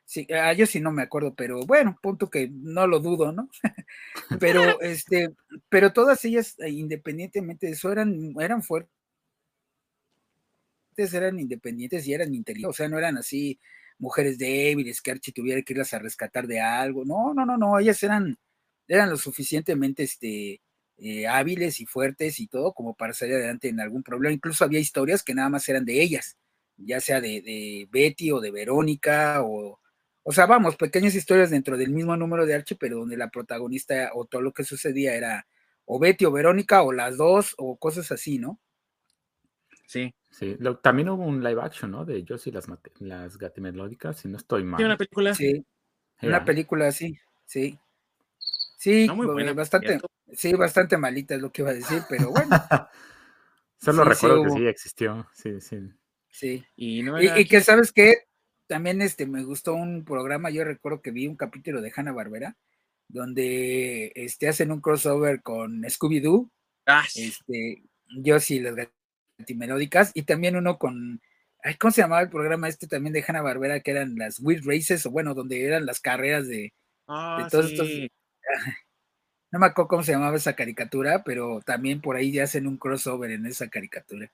sí, 0.04 0.26
a 0.32 0.52
yo 0.52 0.66
sí 0.66 0.80
no 0.80 0.92
me 0.92 1.02
acuerdo, 1.02 1.34
pero 1.34 1.60
bueno, 1.66 1.98
punto 2.02 2.30
que 2.30 2.48
no 2.52 2.86
lo 2.86 3.00
dudo, 3.00 3.32
¿no? 3.32 3.48
pero, 4.40 4.80
este, 4.80 5.34
pero 5.68 5.92
todas 5.92 6.24
ellas, 6.24 6.56
eh, 6.58 6.70
independientemente 6.70 7.66
de 7.66 7.72
eso, 7.72 7.90
eran, 7.90 8.34
eran 8.40 8.62
fuertes 8.62 8.90
eran 11.12 11.40
independientes 11.40 12.06
y 12.06 12.12
eran 12.12 12.34
inteligentes, 12.34 12.70
o 12.70 12.76
sea, 12.76 12.88
no 12.88 12.98
eran 12.98 13.16
así 13.16 13.58
mujeres 13.98 14.36
débiles 14.36 15.00
que 15.00 15.12
Archie 15.12 15.32
tuviera 15.32 15.62
que 15.62 15.72
irlas 15.72 15.94
a 15.94 15.98
rescatar 15.98 16.46
de 16.46 16.60
algo, 16.60 17.04
no, 17.04 17.32
no, 17.34 17.46
no, 17.46 17.56
no, 17.56 17.78
ellas 17.78 18.02
eran, 18.02 18.38
eran 18.88 19.08
lo 19.10 19.16
suficientemente 19.16 20.02
este, 20.02 20.60
eh, 20.98 21.26
hábiles 21.26 21.80
y 21.80 21.86
fuertes 21.86 22.40
y 22.40 22.46
todo 22.48 22.72
como 22.72 22.94
para 22.94 23.12
salir 23.14 23.34
adelante 23.36 23.68
en 23.68 23.80
algún 23.80 24.02
problema, 24.02 24.32
incluso 24.34 24.64
había 24.64 24.80
historias 24.80 25.22
que 25.22 25.34
nada 25.34 25.48
más 25.48 25.68
eran 25.68 25.84
de 25.84 26.02
ellas, 26.02 26.38
ya 26.76 27.00
sea 27.00 27.20
de, 27.20 27.42
de 27.42 27.88
Betty 27.90 28.30
o 28.32 28.40
de 28.40 28.50
Verónica 28.50 29.42
o, 29.42 29.80
o 30.22 30.32
sea, 30.32 30.46
vamos, 30.46 30.76
pequeñas 30.76 31.14
historias 31.14 31.50
dentro 31.50 31.76
del 31.76 31.90
mismo 31.90 32.16
número 32.16 32.46
de 32.46 32.54
Archie, 32.54 32.76
pero 32.78 32.98
donde 32.98 33.16
la 33.16 33.30
protagonista 33.30 34.10
o 34.14 34.24
todo 34.26 34.42
lo 34.42 34.52
que 34.52 34.64
sucedía 34.64 35.14
era 35.14 35.46
o 35.84 35.98
Betty 35.98 36.24
o 36.26 36.32
Verónica 36.32 36.82
o 36.82 36.92
las 36.92 37.16
dos 37.16 37.54
o 37.58 37.76
cosas 37.78 38.10
así, 38.12 38.38
¿no? 38.38 38.60
Sí. 39.86 40.14
Sí, 40.30 40.56
lo- 40.60 40.78
también 40.78 41.10
hubo 41.10 41.24
un 41.24 41.44
live 41.44 41.60
action, 41.60 41.90
¿no? 41.90 42.06
De 42.06 42.24
Josie 42.26 42.50
y 42.50 42.54
las, 42.54 42.66
las 43.00 43.36
gatimelódicas, 43.36 44.18
si 44.20 44.28
no 44.28 44.38
estoy 44.38 44.64
mal. 44.64 44.78
Tiene 44.78 44.88
una 44.88 44.96
película. 44.96 45.34
Sí, 45.34 45.66
una 46.22 46.44
película 46.44 46.88
así, 46.88 47.18
sí. 47.44 47.78
Sí, 48.82 49.06
No 49.06 49.14
muy 49.14 49.26
bo- 49.28 49.34
buena, 49.34 49.52
bastante, 49.52 50.00
sí, 50.32 50.52
bastante 50.54 50.96
malita 50.96 51.36
es 51.36 51.40
lo 51.40 51.52
que 51.52 51.62
iba 51.62 51.70
a 51.70 51.74
decir, 51.74 52.02
pero 52.08 52.30
bueno, 52.30 52.50
Solo 53.78 54.02
Sí, 54.04 54.10
sí 54.10 54.26
recuerdo 54.26 54.42
que 54.42 54.50
sí 54.50 54.66
existió. 54.66 55.28
Sí, 55.32 55.60
sí. 55.60 55.76
sí. 56.28 56.64
Y 56.74 57.02
no 57.04 57.20
Y, 57.22 57.26
era 57.26 57.38
y 57.40 57.46
que 57.46 57.60
sabes 57.60 57.92
que 57.92 58.24
también 58.66 59.00
este 59.00 59.24
me 59.26 59.44
gustó 59.44 59.74
un 59.74 60.04
programa, 60.04 60.50
yo 60.50 60.64
recuerdo 60.64 61.00
que 61.00 61.12
vi 61.12 61.28
un 61.28 61.36
capítulo 61.36 61.80
de 61.80 61.92
Hanna 61.94 62.10
Barbera 62.10 62.56
donde 63.06 64.10
este 64.16 64.48
hacen 64.48 64.72
un 64.72 64.80
crossover 64.80 65.42
con 65.42 65.88
Scooby 65.88 66.18
Doo, 66.18 66.50
Ah, 66.86 67.04
este, 67.14 67.84
yo 68.16 68.40
sí 68.40 68.58
las 68.58 68.74
gatimelódicas 69.38 70.10
y 70.14 70.22
también 70.22 70.56
uno 70.56 70.76
con 70.78 71.20
Ay, 71.62 71.76
¿Cómo 71.76 71.92
se 71.92 72.00
llamaba 72.02 72.22
el 72.22 72.30
programa 72.30 72.66
este 72.68 72.88
también 72.88 73.12
de 73.12 73.24
Hanna 73.24 73.42
Barbera? 73.42 73.78
Que 73.78 73.92
eran 73.92 74.16
las 74.16 74.40
Wheel 74.40 74.64
Races, 74.64 75.06
o 75.06 75.12
bueno, 75.12 75.34
donde 75.34 75.64
eran 75.64 75.86
las 75.86 76.00
carreras 76.00 76.48
de, 76.48 76.72
Ah, 77.06 77.46
todos 77.48 77.70
estos- 77.70 77.86
sí. 77.86 78.10
No 79.50 79.58
me 79.58 79.66
acuerdo 79.66 79.88
cómo 79.88 80.02
se 80.02 80.12
llamaba 80.12 80.36
esa 80.36 80.54
caricatura, 80.54 81.22
pero 81.24 81.60
también 81.60 82.00
por 82.00 82.16
ahí 82.16 82.32
ya 82.32 82.44
hacen 82.44 82.66
un 82.66 82.78
crossover 82.78 83.30
en 83.30 83.46
esa 83.46 83.68
caricatura. 83.68 84.32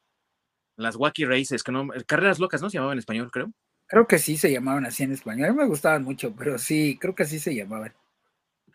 Las 0.77 0.95
Wacky 0.97 1.25
Races, 1.25 1.65
que 1.65 1.73
no, 1.73 1.89
Carreras 2.07 2.39
Locas, 2.39 2.63
¿no? 2.63 2.71
Se 2.71 2.77
llamaba 2.79 2.93
en 2.93 3.01
español, 3.01 3.31
creo. 3.33 3.53
Creo 3.89 4.07
que 4.07 4.19
sí 4.19 4.37
se 4.37 4.53
llamaban 4.53 4.87
así 4.87 5.03
en 5.03 5.13
español. 5.13 5.49
A 5.49 5.53
mí 5.53 5.59
me 5.59 5.67
gustaban 5.67 6.05
mucho, 6.05 6.35
pero 6.37 6.59
sí, 6.59 6.97
creo 7.01 7.15
que 7.15 7.25
así 7.25 7.41
se 7.41 7.55
llamaban. 7.55 7.93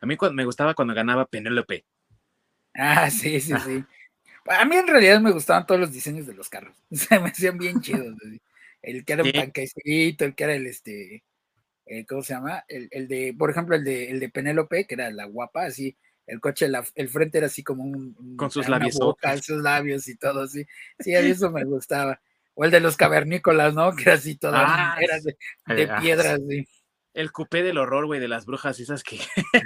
A 0.01 0.05
mí 0.05 0.17
me 0.33 0.45
gustaba 0.45 0.73
cuando 0.73 0.93
ganaba 0.93 1.25
Penélope. 1.25 1.85
Ah, 2.73 3.09
sí, 3.09 3.39
sí, 3.39 3.53
sí. 3.63 3.85
A 4.47 4.65
mí 4.65 4.75
en 4.75 4.87
realidad 4.87 5.21
me 5.21 5.31
gustaban 5.31 5.65
todos 5.65 5.79
los 5.79 5.93
diseños 5.93 6.27
de 6.27 6.33
los 6.33 6.49
carros. 6.49 6.75
Se 6.91 7.19
me 7.19 7.29
hacían 7.29 7.57
bien 7.57 7.79
chidos. 7.79 8.15
El 8.81 9.05
que 9.05 9.13
era 9.13 9.23
un 9.23 9.31
Sí. 9.31 9.37
panquecito, 9.37 10.25
el 10.25 10.35
que 10.35 10.43
era 10.43 10.55
el 10.55 10.67
este, 10.67 11.23
eh, 11.85 12.05
¿cómo 12.05 12.21
se 12.23 12.33
llama? 12.33 12.63
El, 12.67 12.87
el 12.91 13.07
de, 13.07 13.35
por 13.37 13.49
ejemplo, 13.51 13.75
el 13.75 13.83
de, 13.83 14.09
el 14.09 14.19
de 14.19 14.29
Penélope, 14.29 14.85
que 14.85 14.95
era 14.95 15.09
la 15.11 15.25
guapa, 15.25 15.65
así, 15.65 15.95
el 16.25 16.39
coche, 16.39 16.67
la- 16.69 16.85
el 16.95 17.09
frente 17.09 17.37
era 17.39 17.47
así 17.47 17.63
como 17.63 17.83
un, 17.83 18.15
un- 18.17 18.37
Con 18.37 18.49
sus 18.51 18.69
labios 18.69 18.97
boca, 18.97 19.37
sus 19.37 19.61
labios 19.61 20.07
y 20.07 20.15
todo 20.17 20.43
así. 20.43 20.65
Sí, 20.99 21.15
a 21.15 21.21
mí 21.21 21.29
eso 21.29 21.51
me 21.51 21.63
gustaba. 21.65 22.21
O 22.55 22.65
el 22.65 22.71
de 22.71 22.79
los 22.79 22.95
cavernícolas, 22.97 23.73
¿no? 23.73 23.95
Que 23.95 24.03
era 24.03 24.13
así 24.13 24.35
todo, 24.37 24.53
Ah, 24.55 24.95
era 25.01 25.17
de, 25.19 25.75
de 25.75 25.91
ah, 25.91 25.99
piedra, 25.99 26.33
así. 26.35 26.67
El 27.15 27.31
cupé 27.31 27.61
del 27.61 27.77
horror, 27.77 28.05
güey, 28.07 28.19
de 28.19 28.27
las 28.27 28.45
brujas, 28.45 28.79
esas 28.79 29.03
que. 29.03 29.19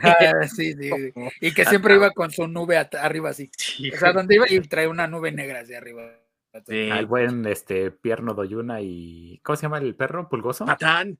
Ah, 0.03 0.15
sí, 0.49 0.73
sí, 0.73 0.89
sí. 0.89 1.13
Y 1.41 1.53
que 1.53 1.63
siempre 1.65 1.95
iba 1.95 2.11
con 2.11 2.31
su 2.31 2.47
nube 2.47 2.77
arriba 2.77 3.29
así. 3.29 3.49
Sí, 3.57 3.89
O 3.91 3.97
sea, 3.97 4.11
donde 4.11 4.35
iba 4.35 4.45
y 4.49 4.59
trae 4.61 4.87
una 4.87 5.07
nube 5.07 5.31
negra 5.31 5.61
hacia 5.61 5.77
arriba. 5.77 6.03
Sí. 6.67 6.89
Al 6.89 7.05
buen 7.05 7.45
este 7.45 7.91
Pierno 7.91 8.33
Doyuna 8.33 8.81
y. 8.81 9.39
¿Cómo 9.43 9.55
se 9.55 9.61
llama 9.63 9.77
el 9.77 9.95
perro? 9.95 10.27
¿Pulgoso? 10.27 10.65
Patán. 10.65 11.17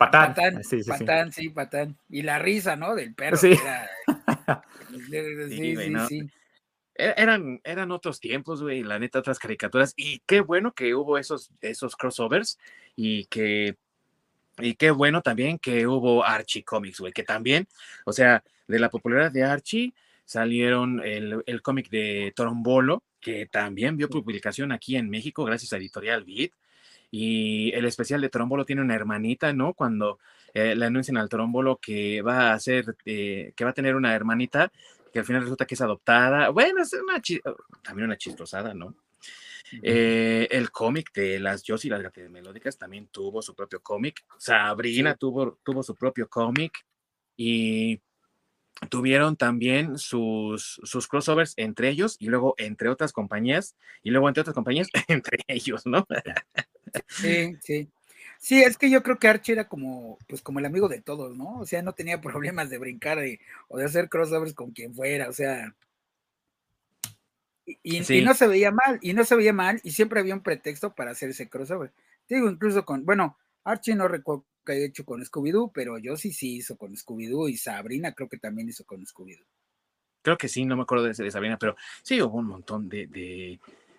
Patán. 0.00 0.34
Patán, 0.34 0.64
Sí, 0.64 0.82
patán, 0.82 1.30
sí, 1.30 1.48
patán. 1.50 1.96
Y 2.08 2.22
la 2.22 2.38
risa, 2.38 2.74
¿no? 2.74 2.94
Del 2.94 3.14
perro. 3.14 3.36
Sí. 3.36 3.52
era- 3.52 3.90
Sí, 4.90 5.56
sí, 5.56 5.74
güey, 5.74 5.86
sí, 5.88 5.90
no. 5.90 6.06
sí. 6.08 6.20
E- 6.94 7.14
Eran, 7.18 7.60
eran 7.64 7.90
otros 7.92 8.18
tiempos, 8.18 8.62
güey, 8.62 8.82
la 8.82 8.98
neta, 8.98 9.18
otras 9.18 9.38
caricaturas. 9.38 9.92
Y 9.96 10.20
qué 10.26 10.40
bueno 10.40 10.72
que 10.72 10.94
hubo 10.94 11.18
esos, 11.18 11.50
esos 11.60 11.96
crossovers 11.96 12.58
y 12.96 13.26
que. 13.26 13.76
Y 14.58 14.74
qué 14.74 14.90
bueno 14.90 15.20
también 15.20 15.58
que 15.58 15.86
hubo 15.86 16.24
Archie 16.24 16.64
Comics, 16.64 17.00
güey, 17.00 17.12
que 17.12 17.22
también, 17.22 17.68
o 18.04 18.12
sea, 18.12 18.42
de 18.68 18.78
la 18.78 18.88
popularidad 18.90 19.30
de 19.32 19.44
Archie 19.44 19.92
salieron 20.24 21.00
el, 21.04 21.42
el 21.46 21.62
cómic 21.62 21.90
de 21.90 22.32
Torombolo, 22.34 23.02
que 23.20 23.46
también 23.46 23.96
vio 23.98 24.08
publicación 24.08 24.72
aquí 24.72 24.96
en 24.96 25.08
México 25.10 25.44
gracias 25.44 25.72
a 25.72 25.76
Editorial 25.76 26.24
Beat. 26.24 26.52
Y 27.10 27.72
el 27.74 27.84
especial 27.86 28.20
de 28.20 28.28
Torombolo 28.28 28.64
tiene 28.64 28.82
una 28.82 28.94
hermanita, 28.94 29.52
¿no? 29.52 29.74
Cuando 29.74 30.18
eh, 30.54 30.74
le 30.74 30.86
anuncian 30.86 31.16
al 31.16 31.28
Torombolo 31.28 31.76
que 31.78 32.22
va 32.22 32.52
a 32.52 32.60
ser, 32.60 32.96
eh, 33.04 33.52
que 33.56 33.64
va 33.64 33.70
a 33.70 33.74
tener 33.74 33.96
una 33.96 34.14
hermanita, 34.14 34.70
que 35.12 35.18
al 35.18 35.24
final 35.24 35.42
resulta 35.42 35.66
que 35.66 35.74
es 35.74 35.80
adoptada. 35.80 36.50
Bueno, 36.50 36.82
es 36.82 36.92
una 36.92 37.20
chi- 37.20 37.40
también 37.82 38.06
una 38.06 38.16
chistrosada, 38.16 38.74
¿no? 38.74 38.94
Eh, 39.82 40.48
el 40.50 40.70
cómic 40.70 41.12
de 41.12 41.38
las 41.38 41.62
Josie 41.66 41.88
y 41.88 41.90
las 41.90 42.02
Gatas 42.02 42.30
Melódicas 42.30 42.76
también 42.78 43.08
tuvo 43.08 43.42
su 43.42 43.54
propio 43.54 43.80
cómic. 43.80 44.24
Sabrina 44.38 45.14
tuvo, 45.14 45.58
tuvo 45.62 45.82
su 45.82 45.94
propio 45.94 46.28
cómic. 46.28 46.72
Y 47.36 48.00
tuvieron 48.88 49.36
también 49.36 49.98
sus, 49.98 50.80
sus 50.82 51.06
crossovers 51.06 51.54
entre 51.56 51.88
ellos 51.90 52.16
y 52.18 52.26
luego 52.26 52.54
entre 52.58 52.88
otras 52.88 53.12
compañías 53.12 53.76
y 54.02 54.10
luego 54.10 54.28
entre 54.28 54.40
otras 54.42 54.54
compañías 54.54 54.88
entre 55.08 55.38
ellos, 55.48 55.86
¿no? 55.86 56.06
Sí, 57.08 57.56
sí. 57.62 57.88
Sí, 58.38 58.62
es 58.62 58.78
que 58.78 58.90
yo 58.90 59.02
creo 59.02 59.18
que 59.18 59.28
Archie 59.28 59.52
era 59.52 59.68
como, 59.68 60.18
pues 60.28 60.40
como 60.42 60.58
el 60.60 60.66
amigo 60.66 60.88
de 60.88 61.00
todos, 61.02 61.36
¿no? 61.36 61.58
O 61.60 61.66
sea, 61.66 61.82
no 61.82 61.92
tenía 61.94 62.20
problemas 62.20 62.70
de 62.70 62.78
brincar 62.78 63.18
de- 63.20 63.40
o 63.68 63.76
de 63.78 63.84
hacer 63.84 64.08
crossovers 64.08 64.54
con 64.54 64.72
quien 64.72 64.94
fuera, 64.94 65.28
o 65.28 65.32
sea. 65.32 65.74
Y, 67.66 67.78
y- 67.82 68.18
y 68.18 68.22
no 68.22 68.34
se 68.34 68.46
veía 68.48 68.70
mal, 68.70 68.98
y 69.02 69.12
no 69.12 69.24
se 69.24 69.36
veía 69.36 69.52
mal, 69.52 69.80
y 69.84 69.90
siempre 69.92 70.20
había 70.20 70.34
un 70.34 70.42
pretexto 70.42 70.94
para 70.94 71.10
hacer 71.12 71.30
ese 71.30 71.48
crossover. 71.48 71.92
Digo, 72.28 72.48
incluso 72.50 72.84
con, 72.84 73.04
bueno, 73.04 73.36
Archie 73.64 73.94
no 73.94 74.08
recuerdo 74.08 74.46
que 74.64 74.72
haya 74.72 74.86
hecho 74.86 75.04
con 75.04 75.22
Scooby-Doo, 75.24 75.70
pero 75.72 75.98
yo 75.98 76.16
sí 76.16 76.32
sí 76.32 76.56
hizo 76.56 76.76
con 76.76 76.94
Scooby-Doo, 76.96 77.48
y 77.48 77.56
Sabrina 77.56 78.12
creo 78.12 78.28
que 78.28 78.38
también 78.38 78.68
hizo 78.68 78.84
con 78.84 79.04
Scooby-Doo. 79.04 79.46
Creo 80.22 80.36
que 80.36 80.48
sí, 80.48 80.64
no 80.64 80.76
me 80.76 80.82
acuerdo 80.82 81.04
de, 81.04 81.14
de 81.14 81.30
Sabrina, 81.30 81.58
pero 81.58 81.76
sí 82.02 82.20
hubo 82.20 82.38
un 82.38 82.46
montón 82.46 82.88
de, 82.88 83.06
de, 83.06 83.58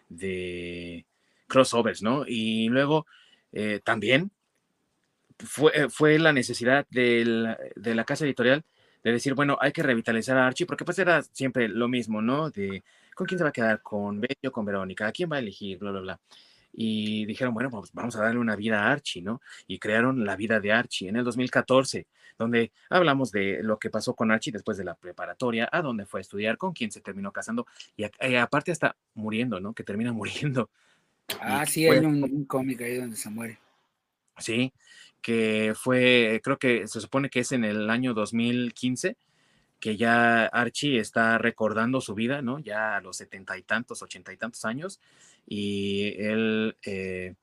de 0.10 1.06
crossovers, 1.52 2.02
¿no? 2.04 2.24
Y 2.28 2.70
luego 2.70 3.06
eh, 3.54 3.82
también 3.84 4.32
fue, 5.40 5.72
eh, 5.76 5.90
fue 5.90 6.20
la 6.20 6.34
necesidad 6.34 6.86
del- 6.90 7.56
de 7.76 7.96
la 7.96 8.04
casa 8.06 8.26
editorial 8.26 8.64
de 9.04 9.12
decir, 9.12 9.34
bueno, 9.34 9.58
hay 9.60 9.72
que 9.72 9.82
revitalizar 9.84 10.38
a 10.38 10.46
Archie, 10.48 10.66
porque 10.68 10.86
pues 10.86 11.00
era 11.00 11.24
siempre 11.24 11.68
lo 11.68 11.88
mismo, 11.88 12.22
¿no? 12.22 12.52
De 12.52 12.84
con 13.16 13.26
quién 13.28 13.38
se 13.40 13.44
va 13.44 13.50
a 13.50 13.54
quedar, 13.54 13.82
con 13.82 14.22
Betty 14.22 14.48
o 14.48 14.52
con 14.52 14.66
Verónica, 14.66 15.08
a 15.08 15.12
quién 15.12 15.30
va 15.32 15.38
a 15.38 15.40
elegir, 15.40 15.78
bla, 15.80 15.92
bla, 15.92 16.02
bla. 16.02 16.20
Y 16.74 17.26
dijeron, 17.26 17.54
bueno, 17.54 17.70
pues 17.72 17.92
vamos 17.94 18.16
a 18.16 18.22
darle 18.24 18.40
una 18.40 18.56
vida 18.56 18.84
a 18.84 18.92
Archie, 18.92 19.22
¿no? 19.22 19.42
Y 19.68 19.80
crearon 19.80 20.24
la 20.26 20.36
vida 20.36 20.60
de 20.60 20.72
Archie 20.72 21.10
en 21.10 21.18
el 21.18 21.24
2014, 21.26 22.08
donde 22.38 22.72
hablamos 22.90 23.32
de 23.32 23.60
lo 23.64 23.78
que 23.80 23.90
pasó 23.90 24.16
con 24.16 24.32
Archie 24.32 24.52
después 24.54 24.78
de 24.78 24.86
la 24.86 24.96
preparatoria, 24.96 25.68
a 25.72 25.82
dónde 25.82 26.06
fue 26.06 26.20
a 26.20 26.22
estudiar, 26.22 26.58
con 26.58 26.74
quién 26.74 26.92
se 26.92 27.02
terminó 27.02 27.32
casando, 27.32 27.66
y, 27.98 28.06
y 28.06 28.36
aparte 28.36 28.72
hasta 28.72 28.96
muriendo, 29.16 29.60
¿no? 29.60 29.74
Que 29.74 29.84
termina 29.84 30.14
muriendo. 30.14 30.70
Ah, 31.40 31.66
sí, 31.66 31.86
fue- 31.86 32.00
hay 32.00 32.06
un, 32.06 32.24
un 32.24 32.46
cómic 32.46 32.82
ahí 32.82 32.98
donde 32.98 33.16
se 33.16 33.30
muere. 33.30 33.60
Sí, 34.38 34.74
que 35.22 35.74
fue, 35.76 36.42
creo 36.44 36.58
que 36.58 36.88
se 36.88 37.00
supone 37.00 37.30
que 37.30 37.42
es 37.42 37.52
en 37.52 37.64
el 37.64 37.90
año 37.90 38.14
2015, 38.14 39.18
que 39.80 39.98
ya 39.98 40.46
Archie 40.46 41.00
está 41.00 41.38
recordando 41.38 42.02
su 42.02 42.14
vida, 42.16 42.42
¿no? 42.42 42.60
Ya 42.60 42.96
a 42.98 43.02
los 43.02 43.18
setenta 43.18 43.58
y 43.58 43.64
tantos, 43.64 44.02
ochenta 44.02 44.32
y 44.34 44.38
tantos 44.38 44.66
años, 44.66 45.00
y 45.48 46.14
él 46.18 46.78
eh, 46.86 47.36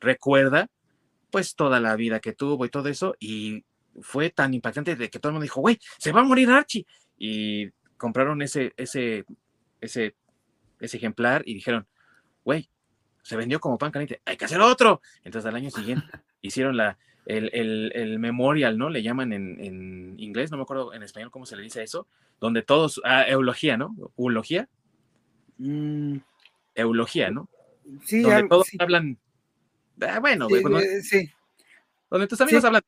recuerda, 0.00 0.68
pues, 1.30 1.54
toda 1.54 1.80
la 1.80 1.96
vida 1.96 2.20
que 2.20 2.32
tuvo 2.32 2.64
y 2.64 2.68
todo 2.70 2.88
eso, 2.88 3.14
y 3.18 3.64
fue 4.00 4.30
tan 4.30 4.54
impactante 4.54 4.96
de 4.96 5.10
que 5.10 5.18
todo 5.18 5.30
el 5.30 5.34
mundo 5.34 5.44
dijo, 5.44 5.60
güey, 5.60 5.78
se 5.98 6.12
va 6.12 6.20
a 6.20 6.24
morir 6.24 6.50
Archie, 6.50 6.86
y 7.18 7.70
compraron 7.96 8.42
ese, 8.42 8.72
ese, 8.76 9.24
ese, 9.80 10.14
ese 10.80 10.96
ejemplar 10.96 11.42
y 11.46 11.54
dijeron, 11.54 11.86
güey, 12.44 12.68
se 13.22 13.36
vendió 13.36 13.60
como 13.60 13.78
pan 13.78 13.90
caliente, 13.92 14.20
hay 14.24 14.36
que 14.36 14.44
hacer 14.44 14.60
otro. 14.60 15.00
Entonces 15.24 15.48
al 15.48 15.56
año 15.56 15.70
siguiente 15.70 16.06
hicieron 16.42 16.76
la, 16.76 16.98
el, 17.26 17.50
el, 17.52 17.92
el 17.94 18.18
memorial, 18.18 18.76
¿no? 18.78 18.90
Le 18.90 19.02
llaman 19.02 19.32
en, 19.32 19.60
en, 19.62 20.14
inglés, 20.18 20.50
no 20.50 20.56
me 20.56 20.64
acuerdo 20.64 20.92
en 20.92 21.02
español 21.02 21.30
cómo 21.30 21.46
se 21.46 21.56
le 21.56 21.62
dice 21.62 21.82
eso, 21.82 22.06
donde 22.40 22.62
todos, 22.62 23.00
ah, 23.04 23.24
eulogía, 23.28 23.76
¿no? 23.76 23.94
Eulogía, 24.16 24.68
Mm, 25.58 26.16
eulogía, 26.74 27.30
¿no? 27.30 27.48
sí, 28.04 28.22
donde 28.22 28.48
todos 28.48 28.66
sí, 28.66 28.76
hablan, 28.80 29.18
ah, 30.00 30.18
bueno, 30.18 30.48
sí, 30.48 30.60
cuando- 30.62 30.80
eh, 30.80 31.02
sí. 31.02 31.30
donde 32.10 32.26
tus 32.26 32.40
amigos 32.40 32.62
sí. 32.62 32.66
hablan, 32.66 32.82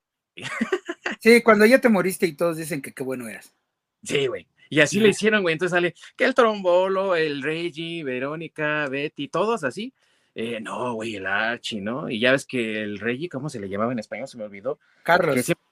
Sí, 1.20 1.42
cuando 1.42 1.66
ya 1.66 1.80
te 1.80 1.88
moriste 1.88 2.26
y 2.26 2.32
todos 2.34 2.56
dicen 2.56 2.82
que 2.82 2.92
qué 2.92 3.02
bueno 3.04 3.28
eras. 3.28 3.54
sí, 4.02 4.26
güey. 4.26 4.46
Y 4.70 4.80
así 4.80 4.98
le 4.98 5.10
hicieron, 5.10 5.42
güey. 5.42 5.52
Entonces 5.52 5.70
sale 5.72 5.94
que 6.16 6.24
el 6.24 6.34
trombolo, 6.34 7.14
el 7.14 7.42
Reggie, 7.42 8.02
Verónica, 8.02 8.88
Betty, 8.88 9.28
todos 9.28 9.62
así. 9.62 9.92
Eh, 10.34 10.60
no, 10.60 10.94
güey, 10.94 11.16
el 11.16 11.26
Archie, 11.26 11.80
¿no? 11.80 12.10
Y 12.10 12.18
ya 12.20 12.32
ves 12.32 12.44
que 12.46 12.82
el 12.82 12.98
Reggie, 12.98 13.28
¿cómo 13.28 13.48
se 13.48 13.60
le 13.60 13.68
llamaba 13.68 13.92
en 13.92 13.98
español? 14.00 14.26
Se 14.26 14.36
me 14.36 14.44
olvidó. 14.44 14.80
Carlos, 15.04 15.34
Que 15.36 15.42
siempre, 15.44 15.64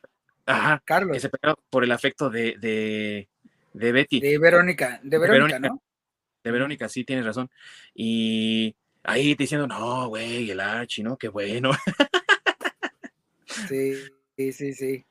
ajá, 0.46 0.78
que 0.78 0.84
Carlos, 0.84 1.20
se 1.20 1.28
pegaba 1.28 1.58
por 1.68 1.82
el 1.84 1.90
afecto 1.92 2.30
de, 2.30 2.56
de, 2.58 3.28
de 3.72 3.92
Betty, 3.92 4.20
de, 4.20 4.28
de 4.30 4.38
Verónica, 4.38 5.00
de 5.02 5.18
Verónica. 5.18 5.58
¿no? 5.58 5.82
Verónica, 6.44 6.88
sí, 6.88 7.04
tienes 7.04 7.24
razón. 7.24 7.50
Y 7.94 8.74
ahí 9.02 9.34
diciendo, 9.34 9.66
no, 9.66 10.08
güey, 10.08 10.50
el 10.50 10.60
Archie, 10.60 11.02
¿no? 11.04 11.16
Qué 11.16 11.28
bueno. 11.28 11.72
Sí, 13.68 13.94
sí, 14.36 14.52
sí, 14.52 14.74
sí. 14.74 15.04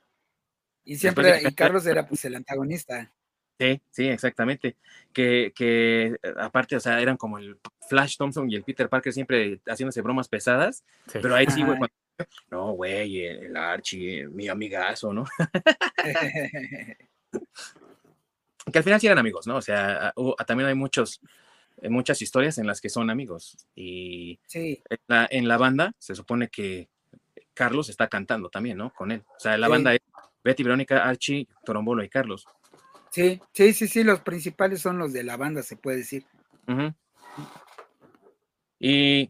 Y 0.86 0.96
siempre, 0.96 1.32
de 1.32 1.42
que- 1.42 1.48
y 1.50 1.54
Carlos 1.54 1.86
era 1.86 2.08
pues 2.08 2.24
el 2.26 2.36
antagonista. 2.36 3.12
Sí, 3.62 3.80
sí, 3.92 4.08
exactamente. 4.08 4.76
Que, 5.14 5.52
que 5.56 6.18
eh, 6.24 6.34
aparte, 6.40 6.76
o 6.76 6.80
sea, 6.80 7.00
eran 7.00 7.16
como 7.16 7.38
el 7.38 7.60
Flash 7.88 8.18
Thompson 8.18 8.50
y 8.50 8.56
el 8.56 8.64
Peter 8.64 8.90
Parker 8.90 9.14
siempre 9.14 9.60
haciéndose 9.68 10.02
bromas 10.02 10.28
pesadas, 10.28 10.84
Sí. 11.06 11.20
pero 11.22 11.36
ahí 11.36 11.46
sí, 11.46 11.62
güey, 11.64 11.78
cuando- 11.78 11.94
no, 12.50 12.72
güey, 12.72 13.24
el, 13.24 13.56
Archie, 13.56 14.28
mi 14.30 14.48
amigazo, 14.48 15.14
¿no? 15.14 15.26
Que 18.72 18.78
al 18.78 18.84
final 18.84 19.00
sí 19.00 19.08
eran 19.08 19.18
amigos, 19.20 19.48
¿no? 19.48 19.58
O 19.58 19.62
sea, 19.62 20.14
también 20.48 20.70
hay 20.70 20.76
muchos, 20.76 21.20
eh, 21.82 21.90
muchas 21.90 22.22
historias 22.22 22.58
en 22.60 22.68
las 22.68 22.80
que 22.80 22.90
son 22.90 23.10
amigos. 23.10 23.58
Y 23.76 24.40
sí, 24.46 24.82
en 24.90 24.98
la, 25.08 25.28
en 25.32 25.48
la 25.48 25.58
banda 25.58 25.94
se 25.98 26.14
supone 26.16 26.48
que 26.50 26.88
Carlos 27.56 27.90
está 27.90 28.08
cantando 28.08 28.50
también, 28.50 28.78
¿no? 28.78 28.92
Con 28.94 29.12
él. 29.12 29.24
O 29.36 29.40
sea, 29.40 29.58
la 29.58 29.68
Sí. 29.68 29.72
banda 29.72 29.94
es 29.96 30.02
Betty, 30.44 30.64
Verónica, 30.64 31.04
Archie, 31.04 31.48
Torombolo 31.66 32.04
y 32.04 32.10
Carlos. 32.10 32.46
Sí, 33.12 33.40
sí, 33.54 33.74
sí, 33.74 33.88
sí, 33.88 34.04
los 34.04 34.22
principales 34.22 34.82
son 34.82 34.98
los 34.98 35.14
de 35.14 35.24
la 35.24 35.38
banda, 35.38 35.62
se 35.62 35.76
puede 35.76 35.98
decir. 35.98 36.26
Y 38.80 39.30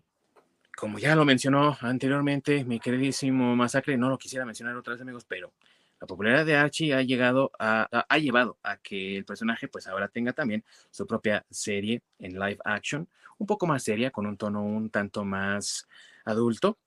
como 0.77 0.97
ya 0.97 1.15
lo 1.15 1.25
mencionó 1.25 1.77
anteriormente, 1.81 2.63
mi 2.63 2.79
queridísimo 2.79 3.55
Masacre, 3.55 3.97
no 3.97 4.09
lo 4.09 4.17
quisiera 4.17 4.45
mencionar 4.45 4.75
otra 4.77 4.93
amigos, 4.93 5.25
pero 5.27 5.51
la 5.99 6.07
popularidad 6.07 6.45
de 6.45 6.55
Archie 6.55 6.93
ha 6.93 7.01
llegado 7.01 7.51
a, 7.59 8.05
ha 8.07 8.17
llevado 8.17 8.57
a 8.63 8.77
que 8.77 9.17
el 9.17 9.25
personaje 9.25 9.67
pues 9.67 9.87
ahora 9.87 10.07
tenga 10.07 10.33
también 10.33 10.63
su 10.89 11.05
propia 11.05 11.45
serie 11.49 12.01
en 12.17 12.33
live 12.39 12.57
action, 12.63 13.07
un 13.37 13.47
poco 13.47 13.67
más 13.67 13.83
seria, 13.83 14.09
con 14.09 14.25
un 14.25 14.37
tono 14.37 14.63
un 14.63 14.89
tanto 14.89 15.23
más 15.23 15.87
adulto 16.25 16.77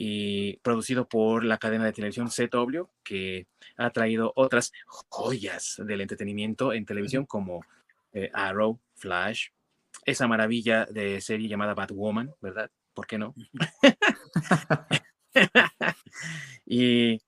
y 0.00 0.58
producido 0.58 1.08
por 1.08 1.44
la 1.44 1.58
cadena 1.58 1.84
de 1.84 1.92
televisión 1.92 2.28
CW, 2.28 2.84
que 3.02 3.48
ha 3.76 3.90
traído 3.90 4.32
otras 4.36 4.72
joyas 4.86 5.82
del 5.84 6.00
entretenimiento 6.00 6.72
en 6.72 6.86
televisión 6.86 7.26
como 7.26 7.64
eh, 8.12 8.30
Arrow, 8.32 8.78
Flash, 8.94 9.48
esa 10.04 10.28
maravilla 10.28 10.86
de 10.86 11.20
serie 11.20 11.48
llamada 11.48 11.74
Batwoman, 11.74 12.32
¿verdad? 12.40 12.70
¿Por 12.94 13.08
qué 13.08 13.18
no? 13.18 13.34
y 16.64 17.20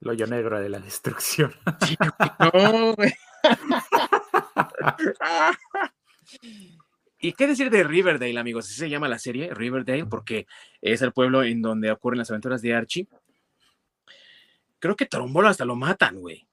lo 0.00 0.12
hoyo 0.12 0.26
negro 0.26 0.60
de 0.60 0.68
la 0.68 0.80
destrucción. 0.80 1.54
¿Y 7.24 7.32
qué 7.32 7.46
decir 7.46 7.70
de 7.70 7.82
Riverdale, 7.84 8.38
amigos? 8.38 8.66
Así 8.66 8.74
se 8.74 8.90
llama 8.90 9.08
la 9.08 9.18
serie, 9.18 9.54
Riverdale, 9.54 10.04
porque 10.04 10.46
es 10.82 11.00
el 11.00 11.14
pueblo 11.14 11.42
en 11.42 11.62
donde 11.62 11.90
ocurren 11.90 12.18
las 12.18 12.28
aventuras 12.28 12.60
de 12.60 12.74
Archie. 12.74 13.08
Creo 14.78 14.94
que 14.94 15.06
Trombolo 15.06 15.48
hasta 15.48 15.64
lo 15.64 15.74
matan, 15.74 16.20
güey. 16.20 16.46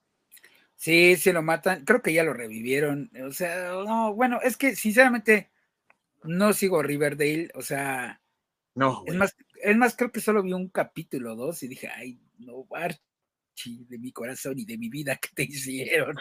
Sí, 0.78 1.18
sí 1.18 1.34
lo 1.34 1.42
matan. 1.42 1.84
Creo 1.84 2.02
que 2.02 2.14
ya 2.14 2.24
lo 2.24 2.34
revivieron. 2.34 3.12
O 3.28 3.34
sea, 3.34 3.74
no, 3.86 4.14
bueno, 4.14 4.40
es 4.42 4.56
que 4.56 4.78
sinceramente 4.78 5.52
no 6.24 6.54
sigo 6.54 6.82
Riverdale. 6.82 7.50
O 7.56 7.62
sea, 7.62 8.22
no. 8.74 9.04
Es 9.08 9.16
más, 9.16 9.36
es 9.62 9.76
más, 9.76 9.94
creo 9.98 10.14
que 10.14 10.22
solo 10.22 10.42
vi 10.42 10.54
un 10.54 10.70
capítulo 10.70 11.36
dos 11.36 11.62
y 11.64 11.68
dije, 11.68 11.90
ay, 11.90 12.18
no, 12.38 12.66
Archie 12.74 13.88
de 13.90 14.00
mi 14.00 14.14
corazón 14.14 14.58
y 14.58 14.64
de 14.64 14.78
mi 14.78 14.88
vida 14.88 15.16
que 15.22 15.28
te 15.36 15.44
hicieron. 15.44 16.16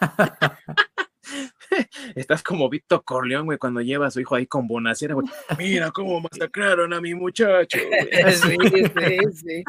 Estás 2.14 2.42
como 2.42 2.68
Víctor 2.68 3.04
Corleón, 3.04 3.46
güey, 3.46 3.58
cuando 3.58 3.80
lleva 3.80 4.06
a 4.06 4.10
su 4.10 4.20
hijo 4.20 4.34
ahí 4.34 4.46
con 4.46 4.66
Bonacera, 4.66 5.14
güey. 5.14 5.26
Mira 5.58 5.90
cómo 5.90 6.20
masacraron 6.20 6.92
a 6.92 7.00
mi 7.00 7.14
muchacho. 7.14 7.78
sí, 8.30 8.56
sí, 8.70 9.32
sí. 9.34 9.64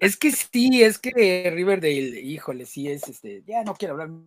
Es 0.00 0.16
que 0.16 0.30
sí, 0.30 0.82
es 0.82 0.98
que 0.98 1.50
Riverdale, 1.54 2.20
híjole, 2.20 2.66
sí 2.66 2.88
es 2.88 3.08
este. 3.08 3.42
Ya 3.46 3.62
no 3.64 3.74
quiero 3.74 3.94
hablar 3.94 4.08
mucho 4.08 4.26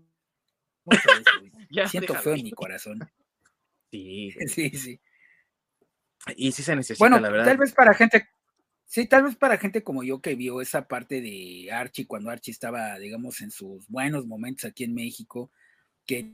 ya 1.69 1.87
Siento 1.87 2.15
feo 2.15 2.33
en 2.33 2.43
mi 2.43 2.51
corazón. 2.51 3.07
Sí. 3.91 4.31
Sí, 4.47 4.69
sí. 4.71 4.99
Y 6.35 6.51
sí 6.51 6.63
se 6.63 6.75
necesita, 6.75 7.09
la 7.09 7.29
verdad. 7.29 7.45
Tal 7.45 7.57
vez 7.57 7.73
para 7.73 7.93
gente 7.93 8.27
Sí, 8.89 9.05
tal 9.05 9.21
vez 9.21 9.35
para 9.35 9.59
gente 9.59 9.83
como 9.83 10.03
yo 10.03 10.19
que 10.19 10.33
vio 10.33 10.61
esa 10.61 10.87
parte 10.87 11.21
de 11.21 11.71
Archie 11.71 12.07
cuando 12.07 12.31
Archie 12.31 12.51
estaba, 12.51 12.97
digamos, 12.97 13.39
en 13.41 13.51
sus 13.51 13.87
buenos 13.87 14.25
momentos 14.25 14.65
aquí 14.65 14.83
en 14.83 14.95
México, 14.95 15.51
que 16.07 16.33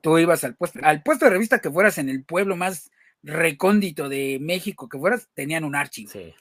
tú 0.00 0.18
ibas 0.18 0.44
al 0.44 0.56
puesto, 0.56 0.78
al 0.82 1.02
puesto 1.02 1.24
de 1.24 1.32
revista 1.32 1.60
que 1.60 1.70
fueras 1.70 1.98
en 1.98 2.08
el 2.08 2.24
pueblo 2.24 2.56
más 2.56 2.90
recóndito 3.22 4.08
de 4.08 4.38
México 4.40 4.88
que 4.88 4.98
fueras, 4.98 5.28
tenían 5.34 5.64
un 5.64 5.74
Archie. 5.74 6.06
Sí. 6.06 6.34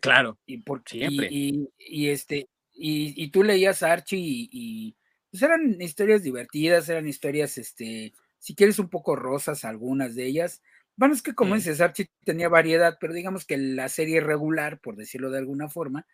Claro. 0.00 0.38
Y, 0.46 0.58
por, 0.58 0.82
Siempre. 0.86 1.28
Y, 1.30 2.08
este, 2.08 2.48
y, 2.72 3.28
tú 3.30 3.42
leías 3.42 3.82
Archie 3.82 4.18
y, 4.20 4.96
pues 5.30 5.42
eran 5.42 5.80
historias 5.80 6.22
divertidas, 6.22 6.88
eran 6.88 7.08
historias, 7.08 7.58
este, 7.58 8.12
si 8.38 8.54
quieres 8.54 8.78
un 8.78 8.88
poco 8.88 9.16
rosas 9.16 9.64
algunas 9.64 10.14
de 10.14 10.26
ellas, 10.26 10.62
bueno, 10.96 11.14
es 11.14 11.22
que 11.22 11.34
como 11.34 11.54
dices, 11.54 11.80
Archie 11.80 12.10
tenía 12.24 12.48
variedad, 12.48 12.98
pero 13.00 13.14
digamos 13.14 13.46
que 13.46 13.56
la 13.56 13.88
serie 13.88 14.20
regular, 14.20 14.80
por 14.80 14.96
decirlo 14.96 15.30
de 15.30 15.38
alguna 15.38 15.68
forma, 15.68 16.06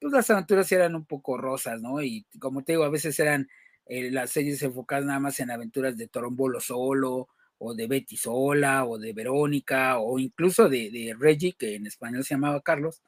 pues 0.00 0.12
las 0.12 0.30
aventuras 0.30 0.70
eran 0.70 0.94
un 0.94 1.04
poco 1.06 1.36
rosas, 1.36 1.82
¿no? 1.82 2.00
Y 2.02 2.24
como 2.38 2.62
te 2.62 2.72
digo, 2.72 2.84
a 2.84 2.90
veces 2.90 3.18
eran 3.18 3.48
eh, 3.88 4.10
las 4.10 4.30
series 4.30 4.62
enfocadas 4.62 5.04
nada 5.04 5.18
más 5.18 5.40
en 5.40 5.50
aventuras 5.50 5.96
de 5.96 6.08
Torombolo 6.08 6.60
solo, 6.60 7.28
o 7.58 7.74
de 7.74 7.86
Betty 7.88 8.16
sola, 8.16 8.84
o 8.84 8.98
de 8.98 9.12
Verónica, 9.12 9.98
o 9.98 10.18
incluso 10.18 10.68
de, 10.68 11.16
Reggie, 11.18 11.54
que 11.54 11.74
en 11.74 11.86
español 11.86 12.24
se 12.24 12.34
llamaba 12.34 12.60
Carlos, 12.60 13.02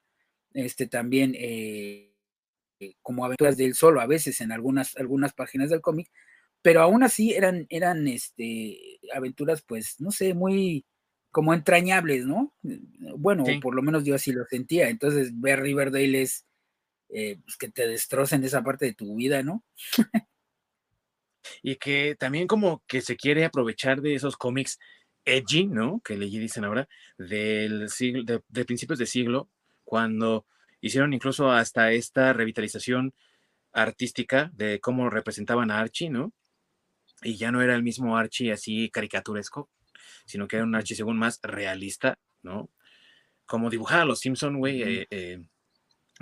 este 0.52 0.86
también 0.88 1.34
eh, 1.36 2.12
eh, 2.80 2.94
como 3.02 3.24
aventuras 3.24 3.56
de 3.56 3.66
él 3.66 3.74
solo, 3.74 4.00
a 4.00 4.06
veces 4.06 4.40
en 4.40 4.52
algunas, 4.52 4.96
algunas 4.96 5.32
páginas 5.34 5.70
del 5.70 5.80
cómic, 5.80 6.10
pero 6.62 6.82
aún 6.82 7.02
así 7.02 7.32
eran, 7.32 7.66
eran 7.68 8.08
este, 8.08 9.00
aventuras, 9.14 9.62
pues, 9.62 10.00
no 10.00 10.10
sé, 10.10 10.34
muy, 10.34 10.84
como 11.30 11.54
entrañables, 11.54 12.26
¿no? 12.26 12.54
Bueno, 13.16 13.44
por 13.62 13.74
lo 13.74 13.82
menos 13.82 14.04
yo 14.04 14.14
así 14.14 14.32
lo 14.32 14.44
sentía. 14.46 14.88
Entonces, 14.88 15.38
ver 15.40 15.60
Riverdale 15.60 16.22
es 16.22 16.46
eh, 17.10 17.38
pues, 17.42 17.56
que 17.56 17.68
te 17.68 17.86
destrocen 17.86 18.44
esa 18.44 18.62
parte 18.62 18.86
de 18.86 18.94
tu 18.94 19.14
vida, 19.16 19.42
¿no? 19.42 19.64
y 21.62 21.76
que 21.76 22.16
también 22.18 22.46
como 22.46 22.82
que 22.86 23.00
se 23.00 23.16
quiere 23.16 23.44
aprovechar 23.44 24.00
de 24.00 24.14
esos 24.14 24.36
cómics 24.36 24.78
edgy, 25.24 25.66
¿no? 25.66 26.00
Que 26.04 26.16
le 26.16 26.26
dicen 26.26 26.64
ahora, 26.64 26.88
del 27.18 27.88
siglo, 27.90 28.22
de, 28.48 28.64
principios 28.64 28.98
de 28.98 29.06
siglo, 29.06 29.48
cuando 29.84 30.46
hicieron 30.80 31.12
incluso 31.12 31.50
hasta 31.50 31.92
esta 31.92 32.32
revitalización 32.32 33.14
artística 33.72 34.50
de 34.54 34.80
cómo 34.80 35.10
representaban 35.10 35.70
a 35.70 35.78
Archie, 35.78 36.10
¿no? 36.10 36.32
Y 37.22 37.36
ya 37.36 37.52
no 37.52 37.60
era 37.60 37.74
el 37.74 37.82
mismo 37.82 38.16
Archie 38.16 38.52
así 38.52 38.90
caricaturesco, 38.90 39.68
sino 40.24 40.48
que 40.48 40.56
era 40.56 40.64
un 40.64 40.74
Archie 40.74 40.96
según 40.96 41.18
más 41.18 41.38
realista, 41.42 42.18
¿no? 42.42 42.70
Como 43.46 43.68
dibujar 43.68 44.00
a 44.00 44.04
los 44.04 44.20
Simpson, 44.20 44.58
güey, 44.58 44.82
eh, 44.82 45.06
eh, 45.10 45.42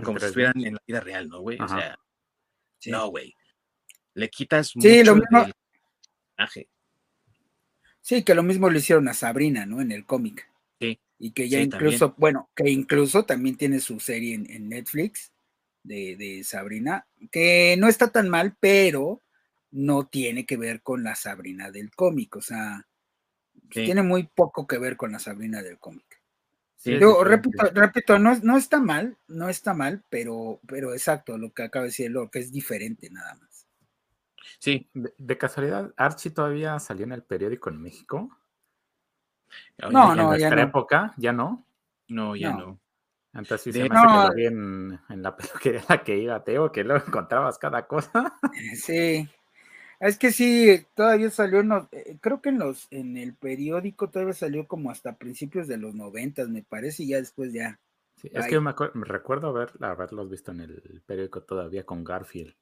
como 0.03 0.19
si 0.19 0.27
estuvieran 0.27 0.64
en 0.64 0.75
la 0.75 0.83
vida 0.87 1.01
real, 1.01 1.29
¿no, 1.29 1.41
güey? 1.41 1.59
O 1.61 1.69
sea, 1.69 1.99
no, 2.87 3.09
güey. 3.09 3.35
Le 4.19 4.29
quitas 4.31 4.69
sí, 4.69 4.79
mucho 4.79 5.05
lo 5.05 5.14
mismo... 5.16 5.47
Sí, 8.01 8.23
que 8.25 8.35
lo 8.35 8.43
mismo 8.43 8.71
lo 8.71 8.79
hicieron 8.79 9.09
a 9.09 9.14
Sabrina, 9.14 9.66
¿no? 9.66 9.81
En 9.81 9.93
el 9.93 10.07
cómic. 10.07 10.49
Sí. 10.81 10.99
Y 11.19 11.33
que 11.33 11.49
ya 11.49 11.61
incluso, 11.61 12.14
bueno, 12.16 12.49
que 12.57 12.71
incluso 12.71 13.25
también 13.25 13.57
tiene 13.57 13.81
su 13.81 14.01
serie 14.01 14.35
en, 14.35 14.69
Netflix 14.69 15.33
de, 15.83 16.16
de, 16.16 16.43
Sabrina, 16.43 17.07
que 17.31 17.77
no 17.79 17.89
está 17.89 18.11
tan 18.11 18.29
mal, 18.29 18.57
pero 18.59 19.23
no 19.71 20.07
tiene 20.07 20.47
que 20.47 20.57
ver 20.57 20.81
con 20.83 21.03
la 21.05 21.14
Sabrina 21.14 21.71
del 21.71 21.91
cómic. 21.91 22.37
O 22.37 22.41
sea, 22.41 22.87
tiene 23.69 24.03
muy 24.03 24.25
poco 24.25 24.66
que 24.66 24.79
ver 24.79 24.97
con 24.97 25.12
la 25.12 25.19
Sabrina 25.19 25.62
del 25.62 25.79
cómic. 25.79 26.21
repito, 26.85 27.71
repito 27.75 28.19
no, 28.19 28.39
no, 28.43 28.57
está 28.57 28.81
mal, 28.81 29.16
no 29.27 29.49
está 29.49 29.75
mal, 29.75 30.03
pero, 30.09 30.61
pero 30.66 30.93
exacto, 30.93 31.37
lo 31.39 31.53
que 31.53 31.64
acaba 31.64 31.85
de 31.85 31.91
decir 31.91 32.11
lo 32.11 32.31
que 32.31 32.39
es 32.39 32.53
diferente 32.53 33.11
nada 33.11 33.35
más. 33.35 33.47
Sí. 34.59 34.88
De, 34.94 35.38
casualidad, 35.38 35.92
Archie 35.96 36.30
todavía 36.30 36.78
salió 36.78 37.05
en 37.05 37.12
el 37.12 37.22
periódico 37.22 37.70
en 37.70 37.80
México. 37.80 38.36
No, 39.78 39.90
no, 39.90 40.12
en 40.12 40.28
nuestra 40.28 40.62
época, 40.62 41.14
¿ya 41.16 41.32
no? 41.32 41.64
No, 42.09 42.36
ya 42.36 42.53
no. 42.53 42.78
Entonces 43.34 43.62
sí 43.62 43.72
se 43.72 43.88
me 43.88 43.96
hace 43.96 44.34
que 44.34 44.46
en, 44.46 44.99
en 45.09 45.22
la 45.22 45.36
peluquería 45.36 45.84
la 45.88 46.03
que 46.03 46.18
iba 46.18 46.42
Teo, 46.42 46.72
que 46.72 46.84
luego 46.84 47.05
encontrabas 47.07 47.59
cada 47.59 47.86
cosa. 47.86 48.38
Sí, 48.74 49.28
es 50.01 50.18
que 50.18 50.32
sí, 50.32 50.86
todavía 50.94 51.30
salió, 51.30 51.61
eh, 51.92 52.18
creo 52.20 52.40
que 52.40 52.51
en 52.51 52.59
los, 52.59 52.86
en 52.90 53.16
el 53.16 53.34
periódico 53.34 54.09
todavía 54.09 54.34
salió 54.34 54.66
como 54.66 54.90
hasta 54.90 55.16
principios 55.16 55.66
de 55.66 55.76
los 55.76 55.94
noventas, 55.94 56.49
me 56.49 56.62
parece, 56.62 57.03
y 57.03 57.09
ya 57.09 57.18
después 57.18 57.53
ya. 57.53 57.80
es 58.22 58.46
que 58.46 58.61
me, 58.61 58.74
recuerdo 59.05 59.49
haber, 59.49 59.72
haberlos 59.80 60.31
visto 60.31 60.52
en 60.52 60.60
el 60.60 61.02
periódico 61.05 61.43
todavía 61.43 61.85
con 61.85 62.05
Garfield. 62.05 62.55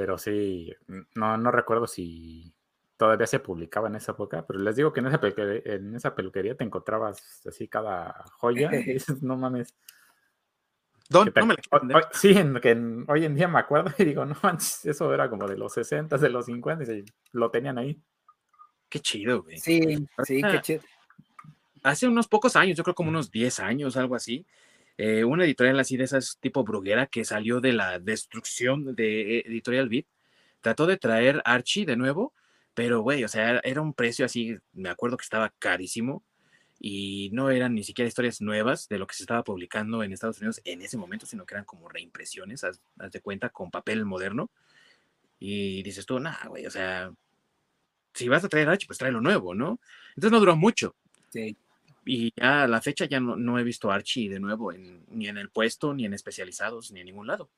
Pero 0.00 0.16
sí, 0.16 0.74
no, 1.14 1.36
no 1.36 1.50
recuerdo 1.50 1.86
si 1.86 2.54
todavía 2.96 3.26
se 3.26 3.38
publicaba 3.38 3.88
en 3.88 3.96
esa 3.96 4.12
época, 4.12 4.46
pero 4.46 4.58
les 4.58 4.74
digo 4.74 4.94
que 4.94 5.00
en 5.00 5.08
esa 5.08 5.20
peluquería, 5.20 5.74
en 5.74 5.94
esa 5.94 6.14
peluquería 6.14 6.54
te 6.54 6.64
encontrabas 6.64 7.46
así 7.46 7.68
cada 7.68 8.24
joya 8.38 8.70
y 8.74 8.82
dices, 8.94 9.22
no 9.22 9.36
mames. 9.36 9.76
¿Dónde? 11.10 11.34
no 11.36 11.44
me 11.44 11.56
sí, 12.12 12.30
en, 12.30 12.58
que 12.60 12.70
hoy 13.08 13.26
en 13.26 13.34
día 13.34 13.46
me 13.46 13.58
acuerdo 13.58 13.92
y 13.98 14.06
digo, 14.06 14.24
no 14.24 14.34
eso 14.84 15.12
era 15.12 15.28
como 15.28 15.46
de 15.46 15.58
los 15.58 15.74
60, 15.74 16.16
de 16.16 16.30
los 16.30 16.46
50 16.46 16.90
y 16.94 17.04
lo 17.32 17.50
tenían 17.50 17.76
ahí. 17.76 18.00
Qué 18.88 19.00
chido, 19.00 19.42
güey. 19.42 19.58
Sí, 19.58 20.08
sí, 20.24 20.40
qué 20.40 20.62
chido. 20.62 20.82
Hace 21.82 22.08
unos 22.08 22.26
pocos 22.26 22.56
años, 22.56 22.74
yo 22.74 22.84
creo 22.84 22.94
como 22.94 23.10
unos 23.10 23.30
10 23.30 23.60
años, 23.60 23.98
algo 23.98 24.14
así, 24.14 24.46
eh, 24.98 25.24
una 25.24 25.44
editorial 25.44 25.78
así 25.80 25.96
de 25.96 26.04
esas 26.04 26.38
tipo 26.40 26.64
bruguera 26.64 27.06
que 27.06 27.24
salió 27.24 27.60
de 27.60 27.72
la 27.72 27.98
destrucción 27.98 28.94
de 28.94 29.38
eh, 29.38 29.42
Editorial 29.46 29.88
Beat, 29.88 30.06
trató 30.60 30.86
de 30.86 30.96
traer 30.96 31.42
Archie 31.44 31.86
de 31.86 31.96
nuevo, 31.96 32.34
pero 32.74 33.00
güey, 33.00 33.24
o 33.24 33.28
sea, 33.28 33.60
era 33.64 33.80
un 33.80 33.94
precio 33.94 34.24
así, 34.24 34.56
me 34.72 34.90
acuerdo 34.90 35.16
que 35.16 35.24
estaba 35.24 35.52
carísimo 35.58 36.22
y 36.78 37.28
no 37.32 37.50
eran 37.50 37.74
ni 37.74 37.84
siquiera 37.84 38.08
historias 38.08 38.40
nuevas 38.40 38.88
de 38.88 38.98
lo 38.98 39.06
que 39.06 39.14
se 39.14 39.22
estaba 39.22 39.44
publicando 39.44 40.02
en 40.02 40.12
Estados 40.12 40.38
Unidos 40.38 40.62
en 40.64 40.80
ese 40.80 40.96
momento, 40.96 41.26
sino 41.26 41.44
que 41.44 41.54
eran 41.54 41.66
como 41.66 41.88
reimpresiones, 41.88 42.64
haz, 42.64 42.80
de 42.96 43.20
cuenta, 43.20 43.50
con 43.50 43.70
papel 43.70 44.06
moderno. 44.06 44.50
Y 45.38 45.82
dices 45.82 46.06
tú, 46.06 46.18
nah, 46.20 46.46
güey, 46.48 46.66
o 46.66 46.70
sea, 46.70 47.12
si 48.14 48.28
vas 48.28 48.44
a 48.44 48.48
traer 48.48 48.70
H, 48.70 48.86
pues 48.86 48.98
trae 48.98 49.12
lo 49.12 49.20
nuevo, 49.20 49.54
¿no? 49.54 49.78
Entonces 50.10 50.32
no 50.32 50.40
duró 50.40 50.56
mucho. 50.56 50.94
Sí. 51.28 51.56
Y 52.04 52.32
ya 52.36 52.64
a 52.64 52.68
la 52.68 52.80
fecha 52.80 53.04
ya 53.04 53.20
no, 53.20 53.36
no 53.36 53.58
he 53.58 53.64
visto 53.64 53.90
Archie 53.90 54.30
de 54.30 54.40
nuevo, 54.40 54.72
en, 54.72 55.04
ni 55.10 55.28
en 55.28 55.38
el 55.38 55.50
puesto, 55.50 55.92
ni 55.94 56.06
en 56.06 56.14
especializados, 56.14 56.92
ni 56.92 57.00
en 57.00 57.06
ningún 57.06 57.26
lado. 57.26 57.50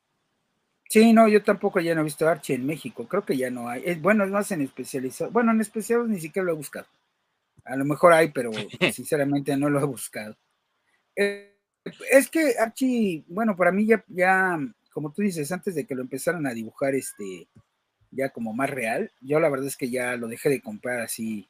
Sí, 0.88 1.12
no, 1.12 1.26
yo 1.26 1.42
tampoco 1.42 1.80
ya 1.80 1.94
no 1.94 2.02
he 2.02 2.04
visto 2.04 2.28
Archie 2.28 2.56
en 2.56 2.66
México, 2.66 3.08
creo 3.08 3.24
que 3.24 3.36
ya 3.36 3.50
no 3.50 3.68
hay. 3.68 3.82
Es, 3.84 4.00
bueno, 4.02 4.24
es 4.24 4.30
más 4.30 4.50
en 4.52 4.60
especializados. 4.60 5.32
Bueno, 5.32 5.52
en 5.52 5.60
especializados 5.60 6.10
ni 6.10 6.20
siquiera 6.20 6.44
lo 6.44 6.52
he 6.52 6.56
buscado. 6.56 6.86
A 7.64 7.76
lo 7.76 7.84
mejor 7.84 8.12
hay, 8.12 8.30
pero 8.30 8.50
sinceramente 8.92 9.56
no 9.56 9.70
lo 9.70 9.80
he 9.80 9.84
buscado. 9.84 10.36
Eh, 11.16 11.56
es 12.10 12.28
que 12.28 12.54
Archie, 12.58 13.24
bueno, 13.28 13.56
para 13.56 13.72
mí 13.72 13.86
ya, 13.86 14.04
ya, 14.08 14.58
como 14.92 15.12
tú 15.12 15.22
dices, 15.22 15.50
antes 15.50 15.74
de 15.74 15.86
que 15.86 15.94
lo 15.94 16.02
empezaran 16.02 16.46
a 16.46 16.54
dibujar 16.54 16.94
este, 16.94 17.48
ya 18.10 18.28
como 18.30 18.52
más 18.52 18.70
real, 18.70 19.10
yo 19.20 19.40
la 19.40 19.48
verdad 19.48 19.68
es 19.68 19.76
que 19.76 19.90
ya 19.90 20.16
lo 20.16 20.28
dejé 20.28 20.50
de 20.50 20.60
comprar 20.60 21.00
así. 21.00 21.48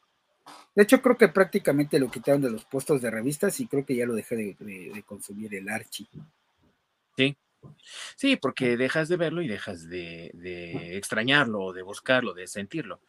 De 0.75 0.83
hecho, 0.83 1.03
creo 1.03 1.17
que 1.17 1.29
prácticamente 1.29 1.99
lo 1.99 2.11
quitaron 2.11 2.41
de 2.41 2.51
los 2.51 2.65
puestos 2.65 3.03
de 3.03 3.11
revistas 3.11 3.61
y 3.61 3.67
creo 3.67 3.85
que 3.85 3.97
ya 3.97 4.07
lo 4.07 4.15
dejé 4.15 4.37
de, 4.37 5.05
consumir 5.07 5.55
el 5.55 5.69
Archie. 5.69 6.09
Sí, 7.17 7.37
sí, 8.17 8.37
porque 8.37 8.77
dejas 8.77 9.09
de 9.09 9.17
verlo 9.17 9.43
y 9.43 9.49
dejas 9.49 9.89
de, 9.89 10.31
de 10.35 10.97
extrañarlo, 10.97 11.73
de 11.73 11.83
buscarlo, 11.83 12.33
de 12.33 12.47
sentirlo. 12.47 13.01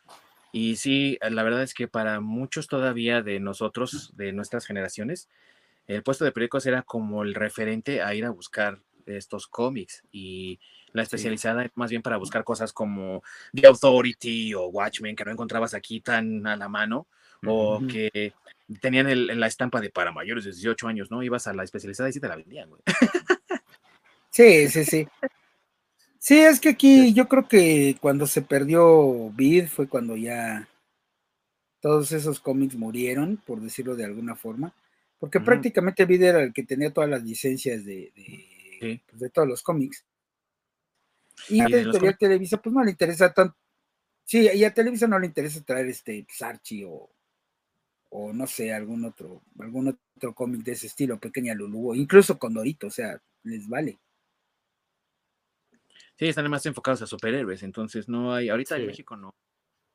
Y 0.51 0.75
sí, 0.75 1.17
la 1.21 1.41
verdad 1.41 1.63
es 1.63 1.73
que 1.73 1.87
para 1.87 2.19
muchos 2.19 2.67
todavía 2.67 3.21
de 3.23 3.39
nosotros, 3.39 4.11
de 4.15 4.33
nuestras 4.33 4.65
generaciones, 4.65 5.27
el 5.87 6.03
puesto 6.03 6.25
de 6.25 6.31
periódicos 6.31 6.65
era 6.65 6.83
como 6.83 7.23
el 7.23 7.33
referente 7.33 8.01
a 8.01 8.13
ir 8.13 8.25
a 8.25 8.29
buscar 8.29 8.79
estos 9.05 9.47
cómics 9.47 10.03
y 10.11 10.59
la 10.93 11.01
especializada 11.01 11.69
más 11.75 11.89
bien 11.89 12.01
para 12.01 12.17
buscar 12.17 12.43
cosas 12.43 12.71
como 12.71 13.23
The 13.53 13.67
Authority 13.67 14.53
o 14.53 14.67
Watchmen 14.67 15.15
que 15.15 15.25
no 15.25 15.31
encontrabas 15.31 15.73
aquí 15.73 16.01
tan 16.01 16.45
a 16.47 16.55
la 16.55 16.69
mano 16.69 17.07
o 17.45 17.81
que 17.87 18.33
tenían 18.81 19.07
el, 19.07 19.39
la 19.39 19.47
estampa 19.47 19.81
de 19.81 19.89
para 19.89 20.11
mayores 20.11 20.45
de 20.45 20.51
18 20.51 20.87
años, 20.87 21.11
¿no? 21.11 21.23
Ibas 21.23 21.47
a 21.47 21.53
la 21.53 21.63
especializada 21.63 22.09
y 22.09 22.13
sí 22.13 22.19
te 22.19 22.27
la 22.27 22.35
vendían, 22.35 22.69
güey. 22.69 22.81
Sí, 24.29 24.67
sí, 24.67 24.83
sí. 24.83 25.07
Sí, 26.17 26.39
es 26.39 26.59
que 26.59 26.69
aquí 26.69 27.13
yo 27.13 27.27
creo 27.27 27.47
que 27.47 27.97
cuando 28.01 28.25
se 28.25 28.41
perdió 28.41 29.29
Bid 29.29 29.67
fue 29.67 29.87
cuando 29.87 30.15
ya 30.15 30.67
todos 31.81 32.11
esos 32.13 32.39
cómics 32.39 32.75
murieron, 32.75 33.37
por 33.45 33.59
decirlo 33.59 33.95
de 33.95 34.05
alguna 34.05 34.35
forma, 34.35 34.73
porque 35.19 35.39
prácticamente 35.39 36.05
Bid 36.05 36.23
era 36.23 36.41
el 36.41 36.51
que 36.51 36.63
tenía 36.63 36.91
todas 36.91 37.09
las 37.09 37.23
licencias 37.23 37.85
de, 37.85 38.11
de, 38.15 39.01
pues, 39.05 39.31
todos 39.31 39.47
los 39.47 39.61
cómics. 39.61 40.03
Y 41.49 41.59
a 41.59 41.65
Editorial 41.65 42.17
Televisa, 42.17 42.57
pues 42.57 42.73
no 42.73 42.83
le 42.83 42.91
interesa 42.91 43.33
tanto. 43.33 43.55
Sí, 44.23 44.49
y 44.53 44.63
a 44.63 44.73
Televisa 44.73 45.07
no 45.07 45.19
le 45.19 45.27
interesa 45.27 45.61
traer 45.61 45.87
este 45.87 46.25
Sarchi 46.29 46.83
pues, 46.83 46.91
o, 46.93 47.09
o 48.15 48.31
no 48.31 48.45
sé, 48.45 48.71
algún 48.71 49.05
otro, 49.05 49.41
algún 49.59 49.97
otro 50.15 50.35
cómic 50.35 50.61
de 50.61 50.73
ese 50.73 50.85
estilo, 50.85 51.19
Pequeña 51.19 51.55
Lulu, 51.55 51.95
incluso 51.95 52.37
con 52.37 52.53
Dorito, 52.53 52.87
o 52.87 52.91
sea, 52.91 53.19
les 53.43 53.67
vale. 53.67 53.99
Sí, 56.15 56.27
están 56.27 56.49
más 56.49 56.65
enfocados 56.67 57.01
a 57.01 57.07
superhéroes, 57.07 57.63
entonces 57.63 58.07
no 58.07 58.31
hay, 58.31 58.49
ahorita 58.49 58.77
en 58.77 58.85
México 58.85 59.17
no. 59.17 59.35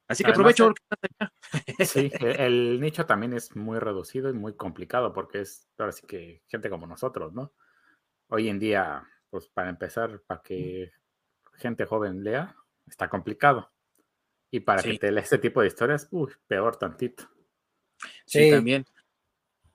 Así 0.09 0.25
que 0.25 0.31
aprovecho. 0.31 0.75
sí, 1.79 2.11
e, 2.21 2.47
el 2.47 2.81
nicho 2.81 3.07
también 3.07 3.35
es 3.35 3.55
muy 3.55 3.79
reducido 3.79 4.31
y 4.31 4.33
muy 4.33 4.57
complicado 4.57 5.13
porque 5.13 5.43
es, 5.43 5.69
ahora 5.79 5.93
sí 5.93 6.05
que 6.05 6.43
gente 6.49 6.71
como 6.71 6.89
nosotros, 6.89 7.33
¿no? 7.33 7.53
Hoy 8.31 8.49
en 8.49 8.59
día, 8.59 9.07
pues 9.31 9.49
para 9.49 9.71
empezar, 9.71 10.23
para 10.27 10.43
que 10.43 10.91
gente 11.55 11.87
joven 11.87 12.25
lea, 12.25 12.57
está 12.85 13.09
complicado. 13.09 13.71
Y 14.51 14.61
para 14.61 14.83
que 14.83 14.99
te 14.99 15.13
lea 15.13 15.23
este 15.23 15.39
tipo 15.39 15.61
de 15.61 15.69
historias, 15.69 16.09
uy, 16.11 16.33
peor 16.49 16.77
tantito. 16.77 17.38
Sí, 18.27 18.51
también. 18.51 18.85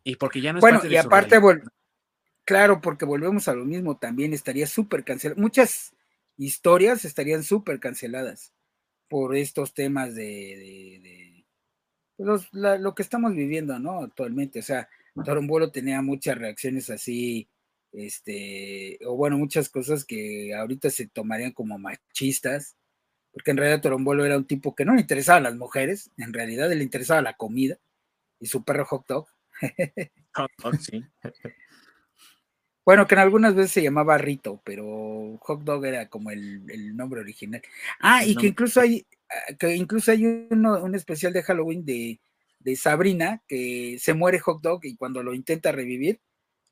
Y 0.03 0.15
porque 0.15 0.41
ya 0.41 0.51
no 0.51 0.59
es 0.59 0.61
Bueno, 0.61 0.81
y 0.85 0.95
aparte, 0.97 1.39
claro, 2.43 2.81
porque 2.81 3.05
volvemos 3.05 3.47
a 3.47 3.53
lo 3.53 3.65
mismo, 3.65 3.97
también 3.97 4.33
estaría 4.33 4.67
súper 4.67 5.03
cancelado. 5.03 5.41
Muchas 5.41 5.93
historias 6.37 7.05
estarían 7.05 7.43
súper 7.43 7.79
canceladas 7.79 8.53
por 9.07 9.35
estos 9.35 9.73
temas 9.73 10.15
de, 10.15 11.45
lo 12.17 12.95
que 12.95 13.03
estamos 13.03 13.33
viviendo, 13.33 13.77
¿no? 13.79 14.01
Actualmente, 14.01 14.59
o 14.59 14.63
sea, 14.63 14.89
Torombolo 15.23 15.71
tenía 15.71 16.01
muchas 16.01 16.37
reacciones 16.37 16.89
así, 16.89 17.47
este, 17.91 18.99
o 19.05 19.15
bueno, 19.15 19.37
muchas 19.37 19.69
cosas 19.69 20.03
que 20.03 20.53
ahorita 20.55 20.89
se 20.89 21.07
tomarían 21.07 21.51
como 21.51 21.77
machistas, 21.77 22.75
porque 23.31 23.51
en 23.51 23.57
realidad 23.57 23.81
Torombolo 23.81 24.25
era 24.25 24.37
un 24.37 24.45
tipo 24.45 24.75
que 24.75 24.85
no 24.85 24.95
le 24.95 25.01
interesaban 25.01 25.43
las 25.43 25.55
mujeres, 25.55 26.11
en 26.17 26.33
realidad 26.33 26.69
le 26.69 26.83
interesaba 26.83 27.21
la 27.21 27.37
comida 27.37 27.77
y 28.43 28.47
su 28.47 28.63
perro 28.63 28.85
hot 28.85 29.07
dog. 29.07 29.27
Hot 30.33 30.51
dog, 30.61 30.75
sí. 30.75 31.01
Bueno, 32.85 33.07
que 33.07 33.15
en 33.15 33.21
algunas 33.21 33.55
veces 33.55 33.71
se 33.71 33.81
llamaba 33.81 34.17
Rito, 34.17 34.61
pero 34.65 35.37
Hot 35.39 35.61
Dog 35.61 35.85
era 35.85 36.09
como 36.09 36.31
el, 36.31 36.95
nombre 36.97 37.21
original. 37.21 37.61
Ah, 38.01 38.25
y 38.25 38.35
que 38.35 38.47
incluso 38.47 38.81
hay, 38.81 39.05
ah, 39.29 39.53
que 39.57 39.75
incluso 39.75 40.11
hay 40.11 40.25
un 40.25 40.95
especial 40.95 41.31
de 41.31 41.43
Halloween 41.43 41.85
de, 41.85 42.19
Sabrina 42.75 43.41
que 43.47 43.97
se 43.99 44.13
muere 44.13 44.39
Hot 44.39 44.61
Dog 44.61 44.81
y 44.83 44.97
cuando 44.97 45.23
lo 45.23 45.33
intenta 45.33 45.71
revivir, 45.71 46.19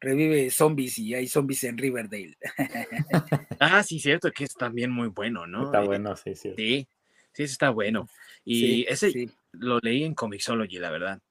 revive 0.01 0.49
zombies 0.49 0.97
y 0.97 1.13
hay 1.13 1.27
zombies 1.27 1.63
en 1.63 1.77
Riverdale. 1.77 2.37
ah, 3.59 3.83
sí, 3.83 3.99
cierto, 3.99 4.31
que 4.31 4.43
es 4.43 4.53
también 4.53 4.91
muy 4.91 5.07
bueno, 5.07 5.47
¿no? 5.47 5.65
Está 5.65 5.81
bueno, 5.81 6.17
sí, 6.17 6.35
sí. 6.35 6.53
Sí, 6.57 6.87
sí, 7.33 7.43
está 7.43 7.69
bueno. 7.69 8.09
Y 8.43 8.85
ese 8.89 9.29
lo 9.53 9.79
leí 9.79 10.03
en 10.03 10.13
Comixology, 10.13 10.79
la 10.79 10.91
verdad. 10.91 11.21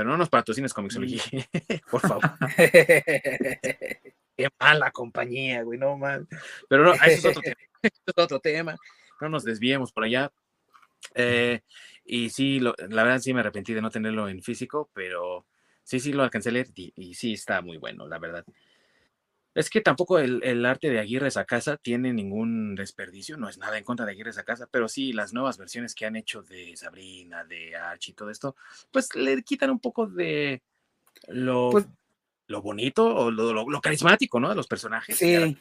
Pero 0.00 0.12
no 0.12 0.16
nos 0.16 0.30
patrocines 0.30 0.72
Comixology, 0.72 1.20
mm. 1.30 1.40
por 1.90 2.00
favor. 2.00 2.22
Qué 4.34 4.48
mala 4.58 4.90
compañía, 4.92 5.62
güey, 5.62 5.78
no 5.78 5.98
mal. 5.98 6.26
Pero 6.70 6.84
no, 6.84 6.94
eso 6.94 7.04
es 7.04 7.24
otro 7.26 7.42
tema. 7.42 7.60
es 7.82 7.92
otro 8.16 8.40
tema. 8.40 8.76
No 9.20 9.28
nos 9.28 9.44
desviemos 9.44 9.92
por 9.92 10.04
allá. 10.04 10.32
Eh, 11.14 11.60
y 12.02 12.30
sí, 12.30 12.60
la 12.60 12.72
verdad 13.04 13.18
sí 13.18 13.34
me 13.34 13.40
arrepentí 13.40 13.74
de 13.74 13.82
no 13.82 13.90
tenerlo 13.90 14.26
en 14.30 14.42
físico, 14.42 14.88
pero 14.94 15.44
sí, 15.82 16.00
sí 16.00 16.14
lo 16.14 16.22
alcancé 16.22 16.48
a 16.48 16.52
leer 16.52 16.68
y, 16.74 17.12
sí 17.12 17.34
está 17.34 17.60
muy 17.60 17.76
bueno, 17.76 18.08
la 18.08 18.18
verdad. 18.18 18.46
Es 19.54 19.68
que 19.68 19.80
tampoco 19.80 20.18
el, 20.18 20.64
arte 20.64 20.90
de 20.90 21.00
Aguirre 21.00 21.30
Sacasa 21.30 21.76
tiene 21.76 22.12
ningún 22.12 22.76
desperdicio, 22.76 23.36
no 23.36 23.48
es 23.48 23.58
nada 23.58 23.78
en 23.78 23.84
contra 23.84 24.06
de 24.06 24.12
Aguirre 24.12 24.32
Sacasa, 24.32 24.68
pero 24.70 24.88
sí 24.88 25.12
las 25.12 25.32
nuevas 25.32 25.58
versiones 25.58 25.94
que 25.94 26.06
han 26.06 26.14
hecho 26.14 26.42
de 26.42 26.76
Sabrina, 26.76 27.44
de 27.44 27.74
Archie 27.74 28.12
y 28.12 28.14
todo 28.14 28.30
esto, 28.30 28.54
pues 28.92 29.14
le 29.16 29.42
quitan 29.42 29.70
un 29.70 29.80
poco 29.80 30.06
de 30.06 30.62
lo, 31.26 31.70
pues 31.70 31.86
lo 32.46 32.62
bonito 32.62 33.06
o 33.06 33.30
lo, 33.30 33.80
carismático, 33.80 34.38
¿no? 34.38 34.50
De 34.50 34.54
los 34.54 34.66
personajes. 34.66 35.16
Sí. 35.16 35.56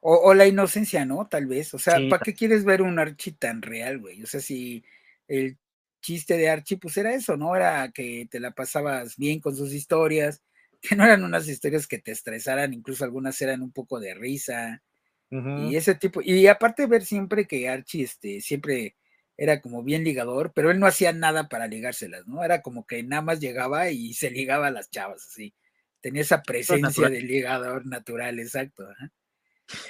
O, 0.00 0.34
la 0.34 0.46
inocencia, 0.46 1.04
¿no? 1.04 1.28
Tal 1.28 1.46
vez. 1.46 1.74
O 1.74 1.78
sea, 1.78 1.96
¿para 2.10 2.22
qué 2.22 2.34
quieres 2.34 2.64
ver 2.64 2.82
un 2.82 2.98
Archie 2.98 3.34
tan 3.34 3.62
real, 3.62 4.00
güey? 4.00 4.22
O 4.22 4.26
sea, 4.26 4.40
si 4.40 4.84
el 5.28 5.56
chiste 6.00 6.36
de 6.36 6.50
Archie, 6.50 6.76
pues 6.76 6.96
era 6.96 7.14
eso, 7.14 7.36
¿no? 7.36 7.54
Era 7.54 7.90
que 7.92 8.26
te 8.28 8.40
la 8.40 8.50
pasabas 8.50 9.16
bien 9.16 9.40
con 9.40 9.54
sus 9.54 9.72
historias, 9.72 10.42
que 10.82 10.96
no 10.96 11.04
eran 11.04 11.24
unas 11.24 11.48
historias 11.48 11.86
que 11.86 11.98
te 11.98 12.10
estresaran, 12.10 12.74
incluso 12.74 13.04
algunas 13.04 13.40
eran 13.40 13.62
un 13.62 13.72
poco 13.72 14.00
de 14.00 14.14
risa. 14.14 14.82
Y 15.30 15.76
ese 15.76 15.94
tipo, 15.94 16.20
y 16.22 16.46
aparte 16.46 16.86
ver 16.86 17.06
siempre 17.06 17.46
que 17.46 17.66
Archie 17.66 18.02
este, 18.02 18.42
siempre 18.42 18.96
era 19.38 19.62
como 19.62 19.82
bien 19.82 20.04
ligador, 20.04 20.52
pero 20.54 20.70
él 20.70 20.78
no 20.78 20.86
hacía 20.86 21.14
nada 21.14 21.48
para 21.48 21.66
ligárselas, 21.66 22.26
¿no? 22.26 22.44
Era 22.44 22.60
como 22.60 22.86
que 22.86 23.02
nada 23.02 23.22
más 23.22 23.40
llegaba 23.40 23.88
y 23.88 24.12
se 24.12 24.30
ligaba 24.30 24.66
a 24.66 24.70
las 24.70 24.90
chavas, 24.90 25.26
así. 25.26 25.54
Tenía 26.02 26.20
esa 26.20 26.42
presencia 26.42 27.08
de 27.08 27.22
ligador 27.22 27.86
natural, 27.86 28.40
exacto. 28.40 28.86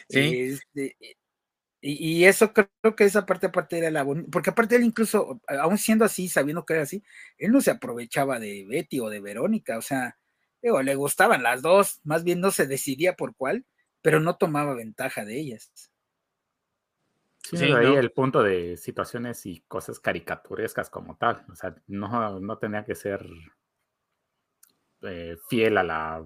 Sí. 0.09 0.53
Este, 0.53 0.97
y, 1.81 2.25
eso 2.25 2.53
creo 2.53 2.95
que 2.95 3.03
esa 3.03 3.27
parte 3.27 3.47
aparte 3.47 3.79
era 3.79 3.91
la 3.91 4.05
bonita, 4.05 4.29
porque 4.31 4.51
aparte 4.51 4.77
él 4.77 4.85
incluso, 4.85 5.41
aún 5.49 5.77
siendo 5.77 6.05
así, 6.05 6.29
sabiendo 6.29 6.65
que 6.65 6.75
era 6.75 6.85
así, 6.85 7.03
él 7.37 7.51
no 7.51 7.61
se 7.61 7.73
aprovechaba 7.73 8.39
de 8.39 8.65
Betty 8.69 9.01
o 9.01 9.11
de 9.11 9.21
Verónica, 9.21 9.77
o 9.79 9.83
sea, 9.83 10.17
le 10.63 10.95
gustaban 10.95 11.43
las 11.43 11.63
dos, 11.63 12.01
más 12.05 12.25
bien 12.25 12.41
no 12.41 12.51
se 12.51 12.67
decidía 12.67 13.15
por 13.15 13.35
cuál, 13.35 13.65
pero 14.01 14.21
no 14.21 14.37
tomaba 14.37 14.75
ventaja 14.75 15.25
de 15.25 15.39
ellas. 15.39 15.71
Sí, 17.43 17.73
ahí 17.73 17.95
el 17.97 18.13
punto 18.13 18.43
de 18.43 18.77
situaciones 18.77 19.45
y 19.47 19.61
cosas 19.63 19.99
caricaturescas 19.99 20.89
como 20.89 21.17
tal, 21.17 21.45
o 21.51 21.57
sea, 21.57 21.75
no, 21.89 22.39
no 22.41 22.59
tenía 22.59 22.85
que 22.85 22.95
ser 22.95 23.27
eh, 25.03 25.37
fiel 25.49 25.77
a 25.79 25.83
la 25.83 26.25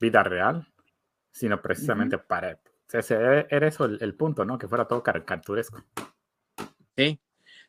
vida 0.00 0.22
real, 0.24 0.66
sino 1.30 1.62
precisamente 1.62 2.18
para... 2.18 2.60
O 2.92 3.02
sea, 3.02 3.46
era 3.48 3.68
eso 3.68 3.84
el, 3.84 4.14
punto, 4.14 4.44
¿no? 4.44 4.58
Que 4.58 4.66
fuera 4.66 4.88
todo 4.88 5.02
caricaturesco. 5.02 5.84
Sí, 6.96 7.20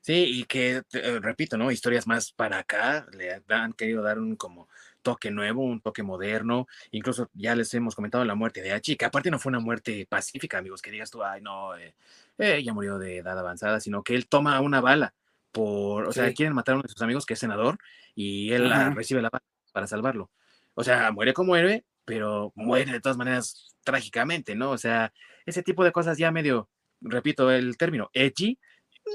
sí, 0.02 0.40
y 0.40 0.46
que, 0.46 0.82
eh, 0.94 1.20
repito, 1.22 1.58
¿no? 1.58 1.72
Historias 1.72 2.08
más 2.08 2.32
para 2.32 2.60
acá, 2.60 3.06
le 3.12 3.44
han 3.50 3.74
querido 3.74 4.02
dar 4.02 4.18
un 4.18 4.36
como 4.36 4.68
toque 5.02 5.32
nuevo, 5.32 5.64
un 5.64 5.82
toque 5.82 6.04
moderno. 6.04 6.68
Incluso 6.92 7.30
ya 7.34 7.56
les 7.56 7.74
hemos 7.74 7.96
comentado 7.96 8.26
la 8.26 8.36
muerte 8.36 8.62
de 8.62 8.72
Hachi, 8.72 8.96
que 8.96 9.06
aparte 9.06 9.32
no 9.32 9.40
fue 9.40 9.50
una 9.50 9.60
muerte 9.60 10.06
pacífica, 10.10 10.58
amigos, 10.58 10.82
que 10.82 10.92
digas 10.92 11.12
tú, 11.12 11.24
ay, 11.24 11.42
no, 11.42 11.76
eh, 11.78 11.94
ella 12.38 12.74
murió 12.74 12.98
de 12.98 13.18
edad 13.18 13.38
avanzada, 13.38 13.80
sino 13.80 14.04
que 14.04 14.16
él 14.16 14.28
toma 14.28 14.60
una 14.62 14.82
bala 14.82 15.14
por, 15.52 16.08
o 16.08 16.12
sea, 16.12 16.32
quieren 16.34 16.54
matar 16.54 16.74
a 16.74 16.76
uno 16.78 16.84
de 16.84 16.90
sus 16.90 17.02
amigos 17.02 17.26
que 17.26 17.34
es 17.34 17.40
senador 17.40 17.80
y 18.16 18.52
él 18.52 18.72
recibe 18.96 19.22
la 19.22 19.30
bala 19.30 19.44
para 19.72 19.88
salvarlo. 19.88 20.30
o 20.76 20.84
sea, 20.84 21.12
muere 21.12 21.34
como 21.34 21.56
héroe, 21.56 21.84
pero 22.06 22.52
muere 22.56 22.92
de 22.92 23.02
todas 23.02 23.18
maneras 23.18 23.76
trágicamente, 23.84 24.56
¿no? 24.56 24.72
O 24.72 24.78
sea, 24.78 25.14
ese 25.46 25.64
tipo 25.64 25.84
de 25.84 25.92
cosas 25.92 26.18
ya 26.18 26.32
medio, 26.32 26.70
repito 27.02 27.52
el 27.52 27.78
término, 27.78 28.10
edgy, 28.14 28.58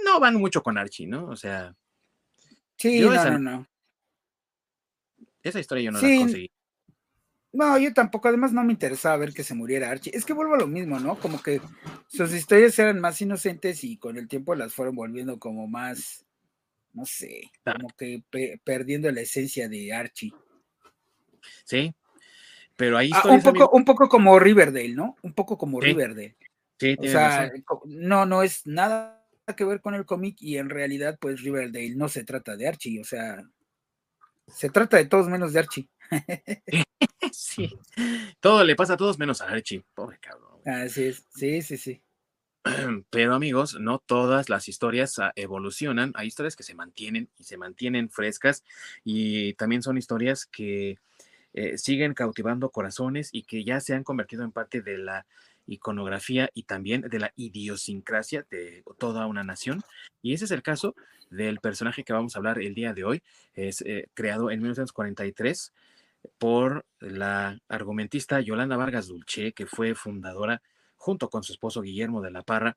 no 0.04 0.20
van 0.20 0.36
mucho 0.36 0.62
con 0.62 0.78
Archie, 0.78 1.06
¿no? 1.06 1.26
O 1.26 1.36
sea. 1.36 1.74
Sí, 2.76 3.00
no, 3.00 3.12
no, 3.14 3.38
no. 3.38 3.66
Esa 5.44 5.60
historia 5.60 5.84
yo 5.84 5.92
no 5.92 6.00
la 6.00 6.16
conseguí. 6.18 6.50
No, 7.52 7.78
yo 7.78 7.94
tampoco, 7.94 8.26
además 8.26 8.52
no 8.52 8.64
me 8.64 8.72
interesaba 8.72 9.16
ver 9.16 9.32
que 9.32 9.44
se 9.44 9.54
muriera 9.54 9.88
Archie. 9.88 10.10
Es 10.12 10.24
que 10.24 10.32
vuelvo 10.32 10.54
a 10.54 10.58
lo 10.58 10.66
mismo, 10.66 10.98
¿no? 10.98 11.16
Como 11.20 11.40
que 11.40 11.60
sus 12.08 12.32
historias 12.32 12.76
eran 12.80 13.00
más 13.00 13.20
inocentes 13.20 13.84
y 13.84 13.96
con 13.96 14.16
el 14.16 14.26
tiempo 14.26 14.56
las 14.56 14.74
fueron 14.74 14.96
volviendo 14.96 15.38
como 15.38 15.68
más, 15.68 16.26
no 16.92 17.06
sé, 17.06 17.52
como 17.62 17.90
que 17.96 18.24
perdiendo 18.64 19.08
la 19.12 19.20
esencia 19.20 19.68
de 19.68 19.92
Archie. 19.92 20.32
Sí, 21.64 21.94
pero 22.76 22.98
ahí 22.98 23.10
ah, 23.14 23.22
un, 23.28 23.40
poco, 23.40 23.70
un 23.70 23.84
poco 23.84 24.08
como 24.08 24.38
Riverdale, 24.40 24.94
¿no? 24.94 25.16
Un 25.22 25.32
poco 25.32 25.56
como 25.56 25.80
Riverdale. 25.80 26.36
Sí, 26.80 26.96
o 26.98 27.04
sea, 27.04 27.52
no, 27.84 28.26
no 28.26 28.42
es 28.42 28.66
nada 28.66 29.24
que 29.56 29.64
ver 29.64 29.80
con 29.80 29.94
el 29.94 30.04
cómic 30.04 30.38
y 30.40 30.56
en 30.56 30.70
realidad, 30.70 31.18
pues 31.20 31.40
Riverdale 31.42 31.94
no 31.94 32.08
se 32.08 32.24
trata 32.24 32.56
de 32.56 32.66
Archie, 32.66 33.00
o 33.00 33.04
sea, 33.04 33.48
se 34.46 34.70
trata 34.70 34.96
de 34.96 35.06
todos 35.06 35.28
menos 35.28 35.52
de 35.52 35.60
Archie. 35.60 35.88
sí, 37.32 37.78
todo 38.40 38.64
le 38.64 38.76
pasa 38.76 38.94
a 38.94 38.96
todos 38.96 39.18
menos 39.18 39.40
a 39.40 39.48
Archie, 39.48 39.84
pobre 39.94 40.18
cabrón. 40.18 40.60
Así 40.64 41.04
es, 41.04 41.26
sí, 41.34 41.62
sí, 41.62 41.76
sí. 41.76 42.02
Pero 43.10 43.34
amigos, 43.34 43.76
no 43.78 43.98
todas 43.98 44.48
las 44.48 44.68
historias 44.68 45.18
ah, 45.18 45.32
evolucionan, 45.36 46.12
hay 46.14 46.28
historias 46.28 46.56
que 46.56 46.62
se 46.62 46.74
mantienen 46.74 47.28
y 47.38 47.44
se 47.44 47.56
mantienen 47.56 48.10
frescas 48.10 48.64
y 49.04 49.54
también 49.54 49.82
son 49.82 49.98
historias 49.98 50.46
que 50.46 50.98
eh, 51.52 51.78
siguen 51.78 52.14
cautivando 52.14 52.70
corazones 52.70 53.28
y 53.32 53.42
que 53.42 53.64
ya 53.64 53.80
se 53.80 53.94
han 53.94 54.02
convertido 54.02 54.44
en 54.44 54.52
parte 54.52 54.80
de 54.80 54.98
la 54.98 55.26
iconografía 55.66 56.50
y 56.54 56.64
también 56.64 57.02
de 57.02 57.18
la 57.18 57.32
idiosincrasia 57.36 58.46
de 58.50 58.82
toda 58.98 59.26
una 59.26 59.44
nación. 59.44 59.82
Y 60.22 60.34
ese 60.34 60.44
es 60.46 60.50
el 60.50 60.62
caso 60.62 60.94
del 61.30 61.60
personaje 61.60 62.04
que 62.04 62.12
vamos 62.12 62.34
a 62.34 62.38
hablar 62.38 62.60
el 62.60 62.74
día 62.74 62.92
de 62.92 63.04
hoy. 63.04 63.22
Es 63.54 63.82
eh, 63.82 64.08
creado 64.14 64.50
en 64.50 64.60
1943 64.60 65.72
por 66.38 66.84
la 67.00 67.58
argumentista 67.68 68.40
Yolanda 68.40 68.76
Vargas 68.76 69.08
Dulce, 69.08 69.52
que 69.52 69.66
fue 69.66 69.94
fundadora 69.94 70.62
junto 70.96 71.28
con 71.28 71.42
su 71.42 71.52
esposo 71.52 71.82
Guillermo 71.82 72.22
de 72.22 72.30
la 72.30 72.42
Parra 72.42 72.76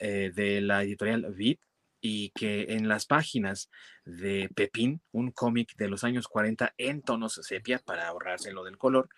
eh, 0.00 0.32
de 0.34 0.60
la 0.60 0.82
editorial 0.82 1.32
Vid 1.34 1.58
y 2.00 2.30
que 2.30 2.66
en 2.70 2.88
las 2.88 3.06
páginas 3.06 3.70
de 4.04 4.50
Pepín, 4.54 5.00
un 5.12 5.30
cómic 5.30 5.74
de 5.76 5.88
los 5.88 6.04
años 6.04 6.28
40 6.28 6.74
en 6.76 7.00
tonos 7.00 7.40
sepia 7.42 7.78
para 7.78 8.08
ahorrarse 8.08 8.52
lo 8.52 8.62
del 8.64 8.76
color, 8.76 9.08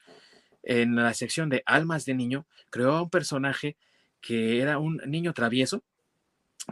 en 0.66 0.96
la 0.96 1.14
sección 1.14 1.48
de 1.48 1.62
Almas 1.64 2.04
de 2.04 2.14
Niño, 2.14 2.46
creó 2.70 2.96
a 2.96 3.02
un 3.02 3.10
personaje 3.10 3.76
que 4.20 4.60
era 4.60 4.78
un 4.78 5.00
niño 5.06 5.32
travieso, 5.32 5.82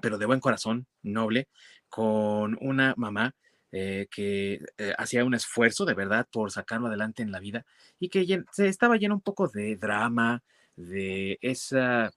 pero 0.02 0.18
de 0.18 0.26
buen 0.26 0.40
corazón, 0.40 0.86
noble, 1.02 1.46
con 1.88 2.58
una 2.60 2.94
mamá 2.96 3.34
eh, 3.70 4.08
que 4.10 4.60
eh, 4.78 4.94
hacía 4.98 5.24
un 5.24 5.34
esfuerzo 5.34 5.84
de 5.84 5.94
verdad 5.94 6.26
por 6.30 6.50
sacarlo 6.50 6.88
adelante 6.88 7.22
en 7.22 7.30
la 7.30 7.38
vida 7.38 7.64
y 8.00 8.08
que 8.08 8.44
se 8.50 8.68
estaba 8.68 8.96
lleno 8.96 9.14
un 9.14 9.20
poco 9.20 9.48
de 9.48 9.76
drama, 9.76 10.42
de 10.76 11.38
esa 11.40 12.12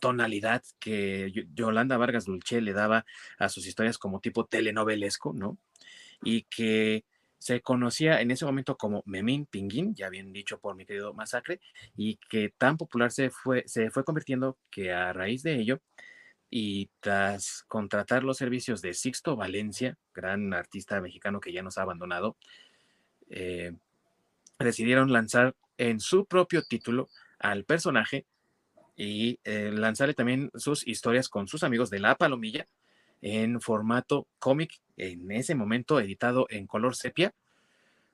tonalidad 0.00 0.62
que 0.78 1.32
Yolanda 1.54 1.96
Vargas 1.96 2.26
Dulce 2.26 2.60
le 2.60 2.74
daba 2.74 3.06
a 3.38 3.48
sus 3.48 3.66
historias 3.66 3.96
como 3.96 4.20
tipo 4.20 4.44
telenovelesco, 4.44 5.32
¿no? 5.32 5.56
Y 6.22 6.42
que 6.42 7.04
se 7.38 7.60
conocía 7.60 8.20
en 8.20 8.30
ese 8.30 8.44
momento 8.44 8.76
como 8.76 9.02
Memín 9.06 9.46
Pinguín, 9.46 9.94
ya 9.94 10.08
bien 10.08 10.32
dicho 10.32 10.58
por 10.58 10.74
mi 10.74 10.84
querido 10.84 11.14
Masacre, 11.14 11.60
y 11.96 12.16
que 12.28 12.52
tan 12.56 12.76
popular 12.76 13.12
se 13.12 13.30
fue, 13.30 13.64
se 13.66 13.90
fue 13.90 14.04
convirtiendo 14.04 14.58
que 14.70 14.92
a 14.92 15.12
raíz 15.12 15.42
de 15.42 15.54
ello, 15.54 15.80
y 16.50 16.90
tras 17.00 17.64
contratar 17.68 18.24
los 18.24 18.38
servicios 18.38 18.82
de 18.82 18.94
Sixto 18.94 19.36
Valencia, 19.36 19.96
gran 20.14 20.52
artista 20.54 21.00
mexicano 21.00 21.40
que 21.40 21.52
ya 21.52 21.62
nos 21.62 21.78
ha 21.78 21.82
abandonado, 21.82 22.36
eh, 23.30 23.72
decidieron 24.58 25.12
lanzar 25.12 25.54
en 25.76 26.00
su 26.00 26.26
propio 26.26 26.62
título 26.62 27.08
al 27.38 27.64
personaje 27.64 28.26
y 28.96 29.38
eh, 29.44 29.70
lanzarle 29.72 30.14
también 30.14 30.50
sus 30.54 30.86
historias 30.86 31.28
con 31.28 31.46
sus 31.46 31.62
amigos 31.62 31.90
de 31.90 32.00
La 32.00 32.16
Palomilla 32.16 32.66
en 33.22 33.60
formato 33.60 34.26
cómic, 34.38 34.80
en 34.96 35.30
ese 35.30 35.54
momento 35.54 36.00
editado 36.00 36.46
en 36.50 36.66
color 36.66 36.96
sepia, 36.96 37.34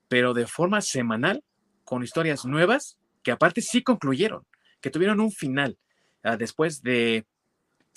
pero 0.09 0.35
de 0.35 0.47
forma 0.47 0.81
semanal, 0.81 1.43
con 1.85 2.03
historias 2.03 2.45
nuevas 2.45 2.99
que 3.23 3.33
aparte 3.33 3.61
sí 3.61 3.83
concluyeron, 3.83 4.47
que 4.81 4.91
tuvieron 4.91 5.21
un 5.21 5.33
final 5.33 5.79
ah, 6.23 6.37
después 6.37 6.83
de 6.83 7.27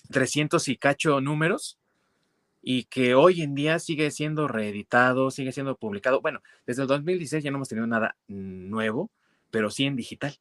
300 0.09 0.67
y 0.67 0.77
cacho 0.77 1.19
números 1.21 1.77
y 2.61 2.85
que 2.85 3.15
hoy 3.15 3.41
en 3.41 3.55
día 3.55 3.79
sigue 3.79 4.11
siendo 4.11 4.47
reeditado, 4.47 5.31
sigue 5.31 5.51
siendo 5.51 5.77
publicado. 5.77 6.21
Bueno, 6.21 6.41
desde 6.65 6.81
el 6.81 6.88
2016 6.88 7.43
ya 7.43 7.51
no 7.51 7.57
hemos 7.57 7.69
tenido 7.69 7.88
nada 7.88 8.17
nuevo, 8.27 9.09
pero 9.51 9.69
sí 9.69 9.85
en 9.85 9.95
digital, 9.95 10.38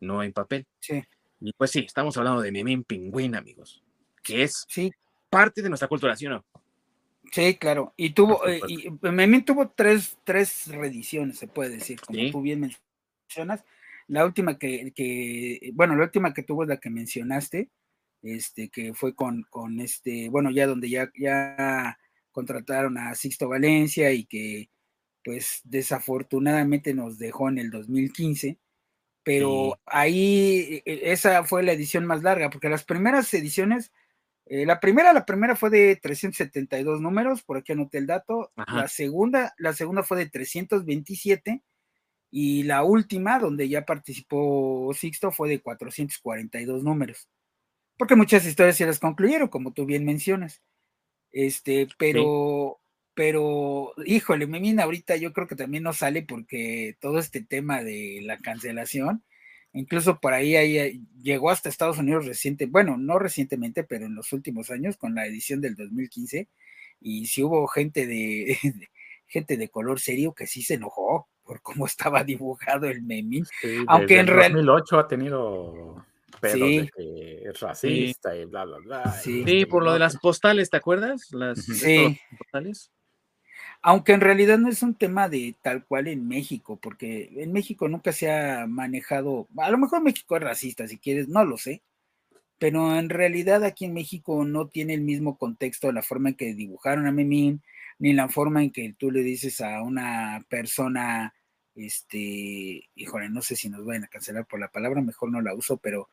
no 0.00 0.22
en 0.22 0.32
papel. 0.32 0.66
Sí. 0.80 1.02
Y 1.40 1.52
pues 1.52 1.70
sí, 1.70 1.80
estamos 1.80 2.16
hablando 2.16 2.40
de 2.40 2.52
Memín 2.52 2.84
Pingüín, 2.84 3.34
amigos, 3.34 3.82
que 4.22 4.42
es 4.42 4.66
parte 5.30 5.62
de 5.62 5.68
nuestra 5.68 5.88
cultura, 5.88 6.16
¿sí 6.16 6.26
o 6.26 6.30
no? 6.30 6.44
Sí, 7.32 7.54
claro. 7.56 7.92
Y 7.96 8.10
tuvo, 8.10 8.46
eh, 8.46 8.60
y 8.68 8.88
Memín 9.02 9.44
tuvo 9.44 9.70
tres, 9.70 10.18
tres 10.24 10.66
reediciones, 10.68 11.38
se 11.38 11.46
puede 11.46 11.70
decir, 11.76 12.00
como 12.00 12.18
tú 12.30 12.40
bien 12.40 12.60
mencionas. 12.60 13.64
La 14.06 14.24
última 14.24 14.58
que, 14.58 14.92
que, 14.94 15.70
bueno, 15.74 15.94
la 15.94 16.04
última 16.04 16.32
que 16.32 16.42
tuvo 16.42 16.62
es 16.62 16.68
la 16.68 16.78
que 16.78 16.88
mencionaste, 16.88 17.68
este, 18.22 18.70
que 18.70 18.94
fue 18.94 19.14
con, 19.14 19.44
con 19.50 19.80
este, 19.80 20.30
bueno, 20.30 20.50
ya 20.50 20.66
donde 20.66 20.88
ya, 20.88 21.10
ya 21.14 21.98
contrataron 22.32 22.96
a 22.96 23.14
Sixto 23.14 23.48
Valencia 23.48 24.12
y 24.12 24.24
que 24.24 24.70
pues 25.22 25.60
desafortunadamente 25.64 26.94
nos 26.94 27.18
dejó 27.18 27.50
en 27.50 27.58
el 27.58 27.70
2015 27.70 28.58
pero 29.28 29.78
ahí 29.84 30.80
e, 30.86 30.90
e, 30.90 31.12
esa 31.12 31.44
fue 31.44 31.62
la 31.62 31.72
edición 31.72 32.06
más 32.06 32.22
larga, 32.22 32.48
porque 32.48 32.70
las 32.70 32.84
primeras 32.84 33.34
ediciones, 33.34 33.92
eh, 34.50 34.64
la 34.64 34.80
primera, 34.80 35.12
la 35.12 35.26
primera 35.26 35.54
fue 35.54 35.68
de 35.68 35.96
372 35.96 37.02
números, 37.02 37.42
por 37.42 37.58
aquí 37.58 37.72
anoté 37.72 37.98
el 37.98 38.06
dato, 38.06 38.50
la 38.56 38.88
segunda, 38.88 39.54
la 39.58 39.74
segunda 39.74 40.02
fue 40.02 40.16
de 40.16 40.30
327 40.30 41.62
y 42.30 42.62
la 42.62 42.82
última, 42.82 43.38
donde 43.38 43.68
ya 43.68 43.84
participó 43.84 44.90
Sixto, 44.94 45.32
fue 45.32 45.50
de 45.50 45.60
442 45.60 46.82
números, 46.82 47.28
porque 47.98 48.16
muchas 48.16 48.46
historias 48.46 48.76
se 48.76 48.86
las 48.86 48.98
concluyeron, 48.98 49.48
como 49.48 49.74
tú 49.74 49.84
bien 49.84 50.06
mencionas, 50.06 50.62
este, 51.30 51.86
pero... 51.98 52.80
pero 53.12 53.92
híjole, 54.06 54.46
Memín 54.46 54.80
ahorita 54.80 55.16
yo 55.16 55.34
creo 55.34 55.46
que 55.46 55.56
también 55.56 55.82
no 55.82 55.92
sale 55.92 56.22
porque 56.22 56.96
todo 57.00 57.18
este 57.18 57.42
tema 57.42 57.82
de 57.82 58.20
la 58.22 58.38
cancelación, 58.38 59.24
incluso 59.78 60.20
por 60.20 60.32
ahí, 60.32 60.56
ahí 60.56 61.00
llegó 61.22 61.50
hasta 61.50 61.68
Estados 61.68 61.98
Unidos 61.98 62.26
reciente, 62.26 62.66
bueno, 62.66 62.96
no 62.96 63.18
recientemente, 63.18 63.84
pero 63.84 64.06
en 64.06 64.14
los 64.14 64.32
últimos 64.32 64.70
años 64.70 64.96
con 64.96 65.14
la 65.14 65.26
edición 65.26 65.60
del 65.60 65.76
2015, 65.76 66.48
y 67.00 67.26
si 67.26 67.42
hubo 67.42 67.66
gente 67.68 68.06
de, 68.06 68.58
gente 69.26 69.56
de 69.56 69.68
color 69.68 70.00
serio 70.00 70.34
que 70.34 70.46
sí 70.46 70.62
se 70.62 70.74
enojó 70.74 71.28
por 71.44 71.62
cómo 71.62 71.86
estaba 71.86 72.24
dibujado 72.24 72.86
el 72.86 73.02
Memín, 73.02 73.46
aunque 73.86 74.18
en 74.18 74.26
realidad 74.26 74.56
2008 74.56 74.98
ha 74.98 75.08
tenido 75.08 76.04
pedo 76.40 76.66
de 76.66 76.90
que 76.96 77.42
es 77.48 77.60
racista 77.60 78.36
y 78.36 78.44
bla 78.44 78.64
bla 78.64 78.78
bla. 78.78 79.12
Sí, 79.12 79.64
por 79.66 79.84
lo 79.84 79.92
de 79.92 79.98
las 79.98 80.16
postales, 80.18 80.70
¿te 80.70 80.76
acuerdas? 80.76 81.30
Las 81.32 81.64
sí. 81.64 82.18
postales 82.36 82.90
aunque 83.82 84.12
en 84.12 84.20
realidad 84.20 84.58
no 84.58 84.68
es 84.68 84.82
un 84.82 84.94
tema 84.94 85.28
de 85.28 85.54
tal 85.62 85.84
cual 85.84 86.08
en 86.08 86.26
México, 86.28 86.78
porque 86.80 87.30
en 87.36 87.52
México 87.52 87.88
nunca 87.88 88.12
se 88.12 88.30
ha 88.30 88.66
manejado, 88.66 89.48
a 89.56 89.70
lo 89.70 89.78
mejor 89.78 90.02
México 90.02 90.36
es 90.36 90.42
racista, 90.42 90.88
si 90.88 90.98
quieres, 90.98 91.28
no 91.28 91.44
lo 91.44 91.56
sé, 91.58 91.82
pero 92.58 92.98
en 92.98 93.08
realidad 93.08 93.64
aquí 93.64 93.84
en 93.84 93.94
México 93.94 94.44
no 94.44 94.68
tiene 94.68 94.94
el 94.94 95.02
mismo 95.02 95.38
contexto 95.38 95.92
la 95.92 96.02
forma 96.02 96.30
en 96.30 96.34
que 96.36 96.54
dibujaron 96.54 97.06
a 97.06 97.12
Memín, 97.12 97.62
ni 97.98 98.12
la 98.12 98.28
forma 98.28 98.62
en 98.62 98.70
que 98.72 98.94
tú 98.98 99.10
le 99.10 99.22
dices 99.22 99.60
a 99.60 99.82
una 99.82 100.44
persona, 100.48 101.34
este, 101.74 102.88
híjole, 102.96 103.30
no 103.30 103.42
sé 103.42 103.56
si 103.56 103.68
nos 103.68 103.84
vayan 103.84 104.04
a 104.04 104.08
cancelar 104.08 104.46
por 104.46 104.60
la 104.60 104.68
palabra, 104.68 105.00
mejor 105.02 105.30
no 105.30 105.40
la 105.40 105.54
uso, 105.54 105.78
pero 105.78 106.08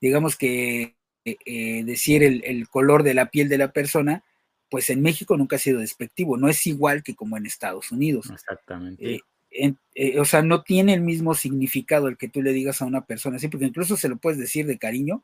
digamos 0.00 0.36
que 0.36 0.96
eh, 1.24 1.84
decir 1.84 2.22
el 2.24 2.68
color 2.68 3.02
de 3.04 3.14
la 3.14 3.30
piel 3.30 3.48
de 3.48 3.58
la 3.58 3.72
persona, 3.72 4.24
pues 4.74 4.90
en 4.90 5.02
México 5.02 5.36
nunca 5.36 5.54
ha 5.54 5.60
sido 5.60 5.78
despectivo, 5.78 6.36
no 6.36 6.48
es 6.48 6.66
igual 6.66 7.04
que 7.04 7.14
como 7.14 7.36
en 7.36 7.46
Estados 7.46 7.92
Unidos. 7.92 8.28
Exactamente. 8.28 9.20
Eh, 9.52 9.74
eh, 9.94 10.18
o 10.18 10.24
sea, 10.24 10.42
no 10.42 10.64
tiene 10.64 10.94
el 10.94 11.00
mismo 11.00 11.36
significado 11.36 12.08
el 12.08 12.16
que 12.16 12.28
tú 12.28 12.42
le 12.42 12.52
digas 12.52 12.82
a 12.82 12.84
una 12.84 13.06
persona 13.06 13.36
así, 13.36 13.46
porque 13.46 13.66
incluso 13.66 13.96
se 13.96 14.08
lo 14.08 14.16
puedes 14.16 14.36
decir 14.36 14.66
de 14.66 14.76
cariño, 14.76 15.22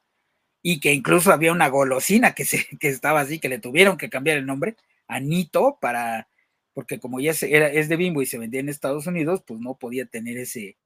y 0.63 0.79
que 0.79 0.93
incluso 0.93 1.33
había 1.33 1.51
una 1.51 1.67
golosina 1.67 2.33
que, 2.33 2.45
se, 2.45 2.65
que 2.79 2.91
estaba 2.91 3.23
así, 3.23 3.41
que 3.41 3.49
le 3.49 3.59
tuvieron 3.59 3.97
que 3.97 4.09
cambiar 4.09 4.39
el 4.39 4.47
nombre, 4.47 4.77
Anito, 5.09 5.79
para, 5.81 6.29
porque 6.73 7.01
como 7.01 7.19
ya 7.19 7.33
era, 7.43 7.67
es 7.73 7.89
de 7.89 7.97
bimbo 7.97 8.23
y 8.23 8.27
se 8.27 8.39
vendía 8.39 8.61
en 8.61 8.69
Estados 8.69 9.09
Unidos, 9.09 9.43
pues 9.45 9.59
no 9.59 9.75
podía 9.75 10.07
tener 10.07 10.37
ese, 10.37 10.77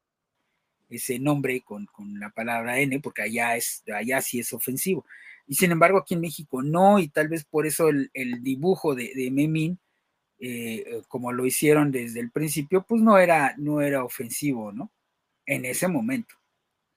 ese 0.89 1.19
nombre 1.19 1.61
con, 1.61 1.87
la 2.19 2.31
palabra 2.31 2.81
N, 2.81 2.99
porque 3.01 3.21
allá, 3.21 3.57
es, 3.57 3.85
allá 3.95 4.23
sí 4.23 4.39
es 4.41 4.55
ofensivo. 4.55 5.05
Y 5.47 5.55
sin 5.57 5.73
embargo, 5.73 5.99
aquí 5.99 6.15
en 6.15 6.21
México 6.21 6.63
no, 6.63 6.99
y 6.99 7.09
tal 7.09 7.29
vez 7.29 7.45
por 7.45 7.67
eso 7.67 7.89
el, 7.89 8.11
dibujo 8.43 8.95
de, 8.95 9.13
de 9.15 9.31
Memín, 9.31 9.79
eh, 10.39 11.03
como 11.09 11.33
lo 11.33 11.47
hicieron 11.47 11.91
desde 11.91 12.21
el 12.21 12.31
principio, 12.31 12.85
pues 12.87 13.03
no 13.03 13.19
era, 13.19 13.55
no 13.59 13.81
era 13.81 14.05
ofensivo, 14.05 14.73
¿no? 14.73 14.91
En 15.47 15.65
ese 15.65 15.89
momento. 15.89 16.35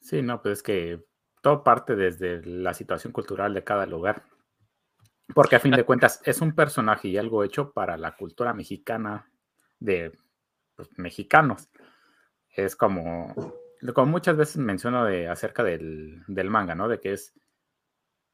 Sí, 0.02 0.22
no, 0.22 0.41
pues 0.41 0.60
es 0.60 0.64
que 0.64 1.03
todo 1.41 1.64
parte 1.64 1.95
desde 1.95 2.41
la 2.45 2.74
situación 2.74 3.14
cultural 3.14 3.53
de 3.53 3.64
cada 3.64 3.86
lugar. 3.86 4.24
Porque 5.34 5.57
a 5.57 5.60
fin 5.60 5.72
de 5.72 5.84
cuentas 5.84 6.22
es 6.26 6.41
un 6.41 6.56
personaje 6.56 7.10
y 7.10 7.18
algo 7.18 7.44
hecho 7.44 7.72
para 7.72 7.98
la 7.98 8.15
cultura 8.15 8.53
mexicana 8.53 9.30
de 9.80 10.11
pues, 10.76 10.90
mexicanos. 10.98 11.69
Es 12.56 12.76
como, 12.76 13.34
como 13.94 14.11
muchas 14.11 14.38
veces 14.38 14.57
menciono 14.57 15.06
de, 15.06 15.28
acerca 15.28 15.64
del, 15.64 16.24
manga, 16.28 16.76
¿no? 16.76 16.88
De 16.88 16.99
que 16.99 17.14
es 17.14 17.34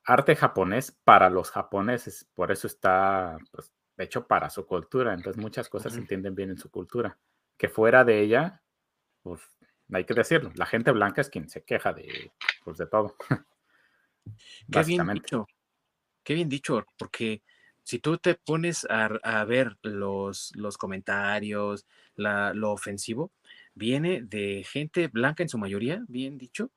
arte 0.06 0.36
japonés 0.36 0.92
para 1.04 1.30
los 1.30 1.52
japoneses. 1.52 2.28
Por 2.34 2.52
eso 2.52 2.68
está 2.68 3.38
pues, 3.52 3.74
hecho 3.98 4.28
para 4.28 4.50
su 4.50 4.66
cultura. 4.66 5.14
Entonces 5.14 5.42
muchas 5.42 5.70
cosas 5.70 5.94
se 5.94 6.00
entienden 6.00 6.36
bien 6.36 6.50
en 6.50 6.58
su 6.58 6.70
cultura. 6.70 7.18
Que 7.58 7.70
fuera 7.70 8.04
de 8.04 8.20
ella, 8.22 8.62
pues 9.22 9.42
hay 9.92 10.06
que 10.06 10.14
decirlo, 10.14 10.52
la 10.56 10.66
gente 10.66 10.92
blanca 10.92 11.22
es 11.22 11.30
quien 11.30 11.50
se 11.50 11.64
queja 11.64 11.94
de, 11.94 12.32
pues, 12.64 12.78
de 12.78 12.88
todo. 12.88 13.16
Qué 14.72 14.84
bien 14.84 15.06
dicho, 15.14 15.46
qué 16.24 16.34
bien 16.34 16.48
dicho, 16.48 16.86
porque 16.98 17.44
si 17.84 18.00
tú 18.00 18.18
te 18.18 18.36
pones 18.36 18.88
a, 18.90 19.44
ver 19.44 19.78
los, 19.82 20.54
los 20.56 20.78
comentarios, 20.78 21.86
lo 22.16 22.72
ofensivo, 22.72 23.34
viene 23.74 24.22
de 24.22 24.66
gente 24.66 25.10
blanca 25.10 25.44
en 25.44 25.50
su 25.50 25.58
mayoría, 25.58 26.06
bien 26.08 26.38
dicho, 26.38 26.72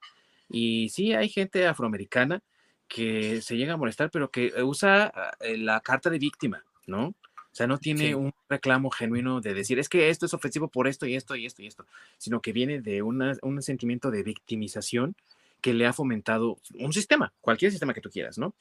y 0.48 0.89
sí 0.89 1.15
hay 1.15 1.28
gente 1.28 1.69
afroamericana 1.69 2.43
que 2.89 3.43
se 3.43 3.57
llega 3.57 3.75
a 3.75 3.77
molestar, 3.77 4.11
pero 4.11 4.31
que 4.31 4.53
usa 4.63 5.13
ah, 5.15 5.37
eh, 5.41 5.57
la 5.57 5.81
carta 5.81 6.11
de 6.11 6.19
víctima, 6.19 6.65
¿no? 6.87 7.09
O 7.09 7.57
sea, 7.57 7.67
no 7.67 7.79
tiene 7.79 8.15
un 8.15 8.35
reclamo 8.51 8.91
genuino 8.91 9.41
de 9.41 9.55
decir, 9.55 9.79
es 9.79 9.89
que 9.89 10.11
esto 10.11 10.27
es 10.27 10.35
ofensivo 10.35 10.69
por 10.69 10.87
esto 10.87 11.07
y 11.07 11.17
esto 11.17 11.35
y 11.37 11.47
esto 11.47 11.63
y 11.63 11.67
esto, 11.67 11.87
sino 12.19 12.43
que 12.43 12.53
viene 12.53 12.83
de 12.83 13.01
un 13.01 13.63
sentimiento 13.63 14.11
de 14.11 14.23
victimización 14.23 15.17
que 15.63 15.73
le 15.73 15.87
ha 15.87 15.95
fomentado 15.95 16.59
un 16.79 16.93
sistema, 16.93 17.33
cualquier 17.41 17.71
sistema 17.71 17.95
que 17.95 18.03
tú 18.03 18.11
quieras, 18.11 18.37
¿no? 18.37 18.55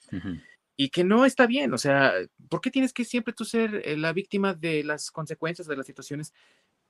Y 0.78 0.90
que 0.90 1.04
no 1.04 1.26
está 1.26 1.46
bien, 1.46 1.74
o 1.74 1.78
sea, 1.78 2.14
¿por 2.48 2.62
qué 2.62 2.72
tienes 2.72 2.94
que 2.94 3.04
siempre 3.04 3.34
tú 3.34 3.44
ser 3.44 3.82
eh, 3.84 3.98
la 3.98 4.14
víctima 4.14 4.54
de 4.54 4.84
las 4.86 5.12
consecuencias 5.12 5.68
de 5.68 5.76
las 5.76 5.86
situaciones 5.86 6.34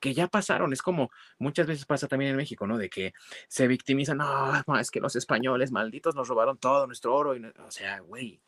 que 0.06 0.14
ya 0.14 0.28
pasaron? 0.28 0.72
Es 0.72 0.84
como 0.84 1.10
muchas 1.40 1.66
veces 1.66 1.86
pasa 1.86 2.08
también 2.08 2.32
en 2.32 2.38
México, 2.38 2.68
¿no? 2.68 2.78
De 2.78 2.90
que 2.90 3.14
se 3.48 3.68
victimizan, 3.68 4.20
no, 4.20 4.80
es 4.80 4.92
que 4.92 5.00
los 5.00 5.16
españoles 5.16 5.72
malditos 5.72 6.14
nos 6.14 6.28
robaron 6.28 6.60
todo 6.60 6.86
nuestro 6.86 7.16
oro, 7.16 7.36
y 7.36 7.44
o 7.44 7.72
sea, 7.72 8.02
güey, 8.02 8.40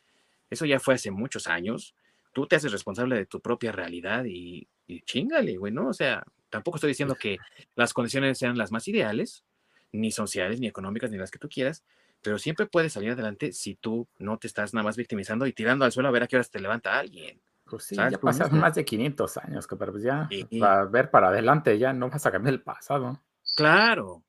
eso 0.50 0.66
ya 0.66 0.78
fue 0.78 0.94
hace 0.94 1.10
muchos 1.10 1.48
años 1.48 1.96
tú 2.32 2.46
te 2.46 2.54
haces 2.54 2.70
responsable 2.70 3.16
de 3.16 3.26
tu 3.26 3.40
propia 3.40 3.72
realidad 3.72 4.24
y, 4.24 4.68
chingale, 5.04 5.56
güey, 5.56 5.72
¿no? 5.72 5.88
O 5.88 5.92
sea, 5.92 6.24
tampoco 6.50 6.76
estoy 6.76 6.88
diciendo 6.88 7.16
que 7.16 7.38
las 7.74 7.92
condiciones 7.92 8.38
sean 8.38 8.56
las 8.56 8.70
más 8.70 8.86
ideales, 8.86 9.42
ni 9.90 10.12
sociales, 10.12 10.60
ni 10.60 10.68
económicas, 10.68 11.10
ni 11.10 11.18
las 11.18 11.32
que 11.32 11.40
tú 11.40 11.48
quieras, 11.48 11.82
pero 12.22 12.38
siempre 12.38 12.66
puedes 12.66 12.92
salir 12.92 13.10
adelante 13.10 13.50
si 13.50 13.74
tú 13.74 14.06
no 14.18 14.38
te 14.38 14.46
estás 14.46 14.72
nada 14.72 14.84
más 14.84 14.96
victimizando 14.96 15.46
y 15.48 15.52
tirando 15.52 15.84
al 15.84 15.90
suelo 15.90 16.08
a 16.08 16.12
ver 16.12 16.22
a 16.22 16.26
qué 16.28 16.36
horas 16.36 16.50
te 16.50 16.60
levanta 16.60 16.96
alguien. 16.96 17.40
Pues 17.68 17.84
sí, 17.84 17.96
ya 17.96 18.18
pasaron 18.18 18.58
más 18.60 18.74
de 18.74 18.84
500 18.84 19.36
años, 19.38 19.66
pero 19.78 19.92
pues 19.92 20.02
ya, 20.02 20.28
para 20.58 20.84
ver 20.86 21.10
para 21.10 21.28
adelante, 21.28 21.78
ya 21.78 21.92
no 21.92 22.08
vas 22.08 22.24
a 22.26 22.30
cambiar 22.30 22.54
el 22.54 22.62
pasado. 22.62 23.20
Claro, 23.56 24.22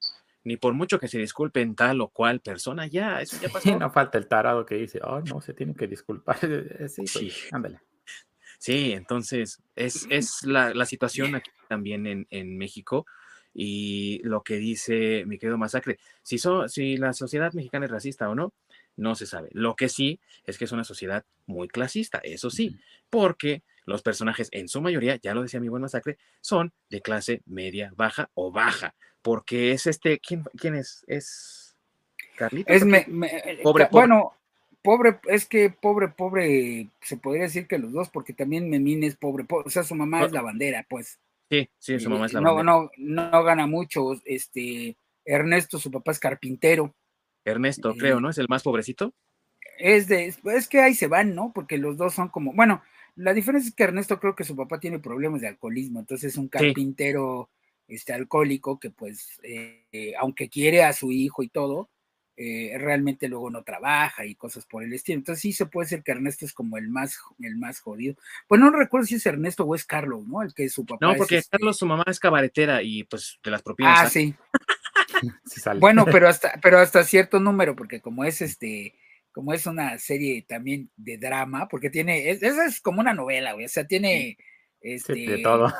ni 0.43 0.57
por 0.57 0.73
mucho 0.73 0.99
que 0.99 1.07
se 1.07 1.19
disculpen 1.19 1.75
tal 1.75 2.01
o 2.01 2.09
cual 2.09 2.39
persona, 2.39 2.87
ya, 2.87 3.21
eso 3.21 3.37
ya 3.41 3.49
pasó. 3.53 3.77
no 3.77 3.89
falta 3.91 4.17
el 4.17 4.27
tarado 4.27 4.65
que 4.65 4.75
dice, 4.75 4.99
oh, 5.03 5.21
no, 5.21 5.41
se 5.41 5.53
tiene 5.53 5.75
que 5.75 5.87
disculpar. 5.87 6.37
sí, 6.89 7.01
pues, 7.01 7.11
sí. 7.11 7.31
ándale. 7.51 7.79
Sí, 8.57 8.91
entonces 8.91 9.61
es, 9.75 10.05
es 10.09 10.43
la, 10.43 10.73
la, 10.73 10.85
situación 10.85 11.35
aquí 11.35 11.49
también 11.69 12.05
en, 12.05 12.27
en, 12.29 12.57
México 12.57 13.05
y 13.53 14.19
lo 14.23 14.41
que 14.41 14.55
dice 14.57 15.23
mi 15.25 15.37
querido 15.37 15.57
Masacre, 15.57 15.97
si, 16.23 16.37
so, 16.37 16.67
si 16.67 16.97
la 16.97 17.13
sociedad 17.13 17.53
mexicana 17.53 17.85
es 17.85 17.91
racista 17.91 18.27
o 18.27 18.35
no, 18.35 18.51
no 18.99 19.15
se 19.15 19.25
sabe. 19.25 19.49
Lo 19.53 19.75
que 19.75 19.89
sí 19.89 20.19
es 20.45 20.57
que 20.57 20.65
es 20.65 20.71
una 20.71 20.83
sociedad 20.83 21.25
muy 21.45 21.67
clasista, 21.67 22.19
eso 22.23 22.49
sí, 22.49 22.77
porque 23.09 23.63
los 23.85 24.01
personajes 24.03 24.49
en 24.51 24.67
su 24.67 24.81
mayoría, 24.81 25.15
ya 25.15 25.33
lo 25.33 25.41
decía 25.41 25.59
mi 25.59 25.69
buen 25.69 25.81
Masacre, 25.81 26.17
son 26.41 26.73
de 26.89 27.01
clase 27.01 27.41
media, 27.45 27.91
baja 27.95 28.29
o 28.35 28.51
baja, 28.51 28.95
porque 29.21 29.71
es 29.71 29.87
este, 29.87 30.19
¿quién, 30.19 30.43
quién 30.57 30.75
es? 30.75 31.03
Es 31.07 31.75
Carlito. 32.37 32.71
Es 32.71 32.85
me, 32.85 33.01
pobre, 33.03 33.57
pobre, 33.63 33.87
Bueno, 33.91 34.33
pobre, 34.81 35.19
es 35.27 35.45
que 35.45 35.69
pobre, 35.69 36.09
pobre, 36.09 36.89
se 37.01 37.17
podría 37.17 37.43
decir 37.43 37.67
que 37.67 37.79
los 37.79 37.91
dos, 37.91 38.09
porque 38.09 38.33
también 38.33 38.69
Memín 38.69 39.03
es 39.03 39.15
pobre, 39.15 39.45
o 39.49 39.69
sea, 39.69 39.83
su 39.83 39.95
mamá 39.95 40.23
es 40.25 40.31
la 40.31 40.41
bandera, 40.41 40.85
pues. 40.87 41.19
Sí, 41.49 41.67
sí, 41.79 41.99
su 41.99 42.11
mamá 42.11 42.27
es 42.27 42.33
la 42.33 42.41
no, 42.41 42.55
bandera. 42.55 42.89
No, 42.97 43.31
no 43.31 43.43
gana 43.43 43.65
mucho, 43.65 44.13
este, 44.23 44.95
Ernesto, 45.25 45.79
su 45.79 45.89
papá 45.89 46.11
es 46.11 46.19
carpintero. 46.19 46.93
Ernesto, 47.45 47.93
creo, 47.95 48.19
¿no? 48.19 48.29
Es 48.29 48.37
el 48.37 48.47
más 48.49 48.63
pobrecito. 48.63 49.13
Es 49.77 50.07
de, 50.07 50.33
es 50.43 50.67
que 50.67 50.81
ahí 50.81 50.93
se 50.93 51.07
van, 51.07 51.35
¿no? 51.35 51.51
Porque 51.53 51.77
los 51.77 51.97
dos 51.97 52.13
son 52.13 52.29
como, 52.29 52.53
bueno, 52.53 52.81
la 53.15 53.33
diferencia 53.33 53.69
es 53.69 53.75
que 53.75 53.83
Ernesto 53.83 54.19
creo 54.19 54.35
que 54.35 54.43
su 54.43 54.55
papá 54.55 54.79
tiene 54.79 54.99
problemas 54.99 55.41
de 55.41 55.47
alcoholismo, 55.47 55.99
entonces 55.99 56.33
es 56.33 56.37
un 56.37 56.47
carpintero 56.47 57.49
este, 57.87 58.13
alcohólico 58.13 58.79
que 58.79 58.91
pues, 58.91 59.39
eh, 59.43 60.13
aunque 60.19 60.49
quiere 60.49 60.83
a 60.83 60.93
su 60.93 61.11
hijo 61.11 61.43
y 61.43 61.49
todo, 61.49 61.89
eh, 62.41 62.77
realmente 62.77 63.27
luego 63.27 63.49
no 63.49 63.63
trabaja 63.63 64.25
y 64.25 64.33
cosas 64.35 64.65
por 64.65 64.81
el 64.81 64.93
estilo. 64.93 65.17
Entonces 65.17 65.41
sí 65.41 65.51
se 65.51 65.65
puede 65.65 65.87
decir 65.87 66.03
que 66.03 66.13
Ernesto 66.13 66.45
es 66.45 66.53
como 66.53 66.77
el 66.77 66.87
más, 66.87 67.17
el 67.39 67.57
más 67.57 67.81
jodido. 67.81 68.15
Pues 68.47 68.61
no 68.61 68.71
recuerdo 68.71 69.07
si 69.07 69.15
es 69.15 69.25
Ernesto 69.25 69.65
o 69.65 69.75
es 69.75 69.83
Carlos, 69.83 70.25
¿no? 70.25 70.41
El 70.41 70.53
que 70.53 70.63
es 70.63 70.73
su 70.73 70.85
papá. 70.85 71.05
No, 71.05 71.17
porque 71.17 71.39
este 71.39 71.57
Carlos, 71.57 71.77
su 71.77 71.85
mamá 71.85 72.05
es 72.07 72.17
cabaretera 72.17 72.81
y 72.81 73.03
pues 73.03 73.39
de 73.43 73.51
las 73.51 73.61
propinas. 73.61 73.99
Ah, 73.99 74.09
sí. 74.09 74.33
bueno, 75.79 76.05
pero 76.05 76.27
hasta, 76.27 76.59
pero 76.61 76.79
hasta 76.79 77.03
cierto 77.03 77.39
número, 77.39 77.75
porque 77.75 78.01
como 78.01 78.23
es 78.23 78.41
este, 78.41 78.95
como 79.31 79.53
es 79.53 79.65
una 79.65 79.97
serie 79.97 80.45
también 80.47 80.89
de 80.97 81.17
drama, 81.17 81.67
porque 81.67 81.89
tiene, 81.89 82.29
esa 82.29 82.65
es, 82.65 82.81
como 82.81 83.01
una 83.01 83.13
novela, 83.13 83.53
güey, 83.53 83.65
o 83.65 83.69
sea, 83.69 83.85
tiene 83.85 84.37
este, 84.81 85.13
de 85.13 85.37
todo. 85.39 85.73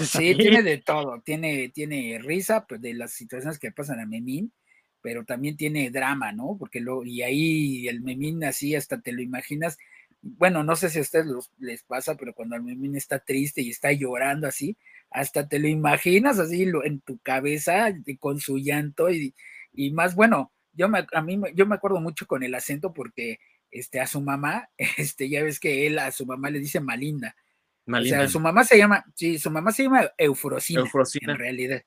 Sí, 0.00 0.34
tiene 0.36 0.62
de 0.62 0.78
todo, 0.78 1.20
tiene, 1.22 1.68
tiene 1.68 2.18
risa 2.22 2.66
pues, 2.66 2.80
de 2.80 2.94
las 2.94 3.12
situaciones 3.12 3.58
que 3.58 3.72
pasan 3.72 4.00
a 4.00 4.06
Memín, 4.06 4.52
pero 5.04 5.24
también 5.24 5.56
tiene 5.56 5.90
drama, 5.90 6.32
¿no? 6.32 6.56
Porque 6.58 6.80
lo, 6.80 7.04
y 7.04 7.22
ahí 7.22 7.88
el 7.88 8.00
memín 8.00 8.42
así 8.42 8.74
hasta 8.74 9.02
te 9.02 9.12
lo 9.12 9.20
imaginas. 9.20 9.76
Bueno, 10.26 10.64
no 10.64 10.74
sé 10.76 10.88
si 10.88 10.98
a 10.98 11.02
ustedes 11.02 11.26
les 11.58 11.82
pasa, 11.82 12.16
pero 12.16 12.34
cuando 12.34 12.56
el 12.56 12.62
memín 12.62 12.96
está 12.96 13.18
triste 13.18 13.60
y 13.60 13.70
está 13.70 13.92
llorando 13.92 14.46
así, 14.46 14.76
hasta 15.10 15.48
te 15.48 15.58
lo 15.58 15.68
imaginas 15.68 16.38
así 16.38 16.64
lo, 16.64 16.84
en 16.84 17.00
tu 17.00 17.18
cabeza 17.18 17.94
con 18.18 18.40
su 18.40 18.58
llanto 18.58 19.10
y, 19.10 19.34
y 19.72 19.90
más, 19.90 20.14
bueno, 20.14 20.52
yo 20.72 20.88
me, 20.88 21.06
a 21.12 21.22
mí, 21.22 21.38
yo 21.54 21.66
me 21.66 21.74
acuerdo 21.74 22.00
mucho 22.00 22.26
con 22.26 22.42
el 22.42 22.54
acento 22.54 22.92
porque 22.92 23.38
este, 23.70 24.00
a 24.00 24.06
su 24.06 24.20
mamá, 24.20 24.70
este, 24.96 25.28
ya 25.28 25.42
ves 25.42 25.60
que 25.60 25.86
él 25.86 25.98
a 25.98 26.10
su 26.10 26.24
mamá 26.24 26.50
le 26.50 26.60
dice 26.60 26.80
Malinda. 26.80 27.36
Malinda. 27.86 28.18
O 28.18 28.20
sea, 28.20 28.28
su 28.28 28.40
mamá 28.40 28.64
se 28.64 28.78
llama, 28.78 29.04
sí, 29.14 29.38
su 29.38 29.50
mamá 29.50 29.72
se 29.72 29.82
llama 29.82 30.10
Eufrosina, 30.16 30.80
Eufrosina. 30.80 31.32
en 31.32 31.38
realidad. 31.38 31.82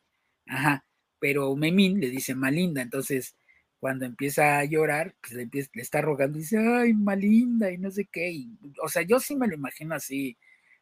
Ajá 0.45 0.83
pero 1.19 1.55
Memín 1.55 1.99
le 1.99 2.09
dice 2.09 2.35
Malinda, 2.35 2.81
entonces 2.81 3.35
cuando 3.79 4.05
empieza 4.05 4.59
a 4.59 4.65
llorar, 4.65 5.15
pues 5.21 5.33
le, 5.33 5.49
le 5.51 5.81
está 5.81 6.01
rogando 6.01 6.37
y 6.37 6.41
dice, 6.41 6.57
ay, 6.57 6.93
Malinda, 6.93 7.71
y 7.71 7.77
no 7.77 7.91
sé 7.91 8.05
qué, 8.05 8.45
o 8.81 8.89
sea, 8.89 9.03
yo 9.03 9.19
sí 9.19 9.35
me 9.35 9.47
lo 9.47 9.55
imagino 9.55 9.95
así, 9.95 10.37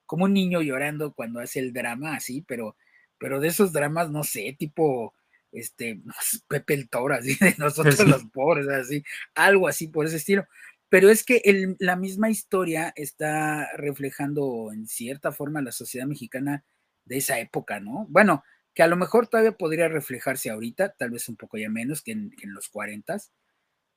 como 0.06 0.26
un 0.26 0.34
niño 0.34 0.62
llorando 0.62 1.14
cuando 1.14 1.40
hace 1.40 1.60
el 1.60 1.74
drama, 1.74 2.16
así, 2.16 2.44
pero, 2.48 2.78
pero 3.18 3.40
de 3.40 3.50
esos 3.50 3.74
dramas, 3.74 4.12
no 4.12 4.24
sé, 4.24 4.56
tipo, 4.58 5.14
este, 5.52 6.02
Pepe 6.48 6.74
el 6.76 6.90
Toro, 6.90 7.16
así, 7.16 7.36
de 7.36 7.56
nosotros 7.58 8.08
los 8.08 8.26
pobres, 8.26 8.68
así, 8.68 9.04
algo 9.34 9.68
así 9.68 9.88
por 9.88 10.06
ese 10.06 10.18
estilo. 10.18 10.46
Pero 10.90 11.10
es 11.10 11.24
que 11.24 11.42
el, 11.46 11.76
la 11.80 11.96
misma 11.96 12.30
historia 12.30 12.94
está 12.96 13.70
reflejando 13.76 14.72
en 14.72 14.88
cierta 14.88 15.32
forma 15.32 15.62
la 15.62 15.72
sociedad 15.72 16.06
mexicana 16.06 16.64
de 17.06 17.18
esa 17.18 17.40
época, 17.40 17.80
¿no? 17.80 18.06
Bueno, 18.10 18.44
que 18.76 18.84
a 18.84 18.88
lo 18.88 18.98
mejor 18.98 19.28
todavía 19.28 19.54
podría 19.54 19.88
reflejarse 19.88 20.52
ahorita, 20.52 20.90
tal 20.90 21.12
vez 21.12 21.30
un 21.30 21.38
poco 21.38 21.58
ya 21.58 21.70
menos 21.70 22.04
que 22.04 22.12
en, 22.12 22.34
los 22.44 22.68
40, 22.68 23.18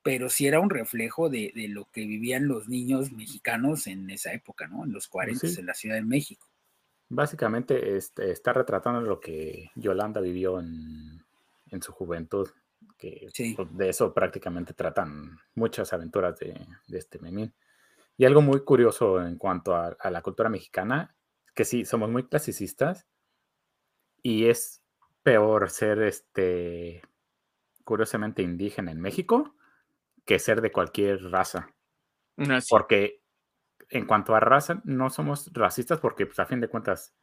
pero 0.04 0.30
sí 0.30 0.46
era 0.46 0.60
un 0.60 0.70
reflejo 0.70 1.28
de, 1.28 1.52
lo 1.68 1.90
que 1.90 2.06
vivían 2.06 2.46
los 2.46 2.68
niños 2.68 3.10
mexicanos 3.10 3.88
en 3.88 4.08
esa 4.08 4.32
época, 4.32 4.68
¿no? 4.68 4.84
En 4.84 4.92
los 4.92 5.08
40 5.08 5.48
en 5.48 5.66
la 5.66 5.74
Ciudad 5.74 5.96
de 5.96 6.02
México. 6.02 6.46
Básicamente 7.08 7.96
este, 7.96 8.30
está 8.30 8.52
retratando 8.52 9.00
lo 9.00 9.18
que 9.18 9.72
Yolanda 9.74 10.20
vivió 10.20 10.60
en, 10.60 11.24
su 11.82 11.92
juventud, 11.92 12.48
que 12.96 13.28
pues, 13.56 13.76
de 13.76 13.88
eso 13.88 14.14
prácticamente 14.14 14.74
tratan 14.74 15.38
muchas 15.56 15.92
aventuras 15.92 16.38
de, 16.38 16.56
este 16.92 17.18
Memín. 17.18 17.52
Y 18.16 18.24
algo 18.24 18.42
muy 18.42 18.62
curioso 18.62 19.20
en 19.20 19.36
cuanto 19.38 19.74
a, 19.74 19.96
a 19.98 20.10
la 20.10 20.22
cultura 20.22 20.48
mexicana 20.48 21.16
que 21.54 21.64
sí, 21.64 21.84
somos 21.84 22.08
muy 22.08 22.28
clasicistas 22.28 23.08
y 24.22 24.46
es 24.46 24.82
peor 25.22 25.70
ser 25.70 26.02
este 26.02 27.02
curiosamente 27.84 28.42
indígena 28.42 28.92
en 28.92 29.00
México 29.00 29.54
que 30.24 30.38
ser 30.38 30.60
de 30.60 30.72
cualquier 30.72 31.22
raza. 31.30 31.74
Ah, 32.36 32.60
sí. 32.60 32.68
Porque 32.70 33.22
en 33.90 34.06
cuanto 34.06 34.34
a 34.34 34.40
raza, 34.40 34.80
no 34.84 35.10
somos 35.10 35.50
racistas 35.52 36.00
porque 36.00 36.26
pues, 36.26 36.38
a 36.38 36.46
fin 36.46 36.60
de 36.60 36.68
cuentas 36.68 37.14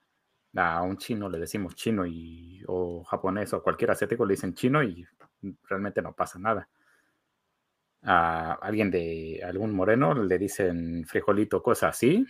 a 0.55 0.81
un 0.81 0.97
chino 0.97 1.29
le 1.29 1.39
decimos 1.39 1.75
chino 1.75 2.05
y, 2.05 2.63
o 2.67 3.03
japonés 3.03 3.53
o 3.53 3.61
cualquier 3.61 3.91
asiático 3.91 4.25
le 4.25 4.33
dicen 4.33 4.53
chino 4.53 4.83
y 4.83 5.05
realmente 5.69 6.01
no 6.01 6.13
pasa 6.15 6.39
nada. 6.39 6.69
A 8.03 8.53
alguien 8.53 8.91
de 8.91 9.41
algún 9.43 9.73
moreno 9.73 10.13
le 10.13 10.37
dicen 10.37 11.05
frijolito, 11.05 11.61
cosas 11.63 11.95
así, 11.95 12.25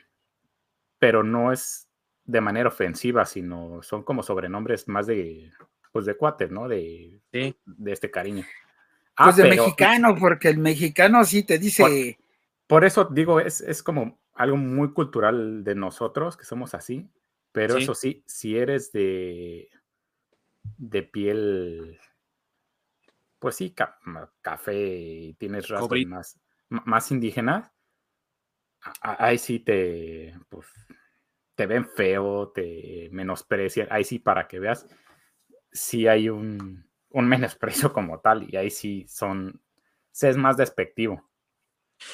pero 0.99 1.23
no 1.23 1.51
es 1.51 1.84
de 2.25 2.41
manera 2.41 2.69
ofensiva, 2.69 3.25
sino 3.25 3.81
son 3.83 4.03
como 4.03 4.23
sobrenombres 4.23 4.87
más 4.87 5.07
de, 5.07 5.51
pues 5.91 6.05
de 6.05 6.15
cuate, 6.17 6.47
¿no? 6.47 6.67
De, 6.67 7.19
Sí. 7.31 7.55
de 7.65 7.91
este 7.91 8.09
cariño. 8.11 8.43
Pues 8.43 8.49
Ah, 9.15 9.31
de 9.31 9.43
pero- 9.49 9.63
mexicano, 9.63 10.15
porque 10.19 10.49
el 10.49 10.57
mexicano 10.57 11.23
sí 11.23 11.43
te 11.43 11.57
dice, 11.59 12.17
Por 12.67 12.83
eso 12.83 13.05
digo, 13.05 13.39
es, 13.39 13.61
es 13.61 13.83
como 13.83 14.17
algo 14.33 14.57
muy 14.57 14.91
cultural 14.91 15.63
de 15.63 15.75
nosotros, 15.75 16.35
que 16.35 16.43
somos 16.45 16.73
así, 16.73 17.07
pero 17.51 17.75
Sí. 17.77 17.83
eso 17.83 17.93
sí, 17.95 18.23
si 18.25 18.57
eres 18.57 18.91
de, 18.91 19.69
de 20.77 21.03
piel, 21.03 21.99
pues 23.39 23.55
sí, 23.55 23.69
ca- 23.71 23.99
café 24.41 24.75
y 24.75 25.33
tienes 25.35 25.67
rasgos 25.69 26.05
más, 26.07 26.39
más 26.69 27.11
indígenas, 27.11 27.71
ahí 29.01 29.37
sí 29.37 29.59
te, 29.59 30.33
pues, 30.49 30.67
te 31.55 31.65
ven 31.65 31.85
feo, 31.85 32.49
te 32.49 33.09
menosprecian, 33.11 33.87
ahí 33.89 34.03
sí 34.03 34.19
para 34.19 34.47
que 34.47 34.59
veas, 34.59 34.85
sí 35.71 36.07
hay 36.07 36.29
un, 36.29 36.85
un 37.09 37.27
menosprecio 37.27 37.91
como 37.93 38.19
tal, 38.19 38.45
y 38.49 38.57
ahí 38.57 38.69
sí 38.69 39.05
son, 39.07 39.61
se 40.11 40.29
es 40.29 40.37
más 40.37 40.57
despectivo. 40.57 41.29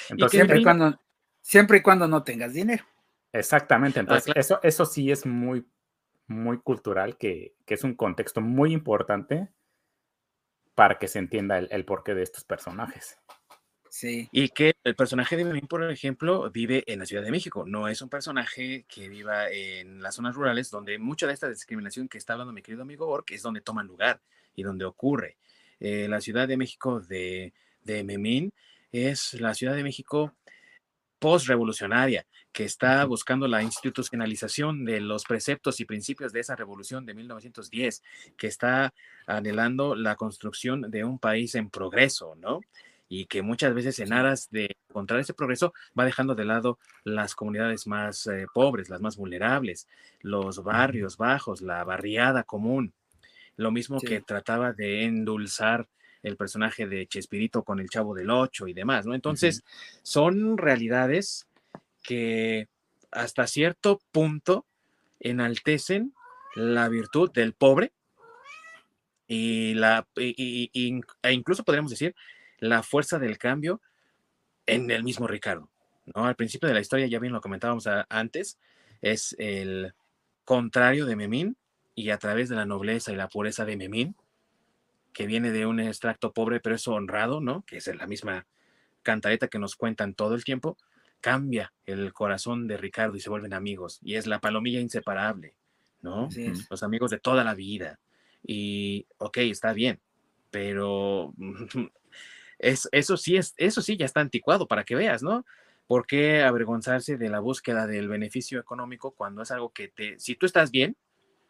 Entonces, 0.09 0.37
siempre 0.37 0.59
y 0.59 0.63
cuando, 0.63 0.99
siempre 1.41 1.77
y 1.79 1.81
cuando 1.81 2.07
no 2.07 2.23
tengas 2.23 2.53
dinero. 2.53 2.85
Exactamente, 3.33 3.99
entonces 3.99 4.25
claro. 4.25 4.39
eso, 4.39 4.59
eso 4.61 4.85
sí 4.85 5.11
es 5.11 5.25
muy, 5.25 5.65
muy 6.27 6.59
cultural, 6.59 7.17
que, 7.17 7.55
que 7.65 7.73
es 7.73 7.83
un 7.83 7.95
contexto 7.95 8.41
muy 8.41 8.73
importante 8.73 9.49
para 10.75 10.99
que 10.99 11.07
se 11.07 11.19
entienda 11.19 11.57
el, 11.57 11.67
el 11.71 11.85
porqué 11.85 12.13
de 12.13 12.23
estos 12.23 12.43
personajes. 12.43 13.17
Sí. 13.91 14.29
Y 14.31 14.47
que 14.47 14.75
el 14.85 14.95
personaje 14.95 15.35
de 15.35 15.43
Memín, 15.43 15.67
por 15.67 15.83
ejemplo, 15.91 16.49
vive 16.49 16.81
en 16.87 16.99
la 16.99 17.05
Ciudad 17.05 17.23
de 17.23 17.29
México. 17.29 17.65
No 17.67 17.89
es 17.89 18.01
un 18.01 18.07
personaje 18.07 18.85
que 18.87 19.09
viva 19.09 19.49
en 19.51 20.01
las 20.01 20.15
zonas 20.15 20.33
rurales, 20.33 20.71
donde 20.71 20.97
mucha 20.97 21.27
de 21.27 21.33
esta 21.33 21.49
discriminación 21.49 22.07
que 22.07 22.17
está 22.17 22.31
hablando 22.31 22.53
mi 22.53 22.61
querido 22.61 22.83
amigo 22.83 23.09
Ork 23.09 23.31
es 23.31 23.41
donde 23.41 23.59
toman 23.59 23.87
lugar 23.87 24.21
y 24.55 24.63
donde 24.63 24.85
ocurre. 24.85 25.35
Eh, 25.81 26.07
la 26.07 26.21
Ciudad 26.21 26.47
de 26.47 26.55
México 26.55 27.01
de, 27.01 27.53
de 27.83 28.05
Memín 28.05 28.53
es 28.93 29.33
la 29.33 29.53
Ciudad 29.53 29.75
de 29.75 29.83
México 29.83 30.33
post-revolucionaria, 31.19 32.25
que 32.53 32.63
está 32.63 33.03
buscando 33.03 33.45
la 33.45 33.61
institucionalización 33.61 34.85
de 34.85 35.01
los 35.01 35.25
preceptos 35.25 35.81
y 35.81 35.85
principios 35.85 36.31
de 36.31 36.39
esa 36.39 36.55
revolución 36.55 37.05
de 37.05 37.13
1910, 37.13 38.03
que 38.37 38.47
está 38.47 38.93
anhelando 39.27 39.95
la 39.95 40.15
construcción 40.15 40.89
de 40.89 41.03
un 41.03 41.19
país 41.19 41.55
en 41.55 41.69
progreso, 41.69 42.35
¿no? 42.37 42.61
Y 43.13 43.25
que 43.25 43.41
muchas 43.41 43.73
veces 43.73 43.99
en 43.99 44.13
aras 44.13 44.49
de 44.51 44.77
encontrar 44.87 45.19
ese 45.19 45.33
progreso 45.33 45.73
va 45.99 46.05
dejando 46.05 46.33
de 46.33 46.45
lado 46.45 46.79
las 47.03 47.35
comunidades 47.35 47.85
más 47.85 48.25
eh, 48.27 48.45
pobres, 48.53 48.89
las 48.89 49.01
más 49.01 49.17
vulnerables, 49.17 49.85
los 50.21 50.63
barrios 50.63 51.17
bajos, 51.17 51.59
la 51.61 51.83
barriada 51.83 52.43
común. 52.43 52.93
Lo 53.57 53.69
mismo 53.69 53.99
Sí. 53.99 54.07
que 54.07 54.21
trataba 54.21 54.71
de 54.71 55.03
endulzar 55.03 55.89
el 56.23 56.37
personaje 56.37 56.87
de 56.87 57.05
Chespirito 57.05 57.63
con 57.63 57.81
el 57.81 57.89
Chavo 57.89 58.15
del 58.15 58.29
Ocho 58.29 58.69
y 58.69 58.73
demás, 58.73 59.05
¿no? 59.05 59.13
Entonces, 59.13 59.65
son 60.03 60.57
realidades 60.57 61.47
que 62.03 62.69
hasta 63.11 63.45
cierto 63.45 63.99
punto 64.13 64.65
enaltecen 65.19 66.13
la 66.55 66.87
virtud 66.87 67.29
del 67.33 67.51
pobre 67.51 67.91
y 69.27 69.73
la 69.73 70.07
y- 70.15 70.69
e 71.23 71.33
incluso 71.33 71.65
podríamos 71.65 71.91
decir 71.91 72.15
la 72.61 72.83
fuerza 72.83 73.19
del 73.19 73.37
cambio 73.37 73.81
en 74.65 74.89
el 74.89 75.03
mismo 75.03 75.27
Ricardo. 75.27 75.69
¿no? 76.05 76.25
Al 76.25 76.35
principio 76.35 76.69
de 76.69 76.75
la 76.75 76.79
historia, 76.79 77.07
ya 77.07 77.19
bien 77.19 77.33
lo 77.33 77.41
comentábamos 77.41 77.87
a- 77.87 78.05
antes, 78.09 78.57
es 79.01 79.35
el 79.39 79.93
contrario 80.45 81.05
de 81.05 81.15
Memín 81.15 81.57
y 81.95 82.11
a 82.11 82.17
través 82.17 82.47
de 82.47 82.55
la 82.55 82.65
nobleza 82.65 83.11
y 83.11 83.15
la 83.15 83.27
pureza 83.27 83.65
de 83.65 83.75
Memín, 83.75 84.15
que 85.11 85.25
viene 85.25 85.51
de 85.51 85.65
un 85.65 85.79
extracto 85.79 86.31
pobre 86.31 86.61
pero 86.61 86.75
es 86.75 86.87
honrado, 86.87 87.41
¿no? 87.41 87.63
Que 87.65 87.77
es 87.77 87.87
la 87.87 88.07
misma 88.07 88.47
cantareta 89.03 89.47
que 89.47 89.59
nos 89.59 89.75
cuentan 89.75 90.13
todo 90.13 90.35
el 90.35 90.43
tiempo, 90.43 90.77
cambia 91.19 91.73
el 91.85 92.13
corazón 92.13 92.67
de 92.67 92.77
Ricardo 92.77 93.17
y 93.17 93.19
se 93.19 93.29
vuelven 93.29 93.53
amigos. 93.53 93.99
Y 94.03 94.15
es 94.15 94.27
la 94.27 94.39
palomilla 94.39 94.79
inseparable, 94.79 95.55
¿no? 96.01 96.29
Los 96.69 96.83
amigos 96.83 97.11
de 97.11 97.19
toda 97.19 97.43
la 97.43 97.55
vida. 97.55 97.99
Y, 98.45 99.07
ok, 99.17 99.37
está 99.37 99.73
bien, 99.73 99.99
pero 100.51 101.33
es, 102.61 102.87
eso 102.91 103.17
sí 103.17 103.35
es, 103.37 103.53
eso 103.57 103.81
sí 103.81 103.97
ya 103.97 104.05
está 104.05 104.21
anticuado 104.21 104.67
para 104.67 104.83
que 104.83 104.95
veas, 104.95 105.21
¿no? 105.23 105.45
¿Por 105.87 106.05
qué 106.07 106.41
avergonzarse 106.43 107.17
de 107.17 107.27
la 107.29 107.39
búsqueda 107.41 107.85
del 107.87 108.07
beneficio 108.07 108.59
económico 108.59 109.11
cuando 109.11 109.41
es 109.41 109.51
algo 109.51 109.71
que 109.73 109.89
te, 109.89 110.17
si 110.19 110.35
tú 110.35 110.45
estás 110.45 110.71
bien, 110.71 110.95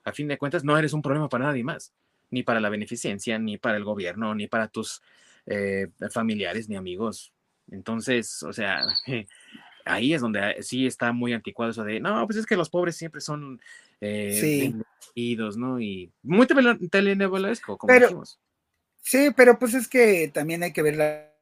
a 0.03 0.13
fin 0.13 0.27
de 0.27 0.37
cuentas 0.39 0.63
no 0.63 0.77
eres 0.77 0.93
un 0.93 1.01
problema 1.03 1.29
para 1.29 1.45
nadie 1.45 1.63
más, 1.63 1.93
ni 2.31 2.41
para 2.41 2.59
la 2.59 2.69
beneficencia, 2.69 3.37
ni 3.37 3.57
para 3.57 3.77
el 3.77 3.83
gobierno, 3.83 4.33
ni 4.33 4.47
para 4.47 4.67
tus 4.67 5.01
eh, 5.45 5.89
familiares, 6.11 6.69
ni 6.69 6.75
amigos. 6.75 7.33
Entonces, 7.69 8.41
o 8.43 8.51
sea, 8.53 8.81
ahí 9.85 10.13
es 10.13 10.21
donde 10.21 10.57
sí 10.61 10.87
está 10.87 11.11
muy 11.11 11.33
anticuado 11.33 11.71
eso 11.71 11.83
de, 11.83 11.99
no, 11.99 12.25
pues 12.25 12.37
es 12.39 12.45
que 12.45 12.57
los 12.57 12.69
pobres 12.69 12.95
siempre 12.95 13.21
son 13.21 13.59
eh, 13.99 14.37
Sí. 14.39 14.75
¿no? 15.57 15.79
Y 15.79 16.09
muy 16.23 16.47
tele- 16.47 16.89
telenovelesco, 16.89 17.77
como 17.77 17.91
Pero- 17.93 18.07
dijimos. 18.07 18.39
Sí, 19.01 19.29
pero 19.35 19.57
pues 19.59 19.73
es 19.73 19.87
que 19.87 20.29
también 20.33 20.63
hay 20.63 20.73
que 20.73 20.81
ver 20.81 20.95
la 20.95 21.33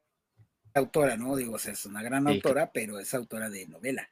autora, 0.74 1.16
¿no? 1.16 1.36
Digo, 1.36 1.54
o 1.54 1.58
sea, 1.58 1.72
es 1.72 1.86
una 1.86 2.02
gran 2.02 2.26
Sí, 2.26 2.32
autora, 2.32 2.72
pero 2.72 2.98
es 2.98 3.14
autora 3.14 3.50
de 3.50 3.66
novela. 3.68 4.10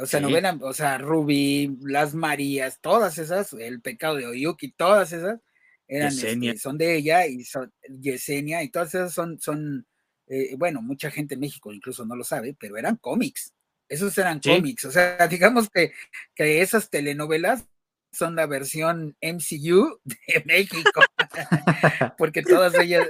O 0.00 0.06
sea, 0.06 0.20
Sí. 0.20 0.26
novela, 0.26 0.58
o 0.62 0.74
sea, 0.74 0.98
Ruby, 0.98 1.78
Las 1.82 2.14
Marías, 2.14 2.80
todas 2.80 3.18
esas, 3.18 3.52
El 3.54 3.80
pecado 3.80 4.16
de 4.16 4.26
Oyuki, 4.26 4.72
todas 4.72 5.12
esas 5.12 5.40
eran, 5.88 6.18
este, 6.20 6.56
son 6.58 6.78
de 6.78 6.96
ella 6.96 7.26
y 7.26 7.44
son 7.44 7.72
Yesenia 7.88 8.62
y 8.62 8.70
todas 8.70 8.94
esas 8.94 9.14
son, 9.14 9.40
son, 9.40 9.86
eh, 10.28 10.54
bueno, 10.58 10.82
mucha 10.82 11.10
gente 11.10 11.34
en 11.34 11.40
México 11.40 11.72
incluso 11.72 12.04
no 12.06 12.16
lo 12.16 12.24
sabe, 12.24 12.54
pero 12.58 12.76
eran 12.76 12.96
cómics. 12.96 13.54
Esos 13.88 14.16
eran 14.18 14.40
Sí. 14.42 14.50
cómics. 14.50 14.84
O 14.86 14.90
sea, 14.92 15.16
digamos 15.30 15.70
que, 15.70 15.92
que 16.34 16.60
esas 16.62 16.90
telenovelas 16.90 17.66
son 18.12 18.36
la 18.36 18.46
versión 18.46 19.16
MCU 19.20 20.00
de 20.04 20.42
México 20.46 21.08
porque 22.18 22.42
todas 22.42 22.74
ellas, 22.78 23.06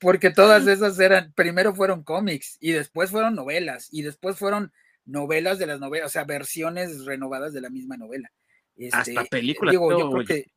porque 0.00 0.30
todas 0.30 0.66
esas 0.66 0.98
eran, 0.98 1.32
primero 1.32 1.74
fueron 1.74 2.02
cómics 2.02 2.56
y 2.60 2.72
después 2.72 3.10
fueron 3.10 3.34
novelas 3.34 3.88
y 3.92 4.02
después 4.02 4.36
fueron 4.36 4.72
novelas 5.04 5.58
de 5.58 5.66
las 5.66 5.80
novelas, 5.80 6.06
o 6.06 6.10
sea, 6.10 6.24
versiones 6.24 7.04
renovadas 7.04 7.52
de 7.52 7.60
la 7.60 7.70
misma 7.70 7.96
novela. 7.96 8.30
Hasta 8.92 9.22
Este, 9.22 9.30
películas, 9.30 9.72
Digo, 9.72 9.90
yo 9.98 10.10
creo, 10.10 10.24
que 10.26 10.50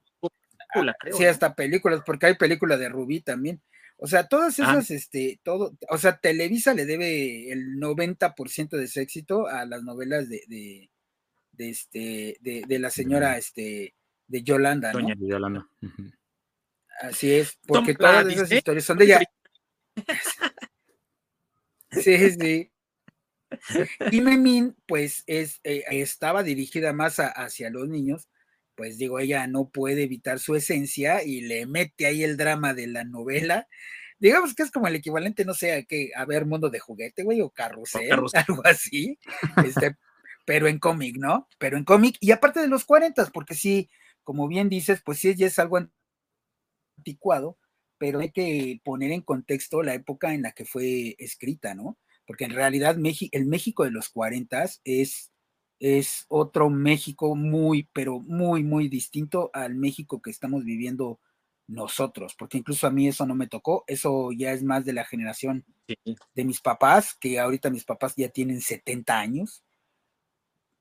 película, 0.73 0.95
creo, 0.99 1.15
sí, 1.15 1.23
¿no? 1.23 1.29
hasta 1.29 1.55
películas, 1.55 2.01
porque 2.05 2.25
hay 2.25 2.35
película 2.35 2.77
de 2.77 2.89
Rubí 2.89 3.21
también. 3.21 3.61
O 3.97 4.07
sea, 4.07 4.27
todas 4.27 4.57
Ah. 4.59 4.63
esas, 4.63 4.91
este, 4.91 5.39
todo, 5.43 5.77
o 5.89 5.97
sea, 5.97 6.17
Televisa 6.17 6.73
le 6.73 6.85
debe 6.85 7.51
el 7.51 7.77
90% 7.79 8.77
de 8.77 8.87
su 8.87 8.99
éxito 9.01 9.47
a 9.47 9.65
las 9.65 9.83
novelas 9.83 10.29
de, 10.29 10.43
de, 10.47 10.89
de 11.51 11.69
este, 11.69 12.37
de, 12.41 12.63
de 12.67 12.79
la 12.79 12.89
señora, 12.89 13.37
este, 13.37 13.93
de 14.27 14.43
Yolanda, 14.43 14.93
¿no? 14.93 14.99
Doña 14.99 15.15
Yolanda. 15.19 15.67
Así 16.99 17.33
es, 17.33 17.57
porque 17.65 17.95
todas 17.95 18.27
esas 18.27 18.51
historias 18.51 18.85
son 18.85 18.97
de 18.97 19.05
ella. 19.05 19.21
Sí, 21.91 22.31
sí. 22.31 22.71
Y 24.11 24.21
Memín, 24.21 24.75
pues, 24.85 25.23
es, 25.27 25.59
eh, 25.63 25.83
estaba 25.89 26.43
dirigida 26.43 26.93
más 26.93 27.19
a- 27.19 27.29
hacia 27.29 27.69
los 27.69 27.87
niños, 27.89 28.29
pues 28.75 28.97
digo, 28.97 29.19
ella 29.19 29.47
no 29.47 29.69
puede 29.69 30.03
evitar 30.03 30.39
su 30.39 30.55
esencia 30.55 31.23
y 31.23 31.41
le 31.41 31.65
mete 31.65 32.05
ahí 32.05 32.23
el 32.23 32.37
drama 32.37 32.73
de 32.73 32.87
la 32.87 33.03
novela. 33.03 33.67
Digamos 34.19 34.53
que 34.53 34.63
es 34.63 34.71
como 34.71 34.87
el 34.87 34.95
equivalente, 34.95 35.45
no 35.45 35.53
sé, 35.53 35.73
a, 35.73 35.83
que, 35.83 36.11
a 36.15 36.25
ver 36.25 36.45
Mundo 36.45 36.69
de 36.69 36.79
Juguete, 36.79 37.23
güey, 37.23 37.41
o 37.41 37.49
Carrusel, 37.49 38.09
Carrusel. 38.09 38.43
algo 38.47 38.61
así, 38.65 39.17
este, 39.65 39.95
pero 40.45 40.67
en 40.67 40.79
cómic, 40.79 41.17
¿no? 41.17 41.47
Pero 41.57 41.77
en 41.77 41.85
cómic, 41.85 42.17
y 42.19 42.31
aparte 42.31 42.59
de 42.59 42.67
los 42.67 42.85
40, 42.85 43.25
porque 43.33 43.55
sí, 43.55 43.89
como 44.23 44.47
bien 44.47 44.69
dices, 44.69 45.01
pues 45.03 45.19
sí, 45.19 45.33
ya 45.35 45.47
es 45.47 45.57
algo 45.59 45.79
anticuado, 46.99 47.57
pero 47.97 48.19
hay 48.19 48.31
que 48.31 48.81
poner 48.83 49.11
en 49.11 49.21
contexto 49.21 49.83
la 49.83 49.93
época 49.93 50.33
en 50.33 50.43
la 50.43 50.51
que 50.51 50.65
fue 50.65 51.15
escrita, 51.19 51.75
¿no? 51.75 51.97
Porque 52.25 52.45
en 52.45 52.51
realidad 52.51 52.95
el 53.31 53.45
México 53.47 53.83
de 53.83 53.91
los 53.91 54.09
40 54.09 54.65
es 54.83 55.31
es 55.79 56.25
otro 56.27 56.69
México 56.69 57.35
muy, 57.35 57.89
pero 57.93 58.19
muy, 58.19 58.63
muy 58.63 58.89
distinto 58.89 59.49
al 59.53 59.75
México 59.75 60.21
que 60.21 60.29
estamos 60.29 60.63
viviendo 60.65 61.19
nosotros, 61.67 62.35
porque 62.37 62.57
incluso 62.57 62.87
a 62.87 62.91
mí 62.91 63.07
eso 63.07 63.25
no 63.25 63.35
me 63.35 63.47
tocó, 63.47 63.83
eso 63.87 64.31
ya 64.31 64.51
es 64.51 64.63
más 64.63 64.85
de 64.85 64.93
la 64.93 65.05
generación 65.05 65.65
de 66.35 66.45
mis 66.45 66.61
papás, 66.61 67.15
que 67.19 67.39
ahorita 67.39 67.69
mis 67.69 67.85
papás 67.85 68.13
ya 68.17 68.29
tienen 68.29 68.61
70 68.61 69.19
años. 69.19 69.63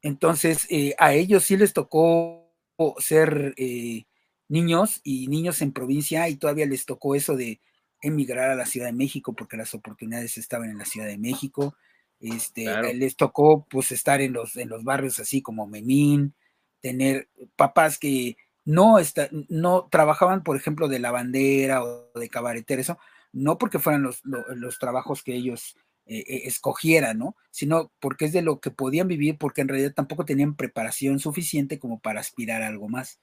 Entonces, 0.03 0.67
eh, 0.71 0.95
a 0.99 1.15
ellos 1.15 1.45
sí 1.45 1.57
les 1.57 1.73
tocó 1.73 2.55
ser 2.99 3.55
eh, 3.57 4.05
niños 4.49 5.01
y 5.05 5.29
niños 5.29 5.63
en 5.63 5.73
provincia 5.73 6.29
y 6.29 6.37
todavía 6.37 6.67
les 6.67 6.87
tocó 6.87 7.15
eso 7.15 7.37
de 7.37 7.61
emigrar 8.01 8.51
a 8.51 8.55
la 8.55 8.67
Ciudad 8.67 8.87
de 8.87 8.93
México 8.93 9.35
porque 9.35 9.57
las 9.57 9.75
oportunidades 9.75 10.39
estaban 10.39 10.71
en 10.71 10.79
la 10.79 10.85
Ciudad 10.85 11.07
de 11.07 11.19
México. 11.19 11.75
Este, 12.21 12.67
les 12.95 13.17
tocó 13.17 13.67
pues 13.71 13.93
estar 13.93 14.21
en 14.21 14.33
los, 14.33 14.57
en 14.57 14.69
los 14.69 14.83
barrios 14.83 15.21
así 15.21 15.41
como 15.41 15.67
Memín, 15.67 16.35
tener 16.81 17.29
papás 17.57 17.99
que 17.99 18.37
no, 18.65 18.99
está, 18.99 19.29
no 19.49 19.89
trabajaban, 19.91 20.43
por 20.43 20.57
ejemplo, 20.57 20.89
de 20.89 20.99
lavandera 20.99 21.83
o 21.83 22.11
de 22.15 22.29
cabaretera, 22.29 22.83
eso, 22.83 22.99
no 23.33 23.57
porque 23.57 23.79
fueran 23.79 24.03
los, 24.03 24.21
los, 24.25 24.79
trabajos 24.79 25.23
que 25.23 25.35
ellos 25.35 25.77
eh, 26.07 26.19
eh, 26.27 26.43
escogieran, 26.45 27.19
¿no? 27.19 27.37
Sino 27.51 27.93
porque 28.01 28.27
es 28.27 28.33
de 28.33 28.43
lo 28.43 28.61
que 28.61 28.71
podían 28.71 29.09
vivir, 29.09 29.39
porque 29.39 29.63
en 29.63 29.69
realidad 29.69 29.95
tampoco 29.95 30.25
tenían 30.25 30.55
preparación 30.55 31.19
suficiente 31.19 31.79
como 31.79 32.01
para 32.01 32.21
aspirar 32.21 32.63
a 32.63 32.69
algo 32.69 32.89
más. 32.89 33.21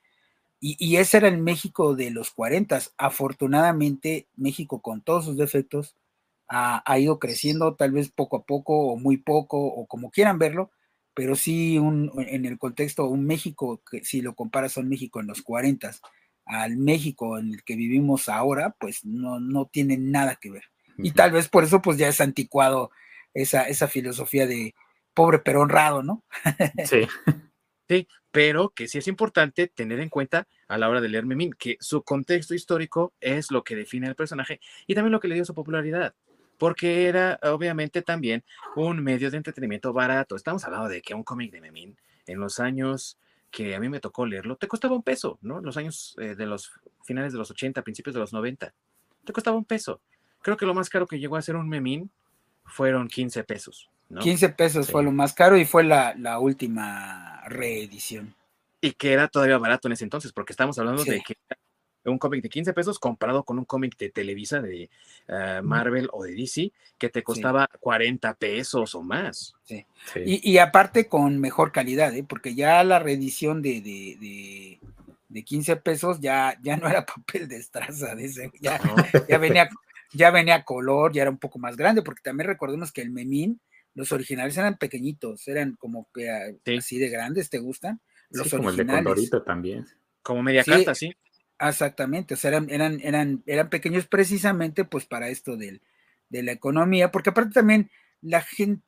Y, 0.59 0.95
ese 0.95 1.17
era 1.17 1.27
el 1.27 1.37
México 1.37 1.95
de 1.95 2.09
los 2.09 2.31
40. 2.31 2.79
Afortunadamente, 2.97 4.27
México, 4.35 4.81
con 4.81 5.01
todos 5.01 5.25
sus 5.25 5.37
defectos, 5.37 5.95
ha, 6.47 6.99
ido 6.99 7.19
creciendo, 7.19 7.75
tal 7.75 7.91
vez 7.91 8.09
poco 8.09 8.37
a 8.37 8.43
poco, 8.43 8.87
o 8.87 8.97
muy 8.97 9.17
poco, 9.17 9.59
o 9.59 9.85
como 9.85 10.09
quieran 10.09 10.39
verlo, 10.39 10.71
pero 11.13 11.35
sí 11.35 11.77
un, 11.77 12.11
en 12.17 12.45
el 12.45 12.57
contexto, 12.57 13.07
un 13.07 13.25
México, 13.25 13.81
que 13.89 14.03
si 14.03 14.21
lo 14.21 14.35
comparas 14.35 14.77
a 14.77 14.81
un 14.81 14.89
México 14.89 15.19
en 15.19 15.27
los 15.27 15.41
40 15.41 15.91
al 16.45 16.77
México 16.77 17.39
en 17.39 17.53
el 17.53 17.63
que 17.63 17.75
vivimos 17.75 18.29
ahora, 18.29 18.75
pues 18.79 19.03
no, 19.03 19.39
no 19.39 19.65
tiene 19.65 19.97
nada 19.97 20.35
que 20.35 20.51
ver. 20.51 20.63
Y 20.97 21.11
tal 21.11 21.31
vez 21.31 21.49
por 21.49 21.63
eso 21.63 21.81
pues 21.81 21.97
ya 21.97 22.07
es 22.07 22.21
anticuado 22.21 22.91
esa, 23.33 23.63
esa 23.63 23.87
filosofía 23.87 24.47
de 24.47 24.75
pobre 25.13 25.39
pero 25.39 25.61
honrado, 25.61 26.03
¿no? 26.03 26.23
Sí. 26.85 27.01
Sí, 27.87 28.07
pero 28.31 28.69
que 28.69 28.87
sí 28.87 28.97
es 28.97 29.07
importante 29.07 29.67
tener 29.67 29.99
en 29.99 30.09
cuenta 30.09 30.47
a 30.67 30.77
la 30.77 30.89
hora 30.89 31.01
de 31.01 31.09
leer 31.09 31.25
Memín, 31.25 31.53
que 31.53 31.77
su 31.79 32.03
contexto 32.03 32.55
histórico 32.55 33.13
es 33.21 33.51
lo 33.51 33.63
que 33.63 33.75
define 33.75 34.07
al 34.07 34.15
personaje 34.15 34.59
y 34.87 34.95
también 34.95 35.11
lo 35.11 35.19
que 35.19 35.27
le 35.27 35.35
dio 35.35 35.45
su 35.45 35.53
popularidad 35.53 36.15
porque 36.57 37.07
era 37.07 37.39
obviamente 37.43 38.01
también 38.01 38.43
un 38.75 39.03
medio 39.03 39.29
de 39.29 39.37
entretenimiento 39.37 39.93
barato. 39.93 40.35
Estamos 40.35 40.63
hablando 40.63 40.87
de 40.87 41.01
que 41.01 41.13
un 41.13 41.23
cómic 41.23 41.51
de 41.51 41.61
Memín 41.61 41.97
en 42.27 42.39
los 42.39 42.59
años 42.59 43.17
que 43.51 43.75
a 43.75 43.79
mí 43.79 43.87
me 43.87 43.99
tocó 43.99 44.25
leerlo, 44.25 44.57
te 44.57 44.67
costaba 44.67 44.95
un 44.95 45.03
peso, 45.03 45.39
¿no? 45.41 45.61
Los 45.61 45.77
años 45.77 46.15
eh, 46.19 46.35
de 46.35 46.45
los 46.45 46.73
finales 47.03 47.31
de 47.31 47.39
los 47.39 47.51
80, 47.51 47.83
principios 47.83 48.13
de 48.13 48.19
los 48.19 48.33
90, 48.33 48.73
te 49.23 49.33
costaba 49.33 49.55
un 49.55 49.65
peso. 49.65 50.01
Creo 50.41 50.57
que 50.57 50.65
lo 50.65 50.73
más 50.73 50.89
caro 50.89 51.07
que 51.07 51.19
llegó 51.19 51.37
a 51.37 51.41
ser 51.41 51.55
un 51.55 51.69
Memín 51.69 52.11
fueron 52.65 53.07
15 53.07 53.43
pesos. 53.45 53.89
¿No? 54.09 54.21
15 54.21 54.49
pesos 54.49 54.91
fue 54.91 55.03
lo 55.03 55.11
más 55.11 55.33
caro 55.33 55.57
y 55.57 55.65
fue 55.65 55.83
la, 55.83 56.13
la, 56.15 56.39
última 56.39 57.41
reedición. 57.47 58.35
Y 58.81 58.91
que 58.93 59.13
era 59.13 59.27
todavía 59.27 59.57
barato 59.57 59.87
en 59.87 59.93
ese 59.93 60.03
entonces, 60.03 60.31
porque 60.31 60.53
estamos 60.53 60.77
hablando 60.77 61.03
de 61.03 61.21
que 61.21 61.35
un 62.09 62.19
cómic 62.19 62.41
de 62.41 62.49
15 62.49 62.73
pesos 62.73 62.99
comparado 62.99 63.43
con 63.43 63.57
un 63.57 63.65
cómic 63.65 63.97
de 63.97 64.09
Televisa, 64.09 64.61
de 64.61 64.89
ah, 65.27 65.61
Marvel 65.63 66.09
o 66.11 66.23
de 66.23 66.33
DC, 66.33 66.71
que 66.97 67.09
te 67.09 67.23
costaba 67.23 67.69
40 67.79 68.33
pesos 68.35 68.95
o 68.95 69.01
más. 69.01 69.55
Sí. 69.63 69.85
Y, 70.25 70.57
aparte 70.59 71.07
con 71.07 71.39
mejor 71.39 71.71
calidad, 71.71 72.13
¿eh? 72.15 72.25
porque 72.27 72.55
ya 72.55 72.83
la 72.83 72.99
reedición 72.99 73.61
de, 73.61 73.81
de, 73.81 74.79
de, 75.29 75.43
15 75.43 75.75
pesos 75.77 76.19
ya, 76.21 76.57
ya 76.61 76.77
no 76.77 76.87
era 76.87 77.05
papel 77.05 77.47
de 77.47 77.57
estraza, 77.57 78.15
ya, 78.61 78.79
ya, 79.27 79.37
venía, 79.37 79.69
ya 80.13 80.31
venía 80.31 80.63
color, 80.63 81.11
ya 81.11 81.23
era 81.23 81.31
un 81.31 81.37
poco 81.37 81.59
más 81.59 81.75
grande, 81.75 82.01
porque 82.01 82.21
también 82.21 82.47
recordemos 82.47 82.91
que 82.91 83.01
el 83.01 83.11
memín, 83.11 83.59
los 83.95 84.11
originales 84.11 84.57
eran 84.57 84.77
pequeñitos, 84.77 85.47
eran 85.47 85.75
como 85.75 86.09
que 86.13 86.29
ah, 86.29 86.51
así 86.77 86.99
de 86.99 87.09
grandes, 87.09 87.49
¿te 87.49 87.59
gustan? 87.59 88.01
Los 88.29 88.49
como 88.49 88.69
el 88.69 88.75
de 88.75 88.85
Condorito 88.85 89.41
también. 89.41 89.87
Como 90.21 90.43
media 90.43 90.63
carta, 90.63 90.93
sí. 90.93 91.11
Exactamente, 91.59 92.33
o 92.33 92.37
sea, 92.37 92.49
eran, 92.49 92.69
eran, 92.69 92.99
eran, 93.01 93.43
eran 93.45 93.69
pequeños 93.69 94.07
precisamente 94.07 94.83
pues 94.83 95.05
para 95.05 95.29
esto 95.29 95.55
del, 95.55 95.81
de 96.29 96.43
la 96.43 96.51
economía, 96.51 97.11
porque 97.11 97.29
aparte 97.29 97.53
también 97.53 97.89
la 98.21 98.41
gente 98.41 98.83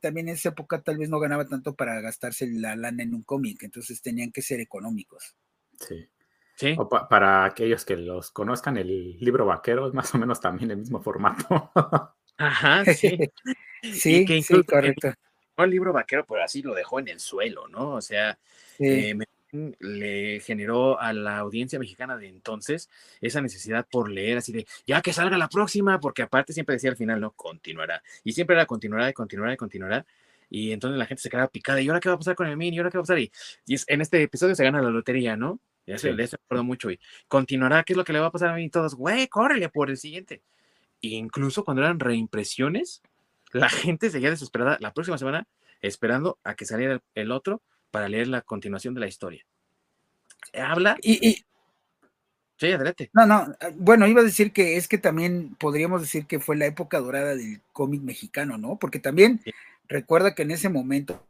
también 0.00 0.28
en 0.28 0.34
esa 0.34 0.48
época 0.48 0.82
tal 0.82 0.98
vez 0.98 1.08
no 1.10 1.20
ganaba 1.20 1.46
tanto 1.46 1.74
para 1.74 2.00
gastarse 2.00 2.46
la 2.50 2.76
lana 2.76 3.02
en 3.02 3.14
un 3.14 3.22
cómic, 3.22 3.62
entonces 3.62 4.02
tenían 4.02 4.32
que 4.32 4.42
ser 4.42 4.60
económicos. 4.60 5.36
Sí. 5.78 6.08
Sí. 6.56 6.76
O 6.78 6.88
para 6.88 7.44
aquellos 7.44 7.84
que 7.84 7.96
los 7.96 8.30
conozcan, 8.30 8.76
el 8.76 9.18
libro 9.18 9.44
vaquero 9.44 9.88
es 9.88 9.94
más 9.94 10.14
o 10.14 10.18
menos 10.18 10.40
también 10.40 10.70
el 10.70 10.78
mismo 10.78 11.02
formato. 11.02 11.72
Ajá, 12.36 12.84
sí. 12.84 13.18
sí, 13.82 14.42
sí, 14.42 14.62
correcto. 14.64 15.12
El 15.56 15.70
libro 15.70 15.92
vaquero, 15.92 16.24
pero 16.26 16.42
así 16.42 16.62
lo 16.62 16.74
dejó 16.74 16.98
en 16.98 17.08
el 17.08 17.20
suelo, 17.20 17.68
¿no? 17.68 17.92
O 17.92 18.00
sea, 18.00 18.38
eh, 18.78 19.14
le 19.78 20.40
generó 20.40 21.00
a 21.00 21.12
la 21.12 21.38
audiencia 21.38 21.78
mexicana 21.78 22.16
de 22.16 22.28
entonces 22.28 22.90
esa 23.20 23.40
necesidad 23.40 23.86
por 23.88 24.10
leer, 24.10 24.38
así 24.38 24.52
de, 24.52 24.66
ya 24.86 25.00
que 25.00 25.12
salga 25.12 25.38
la 25.38 25.48
próxima, 25.48 26.00
porque 26.00 26.22
aparte 26.22 26.52
siempre 26.52 26.74
decía 26.74 26.90
al 26.90 26.96
final, 26.96 27.20
no, 27.20 27.30
continuará. 27.32 28.02
Y 28.24 28.32
siempre 28.32 28.56
era 28.56 28.66
continuará 28.66 29.08
y 29.08 29.12
continuará 29.12 29.54
y 29.54 29.56
continuará. 29.56 30.06
Y 30.50 30.72
entonces 30.72 30.98
la 30.98 31.06
gente 31.06 31.22
se 31.22 31.30
quedaba 31.30 31.48
picada, 31.48 31.80
¿y 31.80 31.88
ahora 31.88 32.00
qué 32.00 32.08
va 32.08 32.16
a 32.16 32.18
pasar 32.18 32.34
con 32.34 32.46
el 32.46 32.56
min? 32.56 32.74
¿Y 32.74 32.78
ahora 32.78 32.90
qué 32.90 32.98
va 32.98 33.02
a 33.02 33.04
pasar? 33.04 33.18
Y, 33.18 33.30
en 33.66 34.00
este 34.00 34.22
episodio 34.22 34.54
se 34.54 34.64
gana 34.64 34.82
la 34.82 34.90
lotería, 34.90 35.36
¿no? 35.36 35.60
Ya 35.86 35.98
se, 35.98 36.12
le 36.12 36.24
acuerdo 36.24 36.64
mucho. 36.64 36.90
Y 36.90 36.98
continuará, 37.28 37.82
¿qué 37.82 37.92
es 37.92 37.96
lo 37.96 38.04
que 38.04 38.12
le 38.12 38.20
va 38.20 38.26
a 38.26 38.30
pasar 38.30 38.50
a 38.50 38.54
mí? 38.54 38.64
Y 38.64 38.70
todos, 38.70 38.94
güey, 38.94 39.28
córrele 39.28 39.68
por 39.68 39.90
el 39.90 39.96
siguiente. 39.96 40.42
Incluso 41.12 41.64
cuando 41.64 41.82
eran 41.82 42.00
reimpresiones, 42.00 43.02
la 43.52 43.68
gente 43.68 44.10
seguía 44.10 44.30
desesperada 44.30 44.78
la 44.80 44.92
próxima 44.92 45.18
semana 45.18 45.46
esperando 45.80 46.38
a 46.44 46.54
que 46.54 46.66
saliera 46.66 47.00
el 47.14 47.30
otro 47.30 47.62
para 47.90 48.08
leer 48.08 48.28
la 48.28 48.42
continuación 48.42 48.94
de 48.94 49.00
la 49.00 49.06
historia. 49.06 49.44
Habla. 50.52 50.96
Y, 51.02 51.44
Sí, 52.56 52.70
adelante. 52.70 53.10
No, 53.12 53.26
no, 53.26 53.56
bueno, 53.74 54.06
iba 54.06 54.20
a 54.20 54.24
decir 54.24 54.52
que 54.52 54.76
es 54.76 54.86
que 54.86 54.96
también 54.96 55.56
podríamos 55.56 56.00
decir 56.00 56.26
que 56.26 56.38
fue 56.38 56.56
la 56.56 56.66
época 56.66 57.00
dorada 57.00 57.34
del 57.34 57.60
cómic 57.72 58.00
mexicano, 58.02 58.58
¿no? 58.58 58.78
Porque 58.78 59.00
también 59.00 59.40
recuerda 59.88 60.34
que 60.34 60.42
en 60.42 60.52
ese 60.52 60.68
momento 60.68 61.26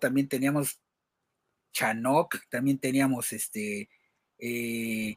también 0.00 0.28
teníamos 0.28 0.78
Chanoc, 1.72 2.36
también 2.50 2.78
teníamos 2.78 3.32
este 3.32 3.88
eh, 4.38 5.16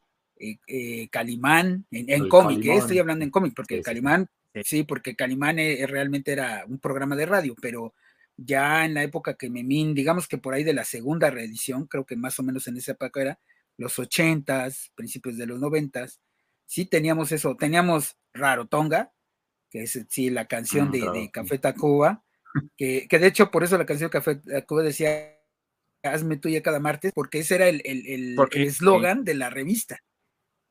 Calimán 1.11 1.85
en, 1.91 2.29
cómic, 2.29 2.65
estoy 2.65 2.99
hablando 2.99 3.25
en 3.25 3.31
cómic, 3.31 3.53
porque 3.55 3.81
Calimán, 3.81 4.27
sí. 4.63 4.83
porque 4.83 5.15
Calimán 5.15 5.57
realmente 5.57 6.31
era 6.31 6.63
un 6.67 6.79
programa 6.79 7.15
de 7.15 7.25
radio, 7.25 7.55
pero 7.61 7.93
ya 8.37 8.85
en 8.85 8.93
la 8.93 9.03
época 9.03 9.35
que 9.35 9.49
Memín, 9.49 9.93
digamos 9.93 10.27
que 10.27 10.37
por 10.37 10.53
ahí 10.53 10.63
de 10.63 10.73
la 10.73 10.85
segunda 10.85 11.29
reedición, 11.29 11.87
creo 11.87 12.05
que 12.05 12.15
más 12.15 12.39
o 12.39 12.43
menos 12.43 12.67
en 12.67 12.77
esa 12.77 12.93
época 12.93 13.21
era 13.21 13.39
los 13.77 13.99
ochentas, 13.99 14.91
principios 14.95 15.37
de 15.37 15.45
los 15.45 15.59
noventas, 15.59 16.19
sí 16.65 16.85
teníamos 16.85 17.31
eso, 17.31 17.55
teníamos 17.55 18.17
Rarotonga, 18.33 19.11
que 19.69 19.83
es 19.83 20.05
sí 20.09 20.29
la 20.29 20.45
canción 20.45 20.91
ah, 20.93 21.11
de, 21.11 21.31
Café 21.31 21.57
Tacuba, 21.57 22.23
que, 22.77 23.07
que, 23.09 23.19
de 23.19 23.27
hecho 23.27 23.51
por 23.51 23.63
eso 23.63 23.77
la 23.77 23.85
canción 23.85 24.09
de 24.09 24.11
Café 24.11 24.35
Tacuba 24.35 24.83
decía 24.83 25.35
hazme 26.03 26.37
tuya 26.37 26.61
cada 26.61 26.79
martes, 26.79 27.11
porque 27.13 27.39
ese 27.39 27.55
era 27.55 27.67
el 27.67 27.81
eslogan 28.51 29.19
el, 29.19 29.23
de 29.25 29.33
la 29.33 29.49
revista. 29.49 30.01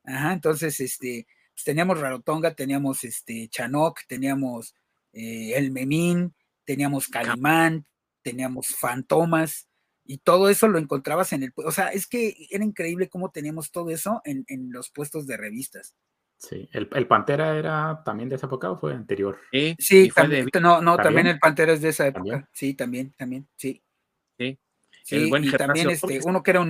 Ajá, 0.09 0.33
entonces, 0.33 0.79
este, 0.79 1.27
pues 1.53 1.63
teníamos 1.63 1.99
Rarotonga, 1.99 2.55
teníamos 2.55 3.03
este 3.03 3.47
Chanoc, 3.49 3.99
teníamos 4.07 4.73
eh, 5.13 5.53
el 5.55 5.71
Memín, 5.71 6.33
teníamos 6.65 7.07
Calimán, 7.07 7.85
teníamos 8.23 8.67
Fantomas, 8.67 9.67
y 10.03 10.17
todo 10.17 10.49
eso 10.49 10.67
lo 10.67 10.79
encontrabas 10.79 11.31
en 11.33 11.43
el, 11.43 11.53
o 11.55 11.71
sea, 11.71 11.89
es 11.89 12.07
que 12.07 12.33
era 12.49 12.63
increíble 12.63 13.09
cómo 13.09 13.29
teníamos 13.29 13.71
todo 13.71 13.91
eso 13.91 14.21
en, 14.25 14.45
los 14.71 14.89
puestos 14.89 15.27
de 15.27 15.37
revistas. 15.37 15.95
Sí, 16.37 16.67
¿El, 16.71 16.87
Pantera 17.07 17.57
era 17.57 18.01
también 18.03 18.29
de 18.29 18.37
esa 18.37 18.47
época 18.47 18.71
o 18.71 18.77
fue 18.79 18.93
anterior? 18.93 19.37
Sí, 19.77 20.09
también, 20.15 20.47
no, 20.59 20.81
no, 20.81 20.97
¿También? 20.97 21.27
el 21.27 21.37
Pantera 21.37 21.73
es 21.73 21.81
de 21.81 21.89
esa 21.89 22.07
época, 22.07 22.49
sí, 22.51 22.73
también, 22.73 23.13
también, 23.13 23.47
sí. 23.55 23.83
Sí, 25.03 25.27
y 25.31 25.51
también 25.51 25.89
este, 25.89 26.19
uno 26.23 26.43
que 26.43 26.51
era 26.51 26.61
un 26.61 26.69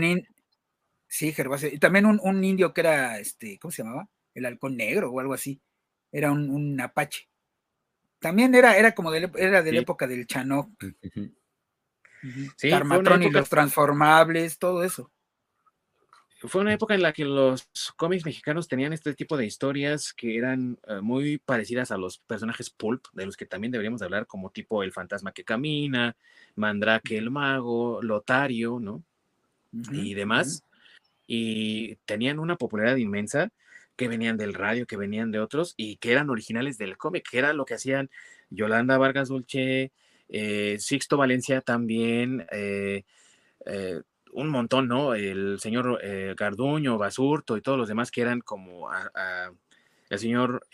sí, 1.09 1.33
Gervasio, 1.33 1.69
y 1.69 1.79
también 1.79 2.05
un, 2.05 2.43
indio 2.43 2.73
que 2.73 2.81
era, 2.81 3.19
este, 3.19 3.59
¿cómo 3.59 3.71
se 3.71 3.83
llamaba? 3.83 4.07
El 4.33 4.45
halcón 4.45 4.77
negro 4.77 5.11
o 5.11 5.19
algo 5.19 5.33
así, 5.33 5.59
era 6.11 6.31
un, 6.31 6.49
un 6.49 6.79
apache. 6.79 7.27
También 8.19 8.53
era, 8.55 8.77
era 8.77 8.93
como 8.93 9.11
de, 9.11 9.29
era 9.35 9.63
de 9.63 9.71
la 9.73 9.79
época 9.79 10.07
del 10.07 10.27
Chanoc. 10.27 10.69
Sí, 12.57 12.67
y 12.67 13.29
los 13.29 13.49
transformables, 13.49 14.59
todo 14.59 14.83
eso. 14.83 15.09
fue 16.41 16.61
una 16.61 16.73
época 16.73 16.93
en 16.93 17.01
la 17.01 17.13
que 17.13 17.23
los 17.23 17.69
cómics 17.95 18.25
mexicanos 18.25 18.67
tenían 18.67 18.91
este 18.91 19.13
tipo 19.13 19.37
de 19.37 19.45
historias 19.45 20.13
que 20.13 20.37
eran 20.37 20.77
eh, 20.87 20.99
muy 21.01 21.37
parecidas 21.37 21.91
a 21.91 21.97
los 21.97 22.19
personajes 22.19 22.69
pulp, 22.69 23.05
de 23.13 23.25
los 23.25 23.37
que 23.37 23.45
también 23.45 23.71
deberíamos 23.71 24.01
hablar, 24.01 24.27
como 24.27 24.51
tipo 24.51 24.83
El 24.83 24.91
fantasma 24.91 25.31
que 25.31 25.45
camina, 25.45 26.15
Mandrake 26.55 27.17
el 27.17 27.31
mago, 27.31 28.01
Lotario, 28.01 28.79
¿no? 28.79 29.03
y 29.71 30.13
demás. 30.13 30.63
Y 31.31 31.97
tenían 32.05 32.39
una 32.39 32.55
popularidad 32.55 32.97
inmensa 32.97 33.51
que 33.95 34.07
venían 34.07 34.35
del 34.35 34.55
radio, 34.55 34.87
que 34.87 34.97
venían 34.97 35.29
de 35.29 35.39
otros 35.39 35.75
y 35.77 35.97
que 35.97 36.11
eran 36.11 36.31
originales 36.31 36.79
del 36.79 36.97
cómic, 36.97 37.27
que 37.29 37.37
era 37.37 37.53
lo 37.53 37.65
que 37.65 37.75
hacían 37.75 38.09
Yolanda 38.49 38.97
Vargas 38.97 39.27
Dulce, 39.29 39.91
eh, 40.27 40.77
Sixto 40.79 41.17
Valencia 41.17 41.61
también, 41.61 42.47
eh, 42.51 43.03
eh, 43.67 44.01
un 44.33 44.49
montón, 44.49 44.87
¿no? 44.87 45.13
El 45.13 45.59
señor 45.59 46.01
Garduño, 46.35 46.97
Basurto 46.97 47.57
y 47.57 47.61
todos 47.61 47.77
los 47.77 47.87
demás 47.87 48.09
que 48.09 48.21
eran 48.21 48.41
como 48.41 48.89
el 50.09 50.19
señor 50.19 50.65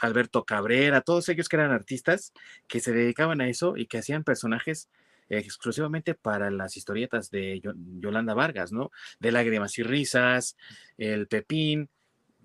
Alberto 0.00 0.44
Cabrera, 0.44 1.00
todos 1.00 1.28
ellos 1.28 1.48
que 1.48 1.56
eran 1.56 1.70
artistas 1.70 2.32
que 2.66 2.80
se 2.80 2.92
dedicaban 2.92 3.40
a 3.40 3.48
eso 3.48 3.76
y 3.76 3.86
que 3.86 3.98
hacían 3.98 4.24
personajes 4.24 4.88
exclusivamente 5.28 6.14
para 6.14 6.50
las 6.50 6.76
historietas 6.76 7.30
de 7.30 7.60
Yolanda 7.98 8.34
Vargas, 8.34 8.72
¿no? 8.72 8.90
De 9.18 9.32
lágrimas 9.32 9.76
y 9.78 9.82
risas, 9.82 10.56
el 10.98 11.26
Pepín, 11.26 11.88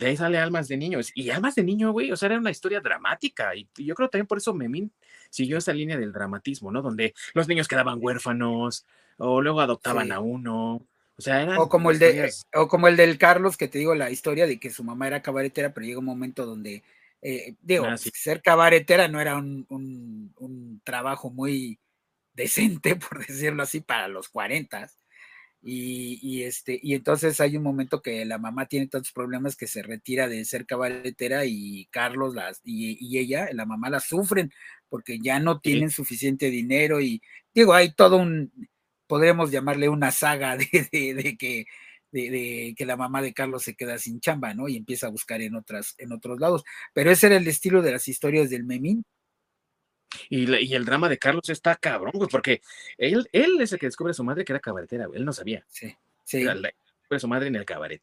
de 0.02 0.08
ahí 0.08 0.18
sale 0.18 0.40
Almas 0.40 0.68
de 0.68 0.78
Niños. 0.78 1.12
Y 1.14 1.30
Almas 1.30 1.54
de 1.54 1.64
Niño, 1.64 1.92
güey, 1.92 2.12
o 2.12 2.18
sea, 2.18 2.28
era 2.28 2.40
una 2.40 2.50
historia 2.50 2.82
dramática. 2.82 3.56
Y 3.56 3.68
yo 3.78 3.94
creo 3.94 4.10
también 4.10 4.26
por 4.26 4.40
eso 4.40 4.52
Memín 4.54 4.92
siguió 5.30 5.60
esa 5.60 5.74
línea 5.74 5.98
del 5.98 6.12
dramatismo, 6.12 6.72
¿no? 6.72 6.82
Donde 6.82 7.14
los 7.36 7.48
niños 7.48 7.68
quedaban 7.68 8.00
huérfanos 8.02 8.86
o 9.18 9.42
luego 9.42 9.62
adoptaban 9.62 10.12
a 10.12 10.20
uno. 10.20 10.88
O 11.18 11.22
sea, 11.22 11.44
eran 11.44 11.60
o 11.60 11.70
como 11.70 11.92
el 11.92 12.00
de 12.00 12.32
o 12.56 12.68
como 12.68 12.88
el 12.88 12.98
del 12.98 13.20
Carlos 13.20 13.58
que 13.58 13.68
te 13.68 13.78
digo 13.78 13.94
la 13.94 14.10
historia 14.10 14.48
de 14.48 14.60
que 14.60 14.72
su 14.72 14.84
mamá 14.84 15.06
era 15.06 15.22
cabaretera, 15.22 15.72
pero 15.72 15.86
llega 15.86 16.00
un 16.00 16.06
momento 16.06 16.48
donde 16.48 16.82
eh, 17.22 17.54
digo, 17.62 17.86
ah, 17.86 17.98
ser 17.98 18.42
cabaretera 18.42 19.08
no 19.08 19.22
era 19.22 19.38
un, 19.38 19.68
un, 19.70 20.82
trabajo 20.84 21.30
muy 21.30 21.78
decente, 22.34 22.96
por 22.96 23.26
decirlo 23.26 23.64
así, 23.64 23.82
para 23.82 24.08
los 24.08 24.30
40. 24.30 24.90
Y, 25.64 26.44
este, 26.44 26.80
y 26.82 26.96
entonces 26.96 27.40
hay 27.40 27.56
un 27.56 27.64
momento 27.64 28.02
que 28.02 28.26
la 28.26 28.40
mamá 28.40 28.66
tiene 28.66 28.88
tantos 28.88 29.12
problemas 29.12 29.56
que 29.56 29.68
se 29.68 29.84
retira 29.84 30.28
de 30.28 30.44
ser 30.44 30.66
cabaretera 30.66 31.46
y 31.46 31.86
Carlos 31.92 32.34
las, 32.34 32.62
y, 32.64 33.18
ella, 33.20 33.48
la 33.54 33.66
mamá 33.66 33.90
la 33.92 34.00
sufren 34.00 34.52
porque 34.90 35.20
ya 35.20 35.40
no 35.40 35.60
tienen 35.60 35.92
suficiente 35.92 36.50
dinero 36.50 37.00
y 37.00 37.22
digo, 37.54 37.74
hay 37.76 37.94
todo 37.94 38.18
un, 38.18 38.52
podríamos 39.06 39.52
llamarle 39.52 39.88
una 39.88 40.12
saga 40.12 40.58
de, 40.58 40.90
de, 40.92 41.38
que 41.38 41.66
de, 42.12 42.74
que 42.76 42.86
la 42.86 42.98
mamá 42.98 43.22
de 43.22 43.34
Carlos 43.34 43.64
se 43.64 43.76
queda 43.76 43.98
sin 44.00 44.20
chamba, 44.20 44.54
¿no? 44.54 44.68
Y 44.68 44.78
empieza 44.78 45.08
a 45.08 45.12
buscar 45.12 45.42
en 45.42 45.56
otras, 45.56 45.96
en 45.98 46.12
otros 46.12 46.40
lados. 46.40 46.64
Pero 46.94 47.12
ese 47.12 47.28
era 47.28 47.38
el 47.38 47.48
estilo 47.48 47.82
de 47.82 47.92
las 47.92 48.08
historias 48.08 48.50
del 48.50 48.64
Memín. 48.66 49.06
Y, 50.30 50.74
el 50.74 50.86
drama 50.86 51.10
de 51.10 51.18
Carlos 51.18 51.50
está 51.50 51.76
cabrón, 51.76 52.14
güey, 52.16 52.30
porque 52.30 52.62
él, 52.98 53.28
él 53.32 53.60
es 53.62 53.74
el 53.74 53.80
que 53.80 53.88
descubre 53.88 54.12
a 54.12 54.14
su 54.14 54.24
madre 54.24 54.46
que 54.46 54.54
era 54.54 54.60
cabaretera, 54.60 55.08
él 55.14 55.26
no 55.26 55.34
sabía. 55.34 55.64
Sí, 55.68 55.96
sí. 56.24 56.44
descubre 56.44 56.74
a 57.12 57.20
su 57.20 57.28
madre 57.28 57.48
en 57.48 57.56
el 57.56 57.66
cabaret. 57.66 58.02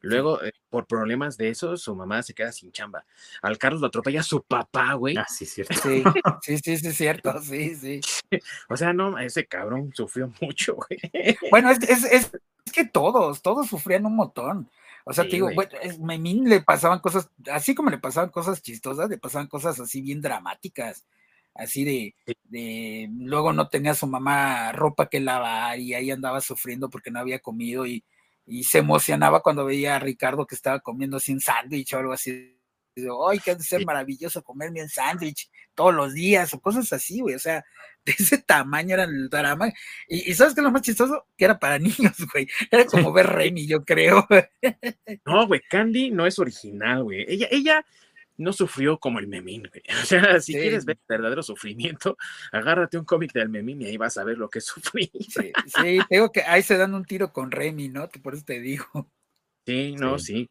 Luego, 0.00 0.42
eh, 0.42 0.52
por 0.68 0.86
problemas 0.86 1.36
de 1.36 1.48
eso, 1.48 1.76
su 1.76 1.94
mamá 1.94 2.22
se 2.22 2.34
queda 2.34 2.52
sin 2.52 2.72
chamba. 2.72 3.04
Al 3.40 3.58
Carlos 3.58 3.80
lo 3.80 3.86
atropella 3.86 4.22
su 4.22 4.42
papá, 4.42 4.94
güey. 4.94 5.16
Ah, 5.16 5.26
sí, 5.28 5.46
cierto. 5.46 5.74
Sí, 5.74 6.02
sí, 6.42 6.58
sí, 6.58 6.76
sí, 6.76 6.92
cierto, 6.92 7.40
sí, 7.40 7.74
sí. 7.76 8.00
o 8.68 8.76
sea, 8.76 8.92
no, 8.92 9.18
ese 9.18 9.46
cabrón 9.46 9.92
sufrió 9.94 10.32
mucho, 10.40 10.74
güey. 10.74 11.00
Bueno, 11.50 11.70
es, 11.70 11.82
es, 11.88 12.04
es, 12.04 12.32
que 12.72 12.84
todos, 12.84 13.42
todos 13.42 13.68
sufrían 13.68 14.06
un 14.06 14.16
montón. 14.16 14.68
O 15.04 15.12
sea, 15.12 15.24
te 15.24 15.30
digo, 15.30 15.50
bueno, 15.54 15.72
Memín 16.00 16.48
le 16.48 16.60
pasaban 16.60 17.00
cosas, 17.00 17.28
así 17.50 17.74
como 17.74 17.90
le 17.90 17.98
pasaban 17.98 18.30
cosas 18.30 18.62
chistosas, 18.62 19.10
le 19.10 19.18
pasaban 19.18 19.48
cosas 19.48 19.78
así 19.80 20.00
bien 20.00 20.20
dramáticas 20.20 21.04
así 21.54 21.84
de, 21.84 22.14
de, 22.44 23.08
luego 23.12 23.52
no 23.52 23.68
tenía 23.68 23.94
su 23.94 24.06
mamá 24.06 24.72
ropa 24.72 25.08
que 25.08 25.20
lavar 25.20 25.78
y 25.78 25.94
ahí 25.94 26.10
andaba 26.10 26.40
sufriendo 26.40 26.90
porque 26.90 27.10
no 27.10 27.20
había 27.20 27.40
comido 27.40 27.86
y, 27.86 28.04
y 28.46 28.64
se 28.64 28.78
emocionaba 28.78 29.42
cuando 29.42 29.64
veía 29.64 29.96
a 29.96 29.98
Ricardo 29.98 30.46
que 30.46 30.54
estaba 30.54 30.80
comiendo 30.80 31.20
sin 31.20 31.40
sándwich 31.40 31.94
o 31.94 31.98
algo 31.98 32.12
así. 32.12 32.58
¡Ay, 33.30 33.38
que 33.38 33.52
ha 33.52 33.54
de 33.54 33.62
ser 33.62 33.86
maravilloso 33.86 34.42
comerme 34.42 34.82
un 34.82 34.88
sándwich 34.88 35.48
todos 35.74 35.94
los 35.94 36.12
días! 36.12 36.52
O 36.52 36.60
cosas 36.60 36.92
así, 36.92 37.20
güey. 37.20 37.34
O 37.34 37.38
sea, 37.38 37.64
de 38.04 38.12
ese 38.12 38.38
tamaño 38.38 38.94
era 38.94 39.04
el 39.04 39.28
drama. 39.30 39.72
Y, 40.08 40.34
¿sabes 40.34 40.54
qué 40.54 40.60
es 40.60 40.64
lo 40.64 40.70
más 40.70 40.82
chistoso? 40.82 41.26
Que 41.36 41.46
era 41.46 41.58
para 41.58 41.78
niños, 41.78 42.16
güey. 42.32 42.48
Era 42.70 42.84
como 42.84 43.12
ver 43.12 43.26
Remy, 43.26 43.66
yo 43.66 43.84
creo. 43.84 44.26
No, 45.24 45.46
güey, 45.46 45.60
Candy 45.70 46.10
no 46.10 46.26
es 46.26 46.38
original, 46.38 47.04
güey. 47.04 47.24
Ella, 47.28 47.48
ella 47.50 47.86
no 48.36 48.52
sufrió 48.52 48.98
como 48.98 49.18
el 49.18 49.26
Memín, 49.28 49.68
güey. 49.68 49.82
O 50.02 50.06
sea, 50.06 50.40
si 50.40 50.52
quieres 50.52 50.84
ver 50.84 50.98
verdadero 51.08 51.42
sufrimiento, 51.42 52.16
agárrate 52.52 52.98
un 52.98 53.04
cómic 53.04 53.32
del 53.32 53.48
Memín 53.48 53.82
y 53.82 53.86
ahí 53.86 53.96
vas 53.96 54.16
a 54.18 54.24
ver 54.24 54.38
lo 54.38 54.48
que 54.48 54.60
sufrí. 54.60 55.10
Sí, 55.28 55.52
sí, 55.66 55.98
tengo 56.08 56.32
que 56.32 56.42
ahí 56.42 56.62
se 56.62 56.76
dan 56.76 56.94
un 56.94 57.04
tiro 57.04 57.32
con 57.32 57.50
Remy, 57.50 57.88
¿no? 57.88 58.08
Por 58.08 58.34
eso 58.34 58.44
te 58.44 58.60
digo. 58.60 59.10
Sí, 59.66 59.94
no, 59.96 60.18
sí. 60.18 60.50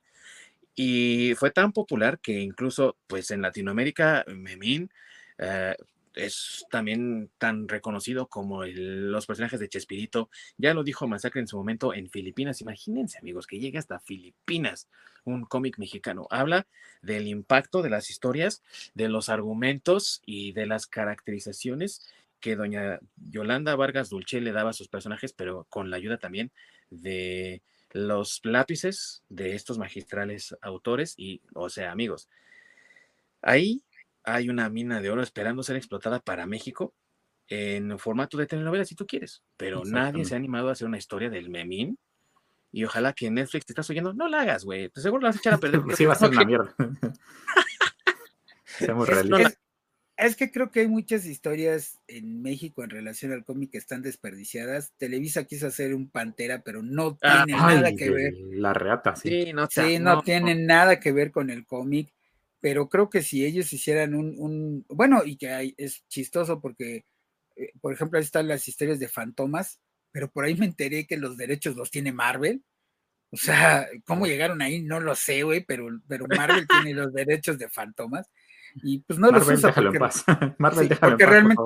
Y 0.73 1.33
fue 1.35 1.51
tan 1.51 1.73
popular 1.73 2.19
que 2.19 2.39
incluso, 2.39 2.97
pues 3.07 3.29
en 3.31 3.41
Latinoamérica, 3.41 4.23
Memín 4.27 4.89
eh, 5.37 5.75
es 6.15 6.65
también 6.69 7.29
tan 7.37 7.67
reconocido 7.67 8.27
como 8.27 8.63
los 8.65 9.25
personajes 9.25 9.59
de 9.59 9.69
Chespirito. 9.69 10.29
Ya 10.57 10.73
lo 10.73 10.83
dijo 10.83 11.07
Masacre 11.07 11.41
en 11.41 11.47
su 11.47 11.57
momento 11.57 11.93
en 11.93 12.09
Filipinas. 12.09 12.61
Imagínense, 12.61 13.19
amigos, 13.19 13.47
que 13.47 13.59
llegue 13.59 13.77
hasta 13.77 13.99
Filipinas 13.99 14.87
un 15.23 15.45
cómic 15.45 15.77
mexicano. 15.77 16.27
Habla 16.29 16.67
del 17.01 17.27
impacto 17.27 17.81
de 17.81 17.89
las 17.89 18.09
historias, 18.09 18.63
de 18.93 19.09
los 19.09 19.29
argumentos 19.29 20.21
y 20.25 20.51
de 20.53 20.65
las 20.65 20.87
caracterizaciones 20.87 22.07
que 22.39 22.55
doña 22.55 22.99
Yolanda 23.15 23.75
Vargas 23.75 24.09
Dulce 24.09 24.41
le 24.41 24.51
daba 24.51 24.71
a 24.71 24.73
sus 24.73 24.87
personajes, 24.87 25.31
pero 25.31 25.65
con 25.69 25.89
la 25.89 25.97
ayuda 25.97 26.17
también 26.17 26.51
de 26.89 27.61
los 27.91 28.41
lápices 28.43 29.23
de 29.29 29.53
estos 29.53 29.77
magistrales 29.77 30.55
autores 30.61 31.13
y, 31.17 31.41
o 31.53 31.69
sea, 31.69 31.91
amigos. 31.91 32.29
Ahí 33.41 33.83
hay 34.23 34.49
una 34.49 34.69
mina 34.69 35.01
de 35.01 35.09
oro 35.09 35.23
esperando 35.23 35.63
ser 35.63 35.75
explotada 35.75 36.19
para 36.19 36.45
México 36.45 36.93
en 37.47 37.99
formato 37.99 38.37
de 38.37 38.47
telenovela, 38.47 38.85
si 38.85 38.95
tú 38.95 39.05
quieres, 39.05 39.43
pero 39.57 39.83
nadie 39.83 40.23
se 40.23 40.33
ha 40.33 40.37
animado 40.37 40.69
a 40.69 40.71
hacer 40.71 40.87
una 40.87 40.97
historia 40.97 41.29
del 41.29 41.49
memín. 41.49 41.97
Y 42.71 42.85
ojalá 42.85 43.11
que 43.11 43.29
Netflix 43.29 43.65
te 43.65 43.73
estás 43.73 43.89
oyendo, 43.89 44.13
no 44.13 44.29
la 44.29 44.41
hagas, 44.41 44.63
güey. 44.63 44.89
Seguro 44.95 45.23
la 45.23 45.29
vas 45.29 45.35
a 45.35 45.39
echar 45.39 45.53
a 45.55 45.57
perder. 45.57 45.81
sí, 45.97 46.05
va 46.05 46.13
a 46.13 46.15
ser 46.15 46.29
una 46.29 46.45
mierda. 46.45 46.73
Seamos 48.65 49.09
realistas. 49.09 49.59
Es, 50.15 50.37
que 50.37 50.49
creo 50.51 50.71
que 50.71 50.81
hay 50.81 50.87
muchas 50.87 51.25
historias 51.25 51.99
en 52.07 52.41
México 52.41 52.83
en 52.83 52.91
relación 52.91 53.33
al 53.33 53.43
cómic 53.43 53.71
que 53.71 53.77
están 53.77 54.01
desperdiciadas. 54.01 54.93
Televisa 54.97 55.43
quiso 55.43 55.67
hacer 55.67 55.93
un 55.93 56.09
Pantera, 56.09 56.61
pero 56.61 56.81
no 56.81 57.17
ah, 57.23 57.43
tiene 57.45 57.59
nada 57.59 57.93
que 57.93 58.09
ver. 58.09 58.33
La 58.51 58.73
reata, 58.73 59.17
sí. 59.17 59.27
Sí, 59.27 59.53
no, 59.53 59.67
sí, 59.69 59.99
no, 59.99 60.21
tiene 60.21 60.55
nada 60.55 61.01
que 61.01 61.11
ver 61.11 61.31
con 61.31 61.49
el 61.49 61.65
cómic 61.65 62.13
pero 62.61 62.87
creo 62.87 63.09
que 63.09 63.23
si 63.23 63.43
ellos 63.43 63.73
hicieran 63.73 64.13
un, 64.13 64.85
bueno, 64.87 65.23
y 65.25 65.35
que 65.35 65.49
hay, 65.49 65.73
es 65.77 66.05
chistoso 66.07 66.61
porque, 66.61 67.05
eh, 67.55 67.71
por 67.81 67.91
ejemplo, 67.91 68.17
ahí 68.17 68.23
están 68.23 68.47
las 68.47 68.67
historias 68.67 68.99
de 68.99 69.09
Fantomas, 69.09 69.79
pero 70.11 70.29
por 70.29 70.45
ahí 70.45 70.55
me 70.55 70.67
enteré 70.67 71.07
que 71.07 71.17
los 71.17 71.37
derechos 71.37 71.75
los 71.75 71.89
tiene 71.89 72.13
Marvel. 72.13 72.63
O 73.31 73.37
sea, 73.37 73.87
¿cómo 74.05 74.27
llegaron 74.27 74.61
ahí? 74.61 74.81
No 74.81 74.99
lo 74.99 75.15
sé, 75.15 75.41
güey, 75.41 75.65
pero, 75.65 75.87
pero 76.07 76.25
Marvel 76.27 76.67
tiene 76.85 76.93
los 76.93 77.11
derechos 77.11 77.57
de 77.57 77.67
Fantomas. 77.67 78.29
Y 78.83 78.99
pues 78.99 79.17
no 79.17 79.31
los 79.31 79.47
usa 79.47 79.73
porque, 79.73 79.99
Marvel, 80.57 80.97
porque 80.99 81.25
realmente, 81.25 81.61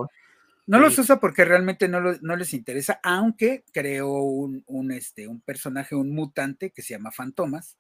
no 0.65 0.80
los 0.80 0.97
usa 0.97 1.19
porque 1.19 1.45
realmente 1.45 1.88
no, 1.88 2.01
no 2.22 2.35
les 2.35 2.53
interesa, 2.53 2.99
aunque 3.03 3.63
creó 3.72 4.13
un, 4.13 4.63
un, 4.65 4.91
este, 4.91 5.27
un 5.27 5.41
personaje, 5.41 5.93
un 5.93 6.11
mutante 6.15 6.72
que 6.72 6.81
se 6.81 6.93
llama 6.95 7.11
Fantomas, 7.11 7.77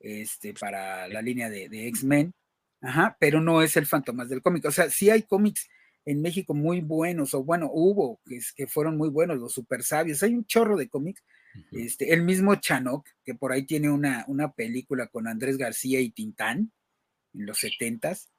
este, 0.00 0.54
para 0.54 1.08
la 1.08 1.22
línea 1.22 1.50
de, 1.50 1.88
X-Men, 1.88 2.32
ajá, 2.80 3.16
pero 3.18 3.40
no 3.40 3.62
es 3.62 3.76
el 3.76 3.86
Fantomas 3.86 4.28
del 4.28 4.42
cómic. 4.42 4.64
O 4.66 4.70
sea, 4.70 4.90
sí 4.90 5.10
hay 5.10 5.22
cómics 5.22 5.68
en 6.04 6.22
México 6.22 6.54
muy 6.54 6.80
buenos, 6.80 7.34
o 7.34 7.42
bueno, 7.42 7.68
hubo 7.72 8.20
que, 8.24 8.40
que 8.54 8.66
fueron 8.66 8.96
muy 8.96 9.08
buenos, 9.08 9.38
los 9.38 9.52
super 9.52 9.82
sabios, 9.82 10.22
hay 10.22 10.34
un 10.34 10.44
chorro 10.46 10.76
de 10.76 10.88
cómics. 10.88 11.22
Este, 11.72 12.12
el 12.12 12.22
mismo 12.22 12.54
Chanok, 12.54 13.08
que 13.24 13.34
por 13.34 13.52
ahí 13.52 13.64
tiene 13.64 13.90
una, 13.90 14.24
una 14.28 14.52
película 14.52 15.06
con 15.08 15.26
Andrés 15.26 15.56
García 15.56 16.00
y 16.00 16.10
Tintán 16.10 16.72
en 17.34 17.46
los 17.46 17.58
setentas, 17.58 18.30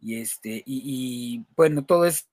y 0.00 0.16
este, 0.16 0.62
y, 0.64 1.44
bueno, 1.56 1.84
todo 1.84 2.06
es, 2.06 2.28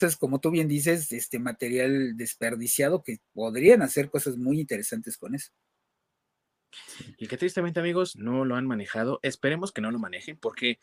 es, 0.00 0.16
como 0.16 0.38
tú 0.38 0.50
bien 0.50 0.68
dices, 0.68 1.12
este 1.12 1.38
material 1.38 2.16
desperdiciado 2.16 3.02
que 3.02 3.20
podrían 3.32 3.82
hacer 3.82 4.10
cosas 4.10 4.36
muy 4.36 4.60
interesantes 4.60 5.16
con 5.16 5.34
eso. 5.34 5.50
Y 7.18 7.26
que 7.26 7.36
tristemente, 7.36 7.80
amigos, 7.80 8.16
no 8.16 8.44
lo 8.44 8.56
han 8.56 8.66
manejado. 8.66 9.20
Esperemos 9.22 9.72
que 9.72 9.80
no 9.80 9.90
lo 9.90 9.98
manejen 9.98 10.36
porque 10.38 10.78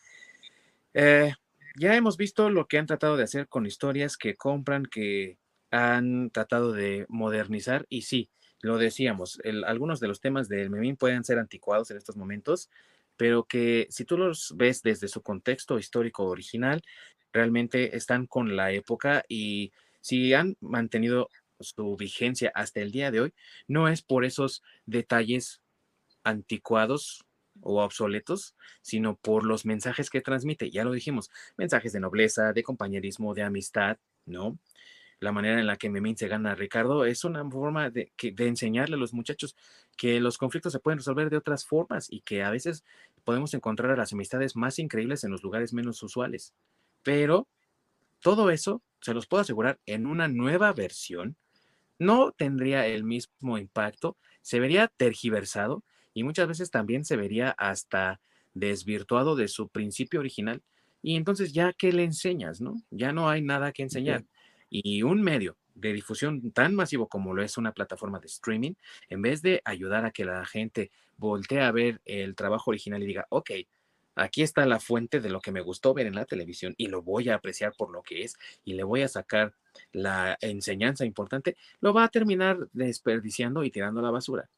eh, 0.93 1.33
ya 1.75 1.95
hemos 1.95 2.17
visto 2.17 2.49
lo 2.49 2.67
que 2.67 2.77
han 2.77 2.87
tratado 2.87 3.17
de 3.17 3.23
hacer 3.23 3.47
con 3.47 3.65
historias 3.65 4.17
que 4.17 4.35
compran, 4.35 4.85
que 4.85 5.37
han 5.71 6.31
tratado 6.31 6.71
de 6.71 7.05
modernizar 7.09 7.85
y 7.89 8.03
sí, 8.03 8.29
lo 8.61 8.77
decíamos, 8.77 9.39
algunos 9.65 9.99
de 9.99 10.07
los 10.07 10.19
temas 10.19 10.49
del 10.49 10.69
Memín 10.69 10.95
pueden 10.95 11.23
ser 11.23 11.37
anticuados 11.37 11.91
en 11.91 11.97
estos 11.97 12.17
momentos, 12.17 12.69
pero 13.15 13.43
que 13.43 13.87
si 13.89 14.05
tú 14.05 14.17
los 14.17 14.53
ves 14.55 14.81
desde 14.81 15.07
su 15.07 15.21
contexto 15.21 15.77
histórico 15.77 16.25
original, 16.25 16.81
realmente 17.31 17.95
están 17.95 18.25
con 18.25 18.55
la 18.55 18.71
época 18.71 19.23
y 19.27 19.71
si 20.01 20.33
han 20.33 20.57
mantenido 20.59 21.29
su 21.59 21.95
vigencia 21.95 22.51
hasta 22.55 22.81
el 22.81 22.91
día 22.91 23.11
de 23.11 23.21
hoy, 23.21 23.33
no 23.67 23.87
es 23.87 24.01
por 24.01 24.25
esos 24.25 24.63
detalles 24.85 25.61
anticuados 26.27 27.25
o 27.61 27.81
obsoletos, 27.83 28.55
sino 28.81 29.15
por 29.15 29.45
los 29.45 29.65
mensajes 29.65 30.09
que 30.09 30.21
transmite. 30.21 30.69
Ya 30.69 30.83
lo 30.83 30.91
dijimos, 30.91 31.29
mensajes 31.57 31.93
de 31.93 31.99
nobleza, 31.99 32.53
de 32.53 32.63
compañerismo, 32.63 33.33
de 33.33 33.43
amistad, 33.43 33.97
¿no? 34.25 34.59
La 35.19 35.31
manera 35.31 35.59
en 35.59 35.65
la 35.65 35.77
que 35.77 35.89
Memín 35.89 36.15
se 36.15 36.27
gana 36.27 36.51
a 36.51 36.55
Ricardo 36.55 37.03
es 37.05 37.23
una 37.23 37.43
forma 37.49 37.89
de, 37.89 38.11
de 38.21 38.47
enseñarle 38.47 38.95
a 38.95 38.99
los 38.99 39.13
muchachos 39.13 39.55
que 39.95 40.19
los 40.19 40.37
conflictos 40.37 40.73
se 40.73 40.79
pueden 40.79 40.99
resolver 40.99 41.31
de 41.31 41.37
otras 41.37 41.65
formas 41.65 42.07
y 42.11 42.21
que 42.21 42.43
a 42.43 42.51
veces 42.51 42.83
podemos 43.23 43.55
encontrar 43.55 43.91
a 43.91 43.97
las 43.97 44.13
amistades 44.13 44.55
más 44.55 44.77
increíbles 44.77 45.23
en 45.23 45.31
los 45.31 45.41
lugares 45.41 45.73
menos 45.73 46.03
usuales. 46.03 46.53
Pero 47.01 47.47
todo 48.21 48.51
eso, 48.51 48.83
se 49.01 49.15
los 49.15 49.25
puedo 49.25 49.41
asegurar, 49.41 49.79
en 49.87 50.05
una 50.05 50.27
nueva 50.27 50.71
versión, 50.73 51.35
no 51.97 52.31
tendría 52.31 52.85
el 52.85 53.03
mismo 53.03 53.57
impacto, 53.57 54.17
se 54.41 54.59
vería 54.59 54.87
tergiversado 54.87 55.83
y 56.17 56.23
muchas 56.23 56.47
veces 56.47 56.71
también 56.71 57.05
se 57.05 57.15
vería 57.15 57.51
hasta 57.51 58.19
desvirtuado 58.55 59.35
de 59.35 59.47
su 59.47 59.69
principio 59.69 60.19
original. 60.19 60.63
Y 61.03 61.15
entonces 61.15 61.53
ya 61.53 61.73
que 61.73 61.91
le 61.91 62.05
enseñas, 62.05 62.59
¿no? 62.59 62.81
Ya 62.89 63.11
no 63.11 63.29
hay 63.29 63.43
nada 63.43 63.71
que 63.71 63.83
enseñar. 63.83 64.25
Y 64.67 65.03
un 65.03 65.21
medio 65.21 65.57
de 65.75 65.93
difusión 65.93 66.51
tan 66.53 66.73
masivo 66.73 67.07
como 67.07 67.35
lo 67.35 67.43
es 67.43 67.59
una 67.59 67.71
plataforma 67.71 68.19
de 68.19 68.25
streaming, 68.25 68.73
en 69.09 69.21
vez 69.21 69.43
de 69.43 69.61
ayudar 69.63 70.05
a 70.05 70.11
que 70.11 70.25
la 70.25 70.43
gente 70.47 70.89
voltee 71.17 71.61
a 71.61 71.71
ver 71.71 72.01
el 72.03 72.33
trabajo 72.33 72.71
original 72.71 73.03
y 73.03 73.05
diga, 73.05 73.27
ok, 73.29 73.51
aquí 74.15 74.41
está 74.41 74.65
la 74.65 74.79
fuente 74.79 75.19
de 75.19 75.29
lo 75.29 75.39
que 75.39 75.51
me 75.51 75.61
gustó 75.61 75.93
ver 75.93 76.07
en 76.07 76.15
la 76.15 76.25
televisión 76.25 76.73
y 76.77 76.87
lo 76.87 77.03
voy 77.03 77.29
a 77.29 77.35
apreciar 77.35 77.73
por 77.77 77.91
lo 77.91 78.01
que 78.01 78.23
es 78.23 78.33
y 78.65 78.73
le 78.73 78.83
voy 78.83 79.03
a 79.03 79.07
sacar 79.07 79.53
la 79.91 80.35
enseñanza 80.41 81.05
importante, 81.05 81.55
lo 81.79 81.93
va 81.93 82.05
a 82.05 82.09
terminar 82.09 82.69
desperdiciando 82.73 83.63
y 83.63 83.69
tirando 83.69 83.99
a 83.99 84.03
la 84.03 84.09
basura. 84.09 84.49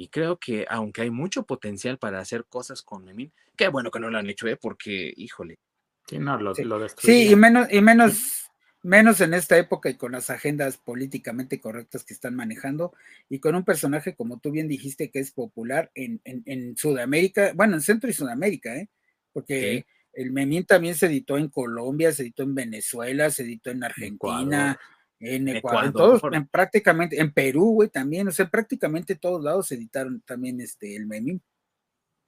Y 0.00 0.06
creo 0.10 0.38
que 0.38 0.64
aunque 0.70 1.02
hay 1.02 1.10
mucho 1.10 1.42
potencial 1.42 1.98
para 1.98 2.20
hacer 2.20 2.44
cosas 2.44 2.82
con 2.82 3.04
Memín, 3.04 3.32
qué 3.56 3.66
bueno 3.66 3.90
que 3.90 3.98
no 3.98 4.08
lo 4.08 4.16
han 4.18 4.30
hecho, 4.30 4.46
¿eh? 4.46 4.56
porque, 4.56 5.12
híjole. 5.16 5.58
Sí, 6.06 6.20
no, 6.20 6.40
lo, 6.40 6.54
sí. 6.54 6.62
lo 6.62 6.88
sí 6.88 7.32
y 7.32 7.34
menos, 7.34 7.66
y 7.68 7.80
menos, 7.80 8.48
menos 8.84 9.20
en 9.20 9.34
esta 9.34 9.58
época 9.58 9.90
y 9.90 9.96
con 9.96 10.12
las 10.12 10.30
agendas 10.30 10.76
políticamente 10.76 11.60
correctas 11.60 12.04
que 12.04 12.14
están 12.14 12.36
manejando 12.36 12.94
y 13.28 13.40
con 13.40 13.56
un 13.56 13.64
personaje, 13.64 14.14
como 14.14 14.38
tú 14.38 14.52
bien 14.52 14.68
dijiste, 14.68 15.10
que 15.10 15.18
es 15.18 15.32
popular 15.32 15.90
en, 15.96 16.20
en, 16.22 16.44
en 16.46 16.76
Sudamérica, 16.76 17.50
bueno, 17.56 17.74
en 17.74 17.80
Centro 17.80 18.08
y 18.08 18.12
Sudamérica, 18.12 18.76
¿eh? 18.76 18.88
porque 19.32 19.84
sí. 19.84 19.84
el 20.12 20.30
Memín 20.30 20.64
también 20.64 20.94
se 20.94 21.06
editó 21.06 21.36
en 21.38 21.48
Colombia, 21.48 22.12
se 22.12 22.22
editó 22.22 22.44
en 22.44 22.54
Venezuela, 22.54 23.30
se 23.30 23.42
editó 23.42 23.70
en 23.70 23.82
Argentina. 23.82 24.14
Ecuador 24.14 24.78
en 25.20 25.48
Ecuador, 25.48 25.56
Ecuador 25.56 25.84
en 25.84 25.92
todos, 25.92 26.32
en 26.32 26.46
prácticamente, 26.46 27.20
en 27.20 27.32
Perú, 27.32 27.72
güey, 27.74 27.88
también, 27.88 28.28
o 28.28 28.30
sea, 28.30 28.48
prácticamente 28.48 29.16
todos 29.16 29.42
lados 29.42 29.70
editaron 29.72 30.20
también 30.20 30.60
este, 30.60 30.94
el 30.94 31.06
Memín. 31.06 31.42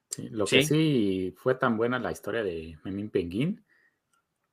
Sí, 0.09 0.29
lo 0.31 0.45
que 0.45 0.65
sí. 0.65 1.35
fue 1.37 1.55
tan 1.55 1.77
buena 1.77 2.01
la 2.01 2.11
historia 2.11 2.43
de 2.43 2.77
Memín 2.85 3.11
Penguín, 3.11 3.65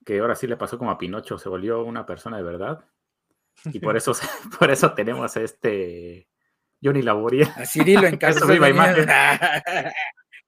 que 0.05 0.19
ahora 0.19 0.35
sí 0.35 0.45
le 0.45 0.55
pasó 0.55 0.77
como 0.77 0.91
a 0.91 0.97
Pinocho, 0.99 1.39
se 1.39 1.49
volvió 1.49 1.84
una 1.84 2.05
persona 2.05 2.38
de 2.38 2.43
verdad. 2.43 2.85
Y 3.65 3.80
por 3.80 3.97
eso, 3.97 4.11
por 4.59 4.69
eso 4.69 4.93
tenemos 4.93 5.35
a 5.35 5.41
este 5.41 6.27
Johnny 6.81 7.01
Laboría. 7.01 7.47
A 7.55 7.65
Cirilo 7.65 8.05
en 8.05 8.18
casa. 8.19 8.45
viva 8.45 8.69
imagen. 8.69 9.07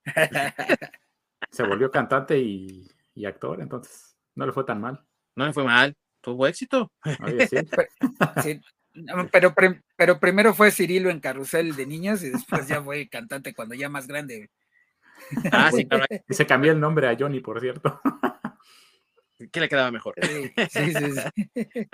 se 1.49 1.63
volvió 1.63 1.89
cantante 1.89 2.37
y, 2.37 2.87
y 3.15 3.25
actor, 3.25 3.61
entonces 3.61 4.15
no 4.35 4.45
le 4.45 4.51
fue 4.51 4.63
tan 4.63 4.79
mal. 4.79 5.03
No 5.35 5.47
le 5.47 5.53
fue 5.53 5.63
mal 5.63 5.97
tuvo 6.21 6.47
éxito. 6.47 6.91
Oye, 7.23 7.47
sí. 7.47 7.57
sí. 8.43 8.61
Pero, 9.31 9.53
pero, 9.95 10.19
primero 10.19 10.53
fue 10.53 10.71
Cirilo 10.71 11.09
en 11.09 11.19
Carrusel 11.19 11.75
de 11.75 11.85
Niños 11.85 12.23
y 12.23 12.29
después 12.29 12.67
ya 12.67 12.81
fue 12.81 13.07
cantante 13.07 13.53
cuando 13.53 13.75
ya 13.75 13.87
más 13.87 14.07
grande. 14.07 14.49
Ah, 15.51 15.71
sí, 15.71 15.85
claro. 15.87 16.05
Y 16.27 16.33
se 16.33 16.45
cambió 16.45 16.71
el 16.71 16.79
nombre 16.79 17.07
a 17.07 17.15
Johnny, 17.17 17.39
por 17.39 17.61
cierto. 17.61 18.01
¿Qué 19.51 19.59
le 19.59 19.69
quedaba 19.69 19.91
mejor? 19.91 20.15
Sí, 20.21 20.93
sí, 20.93 20.93
sí. 20.93 21.89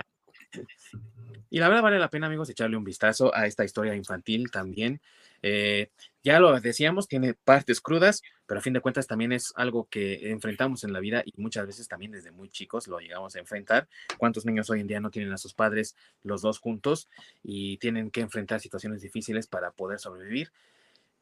Y 1.49 1.59
la 1.59 1.67
verdad 1.69 1.83
vale 1.83 1.99
la 1.99 2.09
pena, 2.09 2.27
amigos, 2.27 2.49
echarle 2.49 2.77
un 2.77 2.83
vistazo 2.83 3.33
a 3.35 3.45
esta 3.45 3.63
historia 3.63 3.95
infantil 3.95 4.49
también. 4.51 4.99
Eh, 5.47 5.91
ya 6.23 6.39
lo 6.39 6.59
decíamos, 6.59 7.07
tiene 7.07 7.35
partes 7.35 7.79
crudas, 7.79 8.23
pero 8.47 8.59
a 8.59 8.63
fin 8.63 8.73
de 8.73 8.79
cuentas 8.79 9.05
también 9.05 9.31
es 9.31 9.53
algo 9.55 9.87
que 9.91 10.31
enfrentamos 10.31 10.83
en 10.83 10.91
la 10.91 10.99
vida 10.99 11.21
y 11.23 11.39
muchas 11.39 11.67
veces 11.67 11.87
también 11.87 12.11
desde 12.11 12.31
muy 12.31 12.49
chicos 12.49 12.87
lo 12.87 12.97
llegamos 12.97 13.35
a 13.35 13.39
enfrentar. 13.39 13.87
¿Cuántos 14.17 14.43
niños 14.43 14.71
hoy 14.71 14.79
en 14.79 14.87
día 14.87 14.99
no 14.99 15.11
tienen 15.11 15.31
a 15.33 15.37
sus 15.37 15.53
padres 15.53 15.95
los 16.23 16.41
dos 16.41 16.57
juntos 16.57 17.09
y 17.43 17.77
tienen 17.77 18.09
que 18.09 18.21
enfrentar 18.21 18.59
situaciones 18.59 19.03
difíciles 19.03 19.45
para 19.45 19.69
poder 19.69 19.99
sobrevivir? 19.99 20.51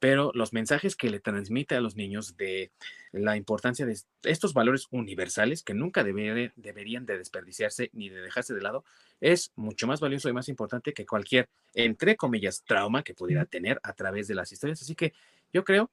Pero 0.04 0.32
los 0.34 0.52
mensajes 0.52 0.98
que 0.98 1.10
le 1.10 1.22
transmite 1.22 1.76
a 1.76 1.80
los 1.80 1.96
niños 1.96 2.36
de 2.36 2.74
la 3.14 3.38
importancia 3.38 3.86
de 3.86 3.98
estos 4.24 4.54
valores 4.54 4.88
universales 4.92 5.64
que 5.64 5.74
nunca 5.74 6.04
deber, 6.04 6.52
deberían 6.58 7.06
de 7.06 7.18
desperdiciarse 7.18 7.90
ni 7.94 8.10
de 8.10 8.20
dejarse 8.20 8.54
de 8.54 8.60
lado 8.60 8.84
es 9.22 9.54
mucho 9.56 9.88
más 9.88 10.02
valioso 10.02 10.28
y 10.28 10.34
más 10.34 10.50
importante 10.50 10.92
que 10.92 11.06
cualquier, 11.06 11.48
entre 11.74 12.18
comillas, 12.18 12.66
trauma 12.66 13.02
que 13.02 13.14
pudiera 13.14 13.46
tener 13.46 13.80
a 13.82 13.94
través 13.94 14.28
de 14.28 14.36
las 14.36 14.52
historias. 14.52 14.82
Así 14.82 14.94
que 14.94 15.14
yo 15.54 15.64
creo 15.64 15.90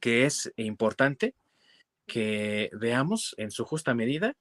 que 0.00 0.24
es 0.24 0.50
importante 0.56 1.34
que 2.06 2.70
veamos 2.72 3.34
en 3.36 3.50
su 3.50 3.66
justa 3.66 3.92
medida 3.92 4.36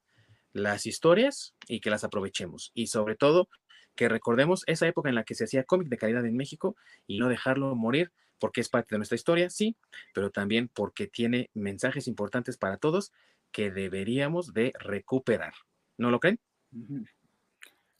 las 0.53 0.85
historias 0.85 1.55
y 1.67 1.81
que 1.81 1.89
las 1.89 2.05
aprovechemos. 2.05 2.71
Y 2.73 2.87
sobre 2.87 3.17
todo, 3.17 3.49
que 3.97 4.07
recordemos 4.07 4.63
esa 4.65 4.87
época 4.87 5.09
en 5.09 5.15
la 5.15 5.25
que 5.25 5.35
se 5.35 5.43
hacía 5.43 5.65
cómic 5.65 5.89
de 5.89 5.97
calidad 5.97 6.25
en 6.25 6.37
México 6.37 6.77
y 7.05 7.19
no 7.19 7.27
dejarlo 7.27 7.75
morir 7.75 8.13
porque 8.39 8.61
es 8.61 8.69
parte 8.69 8.95
de 8.95 8.99
nuestra 8.99 9.15
historia, 9.15 9.49
sí, 9.49 9.75
pero 10.13 10.31
también 10.31 10.69
porque 10.69 11.07
tiene 11.07 11.49
mensajes 11.53 12.07
importantes 12.07 12.57
para 12.57 12.77
todos 12.77 13.11
que 13.51 13.71
deberíamos 13.71 14.53
de 14.53 14.73
recuperar. 14.79 15.53
¿No 15.97 16.11
lo 16.11 16.19
creen? 16.19 16.39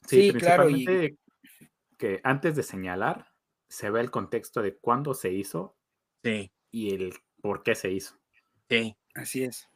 Sí, 0.06 0.30
sí 0.30 0.32
claro. 0.32 0.70
Y... 0.70 1.18
Que 1.98 2.20
antes 2.24 2.56
de 2.56 2.62
señalar, 2.62 3.26
se 3.68 3.90
ve 3.90 4.00
el 4.00 4.10
contexto 4.10 4.62
de 4.62 4.76
cuándo 4.76 5.12
se 5.12 5.32
hizo 5.32 5.76
sí. 6.24 6.50
y 6.70 6.94
el 6.94 7.14
por 7.42 7.62
qué 7.62 7.74
se 7.74 7.90
hizo. 7.90 8.18
Sí. 8.68 8.96
Así 9.14 9.44
es. 9.44 9.68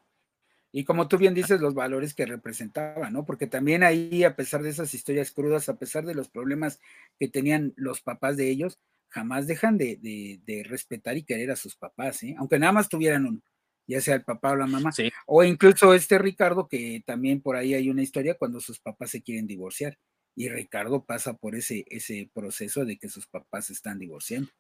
Y 0.73 0.85
como 0.85 1.07
tú 1.07 1.19
bien 1.19 1.35
dices, 1.35 1.61
los 1.61 1.75
valores 1.75 2.15
que 2.15 2.27
representaba, 2.27 3.09
¿no? 3.11 3.25
Porque 3.25 3.47
también 3.47 3.85
ahí, 3.85 4.25
a 4.25 4.35
pesar 4.35 4.63
de 4.63 4.71
esas 4.71 4.93
historias 4.93 5.31
crudas, 5.31 5.69
a 5.69 5.79
pesar 5.79 6.05
de 6.05 6.15
los 6.15 6.29
problemas 6.29 6.81
que 7.19 7.29
tenían 7.29 7.73
los 7.77 8.01
papás 8.01 8.37
de 8.37 8.51
ellos, 8.51 8.81
jamás 9.15 9.47
dejan 9.47 9.79
de, 9.79 9.97
de, 9.97 10.41
de, 10.45 10.65
respetar 10.65 11.17
y 11.17 11.23
querer 11.23 11.53
a 11.53 11.57
sus 11.57 11.77
papás, 11.77 12.23
¿eh? 12.25 12.35
aunque 12.37 12.59
nada 12.59 12.73
más 12.73 12.89
tuvieran 12.89 13.25
uno, 13.27 13.41
ya 13.87 14.01
sea 14.01 14.17
el 14.17 14.25
papá 14.25 14.51
o 14.51 14.57
la 14.57 14.67
mamá, 14.67 14.91
sí. 14.91 15.09
o 15.27 15.45
incluso 15.45 15.95
este 15.95 16.19
Ricardo, 16.19 16.67
que 16.67 17.03
también 17.07 17.41
por 17.41 17.55
ahí 17.55 17.75
hay 17.75 17.89
una 17.89 18.03
historia 18.03 18.35
cuando 18.35 18.61
sus 18.61 18.81
papás 18.81 19.11
se 19.11 19.23
quieren 19.23 19.47
divorciar, 19.47 19.97
y 20.35 20.49
Ricardo 20.49 21.05
pasa 21.05 21.35
por 21.35 21.55
ese, 21.55 21.85
ese 21.89 22.29
proceso 22.35 22.85
de 22.85 22.99
que 22.99 23.09
sus 23.09 23.29
papás 23.29 23.67
se 23.67 23.73
están 23.75 24.01
divorciando. 24.01 24.51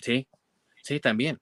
Sí, 0.00 0.26
sí, 0.82 0.98
también. 0.98 1.38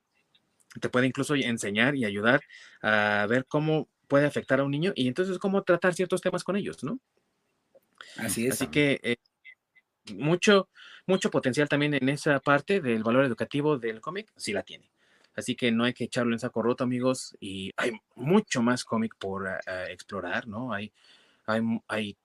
Te 0.78 0.90
puede 0.90 1.06
incluso 1.06 1.34
enseñar 1.34 1.96
y 1.96 2.04
ayudar 2.04 2.42
a 2.82 3.26
ver 3.26 3.46
cómo 3.46 3.88
puede 4.06 4.26
afectar 4.26 4.60
a 4.60 4.64
un 4.64 4.70
niño 4.70 4.92
y 4.94 5.08
entonces 5.08 5.38
cómo 5.38 5.62
tratar 5.62 5.94
ciertos 5.94 6.20
temas 6.20 6.44
con 6.44 6.56
ellos, 6.56 6.84
¿no? 6.84 7.00
Así 8.16 8.46
es. 8.46 8.54
Así 8.54 8.66
que 8.66 9.00
eh, 9.02 9.16
mucho, 10.14 10.68
mucho 11.08 11.30
potencial 11.30 11.68
también 11.68 11.94
en 11.94 12.08
esa 12.08 12.38
parte 12.38 12.80
del 12.80 13.02
valor 13.02 13.24
educativo 13.24 13.78
del 13.78 14.00
cómic, 14.00 14.30
sí 14.36 14.52
la 14.52 14.62
tiene. 14.62 14.90
Así 15.34 15.54
que 15.54 15.72
no 15.72 15.84
hay 15.84 15.94
que 15.94 16.04
echarlo 16.04 16.32
en 16.32 16.38
saco 16.38 16.62
roto, 16.62 16.84
amigos, 16.84 17.36
y 17.40 17.72
hay 17.76 17.92
mucho 18.16 18.60
más 18.62 18.84
cómic 18.84 19.14
por 19.18 19.44
uh, 19.44 19.90
explorar, 19.90 20.46
¿no? 20.48 20.72
Hay, 20.72 20.92
hay, 21.46 21.62
hay 21.88 22.16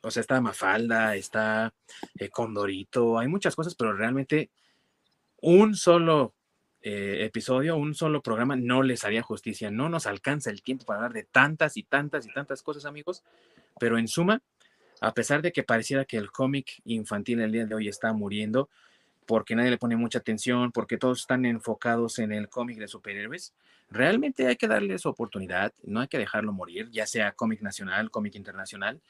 o 0.00 0.10
sea, 0.10 0.20
está 0.20 0.40
Mafalda, 0.40 1.16
está 1.16 1.74
eh, 2.18 2.28
Condorito, 2.28 3.18
hay 3.18 3.28
muchas 3.28 3.56
cosas, 3.56 3.74
pero 3.74 3.92
realmente 3.92 4.50
un 5.40 5.74
solo 5.74 6.34
eh, 6.82 7.24
episodio, 7.24 7.76
un 7.76 7.94
solo 7.94 8.22
programa 8.22 8.54
no 8.54 8.82
les 8.82 9.04
haría 9.04 9.22
justicia, 9.22 9.70
no 9.70 9.88
nos 9.88 10.06
alcanza 10.06 10.50
el 10.50 10.62
tiempo 10.62 10.84
para 10.84 10.98
hablar 10.98 11.12
de 11.12 11.24
tantas 11.24 11.76
y 11.76 11.82
tantas 11.82 12.26
y 12.26 12.32
tantas 12.32 12.62
cosas, 12.62 12.84
amigos, 12.84 13.24
pero 13.80 13.98
en 13.98 14.06
suma, 14.06 14.42
a 15.00 15.14
pesar 15.14 15.42
de 15.42 15.52
que 15.52 15.62
pareciera 15.62 16.04
que 16.04 16.16
el 16.16 16.30
cómic 16.30 16.80
infantil 16.84 17.40
el 17.40 17.52
día 17.52 17.66
de 17.66 17.74
hoy 17.74 17.88
está 17.88 18.12
muriendo, 18.12 18.68
porque 19.26 19.56
nadie 19.56 19.70
le 19.70 19.78
pone 19.78 19.96
mucha 19.96 20.18
atención, 20.18 20.72
porque 20.72 20.98
todos 20.98 21.20
están 21.20 21.44
enfocados 21.44 22.18
en 22.18 22.32
el 22.32 22.48
cómic 22.48 22.78
de 22.78 22.88
superhéroes, 22.88 23.54
realmente 23.90 24.46
hay 24.46 24.56
que 24.56 24.68
darle 24.68 24.98
su 24.98 25.08
oportunidad, 25.08 25.72
no 25.82 26.00
hay 26.00 26.08
que 26.08 26.18
dejarlo 26.18 26.52
morir, 26.52 26.88
ya 26.90 27.06
sea 27.06 27.32
cómic 27.32 27.60
nacional, 27.60 28.10
cómic 28.10 28.34
internacional, 28.36 29.00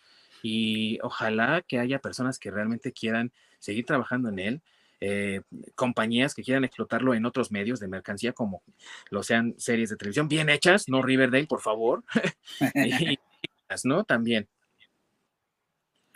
y 0.43 0.99
ojalá 1.03 1.63
que 1.67 1.79
haya 1.79 1.99
personas 1.99 2.39
que 2.39 2.51
realmente 2.51 2.93
quieran 2.93 3.33
seguir 3.59 3.85
trabajando 3.85 4.29
en 4.29 4.39
él, 4.39 4.63
eh, 5.01 5.43
compañías 5.75 6.35
que 6.35 6.43
quieran 6.43 6.65
explotarlo 6.65 7.15
en 7.15 7.27
otros 7.27 7.53
medios 7.53 7.81
de 7.81 7.89
mercancía, 7.89 8.33
como 8.33 8.63
lo 9.11 9.23
sean 9.23 9.55
series 9.59 9.91
de 9.91 9.97
televisión 9.97 10.29
bien 10.29 10.49
hechas, 10.49 10.89
no 10.89 11.03
Riverdale, 11.03 11.47
por 11.47 11.61
favor, 11.61 12.05
y, 12.75 13.19
¿no? 13.85 14.05
También. 14.05 14.49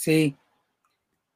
Sí, 0.01 0.35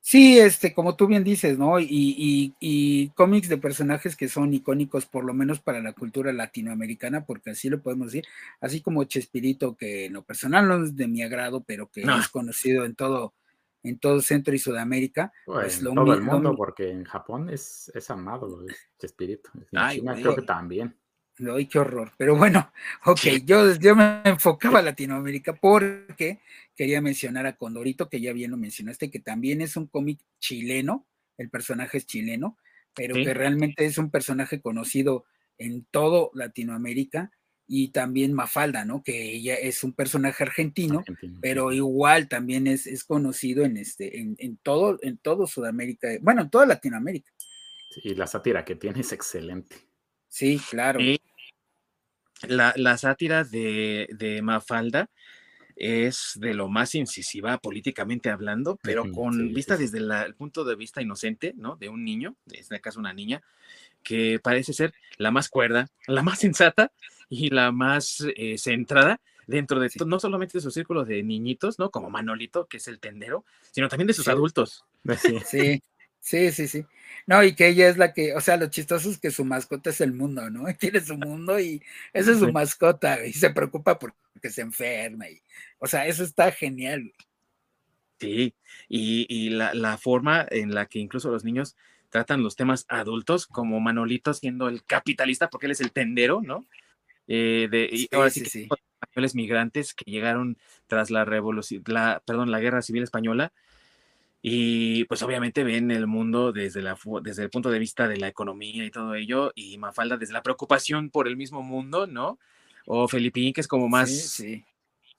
Sí, 0.06 0.38
este, 0.38 0.74
como 0.74 0.96
tú 0.96 1.06
bien 1.06 1.24
dices, 1.24 1.56
¿no? 1.58 1.80
Y, 1.80 3.12
cómics 3.16 3.48
de 3.48 3.56
personajes 3.56 4.16
que 4.16 4.28
son 4.28 4.52
icónicos, 4.52 5.06
por 5.06 5.24
lo 5.24 5.32
menos 5.32 5.60
para 5.60 5.80
la 5.80 5.94
cultura 5.94 6.30
latinoamericana, 6.30 7.24
porque 7.24 7.52
así 7.52 7.70
lo 7.70 7.80
podemos 7.80 8.08
decir, 8.08 8.26
así 8.60 8.82
como 8.82 9.04
Chespirito, 9.04 9.76
que 9.78 10.04
en 10.04 10.12
lo 10.12 10.22
personal 10.22 10.68
no 10.68 10.84
es 10.84 10.94
de 10.94 11.08
mi 11.08 11.22
agrado, 11.22 11.64
pero 11.66 11.90
que 11.90 12.02
es 12.02 12.28
conocido 12.28 12.84
en 12.84 12.94
todo, 12.94 13.32
en 13.82 13.98
todo 13.98 14.20
Centro 14.20 14.54
y 14.54 14.58
Sudamérica. 14.58 15.32
Pues, 15.46 15.78
en 15.78 15.94
todo 15.94 16.12
el 16.12 16.20
mundo, 16.20 16.54
porque 16.54 16.90
en 16.90 17.04
Japón 17.04 17.48
es, 17.48 17.90
es 17.94 18.10
amado 18.10 18.62
Chespirito. 18.98 19.48
En 19.72 19.90
China 19.90 20.14
creo 20.16 20.36
que 20.36 20.42
también. 20.42 20.94
Ay, 21.38 21.66
qué 21.66 21.78
horror. 21.78 22.12
Pero 22.16 22.36
bueno, 22.36 22.72
ok, 23.04 23.20
yo, 23.44 23.74
yo 23.74 23.96
me 23.96 24.22
enfocaba 24.24 24.78
a 24.78 24.82
Latinoamérica 24.82 25.54
porque 25.54 26.40
quería 26.76 27.00
mencionar 27.00 27.46
a 27.46 27.56
Condorito, 27.56 28.08
que 28.08 28.20
ya 28.20 28.32
bien 28.32 28.50
lo 28.50 28.56
mencionaste, 28.56 29.10
que 29.10 29.20
también 29.20 29.60
es 29.60 29.76
un 29.76 29.86
cómic 29.86 30.20
chileno, 30.38 31.06
el 31.36 31.50
personaje 31.50 31.98
es 31.98 32.06
chileno, 32.06 32.56
pero 32.94 33.14
que 33.14 33.34
realmente 33.34 33.84
es 33.84 33.98
un 33.98 34.10
personaje 34.10 34.60
conocido 34.60 35.24
en 35.58 35.84
todo 35.90 36.30
Latinoamérica 36.34 37.32
y 37.66 37.88
también 37.88 38.32
Mafalda, 38.32 38.84
¿no? 38.84 39.02
Que 39.02 39.32
ella 39.32 39.54
es 39.54 39.82
un 39.82 39.94
personaje 39.94 40.44
argentino, 40.44 41.02
pero 41.40 41.72
igual 41.72 42.28
también 42.28 42.66
es, 42.66 42.86
es 42.86 43.04
conocido 43.04 43.64
en 43.64 43.78
este, 43.78 44.20
en, 44.20 44.36
en, 44.38 44.58
todo, 44.58 44.98
en 45.02 45.18
todo 45.18 45.46
Sudamérica, 45.46 46.08
bueno, 46.20 46.42
en 46.42 46.50
toda 46.50 46.66
Latinoamérica. 46.66 47.32
y 48.02 48.14
la 48.14 48.26
sátira 48.26 48.64
que 48.64 48.76
tiene 48.76 49.00
es 49.00 49.12
excelente. 49.12 49.76
Sí, 50.34 50.60
claro. 50.68 50.98
la, 52.48 52.98
sátira 52.98 53.44
de, 53.44 54.40
Mafalda 54.42 55.08
es 55.76 56.32
de 56.40 56.54
lo 56.54 56.68
más 56.68 56.96
incisiva 56.96 57.58
políticamente 57.58 58.30
hablando, 58.30 58.76
pero 58.82 59.12
con 59.12 59.54
vista 59.54 59.76
desde 59.76 59.98
el 59.98 60.34
punto 60.34 60.64
de 60.64 60.74
vista 60.74 61.00
inocente, 61.00 61.54
¿no? 61.56 61.76
De 61.76 61.88
un 61.88 62.04
niño, 62.04 62.34
en 62.50 62.58
este 62.58 62.80
caso 62.80 62.98
una 62.98 63.12
niña, 63.12 63.42
que 64.02 64.40
parece 64.42 64.72
ser 64.72 64.92
la 65.18 65.30
más 65.30 65.48
cuerda, 65.48 65.88
la 66.08 66.24
más 66.24 66.40
sensata 66.40 66.90
y 67.28 67.50
la 67.50 67.70
más 67.70 68.26
eh, 68.34 68.58
centrada 68.58 69.20
dentro 69.46 69.78
de 69.78 69.88
no 70.04 70.18
solamente 70.18 70.58
de 70.58 70.62
su 70.62 70.72
círculo 70.72 71.04
de 71.04 71.22
niñitos, 71.22 71.78
¿no? 71.78 71.92
Como 71.92 72.10
Manolito, 72.10 72.66
que 72.66 72.78
es 72.78 72.88
el 72.88 72.98
tendero, 72.98 73.44
sino 73.70 73.88
también 73.88 74.08
de 74.08 74.14
sus 74.14 74.26
adultos. 74.26 74.84
Sí, 75.46 75.80
sí, 76.24 76.50
sí, 76.52 76.66
sí. 76.66 76.86
No, 77.26 77.42
y 77.42 77.54
que 77.54 77.68
ella 77.68 77.88
es 77.88 77.96
la 77.96 78.12
que, 78.12 78.34
o 78.34 78.40
sea, 78.40 78.56
lo 78.56 78.68
chistoso 78.68 79.10
es 79.10 79.18
que 79.18 79.30
su 79.30 79.44
mascota 79.44 79.90
es 79.90 80.00
el 80.00 80.12
mundo, 80.12 80.50
¿no? 80.50 80.64
Tiene 80.78 81.00
su 81.00 81.16
mundo 81.16 81.60
y 81.60 81.82
esa 82.12 82.32
es 82.32 82.38
su 82.38 82.50
mascota 82.50 83.24
y 83.24 83.32
se 83.32 83.50
preocupa 83.50 83.98
porque 83.98 84.50
se 84.50 84.62
enferma. 84.62 85.28
Y, 85.28 85.40
o 85.78 85.86
sea, 85.86 86.06
eso 86.06 86.24
está 86.24 86.50
genial. 86.50 87.12
Sí, 88.18 88.54
y, 88.88 89.50
la, 89.50 89.98
forma 89.98 90.46
en 90.50 90.74
la 90.74 90.86
que 90.86 90.98
incluso 90.98 91.30
los 91.30 91.44
niños 91.44 91.76
tratan 92.08 92.42
los 92.42 92.56
temas 92.56 92.86
adultos, 92.88 93.46
como 93.46 93.80
Manolito 93.80 94.32
siendo 94.32 94.68
el 94.68 94.84
capitalista, 94.84 95.50
porque 95.50 95.66
él 95.66 95.72
es 95.72 95.80
el 95.80 95.92
tendero, 95.92 96.40
¿no? 96.42 96.64
Eh, 97.26 97.68
de, 97.70 97.88
y 97.90 98.08
ahora 98.14 98.30
sí, 98.30 98.44
sí, 98.44 98.68
españoles 99.02 99.34
migrantes 99.34 99.94
que 99.94 100.10
llegaron 100.10 100.56
tras 100.86 101.10
la 101.10 101.24
revolución, 101.24 101.82
la, 101.86 102.22
perdón, 102.24 102.50
la 102.50 102.60
guerra 102.60 102.82
civil 102.82 103.02
española 103.02 103.52
y 104.46 105.04
pues 105.04 105.22
obviamente 105.22 105.64
ven 105.64 105.90
el 105.90 106.06
mundo 106.06 106.52
desde, 106.52 106.82
la, 106.82 106.98
desde 107.22 107.44
el 107.44 107.48
punto 107.48 107.70
de 107.70 107.78
vista 107.78 108.06
de 108.06 108.18
la 108.18 108.28
economía 108.28 108.84
y 108.84 108.90
todo 108.90 109.14
ello, 109.14 109.52
y 109.54 109.78
Mafalda 109.78 110.18
desde 110.18 110.34
la 110.34 110.42
preocupación 110.42 111.08
por 111.08 111.26
el 111.26 111.38
mismo 111.38 111.62
mundo, 111.62 112.06
¿no? 112.06 112.38
O 112.84 113.08
Felipín, 113.08 113.54
que 113.54 113.62
es 113.62 113.66
como 113.66 113.88
más 113.88 114.42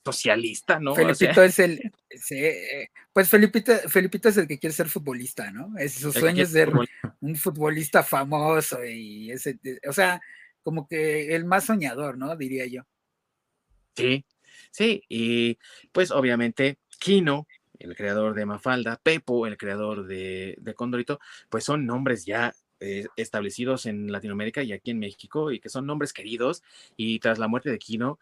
socialista, 0.05 0.79
¿no? 0.79 0.93
Felipito 0.93 1.41
es 1.41 1.57
el, 1.57 1.91
eh, 2.29 2.89
pues 3.11 3.27
Felipito, 3.27 3.73
Felipito 3.89 4.29
es 4.29 4.37
el 4.37 4.47
que 4.47 4.59
quiere 4.59 4.75
ser 4.75 4.89
futbolista, 4.89 5.49
¿no? 5.49 5.75
Es, 5.75 5.95
su 5.95 6.13
sueño 6.13 6.43
es 6.43 6.51
ser 6.51 6.71
un 7.19 7.35
futbolista 7.35 8.03
famoso 8.03 8.85
y 8.85 9.31
ese, 9.31 9.57
o 9.89 9.93
sea, 9.93 10.21
como 10.61 10.87
que 10.87 11.35
el 11.35 11.45
más 11.45 11.65
soñador, 11.65 12.19
¿no? 12.19 12.35
Diría 12.35 12.67
yo. 12.67 12.83
Sí, 13.95 14.23
sí, 14.69 15.01
y 15.09 15.57
pues 15.91 16.11
obviamente 16.11 16.77
Kino, 16.99 17.47
el 17.79 17.95
creador 17.95 18.33
de 18.33 18.45
Mafalda, 18.45 18.99
Pepo, 19.01 19.47
el 19.47 19.57
creador 19.57 20.05
de, 20.05 20.57
Condorito, 20.75 21.19
pues 21.49 21.63
son 21.63 21.85
nombres 21.85 22.25
ya 22.25 22.53
eh, 22.79 23.07
establecidos 23.15 23.85
en 23.85 24.11
Latinoamérica 24.11 24.63
y 24.63 24.73
aquí 24.73 24.91
en 24.91 24.99
México 24.99 25.51
y 25.51 25.59
que 25.59 25.69
son 25.69 25.85
nombres 25.85 26.13
queridos. 26.13 26.63
Y 26.97 27.19
tras 27.19 27.39
la 27.39 27.47
muerte 27.47 27.69
de 27.69 27.79
Kino, 27.79 28.19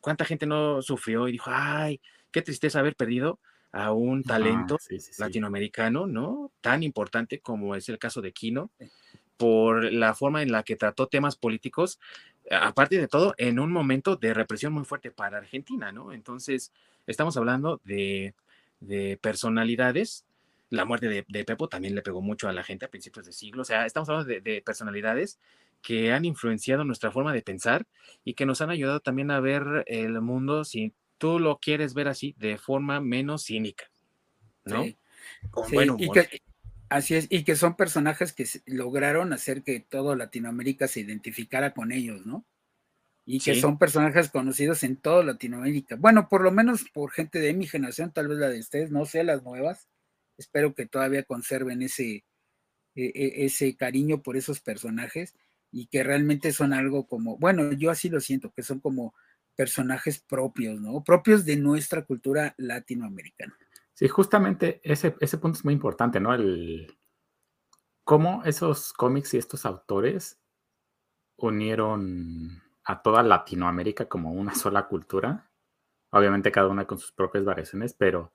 ¿cuánta 0.00 0.24
gente 0.24 0.46
no 0.46 0.82
sufrió 0.82 1.28
y 1.28 1.32
dijo, 1.32 1.50
ay, 1.52 2.00
qué 2.30 2.42
tristeza 2.42 2.80
haber 2.80 2.96
perdido 2.96 3.38
a 3.72 3.92
un 3.92 4.22
talento 4.22 4.78
latinoamericano, 5.18 6.06
¿no? 6.06 6.52
Tan 6.60 6.84
importante 6.84 7.40
como 7.40 7.74
es 7.74 7.88
el 7.88 7.98
caso 7.98 8.22
de 8.22 8.32
Kino, 8.32 8.70
por 9.36 9.92
la 9.92 10.14
forma 10.14 10.42
en 10.42 10.52
la 10.52 10.62
que 10.62 10.76
trató 10.76 11.08
temas 11.08 11.36
políticos, 11.36 11.98
aparte 12.50 12.98
de 12.98 13.08
todo, 13.08 13.34
en 13.36 13.58
un 13.58 13.72
momento 13.72 14.16
de 14.16 14.32
represión 14.32 14.72
muy 14.72 14.84
fuerte 14.84 15.10
para 15.10 15.38
Argentina, 15.38 15.90
¿no? 15.90 16.12
Entonces, 16.12 16.72
estamos 17.06 17.36
hablando 17.36 17.80
de 17.84 18.34
de 18.86 19.18
personalidades. 19.20 20.24
La 20.70 20.84
muerte 20.84 21.08
de, 21.08 21.44
Pepo 21.44 21.68
también 21.68 21.94
le 21.94 22.02
pegó 22.02 22.20
mucho 22.20 22.48
a 22.48 22.52
la 22.52 22.64
gente 22.64 22.84
a 22.84 22.90
principios 22.90 23.26
de 23.26 23.32
siglo. 23.32 23.62
O 23.62 23.64
sea, 23.64 23.86
estamos 23.86 24.08
hablando 24.08 24.32
de, 24.32 24.62
personalidades 24.64 25.38
que 25.82 26.12
han 26.12 26.24
influenciado 26.24 26.84
nuestra 26.84 27.12
forma 27.12 27.32
de 27.32 27.42
pensar 27.42 27.86
y 28.24 28.34
que 28.34 28.46
nos 28.46 28.60
han 28.60 28.70
ayudado 28.70 29.00
también 29.00 29.30
a 29.30 29.40
ver 29.40 29.84
el 29.86 30.20
mundo, 30.20 30.64
si 30.64 30.94
tú 31.18 31.38
lo 31.38 31.58
quieres 31.58 31.92
ver 31.94 32.08
así, 32.08 32.34
de 32.38 32.56
forma 32.56 33.00
menos 33.00 33.44
cínica, 33.44 33.90
¿no? 34.64 34.84
así 36.88 37.14
es, 37.14 37.26
y 37.30 37.44
que 37.44 37.56
son 37.56 37.76
personajes 37.76 38.32
que 38.32 38.46
lograron 38.66 39.32
hacer 39.34 39.62
que 39.62 39.80
todo 39.80 40.16
Latinoamérica 40.16 40.88
se 40.88 41.00
identificara 41.00 41.74
con 41.74 41.92
ellos, 41.92 42.24
¿no? 42.24 42.44
Y 43.26 43.40
que 43.40 43.54
son 43.54 43.78
personajes 43.78 44.30
conocidos 44.30 44.82
en 44.82 44.96
toda 44.96 45.24
Latinoamérica. 45.24 45.96
Bueno, 45.96 46.28
por 46.28 46.42
lo 46.42 46.50
menos 46.50 46.84
por 46.92 47.10
gente 47.10 47.38
de 47.38 47.54
mi 47.54 47.66
generación, 47.66 48.12
tal 48.12 48.28
vez 48.28 48.38
la 48.38 48.48
de 48.50 48.60
ustedes, 48.60 48.90
no 48.90 49.06
sé, 49.06 49.24
las 49.24 49.42
nuevas. 49.42 49.88
Espero 50.36 50.74
que 50.74 50.86
todavía 50.86 51.22
conserven 51.22 51.82
ese, 51.82 52.24
e, 52.94 53.04
e, 53.14 53.44
ese 53.46 53.76
cariño 53.76 54.22
por 54.22 54.36
esos 54.36 54.60
personajes 54.60 55.34
y 55.70 55.86
que 55.86 56.02
realmente 56.02 56.52
son 56.52 56.72
algo 56.74 57.06
como, 57.06 57.38
bueno, 57.38 57.72
yo 57.72 57.90
así 57.90 58.08
lo 58.08 58.20
siento, 58.20 58.52
que 58.52 58.62
son 58.62 58.80
como 58.80 59.14
personajes 59.56 60.20
propios, 60.20 60.80
¿no? 60.80 61.02
Propios 61.02 61.44
de 61.44 61.56
nuestra 61.56 62.04
cultura 62.04 62.54
latinoamericana. 62.58 63.56
Sí, 63.94 64.08
justamente 64.08 64.80
ese, 64.82 65.14
ese 65.20 65.38
punto 65.38 65.58
es 65.58 65.64
muy 65.64 65.72
importante, 65.72 66.20
¿no? 66.20 66.34
El 66.34 66.94
cómo 68.02 68.42
esos 68.44 68.92
cómics 68.92 69.32
y 69.32 69.38
estos 69.38 69.64
autores 69.64 70.38
unieron 71.36 72.63
a 72.84 73.02
toda 73.02 73.22
Latinoamérica 73.22 74.06
como 74.06 74.32
una 74.32 74.54
sola 74.54 74.86
cultura. 74.86 75.50
Obviamente 76.10 76.52
cada 76.52 76.68
una 76.68 76.86
con 76.86 76.98
sus 76.98 77.12
propias 77.12 77.44
variaciones, 77.44 77.94
pero 77.94 78.32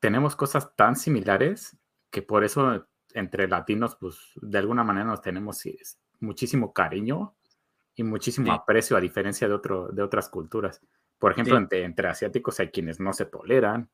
tenemos 0.00 0.36
cosas 0.36 0.74
tan 0.76 0.96
similares 0.96 1.76
que 2.10 2.22
por 2.22 2.44
eso 2.44 2.86
entre 3.14 3.48
latinos, 3.48 3.96
pues 3.96 4.18
de 4.36 4.58
alguna 4.58 4.84
manera 4.84 5.06
nos 5.06 5.22
tenemos 5.22 5.62
muchísimo 6.20 6.72
cariño 6.72 7.34
y 7.94 8.04
muchísimo 8.04 8.52
aprecio 8.52 8.96
a 8.96 9.00
diferencia 9.00 9.48
de, 9.48 9.54
otro, 9.54 9.88
de 9.88 10.02
otras 10.02 10.28
culturas. 10.28 10.80
Por 11.18 11.32
ejemplo, 11.32 11.56
entre, 11.56 11.84
entre, 11.84 12.08
asiáticos 12.08 12.58
hay 12.60 12.70
quienes 12.70 13.00
no 13.00 13.12
se 13.12 13.26
toleran. 13.26 13.90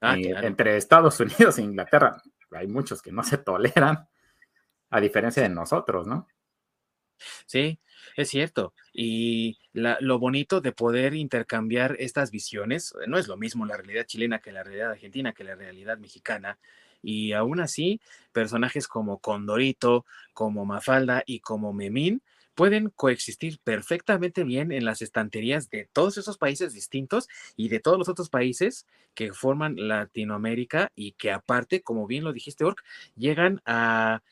Ah, 0.00 0.16
entre 0.18 0.76
Estados 0.76 1.18
Unidos 1.20 1.58
e 1.58 1.62
Inglaterra 1.62 2.20
hay 2.50 2.66
muchos 2.66 3.02
que 3.02 3.12
no 3.12 3.22
se 3.22 3.38
toleran, 3.38 4.08
a 4.90 5.00
diferencia 5.00 5.42
de 5.42 5.48
nosotros, 5.48 6.06
¿no? 6.06 6.28
Sí, 7.46 7.80
es 8.16 8.30
cierto. 8.30 8.72
Y 8.92 9.58
lo 9.72 10.18
bonito 10.18 10.60
de 10.60 10.72
poder 10.72 11.14
intercambiar 11.14 11.96
estas 11.98 12.30
visiones, 12.30 12.94
eh, 13.02 13.06
no 13.06 13.18
es 13.18 13.28
lo 13.28 13.36
mismo 13.36 13.66
la 13.66 13.76
realidad 13.76 14.06
chilena 14.06 14.40
que 14.40 14.52
la 14.52 14.64
realidad 14.64 14.92
argentina, 14.92 15.32
que 15.32 15.44
la 15.44 15.54
realidad 15.54 15.98
mexicana. 15.98 16.58
Y 17.02 17.32
aún 17.32 17.60
así, 17.60 18.00
personajes 18.32 18.88
como 18.88 19.18
Condorito, 19.18 20.06
como 20.32 20.64
Mafalda 20.64 21.22
y 21.26 21.40
como 21.40 21.72
Memín 21.72 22.22
pueden 22.54 22.88
coexistir 22.88 23.58
perfectamente 23.62 24.42
bien 24.42 24.72
en 24.72 24.86
las 24.86 25.02
estanterías 25.02 25.68
de 25.68 25.88
todos 25.92 26.16
esos 26.16 26.38
países 26.38 26.72
distintos 26.72 27.28
y 27.54 27.68
de 27.68 27.80
todos 27.80 27.98
los 27.98 28.08
otros 28.08 28.30
países 28.30 28.86
que 29.14 29.34
forman 29.34 29.76
Latinoamérica 29.76 30.90
y 30.96 31.12
que 31.12 31.30
aparte, 31.32 31.82
como 31.82 32.06
bien 32.06 32.24
lo 32.24 32.32
dijiste, 32.32 32.64
Ork, 32.64 32.82
llegan 33.14 33.60
a 33.66 34.22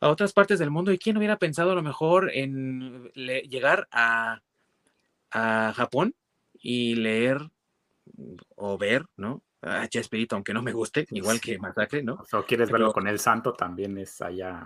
a 0.00 0.08
otras 0.08 0.32
partes 0.32 0.58
del 0.58 0.70
mundo. 0.70 0.92
¿Y 0.92 0.98
quién 0.98 1.16
hubiera 1.16 1.38
pensado 1.38 1.72
a 1.72 1.74
lo 1.74 1.82
mejor 1.82 2.30
en 2.34 3.10
llegar 3.14 3.88
a, 3.92 4.40
Japón 5.32 6.14
y 6.54 6.96
leer 6.96 7.38
o 8.56 8.76
ver, 8.76 9.06
¿no? 9.16 9.42
a 9.62 9.86
Chespirito, 9.88 10.34
aunque 10.34 10.54
no 10.54 10.62
me 10.62 10.72
guste, 10.72 11.06
igual 11.10 11.40
que 11.40 11.58
Masacre, 11.58 12.02
¿no? 12.02 12.24
O 12.32 12.42
quieres 12.42 12.70
verlo 12.70 12.92
con 12.92 13.06
el 13.06 13.18
santo, 13.18 13.52
también 13.52 13.96
es 13.98 14.20
allá 14.22 14.58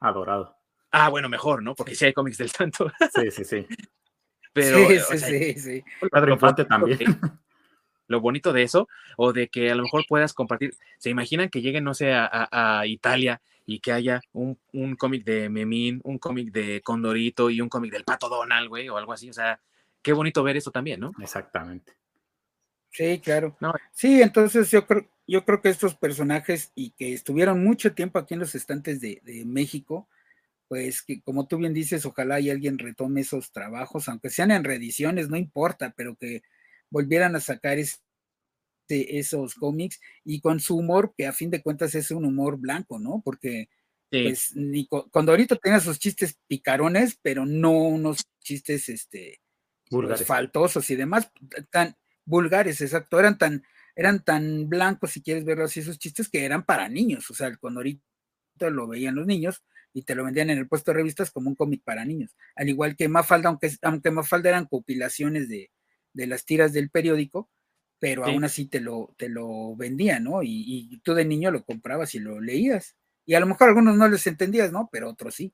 adorado. 0.00 0.56
Ah, 0.90 1.08
bueno, 1.08 1.28
mejor, 1.28 1.62
¿no? 1.62 1.74
Porque 1.74 1.94
sí 1.94 2.06
hay 2.06 2.12
cómics 2.12 2.38
del 2.38 2.50
santo. 2.50 2.90
Sí, 3.14 3.30
sí, 3.30 3.44
sí. 3.44 3.66
Pero, 4.52 4.78
sí, 4.88 5.18
sí, 5.18 5.18
sí, 5.18 5.60
sí. 5.60 5.84
Padre 6.10 6.32
Infante 6.32 6.64
también. 6.64 6.98
Lo 8.06 8.20
bonito 8.20 8.54
de 8.54 8.62
eso, 8.62 8.88
o 9.18 9.34
de 9.34 9.48
que 9.48 9.70
a 9.70 9.74
lo 9.74 9.82
mejor 9.82 10.04
puedas 10.08 10.32
compartir, 10.32 10.74
se 10.96 11.10
imaginan 11.10 11.50
que 11.50 11.60
lleguen, 11.60 11.84
no 11.84 11.92
sé, 11.92 12.12
a, 12.14 12.82
Italia 12.86 13.42
y 13.70 13.80
que 13.80 13.92
haya 13.92 14.22
un, 14.32 14.58
un 14.72 14.96
cómic 14.96 15.26
de 15.26 15.50
Memín, 15.50 16.00
un 16.02 16.16
cómic 16.16 16.50
de 16.52 16.80
Condorito 16.80 17.50
y 17.50 17.60
un 17.60 17.68
cómic 17.68 17.92
del 17.92 18.02
Pato 18.02 18.30
Donald, 18.30 18.66
güey, 18.66 18.88
o 18.88 18.96
algo 18.96 19.12
así. 19.12 19.28
O 19.28 19.32
sea, 19.34 19.60
qué 20.00 20.14
bonito 20.14 20.42
ver 20.42 20.56
eso 20.56 20.70
también, 20.70 21.00
¿no? 21.00 21.12
Exactamente. 21.20 21.92
Sí, 22.90 23.20
claro. 23.20 23.58
Sí, 23.92 24.22
entonces 24.22 24.70
yo 24.70 24.86
creo, 24.86 25.06
yo 25.26 25.44
creo 25.44 25.60
que 25.60 25.68
estos 25.68 25.94
personajes 25.94 26.72
y 26.74 26.92
que 26.92 27.12
estuvieron 27.12 27.62
mucho 27.62 27.92
tiempo 27.92 28.18
aquí 28.18 28.32
en 28.32 28.40
los 28.40 28.54
estantes 28.54 29.02
de, 29.02 29.20
México, 29.44 30.08
pues 30.66 31.02
que 31.02 31.20
como 31.20 31.46
tú 31.46 31.58
bien 31.58 31.74
dices, 31.74 32.06
ojalá 32.06 32.40
y 32.40 32.48
alguien 32.48 32.78
retome 32.78 33.20
esos 33.20 33.52
trabajos, 33.52 34.08
aunque 34.08 34.30
sean 34.30 34.50
en 34.50 34.64
reediciones, 34.64 35.28
no 35.28 35.36
importa, 35.36 35.92
pero 35.94 36.16
que 36.16 36.40
volvieran 36.88 37.36
a 37.36 37.40
sacar 37.40 37.76
esos 38.90 39.54
cómics 39.54 40.00
y 40.24 40.40
con 40.40 40.60
su 40.60 40.76
humor, 40.76 41.14
que 41.16 41.26
a 41.26 41.32
fin 41.32 41.50
de 41.50 41.62
cuentas 41.62 41.94
es 41.94 42.10
un 42.10 42.24
humor 42.24 42.58
blanco, 42.58 42.98
¿no? 42.98 43.22
Porque 43.24 43.68
pues, 44.10 44.54
cuando 45.10 45.32
ahorita 45.32 45.56
tenía 45.56 45.80
sus 45.80 45.98
chistes 45.98 46.38
picarones, 46.46 47.18
pero 47.22 47.44
no 47.44 47.72
unos 47.72 48.22
chistes 48.40 48.88
este 48.88 49.40
pues, 49.90 50.24
faltosos 50.24 50.88
y 50.90 50.96
demás, 50.96 51.30
tan, 51.70 51.96
vulgares, 52.28 52.80
exacto, 52.80 53.18
eran 53.18 53.38
tan, 53.38 53.64
eran 53.96 54.22
tan 54.22 54.68
blancos, 54.68 55.12
si 55.12 55.22
quieres 55.22 55.44
verlo 55.44 55.64
así, 55.64 55.80
esos 55.80 55.98
chistes 55.98 56.28
que 56.28 56.44
eran 56.44 56.64
para 56.64 56.88
niños, 56.88 57.30
o 57.30 57.34
sea, 57.34 57.56
cuando 57.56 57.80
ahorita 57.80 58.02
lo 58.70 58.86
veían 58.86 59.14
los 59.14 59.26
niños 59.26 59.64
y 59.92 60.02
te 60.02 60.14
lo 60.14 60.24
vendían 60.24 60.50
en 60.50 60.58
el 60.58 60.68
puesto 60.68 60.90
de 60.90 60.98
revistas 60.98 61.30
como 61.30 61.48
un 61.48 61.56
cómic 61.56 61.82
para 61.84 62.04
niños, 62.04 62.36
al 62.54 62.68
igual 62.68 62.96
que 62.96 63.08
Mafalda, 63.08 63.48
aunque, 63.48 63.72
aunque 63.82 64.10
Mafalda 64.10 64.50
eran 64.50 64.66
compilaciones 64.66 65.48
de, 65.48 65.70
las 66.14 66.44
tiras 66.44 66.72
del 66.72 66.90
periódico, 66.90 67.48
pero 67.98 68.24
aún 68.24 68.44
así 68.44 68.66
te 68.66 68.80
lo, 68.80 69.14
te 69.16 69.28
lo 69.28 69.74
vendían, 69.76 70.24
¿no? 70.24 70.42
Y, 70.42 71.00
tú 71.02 71.14
de 71.14 71.24
niño 71.24 71.50
lo 71.50 71.64
comprabas 71.64 72.14
y 72.14 72.20
lo 72.20 72.40
leías. 72.40 72.96
Y 73.26 73.34
a 73.34 73.40
lo 73.40 73.46
mejor 73.46 73.68
algunos 73.68 73.96
no 73.96 74.08
les 74.08 74.26
entendías, 74.26 74.72
¿no? 74.72 74.88
Pero 74.90 75.10
otros 75.10 75.34
sí. 75.34 75.52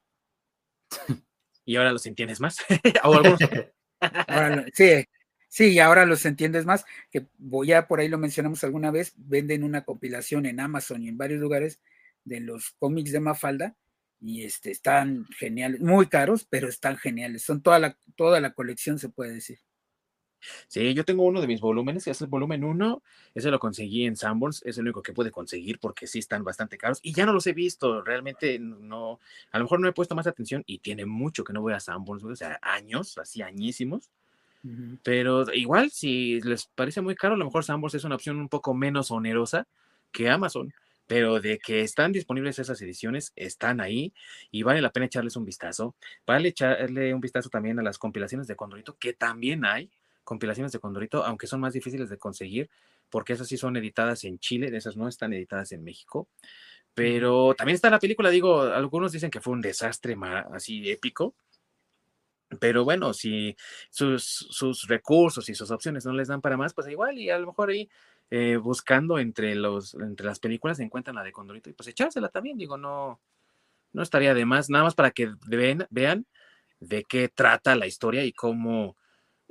Y 1.67 1.77
ahora 1.77 1.93
los 1.93 2.05
entiendes 2.05 2.41
más. 2.41 2.59
o 3.05 3.15
algunos... 3.15 3.39
sí, 4.75 5.07
Sí, 5.55 5.75
y 5.75 5.79
ahora 5.79 6.05
los 6.05 6.27
entiendes 6.27 6.67
más, 6.67 6.85
que 7.13 7.29
voy 7.39 7.73
a 7.73 7.87
por 7.87 8.01
ahí 8.01 8.09
lo 8.09 8.19
mencionamos 8.19 8.65
alguna 8.65 8.91
vez, 8.91 9.13
venden 9.17 9.63
una 9.63 9.85
compilación 9.85 10.47
en 10.47 10.59
Amazon 10.59 11.05
y 11.05 11.09
en 11.09 11.17
varios 11.17 11.39
lugares 11.41 11.81
de 12.25 12.41
los 12.41 12.73
cómics 12.81 13.13
de 13.13 13.21
Mafalda 13.21 13.77
y 14.21 14.43
este, 14.43 14.73
están 14.73 15.27
geniales, 15.39 15.81
muy 15.81 16.09
caros, 16.09 16.45
pero 16.51 16.69
están 16.69 16.97
geniales, 16.97 17.45
son 17.45 17.63
toda 17.63 17.79
la, 17.79 17.97
toda 18.17 18.41
la 18.41 18.53
colección 18.53 18.99
se 18.99 19.11
puede 19.11 19.35
decir. 19.35 19.61
Sí, 20.69 20.95
yo 20.95 21.05
tengo 21.05 21.25
uno 21.25 21.41
de 21.41 21.47
mis 21.47 21.61
volúmenes, 21.61 22.07
es 22.07 22.21
el 22.21 22.29
volumen 22.29 22.65
1, 22.65 23.03
ese 23.35 23.51
lo 23.51 23.59
conseguí 23.59 24.05
en 24.05 24.17
Sanborns, 24.17 24.63
es 24.65 24.79
el 24.79 24.85
único 24.85 25.03
que 25.03 25.13
pude 25.13 25.31
conseguir 25.31 25.79
porque 25.79 26.07
sí 26.07 26.19
están 26.19 26.45
bastante 26.45 26.79
caros 26.79 27.01
y 27.03 27.13
ya 27.13 27.27
no 27.27 27.33
los 27.33 27.47
he 27.47 27.53
visto, 27.53 28.03
realmente 28.03 28.59
no, 28.59 29.21
a 29.53 29.59
lo 29.59 29.65
mejor 29.65 29.81
no 29.81 29.89
he 29.89 29.93
puesto 29.93 30.15
más 30.15 30.27
atención 30.27 30.63
y 30.67 30.79
tiene 30.79 31.07
mucho 31.07 31.45
que 31.45 31.53
no 31.53 31.63
voy 31.63 31.73
a 31.73 31.81
Sanborns, 31.81 32.25
o 32.25 32.37
sea, 32.37 32.59
años, 32.63 33.19
así 33.19 33.43
añísimos, 33.43 34.11
pero 35.03 35.53
igual, 35.53 35.91
si 35.91 36.41
les 36.41 36.67
parece 36.67 37.03
muy 37.03 37.15
caro, 37.15 37.35
a 37.35 37.37
lo 37.37 37.45
mejor 37.45 37.65
Sambors 37.65 37.95
es 37.95 38.05
una 38.05 38.15
opción 38.15 38.39
un 38.39 38.49
poco 38.49 38.73
menos 38.73 39.11
onerosa 39.11 39.67
que 40.11 40.31
Amazon. 40.31 40.73
Pero 41.07 41.39
de 41.39 41.59
que 41.59 41.83
están 41.83 42.13
disponibles 42.13 42.59
esas 42.59 42.81
ediciones, 42.81 43.35
están 43.37 43.83
ahí 43.83 44.15
y 44.51 44.63
vale 44.63 44.81
la 44.81 44.91
pena 44.91 45.05
echarles 45.05 45.37
un 45.37 45.45
vistazo. 45.45 45.95
Vale 46.27 46.49
echarle 46.49 47.13
un 47.13 47.21
vistazo 47.21 47.51
también 47.51 47.79
a 47.79 47.83
las 47.83 47.99
compilaciones 47.99 48.47
de 48.47 48.57
Condorito, 48.57 48.97
que 48.99 49.13
también 49.13 49.67
hay 49.67 49.91
compilaciones 50.25 50.73
de 50.73 50.81
Condorito, 50.81 51.25
aunque 51.25 51.47
son 51.47 51.61
más 51.61 51.75
difíciles 51.75 52.09
de 52.09 52.19
conseguir, 52.19 52.71
porque 53.11 53.35
esas 53.35 53.47
sí 53.47 53.57
son 53.57 53.77
editadas 53.77 54.25
en 54.25 54.39
Chile, 54.39 54.75
esas 54.75 54.97
no 54.97 55.09
están 55.09 55.33
editadas 55.33 55.73
en 55.73 55.85
México. 55.85 56.29
Pero 56.95 57.55
también 57.55 57.75
está 57.75 57.91
la 57.91 57.99
película, 57.99 58.31
digo, 58.31 58.63
algunos 58.63 59.13
dicen 59.13 59.31
que 59.31 59.41
fue 59.41 59.53
un 59.53 59.61
desastre 59.61 60.17
así 60.53 60.91
épico, 60.91 61.35
pero 62.61 62.85
bueno, 62.85 63.13
si 63.13 63.57
sus, 63.91 64.87
recursos 64.87 65.49
y 65.49 65.55
sus 65.55 65.71
opciones 65.71 66.05
no 66.07 66.13
les 66.13 66.29
dan 66.29 66.41
para 66.41 66.57
más, 66.57 66.75
pues 66.75 66.89
igual 66.89 67.19
y 67.19 67.31
a 67.31 67.39
lo 67.39 67.49
mejor 67.49 67.71
ahí 67.71 67.89
eh, 68.31 68.57
buscando 68.57 69.19
entre, 69.19 69.55
los, 69.55 69.95
entre 69.95 70.27
las 70.27 70.39
películas 70.39 70.77
se 70.77 70.85
encuentran 70.85 71.17
la 71.17 71.25
de 71.25 71.33
Condorito 71.33 71.71
y 71.71 71.73
pues 71.73 71.89
echársela 71.89 72.29
también, 72.29 72.59
digo, 72.59 72.77
no, 72.77 73.21
no 73.93 74.03
estaría 74.03 74.35
de 74.35 74.45
más, 74.45 74.71
nada 74.71 74.85
más 74.85 74.95
para 74.95 75.11
que 75.11 75.33
vean 75.41 76.27
de 76.81 77.05
qué 77.05 77.29
trata 77.29 77.77
la 77.77 77.87
historia 77.87 78.25
y 78.25 78.33
cómo, 78.33 78.97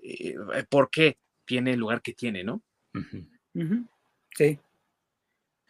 eh, 0.04 0.36
por 0.70 0.90
qué 0.90 1.18
tiene 1.46 1.74
el 1.74 1.80
lugar 1.80 2.02
que 2.02 2.14
tiene, 2.14 2.44
¿no? 2.44 2.62
Sí, 4.36 4.60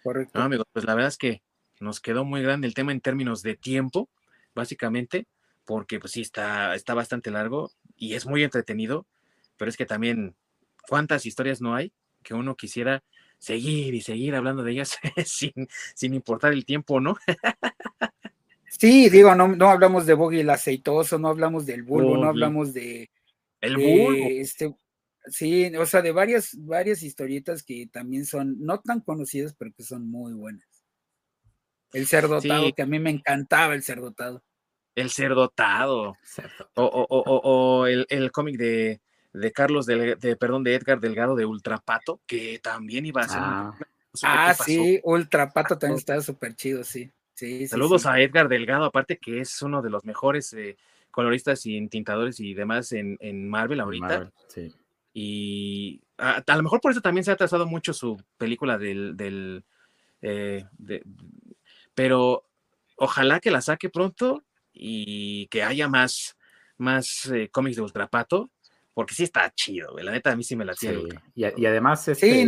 correcto. 0.01 0.39
No, 0.39 0.45
amigos, 0.45 0.65
pues 0.71 0.85
la 0.85 0.95
verdad 0.95 1.09
es 1.09 1.17
que 1.17 1.41
nos 1.79 1.99
quedó 1.99 2.25
muy 2.25 2.41
grande 2.41 2.67
el 2.67 2.73
tema 2.73 2.91
en 2.91 3.01
términos 3.01 3.41
de 3.41 3.55
tiempo, 3.55 4.09
básicamente 4.55 5.27
porque 5.65 5.99
pues 5.99 6.13
sí, 6.13 6.21
está, 6.21 6.75
está 6.75 6.93
bastante 6.93 7.31
largo 7.31 7.71
y 7.95 8.15
es 8.15 8.25
muy 8.25 8.43
entretenido, 8.43 9.05
pero 9.57 9.69
es 9.69 9.77
que 9.77 9.85
también, 9.85 10.35
¿cuántas 10.87 11.25
historias 11.25 11.61
no 11.61 11.75
hay 11.75 11.93
que 12.23 12.33
uno 12.33 12.55
quisiera 12.55 13.03
seguir 13.37 13.93
y 13.93 14.01
seguir 14.01 14.35
hablando 14.35 14.63
de 14.63 14.71
ellas 14.71 14.97
sin, 15.25 15.51
sin 15.93 16.13
importar 16.13 16.53
el 16.53 16.65
tiempo, 16.65 16.99
¿no? 16.99 17.17
sí, 18.67 19.09
digo, 19.09 19.35
no, 19.35 19.49
no 19.49 19.69
hablamos 19.69 20.05
de 20.05 20.13
Boggy 20.13 20.39
el 20.39 20.49
aceitoso, 20.49 21.19
no 21.19 21.27
hablamos 21.27 21.65
del 21.65 21.83
bulbo, 21.83 22.17
no 22.17 22.29
hablamos 22.29 22.73
de... 22.73 23.09
El 23.63 23.77
bulbo. 23.77 24.27
este, 24.29 24.75
sí, 25.27 25.73
o 25.77 25.85
sea, 25.85 26.01
de 26.01 26.11
varias, 26.11 26.49
varias 26.59 27.01
historietas 27.01 27.63
que 27.63 27.87
también 27.87 28.25
son 28.25 28.57
no 28.59 28.81
tan 28.81 28.99
conocidas, 28.99 29.55
pero 29.57 29.71
que 29.71 29.83
son 29.83 30.05
muy 30.05 30.33
buenas. 30.33 30.67
El 31.93 32.05
cerdotado, 32.07 32.73
que 32.73 32.81
a 32.81 32.85
mí 32.85 32.99
me 32.99 33.11
encantaba 33.11 33.73
el 33.73 33.83
cerdotado. 33.83 34.43
El 34.95 35.09
cerdotado. 35.11 36.17
O, 36.75 36.85
o, 36.85 37.87
el, 37.87 38.31
cómic 38.33 38.57
de, 38.57 38.99
Carlos, 39.53 39.85
de, 39.85 40.35
perdón, 40.37 40.65
de 40.65 40.75
Edgar 40.75 40.99
Delgado 40.99 41.35
de 41.35 41.45
Ultrapato, 41.45 42.19
que 42.27 42.59
también 42.61 43.05
iba 43.05 43.21
a 43.21 43.29
ser. 43.29 43.39
Ah, 43.41 43.77
ah 44.23 44.53
sí, 44.53 44.99
Ultrapato 45.03 45.77
también 45.77 45.99
está 45.99 46.19
súper 46.19 46.53
chido, 46.55 46.83
sí. 46.83 47.09
sí 47.33 47.65
Saludos 47.69 48.05
a 48.07 48.19
Edgar 48.19 48.49
Delgado, 48.49 48.83
aparte 48.83 49.17
que 49.17 49.39
es 49.39 49.61
uno 49.61 49.81
de 49.81 49.89
los 49.89 50.03
mejores 50.03 50.51
eh, 50.51 50.75
coloristas 51.13 51.65
y 51.67 51.87
tintadores 51.87 52.39
y 52.39 52.55
demás 52.55 52.91
en, 52.91 53.47
Marvel 53.47 53.79
ahorita. 53.79 54.33
Y 55.13 56.01
a, 56.17 56.43
lo 56.55 56.63
mejor 56.63 56.81
por 56.81 56.91
eso 56.91 57.01
también 57.01 57.23
se 57.23 57.31
ha 57.31 57.37
trazado 57.37 57.67
mucho 57.67 57.93
su 57.93 58.21
película 58.37 58.77
del. 58.77 59.15
del 59.15 59.63
eh, 60.21 60.65
pero 61.93 62.45
ojalá 62.95 63.39
que 63.39 63.51
la 63.51 63.61
saque 63.61 63.89
pronto 63.89 64.43
y 64.73 65.45
que 65.47 65.61
haya 65.61 65.87
más, 65.87 66.35
más 66.77 67.27
eh, 67.27 67.49
cómics 67.51 67.75
de 67.75 67.83
Ultrapato, 67.83 68.49
porque 68.95 69.13
sí 69.13 69.23
está 69.23 69.53
chido, 69.53 69.95
La 69.99 70.11
neta 70.11 70.31
a 70.31 70.35
mí 70.35 70.43
sí 70.43 70.55
me 70.55 70.65
la 70.65 70.73
tiene. 70.73 71.03
y, 71.35 71.65
además 71.65 72.07
este, 72.07 72.47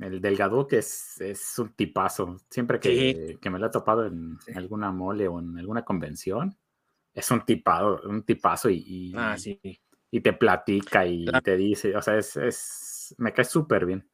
el 0.00 0.20
Delgado 0.20 0.66
que 0.66 0.78
es, 0.78 1.18
es, 1.20 1.58
un 1.58 1.70
tipazo. 1.70 2.36
Siempre 2.50 2.78
que, 2.78 3.38
me 3.50 3.58
lo 3.58 3.66
he 3.66 3.70
topado 3.70 4.06
en 4.06 4.38
alguna 4.54 4.92
mole 4.92 5.28
o 5.28 5.38
en 5.38 5.56
alguna 5.58 5.82
convención, 5.82 6.54
es 7.14 7.30
un 7.30 7.44
tipado, 7.44 8.00
un 8.08 8.24
tipazo 8.24 8.68
y, 8.68 9.14
ah, 9.16 9.36
y, 10.10 10.20
te 10.20 10.32
platica 10.32 11.06
y 11.06 11.26
te 11.42 11.56
dice, 11.56 11.96
o 11.96 12.02
sea, 12.02 12.16
es, 12.16 12.36
es 12.36 13.14
me 13.18 13.32
cae 13.32 13.44
súper 13.44 13.86
bien. 13.86 14.08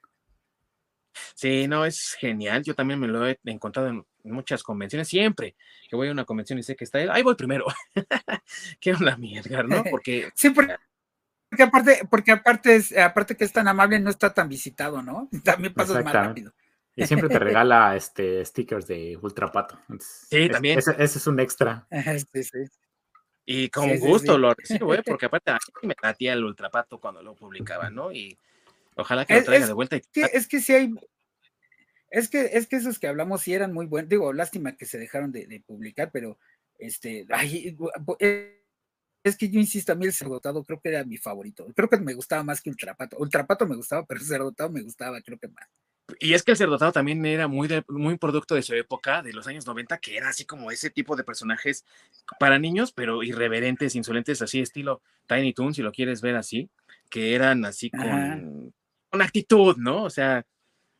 Sí, 1.34 1.66
no, 1.68 1.84
es 1.84 2.16
genial. 2.18 2.62
Yo 2.62 2.74
también 2.74 3.00
me 3.00 3.08
lo 3.08 3.26
he 3.26 3.38
encontrado 3.44 3.88
en 3.88 4.04
muchas 4.24 4.62
convenciones. 4.62 5.08
Siempre 5.08 5.56
que 5.88 5.96
voy 5.96 6.08
a 6.08 6.12
una 6.12 6.24
convención 6.24 6.58
y 6.58 6.62
sé 6.62 6.76
que 6.76 6.84
está 6.84 7.00
él, 7.00 7.10
ahí 7.10 7.22
voy 7.22 7.34
primero. 7.34 7.66
¿Qué 8.80 8.92
onda, 8.92 9.16
mi 9.16 9.36
Edgar, 9.36 9.66
no? 9.68 9.84
Porque. 9.90 10.30
Sí, 10.36 10.50
porque, 10.50 11.64
aparte, 11.64 12.02
porque 12.08 12.30
aparte, 12.30 12.76
es, 12.76 12.96
aparte 12.96 13.36
que 13.36 13.44
es 13.44 13.52
tan 13.52 13.66
amable, 13.66 13.98
no 13.98 14.08
está 14.08 14.32
tan 14.32 14.48
visitado, 14.48 15.02
¿no? 15.02 15.28
También 15.44 15.74
pasa 15.74 16.00
más 16.00 16.12
rápido. 16.12 16.52
Y 16.94 17.06
siempre 17.06 17.28
te 17.28 17.38
regala 17.38 17.96
este 17.96 18.44
stickers 18.44 18.86
de 18.86 19.18
Ultrapato. 19.20 19.78
sí, 19.98 20.48
también. 20.48 20.78
Ese, 20.78 20.94
es 20.98 21.26
un 21.26 21.40
extra. 21.40 21.86
Sí, 22.32 22.44
sí. 22.44 22.58
Y 23.52 23.68
con 23.68 23.98
gusto 23.98 24.38
lo 24.38 24.54
recibo, 24.54 24.94
¿eh? 24.94 25.02
porque 25.04 25.26
aparte 25.26 25.50
a 25.50 25.58
mí 25.82 25.88
me 25.88 25.96
latía 26.00 26.34
el 26.34 26.44
Ultrapato 26.44 27.00
cuando 27.00 27.20
lo 27.20 27.34
publicaba, 27.34 27.90
¿no? 27.90 28.12
Y 28.12 28.38
Ojalá 28.94 29.24
que 29.24 29.34
lo 29.34 29.42
traiga 29.42 29.66
de 29.66 29.72
vuelta. 29.72 29.96
es 29.96 30.46
que 30.46 30.60
sí 30.60 30.72
hay. 30.72 30.94
Es 32.10 32.28
que, 32.28 32.50
es 32.52 32.68
que 32.68 32.76
esos 32.76 33.00
que 33.00 33.08
hablamos 33.08 33.42
sí 33.42 33.52
eran 33.52 33.72
muy 33.72 33.86
buenos. 33.86 34.08
Digo, 34.08 34.32
lástima 34.32 34.76
que 34.76 34.86
se 34.86 34.98
dejaron 34.98 35.32
de, 35.32 35.62
publicar, 35.66 36.10
pero 36.12 36.38
este. 36.78 37.26
Eh, 38.20 38.62
es 39.24 39.36
que 39.36 39.50
yo 39.50 39.58
insisto, 39.58 39.92
a 39.92 39.96
mí 39.96 40.06
el 40.06 40.12
cerdotado 40.12 40.62
creo 40.62 40.80
que 40.80 40.90
era 40.90 41.04
mi 41.04 41.16
favorito. 41.16 41.66
Creo 41.74 41.88
que 41.88 41.98
me 41.98 42.14
gustaba 42.14 42.44
más 42.44 42.60
que 42.60 42.70
Ultrapato. 42.70 43.18
Ultrapato 43.18 43.66
me 43.66 43.74
gustaba, 43.74 44.06
pero 44.06 44.20
el 44.20 44.26
cerdotado 44.26 44.70
me 44.70 44.82
gustaba, 44.82 45.20
creo 45.22 45.38
que 45.38 45.48
más. 45.48 45.68
Y 46.18 46.34
es 46.34 46.42
que 46.42 46.52
el 46.52 46.56
cerdotado 46.56 46.92
también 46.92 47.24
era 47.24 47.48
muy, 47.48 47.68
de, 47.68 47.84
muy 47.88 48.16
producto 48.18 48.54
de 48.54 48.62
su 48.62 48.74
época, 48.74 49.22
de 49.22 49.32
los 49.32 49.46
años 49.46 49.66
90, 49.66 49.98
que 49.98 50.16
era 50.16 50.28
así 50.28 50.44
como 50.44 50.70
ese 50.70 50.90
tipo 50.90 51.16
de 51.16 51.24
personajes 51.24 51.84
para 52.38 52.58
niños, 52.58 52.92
pero 52.92 53.22
irreverentes, 53.22 53.94
insolentes, 53.94 54.42
así 54.42 54.60
estilo 54.60 55.02
Tiny 55.26 55.52
Toon, 55.52 55.74
si 55.74 55.82
lo 55.82 55.92
quieres 55.92 56.20
ver 56.20 56.36
así, 56.36 56.70
que 57.08 57.34
eran 57.34 57.64
así 57.64 57.90
con, 57.90 58.74
con 59.08 59.22
actitud, 59.22 59.76
¿no? 59.76 60.04
O 60.04 60.10
sea, 60.10 60.44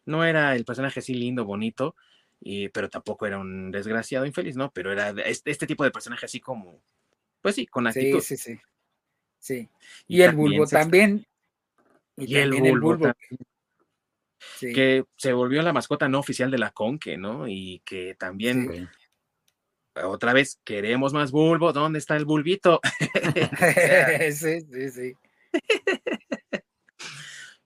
no 0.07 0.25
era 0.25 0.55
el 0.55 0.65
personaje 0.65 1.01
así 1.01 1.15
lindo, 1.15 1.45
bonito, 1.45 1.97
y, 2.41 2.69
pero 2.69 2.89
tampoco 2.89 3.27
era 3.27 3.39
un 3.39 3.71
desgraciado 3.71 4.27
infeliz, 4.27 4.57
¿no? 4.57 4.71
Pero 4.73 4.93
era 4.93 5.11
este, 5.25 5.51
este, 5.51 5.67
tipo 5.67 5.85
de 5.85 5.91
personaje 5.91 6.27
así 6.27 6.41
como, 6.41 6.83
pues 7.41 7.55
sí, 7.55 7.67
con 7.67 7.87
actitud. 7.87 8.21
Sí, 8.21 8.37
sí, 8.37 8.55
sí. 8.55 8.61
sí. 9.39 9.69
Y, 10.09 10.23
el 10.23 10.35
bulbo 10.35 10.67
también. 10.67 11.27
Y, 12.17 12.37
el 12.37 12.51
bulbo, 12.81 12.99
también 12.99 13.50
que 14.61 15.05
se 15.17 15.33
volvió 15.33 15.63
la 15.63 15.73
mascota 15.73 16.09
no 16.09 16.19
oficial 16.19 16.51
de 16.51 16.59
la 16.59 16.71
Conque, 16.71 17.17
¿no? 17.17 17.49
Y 17.49 17.83
que 17.85 18.15
también, 18.15 18.89
otra 19.95 20.33
vez, 20.33 20.61
queremos 20.65 21.13
más 21.13 21.31
bulbo, 21.31 21.73
¿dónde 21.73 21.99
está 21.99 22.17
el 22.17 22.25
bulbito? 22.25 22.81
sí, 24.33 24.61
sí, 24.61 24.91
sí. 24.91 25.15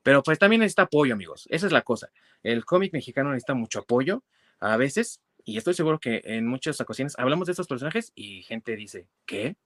Pero 0.02 0.22
pues 0.22 0.38
también 0.38 0.60
necesita 0.60 0.82
apoyo, 0.82 1.14
amigos. 1.14 1.46
Esa 1.50 1.66
es 1.66 1.72
la 1.72 1.82
cosa. 1.82 2.10
El 2.42 2.64
cómic 2.64 2.92
mexicano 2.92 3.30
necesita 3.30 3.54
mucho 3.54 3.80
apoyo 3.80 4.22
a 4.60 4.76
veces, 4.76 5.20
y 5.44 5.56
estoy 5.58 5.74
seguro 5.74 5.98
que 5.98 6.22
en 6.24 6.46
muchas 6.46 6.80
ocasiones 6.80 7.14
hablamos 7.18 7.46
de 7.46 7.52
estos 7.52 7.66
personajes 7.66 8.12
y 8.14 8.42
gente 8.42 8.76
dice, 8.76 9.08
¿qué? 9.26 9.56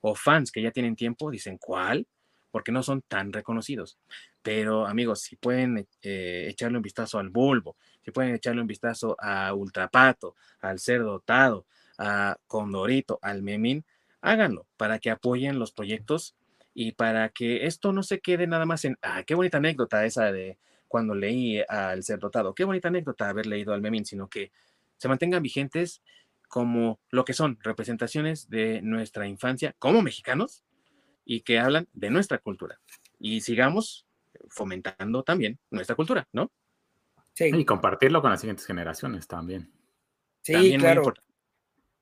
O 0.00 0.14
fans 0.14 0.52
que 0.52 0.62
ya 0.62 0.70
tienen 0.70 0.96
tiempo 0.96 1.30
dicen, 1.30 1.58
¿cuál? 1.58 2.06
Porque 2.54 2.70
no 2.70 2.84
son 2.84 3.02
tan 3.02 3.32
reconocidos. 3.32 3.98
Pero 4.40 4.86
amigos, 4.86 5.22
si 5.22 5.34
pueden 5.34 5.88
eh, 6.02 6.46
echarle 6.48 6.76
un 6.76 6.84
vistazo 6.84 7.18
al 7.18 7.28
bulbo, 7.28 7.74
si 8.04 8.12
pueden 8.12 8.32
echarle 8.32 8.60
un 8.60 8.68
vistazo 8.68 9.16
a 9.18 9.52
Ultrapato, 9.52 10.36
al 10.60 10.78
Cerdo 10.78 11.10
Dotado, 11.10 11.66
a 11.98 12.36
Condorito, 12.46 13.18
al 13.22 13.42
Memín, 13.42 13.84
háganlo 14.20 14.68
para 14.76 15.00
que 15.00 15.10
apoyen 15.10 15.58
los 15.58 15.72
proyectos 15.72 16.36
y 16.74 16.92
para 16.92 17.28
que 17.30 17.66
esto 17.66 17.92
no 17.92 18.04
se 18.04 18.20
quede 18.20 18.46
nada 18.46 18.66
más 18.66 18.84
en, 18.84 18.98
ah, 19.02 19.24
qué 19.24 19.34
bonita 19.34 19.58
anécdota 19.58 20.06
esa 20.06 20.30
de 20.30 20.56
cuando 20.86 21.16
leí 21.16 21.60
al 21.68 22.04
Cerdo 22.04 22.28
Dotado, 22.28 22.54
qué 22.54 22.62
bonita 22.62 22.86
anécdota 22.86 23.28
haber 23.28 23.46
leído 23.46 23.74
al 23.74 23.80
Memín, 23.80 24.06
sino 24.06 24.28
que 24.28 24.52
se 24.96 25.08
mantengan 25.08 25.42
vigentes 25.42 26.02
como 26.46 27.00
lo 27.10 27.24
que 27.24 27.32
son 27.32 27.58
representaciones 27.64 28.48
de 28.48 28.80
nuestra 28.80 29.26
infancia 29.26 29.74
como 29.80 30.02
mexicanos 30.02 30.62
y 31.24 31.40
que 31.40 31.58
hablan 31.58 31.88
de 31.92 32.10
nuestra 32.10 32.38
cultura. 32.38 32.80
Y 33.18 33.40
sigamos 33.40 34.06
fomentando 34.48 35.22
también 35.22 35.58
nuestra 35.70 35.96
cultura, 35.96 36.28
¿no? 36.32 36.50
Sí. 37.32 37.50
Y 37.52 37.64
compartirlo 37.64 38.22
con 38.22 38.30
las 38.30 38.40
siguientes 38.40 38.66
generaciones 38.66 39.26
también. 39.26 39.72
Sí, 40.42 40.76
claro. 40.78 41.14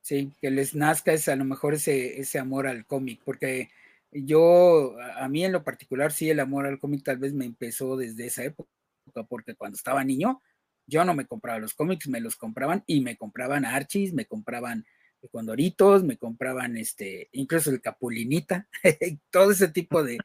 Sí, 0.01 0.33
que 0.41 0.51
les 0.51 0.75
nazca 0.75 1.13
ese, 1.13 1.31
a 1.31 1.35
lo 1.35 1.45
mejor 1.45 1.75
ese, 1.75 2.19
ese 2.19 2.37
amor 2.37 2.67
al 2.67 2.85
cómic, 2.85 3.21
porque 3.23 3.69
yo, 4.11 4.95
a 5.15 5.27
mí 5.29 5.45
en 5.45 5.53
lo 5.53 5.63
particular, 5.63 6.11
sí, 6.11 6.29
el 6.29 6.41
amor 6.41 6.67
al 6.67 6.79
cómic 6.79 7.03
tal 7.03 7.17
vez 7.17 7.33
me 7.33 7.45
empezó 7.45 7.95
desde 7.95 8.25
esa 8.25 8.43
época, 8.43 8.69
porque 9.29 9.55
cuando 9.55 9.77
estaba 9.77 10.03
niño, 10.03 10.41
yo 10.85 11.05
no 11.05 11.13
me 11.13 11.25
compraba 11.25 11.59
los 11.59 11.73
cómics, 11.73 12.07
me 12.07 12.19
los 12.19 12.35
compraban 12.35 12.83
y 12.85 12.99
me 12.99 13.15
compraban 13.15 13.63
Archis, 13.63 14.13
me 14.13 14.25
compraban 14.25 14.85
Condoritos, 15.29 16.03
me 16.03 16.17
compraban 16.17 16.77
este, 16.77 17.29
incluso 17.31 17.69
el 17.69 17.81
Capulinita, 17.81 18.67
todo 19.31 19.51
ese 19.51 19.69
tipo 19.69 20.03
de, 20.03 20.17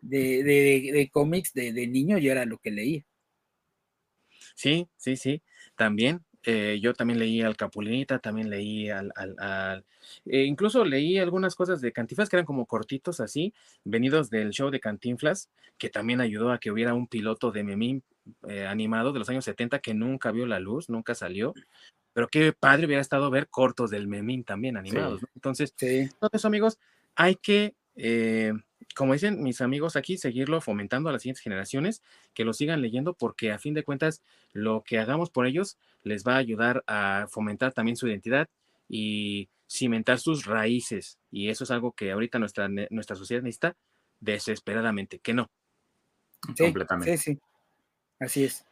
de, 0.00 1.10
cómics 1.12 1.52
de, 1.54 1.86
niño, 1.86 2.18
yo 2.18 2.32
era 2.32 2.44
lo 2.44 2.58
que 2.58 2.70
leía. 2.70 3.04
Sí, 4.54 4.88
sí, 4.96 5.16
sí, 5.16 5.42
también. 5.76 6.24
Eh, 6.44 6.78
yo 6.80 6.94
también 6.94 7.18
leí 7.18 7.42
al 7.42 7.56
Capulinita, 7.56 8.20
también 8.20 8.48
leí 8.48 8.88
al, 8.88 9.12
eh, 10.24 10.44
incluso 10.44 10.84
leí 10.84 11.18
algunas 11.18 11.54
cosas 11.54 11.80
de 11.80 11.92
Cantinflas 11.92 12.28
que 12.28 12.36
eran 12.36 12.46
como 12.46 12.64
cortitos 12.64 13.20
así, 13.20 13.52
venidos 13.84 14.30
del 14.30 14.50
show 14.50 14.70
de 14.70 14.80
Cantinflas, 14.80 15.50
que 15.76 15.90
también 15.90 16.20
ayudó 16.20 16.52
a 16.52 16.58
que 16.58 16.70
hubiera 16.70 16.94
un 16.94 17.08
piloto 17.08 17.50
de 17.50 17.64
Memín 17.64 18.02
eh, 18.46 18.66
animado 18.66 19.12
de 19.12 19.18
los 19.18 19.28
años 19.28 19.44
70 19.44 19.80
que 19.80 19.94
nunca 19.94 20.30
vio 20.30 20.46
la 20.46 20.60
luz, 20.60 20.88
nunca 20.88 21.14
salió, 21.14 21.54
pero 22.12 22.28
qué 22.28 22.52
padre 22.52 22.86
hubiera 22.86 23.00
estado 23.00 23.30
ver 23.30 23.48
cortos 23.48 23.90
del 23.90 24.08
Memín 24.08 24.44
también 24.44 24.76
animados. 24.76 25.20
Entonces, 25.34 25.74
entonces, 25.80 26.44
amigos, 26.44 26.78
hay 27.14 27.36
que, 27.36 27.74
eh, 27.96 28.52
como 28.94 29.12
dicen 29.12 29.42
mis 29.42 29.60
amigos 29.60 29.96
aquí, 29.96 30.18
seguirlo 30.18 30.60
fomentando 30.60 31.08
a 31.08 31.12
las 31.12 31.22
siguientes 31.22 31.42
generaciones, 31.42 32.02
que 32.34 32.44
lo 32.44 32.52
sigan 32.52 32.82
leyendo, 32.82 33.14
porque 33.14 33.52
a 33.52 33.58
fin 33.58 33.74
de 33.74 33.84
cuentas, 33.84 34.22
lo 34.52 34.82
que 34.84 34.98
hagamos 34.98 35.30
por 35.30 35.46
ellos 35.46 35.78
les 36.02 36.24
va 36.24 36.34
a 36.34 36.38
ayudar 36.38 36.84
a 36.86 37.26
fomentar 37.28 37.72
también 37.72 37.96
su 37.96 38.08
identidad 38.08 38.48
y 38.88 39.48
cimentar 39.68 40.18
sus 40.18 40.46
raíces. 40.46 41.18
Y 41.30 41.50
eso 41.50 41.64
es 41.64 41.70
algo 41.70 41.92
que 41.92 42.10
ahorita 42.10 42.38
nuestra, 42.38 42.68
nuestra 42.68 43.16
sociedad 43.16 43.42
necesita 43.42 43.76
desesperadamente, 44.20 45.18
que 45.18 45.34
no. 45.34 45.50
Completamente. 46.56 47.16
Sí, 47.16 47.34
sí. 47.34 47.40
Así 48.20 48.44
es. 48.44 48.64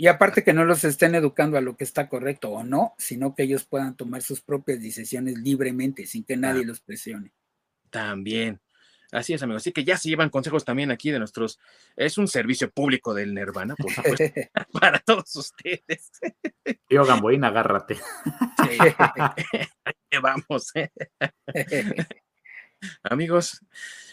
Y 0.00 0.06
aparte 0.06 0.42
que 0.42 0.54
no 0.54 0.64
los 0.64 0.82
estén 0.84 1.14
educando 1.14 1.58
a 1.58 1.60
lo 1.60 1.76
que 1.76 1.84
está 1.84 2.08
correcto 2.08 2.48
o 2.48 2.64
no, 2.64 2.94
sino 2.96 3.34
que 3.34 3.42
ellos 3.42 3.66
puedan 3.66 3.98
tomar 3.98 4.22
sus 4.22 4.40
propias 4.40 4.80
decisiones 4.80 5.36
libremente, 5.36 6.06
sin 6.06 6.24
que 6.24 6.38
nadie 6.38 6.64
los 6.64 6.80
presione. 6.80 7.34
También. 7.90 8.62
Así 9.12 9.34
es, 9.34 9.42
amigos. 9.42 9.60
Así 9.60 9.72
que 9.72 9.84
ya 9.84 9.98
se 9.98 10.08
llevan 10.08 10.30
consejos 10.30 10.64
también 10.64 10.90
aquí 10.90 11.10
de 11.10 11.18
nuestros. 11.18 11.60
Es 11.96 12.16
un 12.16 12.28
servicio 12.28 12.70
público 12.70 13.12
del 13.12 13.34
Nirvana, 13.34 13.74
por 13.76 13.92
supuesto, 13.92 14.24
para 14.80 15.00
todos 15.00 15.36
ustedes. 15.36 16.10
Tío 16.88 17.04
Gamboín, 17.04 17.44
agárrate. 17.44 17.96
Sí. 17.96 18.78
vamos. 20.22 20.70
¿eh? 20.76 20.90
amigos, 23.02 23.60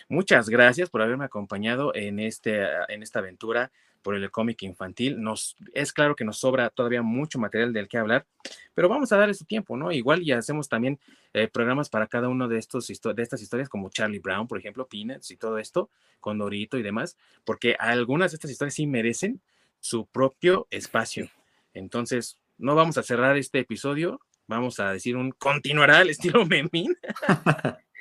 muchas 0.09 0.49
gracias 0.49 0.89
por 0.89 1.01
haberme 1.01 1.23
acompañado 1.23 1.95
en, 1.95 2.19
este, 2.19 2.61
en 2.89 3.03
esta 3.03 3.19
aventura 3.19 3.71
por 4.07 4.15
el 4.15 4.31
cómic 4.31 4.63
infantil. 4.63 5.21
Nos, 5.21 5.57
es 5.73 5.91
claro 5.91 6.15
que 6.15 6.23
nos 6.23 6.37
sobra 6.37 6.69
todavía 6.69 7.01
mucho 7.01 7.39
material 7.39 7.73
del 7.73 7.89
que 7.89 7.97
hablar, 7.97 8.25
pero 8.73 8.87
vamos 8.87 9.11
a 9.11 9.17
dar 9.17 9.29
ese 9.29 9.43
tiempo, 9.43 9.75
¿no? 9.75 9.91
Igual 9.91 10.23
y 10.23 10.31
hacemos 10.31 10.69
también 10.69 10.97
eh, 11.33 11.49
programas 11.49 11.89
para 11.89 12.07
cada 12.07 12.29
uno 12.29 12.47
de, 12.47 12.57
estos, 12.57 12.87
de 12.87 13.21
estas 13.21 13.41
historias, 13.41 13.67
como 13.67 13.89
Charlie 13.89 14.19
Brown, 14.19 14.47
por 14.47 14.59
ejemplo, 14.59 14.87
Peanuts 14.87 15.29
y 15.31 15.35
todo 15.35 15.57
esto, 15.57 15.89
con 16.21 16.37
Dorito 16.37 16.77
y 16.77 16.83
demás, 16.83 17.17
porque 17.43 17.75
algunas 17.77 18.31
de 18.31 18.35
estas 18.35 18.49
historias 18.49 18.75
sí 18.75 18.87
merecen 18.87 19.41
su 19.81 20.05
propio 20.05 20.67
espacio. 20.71 21.29
Entonces, 21.73 22.39
no 22.57 22.75
vamos 22.75 22.97
a 22.97 23.03
cerrar 23.03 23.35
este 23.35 23.59
episodio, 23.59 24.21
vamos 24.47 24.79
a 24.79 24.93
decir 24.93 25.17
un 25.17 25.31
continuará 25.31 25.97
al 25.97 26.11
estilo 26.11 26.45
Memín. 26.45 26.95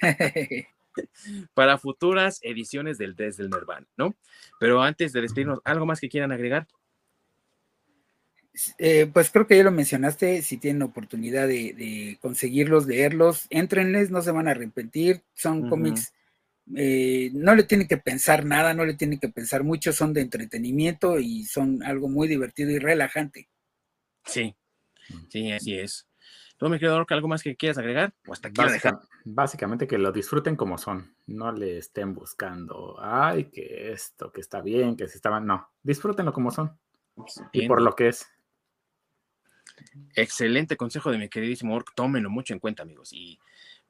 para 1.55 1.79
futuras 1.79 2.41
ediciones 2.43 2.99
del 2.99 3.15
Desde 3.15 3.43
el 3.43 3.51
Nirvana, 3.51 3.87
¿no? 3.97 4.15
Pero 4.59 4.83
antes 4.83 5.13
de 5.13 5.21
despedirnos, 5.21 5.61
¿algo 5.65 5.87
más 5.87 6.01
que 6.01 6.09
quieran 6.09 6.33
agregar? 6.33 6.67
Eh, 8.79 9.11
pues 9.13 9.31
creo 9.31 9.47
que 9.47 9.57
ya 9.57 9.65
lo 9.65 9.71
mencionaste, 9.71 10.43
si 10.43 10.57
tienen 10.57 10.83
oportunidad 10.83 11.47
de, 11.47 12.19
conseguirlos, 12.21 12.87
leerlos, 12.87 13.47
entrenles, 13.51 14.11
no 14.11 14.23
se 14.23 14.31
van 14.31 14.49
a 14.49 14.53
arrepentir, 14.53 15.23
son 15.35 15.69
cómics, 15.69 16.15
eh, 16.75 17.31
no 17.35 17.55
le 17.55 17.65
tienen 17.65 17.87
que 17.87 17.99
pensar 17.99 18.47
nada, 18.47 18.73
no 18.73 18.87
le 18.87 18.95
tienen 18.95 19.19
que 19.19 19.29
pensar 19.29 19.63
mucho, 19.63 19.93
son 19.93 20.15
de 20.15 20.23
entretenimiento 20.23 21.19
y 21.19 21.45
son 21.45 21.83
algo 21.83 22.09
muy 22.09 22.29
divertido 22.29 22.71
y 22.71 22.79
relajante. 22.79 23.49
Sí, 24.25 24.57
sí, 25.29 25.53
así 25.53 25.79
es. 25.79 26.06
¿Tú, 26.57 26.69
mi 26.69 26.79
querido 26.79 27.05
algo 27.09 27.29
más 27.29 27.43
que 27.43 27.55
quieras 27.55 27.79
agregar? 27.79 28.15
O 28.27 28.33
hasta 28.33 28.49
aquí 28.49 28.61
básicamente 29.25 29.87
que 29.87 29.99
lo 29.99 30.13
disfruten 30.13 30.57
como 30.57 30.79
son. 30.79 31.15
No 31.27 31.53
le 31.53 31.79
estén 31.79 32.15
buscando, 32.15 32.97
ay, 32.99 33.51
que 33.51 33.93
esto, 33.93 34.33
que 34.33 34.41
está 34.41 34.63
bien, 34.63 34.97
que 34.97 35.09
si 35.09 35.17
estaban. 35.17 35.45
No, 35.47 35.69
disfrútenlo 35.83 36.33
como 36.33 36.51
son. 36.51 36.79
Y 37.53 37.69
por 37.69 37.83
lo 37.83 37.95
que 37.95 38.09
es. 38.09 38.27
Excelente 40.15 40.77
consejo 40.77 41.11
de 41.11 41.19
mi 41.19 41.29
queridísimo 41.29 41.75
Ork. 41.75 41.93
Tómenlo 41.95 42.31
mucho 42.31 42.55
en 42.55 42.61
cuenta, 42.61 42.83
amigos. 42.83 43.13
Y 43.13 43.39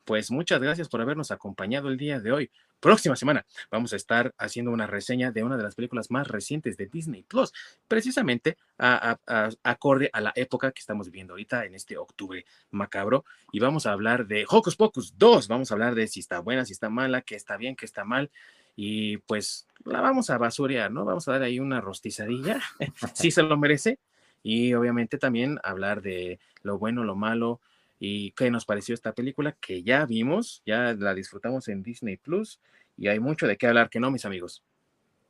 pues 0.07 0.31
muchas 0.31 0.61
gracias 0.61 0.89
por 0.89 1.01
habernos 1.01 1.33
acompañado 1.33 1.89
el 1.89 1.97
día 1.97 2.20
de 2.20 2.31
hoy. 2.31 2.51
Próxima 2.78 3.16
semana 3.16 3.45
vamos 3.70 3.93
a 3.93 3.97
estar 3.97 4.33
haciendo 4.39 4.70
una 4.70 4.87
reseña 4.87 5.33
de 5.33 5.43
una 5.43 5.57
de 5.57 5.65
las 5.65 5.74
películas 5.74 6.11
más 6.12 6.28
recientes 6.28 6.77
de 6.77 6.87
Disney 6.87 7.24
Plus, 7.24 7.53
precisamente 7.89 8.57
acorde 8.78 10.09
a 10.12 10.20
la 10.20 10.33
época 10.37 10.70
que 10.70 10.78
estamos 10.78 11.07
viviendo 11.07 11.33
ahorita 11.33 11.65
en 11.65 11.74
este 11.74 11.99
octubre 11.99 12.47
macabro. 12.70 13.24
Y 13.51 13.59
vamos 13.59 13.87
a 13.87 13.93
hablar 13.93 14.28
de 14.28 14.47
Hocus 14.49 14.77
Pocus 14.77 15.19
2. 15.19 15.49
Vamos 15.49 15.70
a 15.70 15.74
hablar 15.74 15.97
de 15.97 16.07
si 16.07 16.20
está 16.20 16.39
buena, 16.39 16.65
si 16.65 16.73
está 16.73 16.89
mala, 16.89 17.23
que 17.23 17.35
está 17.35 17.57
bien, 17.57 17.74
que 17.74 17.85
está 17.85 18.05
mal. 18.05 18.31
Y 18.77 19.16
pues 19.19 19.66
la 19.85 20.01
vamos 20.01 20.31
a 20.31 20.39
basurear, 20.39 20.93
¿no? 20.93 21.05
Vamos 21.05 21.27
a 21.27 21.33
dar 21.33 21.43
ahí 21.43 21.59
una 21.59 21.81
rostizadilla, 21.81 22.61
si 23.15 23.33
se 23.33 23.43
lo 23.43 23.57
merece. 23.57 23.99
Y 24.45 24.74
obviamente 24.74 25.19
también 25.19 25.59
hablar 25.65 26.01
de 26.01 26.39
lo 26.62 26.78
bueno, 26.78 27.03
lo 27.03 27.16
malo, 27.16 27.61
y 27.98 28.32
qué 28.32 28.51
nos 28.51 28.64
pareció 28.64 28.94
esta 28.94 29.12
película 29.14 29.56
que 29.60 29.82
ya 29.82 30.05
vimos, 30.06 30.62
ya 30.66 30.94
la 30.94 31.14
disfrutamos 31.14 31.68
en 31.68 31.82
Disney 31.82 32.16
Plus 32.16 32.60
y 32.97 33.09
hay 33.09 33.20
mucho 33.20 33.47
de 33.47 33.56
qué 33.56 33.66
hablar 33.66 33.89
que 33.90 34.01
no, 34.01 34.10
mis 34.10 34.24
amigos. 34.24 34.62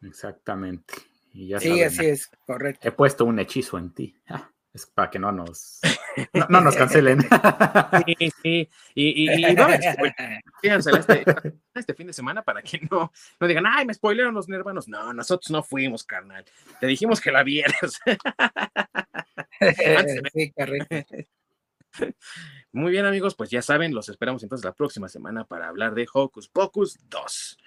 Exactamente. 0.02 0.94
Y 1.32 1.48
ya 1.48 1.60
Sí, 1.60 1.68
saben, 1.68 1.84
así 1.86 2.06
es, 2.06 2.30
correcto. 2.46 2.86
He 2.88 2.92
puesto 2.92 3.24
un 3.24 3.38
hechizo 3.38 3.78
en 3.78 3.90
ti. 3.92 4.16
Ah, 4.28 4.50
Es 4.72 4.86
para 4.86 5.10
que 5.10 5.18
no 5.18 5.32
nos, 5.32 5.80
no, 6.32 6.46
no 6.48 6.60
nos 6.60 6.76
cancelen. 6.76 7.18
Sí, 8.06 8.30
sí. 8.42 8.68
Y, 8.94 9.24
y, 9.24 9.44
y. 9.44 9.56
Fíjensela 10.62 10.98
este, 11.00 11.24
este 11.74 11.94
fin 11.94 12.06
de 12.08 12.12
semana 12.12 12.42
para 12.42 12.62
que 12.62 12.80
no, 12.90 13.12
no 13.40 13.46
digan, 13.46 13.64
ay, 13.66 13.86
me 13.86 13.94
spoilearon 13.94 14.34
los 14.34 14.48
nervanos. 14.48 14.88
No, 14.88 15.12
nosotros 15.12 15.50
no 15.50 15.62
fuimos, 15.62 16.04
carnal. 16.04 16.44
Te 16.80 16.86
dijimos 16.86 17.20
que 17.20 17.30
la 17.32 17.42
vieras. 17.42 17.98
Antes 19.60 20.22
de- 20.22 20.30
Sí, 20.32 20.52
correcto. 20.52 20.96
Muy 22.72 22.92
bien, 22.92 23.06
amigos, 23.06 23.34
pues 23.34 23.48
ya 23.50 23.62
saben, 23.62 23.94
los 23.94 24.08
esperamos 24.08 24.42
entonces 24.42 24.64
la 24.64 24.74
próxima 24.74 25.08
semana 25.08 25.44
para 25.44 25.68
hablar 25.68 25.94
de 25.94 26.06
Hocus 26.12 26.48
Pocus 26.48 26.98
2. 27.08 27.58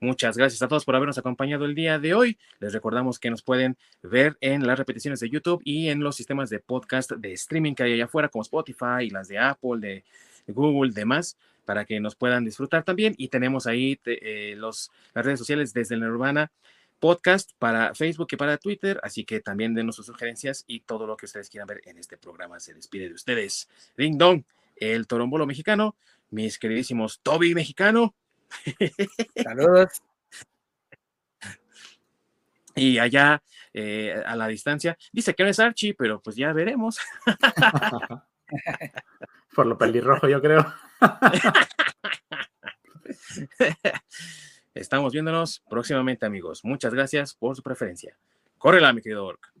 Muchas 0.00 0.36
gracias 0.36 0.62
a 0.62 0.68
todos 0.68 0.84
por 0.84 0.96
habernos 0.96 1.18
acompañado 1.18 1.64
el 1.66 1.74
día 1.74 1.98
de 1.98 2.14
hoy. 2.14 2.38
Les 2.60 2.72
recordamos 2.72 3.18
que 3.18 3.30
nos 3.30 3.42
pueden 3.42 3.76
ver 4.02 4.36
en 4.40 4.66
las 4.66 4.78
repeticiones 4.78 5.20
de 5.20 5.28
YouTube 5.28 5.60
y 5.64 5.88
en 5.88 6.00
los 6.00 6.16
sistemas 6.16 6.50
de 6.50 6.60
podcast 6.60 7.12
de 7.12 7.32
streaming 7.34 7.74
que 7.74 7.82
hay 7.82 7.92
allá 7.92 8.06
afuera, 8.06 8.28
como 8.28 8.42
Spotify 8.42 9.02
y 9.02 9.10
las 9.10 9.28
de 9.28 9.38
Apple, 9.38 9.80
de 9.80 10.04
Google, 10.46 10.92
demás, 10.92 11.36
para 11.64 11.84
que 11.84 12.00
nos 12.00 12.14
puedan 12.14 12.44
disfrutar 12.44 12.84
también. 12.84 13.14
Y 13.18 13.28
tenemos 13.28 13.66
ahí 13.66 14.00
eh, 14.06 14.54
los, 14.56 14.90
las 15.14 15.24
redes 15.24 15.38
sociales 15.38 15.72
desde 15.74 15.94
el 15.94 16.00
Nirvana 16.00 16.50
podcast 17.04 17.50
para 17.58 17.94
Facebook 17.94 18.28
y 18.32 18.36
para 18.36 18.56
Twitter, 18.56 18.98
así 19.02 19.26
que 19.26 19.40
también 19.40 19.74
denos 19.74 19.94
sus 19.94 20.06
sugerencias 20.06 20.64
y 20.66 20.80
todo 20.80 21.06
lo 21.06 21.18
que 21.18 21.26
ustedes 21.26 21.50
quieran 21.50 21.66
ver 21.66 21.82
en 21.84 21.98
este 21.98 22.16
programa 22.16 22.58
se 22.60 22.72
despide 22.72 23.10
de 23.10 23.14
ustedes. 23.14 23.68
Ding 23.94 24.16
Dong, 24.16 24.42
el 24.74 25.06
torombolo 25.06 25.44
mexicano, 25.44 25.96
mis 26.30 26.58
queridísimos 26.58 27.20
Toby 27.20 27.54
mexicano 27.54 28.14
Saludos. 29.44 30.02
y 32.74 32.96
allá 32.96 33.42
eh, 33.74 34.22
a 34.24 34.34
la 34.34 34.48
distancia. 34.48 34.96
Dice 35.12 35.34
que 35.34 35.42
no 35.42 35.50
es 35.50 35.60
Archie, 35.60 35.92
pero 35.92 36.22
pues 36.22 36.36
ya 36.36 36.54
veremos. 36.54 36.98
Por 39.54 39.66
lo 39.66 39.76
pelirrojo, 39.76 40.26
yo 40.26 40.40
creo. 40.40 40.74
Estamos 44.74 45.12
viéndonos 45.12 45.62
próximamente, 45.70 46.26
amigos. 46.26 46.64
Muchas 46.64 46.92
gracias 46.92 47.34
por 47.34 47.54
su 47.54 47.62
preferencia. 47.62 48.18
Córrela, 48.58 48.92
mi 48.92 49.00
querido 49.00 49.24
Orc. 49.24 49.52